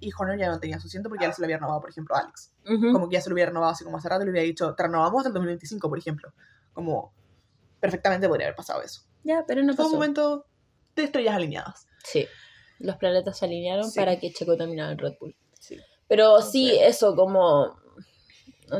y 0.00 0.10
Horner 0.16 0.38
ya 0.38 0.48
no 0.48 0.60
tenía 0.60 0.78
su 0.78 0.86
asiento 0.86 1.08
porque 1.08 1.24
ya 1.24 1.32
se 1.32 1.40
lo 1.40 1.46
había 1.46 1.56
renovado, 1.56 1.80
por 1.80 1.90
ejemplo, 1.90 2.14
a 2.14 2.20
Alex. 2.20 2.52
Como 2.64 3.08
que 3.08 3.14
ya 3.14 3.20
se 3.20 3.28
lo 3.30 3.34
hubiera 3.34 3.48
renovado 3.50 3.72
así 3.72 3.82
como 3.82 3.96
hace 3.96 4.08
rato, 4.08 4.24
le 4.24 4.30
hubiera 4.30 4.44
dicho, 4.44 4.74
te 4.74 4.82
renovamos 4.82 5.24
el 5.26 5.32
2025, 5.32 5.88
por 5.88 5.98
ejemplo. 5.98 6.32
Como, 6.72 7.12
perfectamente 7.80 8.28
podría 8.28 8.46
haber 8.46 8.56
pasado 8.56 8.82
eso. 8.82 9.02
Ya, 9.24 9.44
pero 9.46 9.62
no 9.62 9.74
Fue 9.74 9.86
un 9.86 9.92
momento 9.92 10.46
de 10.94 11.04
estrellas 11.04 11.34
alineadas. 11.34 11.86
Sí. 12.04 12.26
Los 12.78 12.96
planetas 12.96 13.38
se 13.38 13.44
alinearon 13.46 13.90
Sí. 13.90 13.98
para 13.98 14.18
que 14.18 14.32
Checo 14.32 14.56
terminara 14.56 14.92
en 14.92 14.98
Red 14.98 15.14
Bull. 15.20 15.34
Sí. 15.58 15.76
Pero 16.06 16.24
Entonces- 16.36 16.52
sí, 16.52 16.76
eso 16.80 17.14
como... 17.16 17.76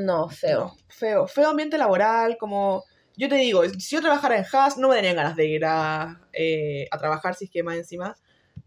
No, 0.01 0.29
feo. 0.29 0.59
No, 0.61 0.77
feo. 0.89 1.27
Feo 1.27 1.49
ambiente 1.51 1.79
laboral, 1.79 2.37
como... 2.39 2.85
Yo 3.17 3.29
te 3.29 3.35
digo, 3.37 3.65
si 3.69 3.97
yo 3.97 4.01
trabajara 4.01 4.39
en 4.39 4.45
Haas, 4.53 4.79
no 4.79 4.89
me 4.89 4.95
darían 4.95 5.17
ganas 5.17 5.35
de 5.35 5.47
ir 5.47 5.65
a, 5.65 6.21
eh, 6.33 6.87
a 6.91 6.99
trabajar, 6.99 7.35
si 7.35 7.47
es 7.47 7.51
que 7.51 7.63
más 7.63 7.77
encima. 7.77 8.15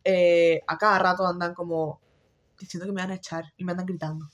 eh, 0.03 0.61
a 0.67 0.77
cada 0.77 0.97
rato 0.99 1.25
andan 1.27 1.53
como 1.53 2.01
diciendo 2.59 2.85
que 2.87 2.91
me 2.91 3.01
van 3.01 3.11
a 3.11 3.15
echar 3.15 3.45
y 3.55 3.63
me 3.63 3.71
andan 3.71 3.85
gritando. 3.85 4.25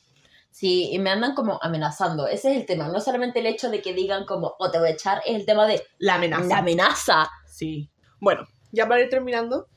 Sí, 0.49 0.89
y 0.91 0.97
me 0.99 1.09
andan 1.11 1.35
como 1.35 1.59
amenazando. 1.61 2.25
Ese 2.25 2.51
es 2.51 2.57
el 2.57 2.65
tema. 2.65 2.87
No 2.87 2.99
solamente 3.01 3.39
el 3.39 3.45
hecho 3.45 3.69
de 3.69 3.81
que 3.81 3.93
digan 3.93 4.25
como, 4.25 4.55
oh, 4.57 4.71
te 4.71 4.79
voy 4.79 4.87
a 4.89 4.91
echar, 4.93 5.21
es 5.25 5.35
el 5.35 5.45
tema 5.45 5.67
de 5.67 5.83
La 5.99 6.15
amenaza. 6.15 6.47
la 6.47 6.57
amenaza. 6.59 7.29
Sí. 7.45 7.89
Bueno, 8.19 8.47
ya 8.71 8.87
para 8.87 9.01
ir 9.01 9.09
terminando, 9.09 9.67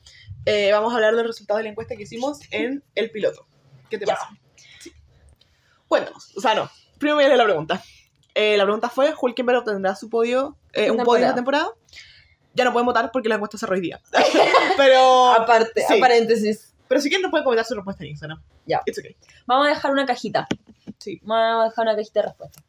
eh, 0.45 0.71
vamos 0.71 0.91
a 0.91 0.95
hablar 0.95 1.15
del 1.15 1.27
resultado 1.27 1.57
de 1.57 1.63
la 1.63 1.69
encuesta 1.69 1.95
que 1.95 2.03
hicimos 2.03 2.39
en 2.51 2.83
el 2.95 3.11
piloto. 3.11 3.47
¿Qué 3.89 3.97
te 3.97 4.05
pasa? 4.05 4.29
Sí. 4.79 4.91
Cuéntanos. 5.87 6.35
O 6.37 6.41
sea, 6.41 6.55
no. 6.55 6.69
Primero 6.97 7.15
voy 7.15 7.25
a 7.25 7.27
leer 7.27 7.37
la 7.37 7.43
pregunta. 7.45 7.81
Eh, 8.33 8.55
la 8.57 8.63
pregunta 8.63 8.89
fue, 8.89 9.13
¿Hulkenberg 9.19 9.59
obtendrá 9.59 9.95
su 9.95 10.09
podio, 10.09 10.57
eh, 10.73 10.89
un 10.91 11.03
podio 11.03 11.23
esta 11.25 11.35
temporada? 11.35 11.69
Ya 12.53 12.63
no 12.63 12.71
pueden 12.73 12.85
votar 12.85 13.11
porque 13.11 13.27
la 13.29 13.35
encuesta 13.35 13.57
se 13.57 13.65
hoy 13.65 13.81
día. 13.81 13.99
pero, 14.77 15.31
Aparte, 15.31 15.83
Sí. 15.87 15.97
a 15.97 15.99
paréntesis. 15.99 16.73
pero 16.87 17.01
si 17.01 17.09
quieren 17.09 17.23
nos 17.23 17.31
pueden 17.31 17.43
comentar 17.43 17.65
su 17.65 17.75
respuesta 17.75 18.03
en 18.03 18.11
Instagram. 18.11 18.41
Ya. 18.65 18.81
It's 18.85 18.97
okay. 18.99 19.15
Vamos 19.45 19.67
a 19.67 19.69
dejar 19.69 19.91
una 19.91 20.05
cajita. 20.05 20.47
Sí. 20.97 21.19
Vamos 21.23 21.63
a 21.65 21.69
dejar 21.69 21.85
una 21.85 21.95
cajita 21.95 22.21
de 22.21 22.27
respuesta. 22.27 22.63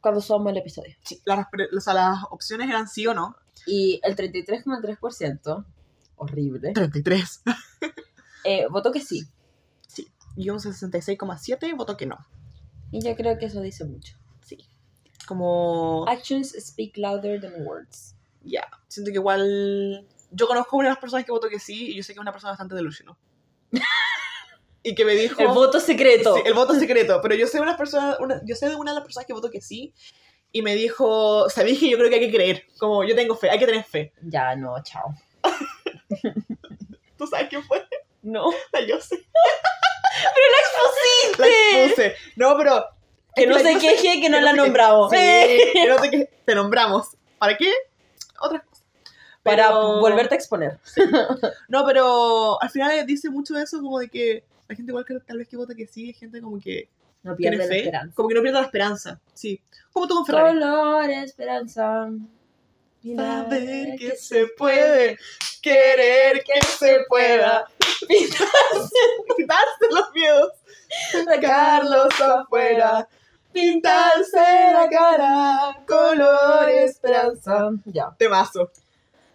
Cuando 0.00 0.20
subamos 0.20 0.52
el 0.52 0.58
episodio. 0.58 0.94
Sí. 1.04 1.20
Las, 1.24 1.46
o 1.76 1.80
sea, 1.80 1.94
las 1.94 2.18
opciones 2.30 2.68
eran 2.68 2.88
sí 2.88 3.06
o 3.06 3.14
no. 3.14 3.36
Y 3.66 4.00
el 4.02 4.14
33,3%, 4.16 5.64
horrible, 6.16 6.72
33. 6.72 7.42
eh, 8.44 8.66
votó 8.70 8.92
que 8.92 9.00
sí. 9.00 9.26
Y 10.36 10.50
un 10.50 10.58
66,7 10.58 11.76
votó 11.76 11.96
que 11.96 12.06
no. 12.06 12.18
Y 12.90 13.04
yo 13.04 13.14
creo 13.16 13.38
que 13.38 13.46
eso 13.46 13.60
dice 13.60 13.84
mucho. 13.84 14.16
Como... 15.26 16.04
Actions 16.08 16.54
speak 16.58 16.96
louder 16.96 17.40
than 17.40 17.66
words. 17.66 18.14
ya, 18.42 18.68
siento 18.88 19.10
que 19.10 19.16
igual. 19.16 20.06
Yo 20.30 20.46
conozco 20.46 20.76
a 20.76 20.78
una 20.80 20.88
de 20.88 20.94
las 20.94 21.00
personas 21.00 21.24
que 21.24 21.32
votó 21.32 21.48
que 21.48 21.58
sí 21.58 21.92
y 21.92 21.96
yo 21.96 22.02
sé 22.02 22.12
que 22.12 22.18
es 22.18 22.22
una 22.22 22.32
persona 22.32 22.50
bastante 22.50 22.74
delusional. 22.74 23.16
y 24.82 24.94
que 24.94 25.04
me 25.04 25.14
dijo. 25.14 25.40
El 25.40 25.48
voto 25.48 25.80
secreto. 25.80 26.36
Sí, 26.36 26.42
el 26.44 26.54
voto 26.54 26.74
secreto. 26.74 27.20
Pero 27.22 27.34
yo 27.34 27.46
sé, 27.46 27.60
una 27.60 27.76
persona, 27.76 28.16
una, 28.20 28.42
yo 28.44 28.54
sé 28.54 28.68
de 28.68 28.76
una 28.76 28.90
de 28.90 28.96
las 28.96 29.04
personas 29.04 29.26
que 29.26 29.32
votó 29.32 29.50
que 29.50 29.60
sí 29.60 29.94
y 30.52 30.62
me 30.62 30.74
dijo: 30.74 31.48
¿Sabéis 31.48 31.80
que 31.80 31.88
yo 31.88 31.96
creo 31.96 32.10
que 32.10 32.16
hay 32.16 32.26
que 32.26 32.36
creer? 32.36 32.66
Como 32.78 33.04
yo 33.04 33.14
tengo 33.14 33.34
fe, 33.36 33.50
hay 33.50 33.58
que 33.58 33.66
tener 33.66 33.84
fe. 33.84 34.12
Ya, 34.22 34.54
no, 34.56 34.74
chao. 34.82 35.14
¿Tú 37.24 37.30
sabes 37.30 37.48
quién 37.48 37.62
fue? 37.64 37.86
No. 38.22 38.50
La 38.72 38.80
yo 38.86 39.00
sé. 39.00 39.16
¡Pero 39.16 40.46
la 40.50 40.58
La 41.38 41.46
expusiste! 41.46 41.84
expuse. 41.84 42.14
No, 42.36 42.56
pero. 42.56 42.84
Que 43.34 43.46
no 43.46 43.56
la 43.56 43.62
se 43.62 43.78
queje 43.78 44.20
que 44.20 44.28
no 44.28 44.38
no 44.38 44.44
la 44.44 44.50
se- 44.52 44.56
nombramos. 44.56 45.10
Sí, 45.10 45.16
que 45.72 45.86
no 45.88 45.98
sé 45.98 46.10
qué. 46.10 46.30
Te 46.44 46.54
nombramos. 46.54 47.08
¿Para 47.38 47.56
qué? 47.56 47.72
Otras 48.40 48.62
cosas. 48.62 48.84
Para 49.42 49.66
Pero- 49.68 50.00
volverte 50.00 50.34
a 50.34 50.38
exponer. 50.38 50.78
No, 51.68 51.84
pero 51.84 52.62
al 52.62 52.70
final 52.70 53.04
dice 53.06 53.28
mucho 53.30 53.56
eso, 53.58 53.80
como 53.82 53.98
de 53.98 54.08
que 54.08 54.44
la 54.68 54.76
gente 54.76 54.92
igual 54.92 55.04
que 55.04 55.18
tal 55.20 55.38
vez 55.38 55.48
que 55.48 55.56
vota 55.56 55.74
que 55.74 55.86
sí, 55.86 56.10
es 56.10 56.18
gente 56.18 56.40
como 56.40 56.58
que 56.60 56.88
No 57.22 57.34
pierde 57.36 57.56
la 57.58 57.64
fe. 57.66 57.78
esperanza. 57.78 58.14
Como 58.14 58.28
que 58.28 58.34
no 58.36 58.42
pierda 58.42 58.60
la 58.60 58.66
esperanza. 58.66 59.20
Sí. 59.34 59.60
Como 59.92 60.06
tú 60.08 60.14
con 60.14 60.26
Ferrari. 60.26 60.58
Color, 60.58 61.10
esperanza. 61.10 62.08
Saber 63.16 63.96
que 63.98 64.16
se 64.16 64.46
puede, 64.56 65.18
querer 65.64 66.44
que 66.44 66.60
se 66.66 67.00
pueda, 67.08 67.66
quitarse 68.06 69.86
los 69.90 70.12
miedos, 70.12 70.52
sacarlos 71.24 72.20
afuera, 72.20 73.08
pintarse 73.50 74.36
la 74.72 74.88
cara, 74.90 75.82
color 75.88 76.68
esperanza. 76.68 77.70
Ya. 77.86 78.14
Temazo. 78.18 78.70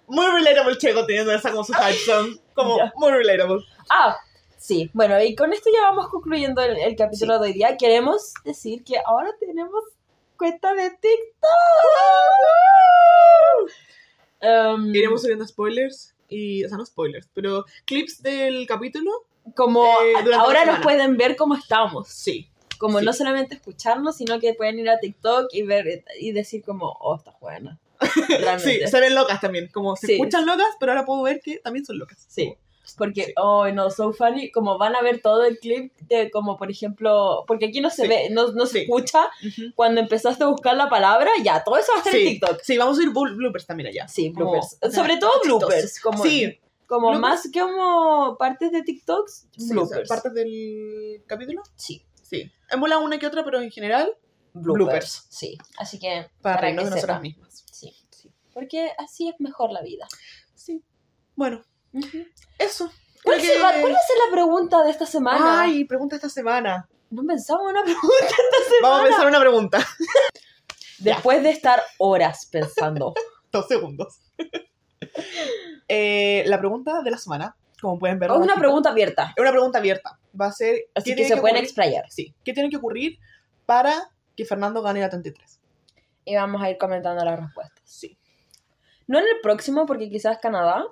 Muy 0.08 0.26
relatable 0.28 0.78
Checo 0.78 1.06
teniendo 1.06 1.32
esa 1.34 1.52
como 1.52 1.64
su 1.64 1.74
hype 1.74 1.98
song. 2.06 2.38
Como 2.54 2.78
Ya. 2.78 2.94
muy 2.96 3.12
relatable. 3.12 3.64
Ah, 3.90 4.18
sí. 4.58 4.90
Bueno, 4.94 5.20
y 5.22 5.36
con 5.36 5.52
esto 5.52 5.70
ya 5.74 5.82
vamos 5.82 6.10
concluyendo 6.10 6.62
el, 6.62 6.78
el 6.78 6.96
capítulo 6.96 7.40
de 7.40 7.48
hoy 7.48 7.54
día. 7.54 7.76
Queremos 7.78 8.34
decir 8.44 8.84
que 8.84 8.96
ahora 9.06 9.32
tenemos 9.40 9.84
cuenta 10.38 10.74
de 10.74 10.90
TikTok. 10.92 11.50
Um, 14.42 14.96
Iremos 14.96 15.22
subiendo 15.22 15.46
spoilers 15.46 16.14
y, 16.30 16.64
o 16.64 16.70
sea, 16.70 16.78
no 16.78 16.86
spoilers, 16.86 17.28
pero 17.34 17.66
clips 17.86 18.22
del 18.22 18.66
capítulo. 18.68 19.12
como 19.56 19.84
eh, 19.86 20.34
ahora 20.36 20.64
nos 20.66 20.80
pueden 20.80 21.18
ver 21.18 21.36
cómo 21.36 21.56
estamos. 21.56 22.08
Sí. 22.10 22.50
Como 22.78 23.00
Sí. 23.00 23.06
no 23.06 23.14
solamente 23.14 23.56
escucharnos, 23.56 24.16
sino 24.18 24.40
que 24.40 24.54
pueden 24.54 24.80
ir 24.80 24.90
a 24.90 25.00
TikTok 25.00 25.48
y 25.54 25.64
ver 25.64 26.04
y 26.20 26.32
decir 26.32 26.64
como, 26.64 26.96
oh, 27.00 27.16
está 27.18 27.36
buena. 27.42 27.80
Sí, 28.60 28.80
se 28.86 29.00
ven 29.02 29.16
locas 29.16 29.42
también. 29.42 29.68
Como 29.74 29.96
se 29.96 30.08
Sí. 30.08 30.14
escuchan 30.14 30.46
locas, 30.46 30.68
pero 30.80 30.92
ahora 30.94 31.04
puedo 31.06 31.24
ver 31.24 31.42
que 31.42 31.58
también 31.60 31.84
son 31.86 31.98
locas. 32.00 32.26
Sí. 32.30 32.54
Porque, 33.00 33.26
Sí. 33.26 33.34
oh, 33.38 33.68
no, 33.72 33.90
so 33.90 34.14
funny, 34.14 34.52
como 34.52 34.78
van 34.78 34.96
a 34.96 35.02
ver 35.02 35.20
todo 35.22 35.44
el 35.46 35.58
clip 35.58 35.92
de 36.02 36.30
como, 36.30 36.56
por 36.58 36.70
ejemplo, 36.70 37.46
porque 37.48 37.66
aquí 37.68 37.82
no 37.82 37.90
se 37.90 38.04
Sí. 38.04 38.08
ve, 38.08 38.30
no, 38.30 38.52
no 38.52 38.68
se 38.68 38.74
Sí. 38.74 38.80
escucha, 38.82 39.26
Ujú. 39.48 39.74
cuando 39.76 40.02
empezaste 40.02 40.44
a 40.44 40.48
buscar 40.48 40.78
la 40.78 40.88
palabra, 40.90 41.32
ya, 41.44 41.64
todo 41.64 41.78
eso 41.78 41.92
va 41.94 41.96
a 41.96 41.98
estar 42.00 42.14
en 42.16 42.20
Sí. 42.22 42.28
TikTok. 42.34 42.60
Sí, 42.62 42.78
vamos 42.78 43.00
a 43.00 43.02
ir 43.04 43.10
blo- 43.10 43.36
bloopers 43.36 43.66
también 43.66 43.88
allá. 43.88 44.08
Sí, 44.08 44.32
Como, 44.32 44.52
bloopers. 44.52 44.78
o 44.82 44.92
sea, 44.92 45.02
Sobre 45.02 45.18
todo 45.18 45.32
bloopers, 45.44 46.00
como, 46.02 46.22
Sí, 46.24 46.60
como 46.86 47.10
bloopers. 47.10 47.22
más 47.22 47.50
que 47.52 47.60
como 47.62 48.38
partes 48.38 48.72
de 48.72 48.84
TikToks, 48.84 49.34
sí, 49.34 49.48
o 49.58 49.60
sea, 49.66 49.74
bloopers. 49.74 50.10
partes 50.10 50.34
del 50.36 51.24
capítulo. 51.26 51.64
Sí, 51.76 52.06
Sí. 52.22 52.52
En 52.70 52.80
bola 52.80 53.00
una 53.00 53.18
que 53.18 53.26
otra, 53.26 53.44
pero 53.44 53.60
en 53.60 53.72
general, 53.72 54.12
bloopers. 54.54 54.76
Bloopers. 54.86 55.26
Sí, 55.30 55.58
así 55.80 55.98
que 55.98 56.28
para, 56.44 56.58
Para 56.58 56.76
que 56.76 56.84
de 56.84 56.90
nosotras 56.92 57.22
mismas. 57.22 57.64
sí. 57.72 57.92
Porque 58.54 58.92
así 58.98 59.30
es 59.30 59.36
mejor 59.40 59.72
la 59.72 59.82
vida. 59.82 60.06
Sí. 60.54 60.84
Bueno, 61.36 61.64
eso. 62.58 62.92
¿Cuál, 63.24 63.42
que- 63.42 63.58
va- 63.62 63.72
cuál 63.82 63.94
va 63.94 63.98
a 63.98 64.08
ser 64.08 64.18
la 64.28 64.32
pregunta 64.32 64.84
de 64.84 64.92
esta 64.92 65.06
semana? 65.06 65.62
Ay, 65.62 65.86
pregunta 65.86 66.16
esta 66.16 66.30
semana. 66.30 66.88
No 67.10 67.24
pensamos 67.26 67.64
en 67.64 67.70
una 67.78 67.84
pregunta 67.84 68.16
esta 68.26 68.76
semana. 68.76 68.82
Vamos 68.82 69.02
a 69.02 69.04
pensar 69.08 69.28
una 69.28 69.40
pregunta. 69.40 69.88
Después 71.00 71.44
de 71.44 71.50
estar 71.52 71.82
horas 71.98 72.48
pensando. 72.52 73.14
Dos 73.52 73.68
segundos. 73.68 74.20
Eh, 75.88 76.44
la 76.46 76.60
pregunta 76.60 77.02
de 77.02 77.12
la 77.12 77.18
semana, 77.18 77.56
como 77.82 77.98
pueden 77.98 78.20
ver. 78.20 78.30
Es 78.32 78.38
una 78.38 78.56
pregunta 78.56 78.90
abierta. 78.90 79.34
Es 79.36 79.42
una 79.42 79.52
pregunta 79.52 79.80
abierta. 79.80 80.20
Va 80.40 80.48
a 80.48 80.52
ser. 80.52 80.86
Así 80.94 81.12
¿qué 81.12 81.16
que 81.16 81.24
se 81.28 81.38
pueden 81.38 81.56
ocurrir? 81.56 81.64
explayar. 81.64 82.06
Sí. 82.10 82.36
¿Qué 82.44 82.54
tiene 82.54 82.70
que 82.70 82.78
ocurrir 82.78 83.18
para 83.66 84.12
que 84.36 84.46
Fernando 84.46 84.82
gane 84.82 85.00
la 85.02 85.10
33? 85.10 85.60
Y 86.26 86.36
vamos 86.36 86.62
a 86.62 86.70
ir 86.70 86.78
comentando 86.78 87.24
las 87.26 87.40
respuestas. 87.40 87.82
Sí. 87.86 88.18
No 89.08 89.18
en 89.18 89.26
el 89.26 89.42
próximo, 89.42 89.86
porque 89.86 90.10
quizás 90.10 90.38
Canadá. 90.40 90.86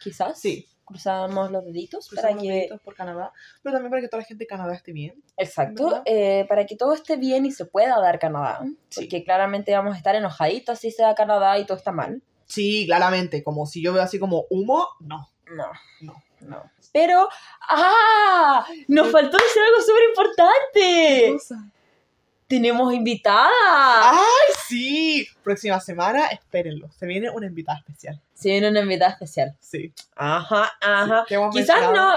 Quizás. 0.00 0.40
Sí. 0.40 0.66
Cruzamos 0.84 1.50
los 1.50 1.64
deditos 1.66 2.08
Cruzamos 2.08 2.22
para 2.22 2.34
los 2.34 2.42
que. 2.42 2.48
deditos 2.48 2.80
por 2.80 2.94
Canadá, 2.94 3.30
pero 3.62 3.74
también 3.74 3.90
para 3.90 4.00
que 4.00 4.08
toda 4.08 4.22
la 4.22 4.26
gente 4.26 4.44
de 4.44 4.48
Canadá 4.48 4.74
esté 4.74 4.92
bien. 4.92 5.22
Exacto. 5.36 6.02
Eh, 6.06 6.46
para 6.48 6.64
que 6.64 6.76
todo 6.76 6.94
esté 6.94 7.16
bien 7.16 7.44
y 7.44 7.52
se 7.52 7.66
pueda 7.66 8.00
dar 8.00 8.18
Canadá. 8.18 8.60
Sí. 8.88 9.02
Porque 9.02 9.22
claramente 9.22 9.72
vamos 9.72 9.94
a 9.94 9.98
estar 9.98 10.14
enojaditos 10.14 10.78
si 10.78 10.90
se 10.90 11.02
da 11.02 11.14
Canadá 11.14 11.58
y 11.58 11.66
todo 11.66 11.76
está 11.76 11.92
mal. 11.92 12.22
Sí, 12.46 12.86
claramente, 12.86 13.42
como 13.44 13.66
si 13.66 13.82
yo 13.82 13.92
veo 13.92 14.02
así 14.02 14.18
como 14.18 14.46
humo, 14.48 14.88
no. 15.00 15.28
No. 15.50 15.66
No. 16.00 16.14
No. 16.40 16.70
Pero. 16.92 17.28
¡Ah! 17.68 18.64
Nos 18.88 19.10
faltó 19.10 19.36
decir 19.36 19.62
algo 19.62 19.82
súper 19.82 20.02
importante. 20.08 21.58
Tenemos 22.48 22.92
invitada. 22.94 23.48
¡Ay, 24.10 24.54
sí! 24.66 25.26
Próxima 25.44 25.78
semana, 25.80 26.26
espérenlo. 26.28 26.90
Se 26.98 27.06
viene 27.06 27.28
una 27.30 27.46
invitada 27.46 27.78
especial. 27.78 28.20
Se 28.34 28.48
viene 28.50 28.68
una 28.70 28.80
invitada 28.80 29.12
especial. 29.12 29.54
Sí. 29.60 29.92
Ajá, 30.16 30.72
ajá. 30.80 31.24
Sí, 31.28 31.34
Quizás 31.52 31.92
no. 31.92 32.14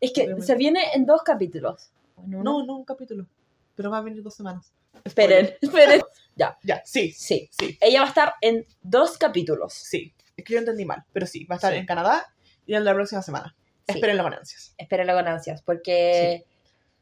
Es 0.00 0.12
que 0.12 0.36
se 0.40 0.54
viene 0.54 0.80
en 0.94 1.04
dos 1.04 1.22
capítulos. 1.22 1.90
¿O 2.16 2.22
en 2.22 2.36
uno? 2.36 2.60
No, 2.60 2.64
no, 2.66 2.76
un 2.76 2.84
capítulo. 2.84 3.26
Pero 3.74 3.90
va 3.90 3.98
a 3.98 4.02
venir 4.02 4.22
dos 4.22 4.34
semanas. 4.34 4.72
Esperen, 5.04 5.54
esperen. 5.60 6.00
Ya, 6.34 6.56
sí, 6.84 7.12
Sí. 7.12 7.50
sí, 7.52 7.76
Ella 7.80 8.00
va 8.00 8.06
a 8.06 8.08
estar 8.08 8.34
en 8.40 8.66
dos 8.82 9.18
capítulos. 9.18 9.74
sí. 9.74 10.14
Es 10.34 10.44
que 10.46 10.54
yo 10.54 10.58
entendí 10.60 10.86
mal, 10.86 11.04
pero 11.12 11.26
sí, 11.26 11.44
va 11.44 11.56
a 11.56 11.58
estar 11.58 11.72
Sí. 11.74 11.78
en 11.78 11.84
Canadá 11.86 12.32
y 12.66 12.74
en 12.74 12.84
la 12.84 12.94
próxima 12.94 13.20
semana. 13.20 13.54
Sí. 13.86 13.94
Espérenlo 13.96 14.22
con 14.22 14.32
ansias. 14.32 14.74
Espérenlo 14.78 15.12
con 15.12 15.28
ansias, 15.28 15.60
porque 15.60 16.46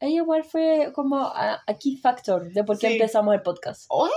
ella 0.01 0.15
igual 0.17 0.43
fue 0.43 0.91
como 0.93 1.17
a, 1.27 1.61
a 1.65 1.73
key 1.77 1.97
factor 1.97 2.51
de 2.51 2.63
por 2.63 2.77
qué 2.77 2.87
Sí. 2.87 2.93
empezamos 2.93 3.33
el 3.35 3.41
podcast. 3.41 3.85
Oh, 3.89 4.09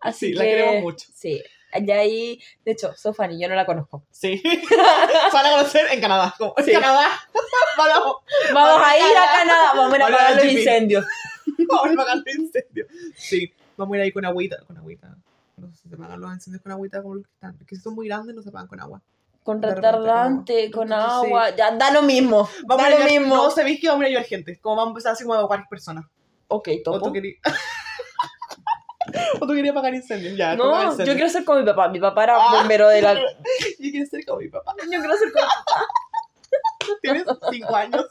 Así 0.00 0.26
sí, 0.28 0.32
que, 0.32 0.38
la 0.38 0.44
queremos 0.44 0.82
mucho. 0.82 1.08
Sí. 1.14 1.42
Y 1.74 1.90
ahí, 1.90 2.40
de 2.64 2.72
hecho, 2.72 2.94
Sofani, 2.96 3.38
yo 3.38 3.46
no 3.48 3.54
la 3.54 3.66
conozco. 3.66 4.04
Sí. 4.10 4.40
Van 5.32 5.44
a 5.46 5.50
conocer 5.50 5.86
en 5.90 6.00
Canadá. 6.00 6.34
Como, 6.38 6.54
Sí. 6.64 6.70
En 6.70 6.80
Canadá. 6.80 7.08
Vamos, 7.76 8.16
Vamos 8.54 8.82
a 8.86 8.96
ir 8.96 9.16
a 9.16 9.38
Canadá. 9.38 9.72
Vamos 9.74 9.92
a 9.92 9.96
ir 9.96 10.02
a 10.02 10.06
apagar 10.06 10.36
los 10.36 10.44
incendios. 10.46 11.04
vamos 11.68 11.86
a 11.88 11.92
apagar 11.92 12.16
los 12.16 12.34
incendios. 12.34 12.88
Sí, 13.16 13.52
vamos 13.76 13.94
a 13.94 13.96
ir 13.98 14.02
ahí 14.04 14.12
con 14.12 14.24
agüita. 14.24 14.56
Con 14.66 14.78
agüita. 14.78 15.14
No 15.56 15.68
sé 15.70 15.82
si 15.82 15.88
se 15.88 15.94
apagan 15.96 16.20
los 16.20 16.32
incendios 16.32 16.62
con 16.62 16.72
agüita 16.72 17.02
como 17.02 17.16
los 17.16 17.24
que 17.26 17.32
están. 17.34 17.56
Porque 17.58 17.76
si 17.76 17.82
son 17.82 17.94
muy 17.94 18.06
grandes 18.06 18.34
no 18.34 18.42
se 18.42 18.48
apagan 18.48 18.68
con 18.68 18.80
agua. 18.80 19.02
Con 19.48 19.62
retardante, 19.62 20.70
con 20.70 20.92
entonces, 20.92 21.08
sí. 21.22 21.26
agua, 21.26 21.50
ya 21.56 21.70
da 21.70 21.90
lo 21.90 22.02
mismo. 22.02 22.46
Vamos 22.66 22.86
da 22.86 22.94
a 22.96 22.98
lo 22.98 23.04
mismo. 23.06 23.34
No, 23.34 23.50
sabéis 23.50 23.80
que 23.80 23.88
vamos 23.88 24.04
a 24.04 24.06
ayudar 24.08 24.24
gente. 24.24 24.60
Como 24.60 24.76
vamos 24.76 24.88
a 24.88 24.92
empezar 24.92 25.12
así 25.12 25.24
como 25.24 25.34
a 25.34 25.38
evacuar 25.38 25.64
personas. 25.70 26.04
Ok, 26.48 26.68
O 26.68 26.82
topo. 26.84 27.06
tú 27.06 27.12
querías. 27.14 27.38
o 29.40 29.46
tú 29.46 29.54
querías 29.54 29.72
apagar 29.72 29.94
incendios. 29.94 30.36
Ya, 30.36 30.54
No, 30.54 30.64
apagas 30.64 30.84
yo 30.84 30.90
incendios. 30.92 31.16
quiero 31.16 31.30
ser 31.30 31.44
como 31.46 31.60
mi 31.60 31.64
papá. 31.66 31.88
Mi 31.88 31.98
papá 31.98 32.24
era 32.24 32.36
Ah. 32.36 32.56
bombero 32.58 32.88
de 32.88 33.00
la. 33.02 33.14
Yo 33.14 33.20
Yo 33.78 33.90
quiero 33.90 34.06
ser 34.06 34.24
como 34.26 34.38
mi 34.40 34.48
papá. 34.48 34.74
quiero 34.86 35.16
ser 35.16 35.32
como. 35.32 35.46
Tienes 37.02 37.24
cinco 37.50 37.74
años. 37.76 38.06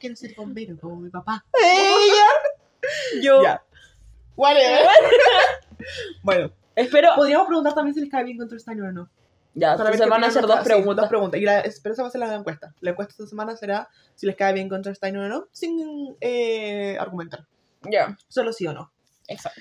quiero 0.00 0.16
ser 0.16 0.34
bombero 0.36 0.76
como 0.80 0.96
mi 0.96 1.10
papá. 1.10 1.44
Ella. 1.52 3.22
Yo. 3.22 3.42
Ya. 3.42 3.62
Whatever. 4.36 4.86
bueno, 6.22 6.50
Espero. 6.74 7.10
podríamos 7.16 7.46
preguntar 7.46 7.74
también 7.74 7.94
si 7.94 8.00
les 8.00 8.10
cae 8.10 8.24
bien 8.24 8.38
Control 8.38 8.60
Steiner 8.60 8.84
o 8.86 8.92
no. 8.92 9.08
Ya, 9.58 9.76
Para 9.76 9.90
entonces 9.90 10.08
van 10.08 10.22
a 10.24 10.26
hacer 10.28 10.42
dos 10.42 10.50
nuestras- 10.50 10.66
sí, 10.66 10.72
preguntas. 10.82 11.02
dos 11.02 11.08
preguntas. 11.08 11.40
Y 11.40 11.44
la, 11.44 11.62
pero 11.82 11.92
esa 11.92 12.02
va 12.02 12.08
a 12.08 12.10
ser 12.12 12.20
la 12.20 12.34
encuesta. 12.34 12.74
La 12.80 12.90
encuesta 12.90 13.12
esta 13.12 13.26
semana 13.26 13.56
será 13.56 13.88
si 14.14 14.26
les 14.26 14.36
cae 14.36 14.52
bien 14.52 14.68
Steiner 14.94 15.22
o 15.22 15.28
no, 15.28 15.48
sin 15.52 16.16
eh, 16.20 16.96
argumentar. 16.98 17.46
Ya, 17.82 18.16
Solo 18.28 18.52
sí 18.52 18.66
o 18.66 18.72
no. 18.72 18.92
exacto. 19.26 19.60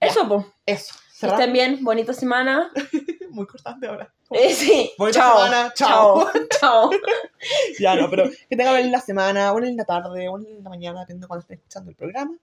Eso, 0.00 0.26
pues. 0.28 0.46
Eso. 0.64 0.94
Que 0.94 1.16
¿Cerramos? 1.26 1.40
estén 1.40 1.52
bien, 1.52 1.84
bonita 1.84 2.12
semana. 2.12 2.70
Muy 3.30 3.46
cortante 3.46 3.86
ahora. 3.88 4.12
Eh, 4.30 4.52
sí. 4.52 4.92
Bonita 4.98 5.20
Chao. 5.20 5.36
semana. 5.38 5.72
Chao. 5.74 6.30
Chao. 6.60 6.90
ya 7.80 7.94
no, 7.94 8.10
pero 8.10 8.24
que 8.28 8.56
tengan 8.56 8.74
una 8.74 8.80
linda 8.82 9.00
semana, 9.00 9.52
una 9.54 9.64
linda 9.66 9.84
tarde, 9.86 10.28
una 10.28 10.46
linda 10.46 10.68
mañana, 10.68 11.00
dependiendo 11.00 11.24
de 11.24 11.28
cuando 11.28 11.40
estén 11.40 11.56
escuchando 11.58 11.90
el 11.90 11.96
programa. 11.96 12.36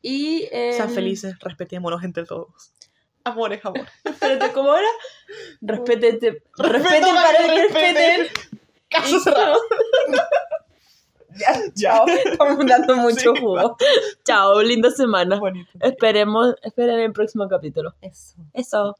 Y. 0.00 0.48
Eh, 0.52 0.72
Sean 0.74 0.90
felices, 0.90 1.34
respetémonos 1.40 2.04
entre 2.04 2.24
todos. 2.24 2.72
Amor 3.24 3.52
es 3.54 3.64
amor. 3.64 3.86
Espérate, 4.04 4.52
¿cómo 4.52 4.74
era? 4.74 4.88
Respétete. 5.62 6.42
Respeten 6.58 6.82
Respeto 6.82 7.06
para 7.14 7.38
que 7.38 7.62
respeten. 7.62 8.20
respeten. 8.20 8.44
Caso 8.90 9.20
cerrado. 9.20 9.56
Ya. 11.36 11.52
chao. 11.74 12.06
Estamos 12.06 12.64
dando 12.64 12.94
mucho 12.94 13.34
Sí, 13.34 13.40
jugo. 13.40 13.76
Chao, 14.24 14.62
linda 14.62 14.88
semana. 14.92 15.40
Bonito. 15.40 15.68
Esperemos, 15.80 16.54
esperen 16.62 17.00
el 17.00 17.12
próximo 17.12 17.48
capítulo. 17.48 17.92
Eso. 18.00 18.36
Eso. 18.52 18.96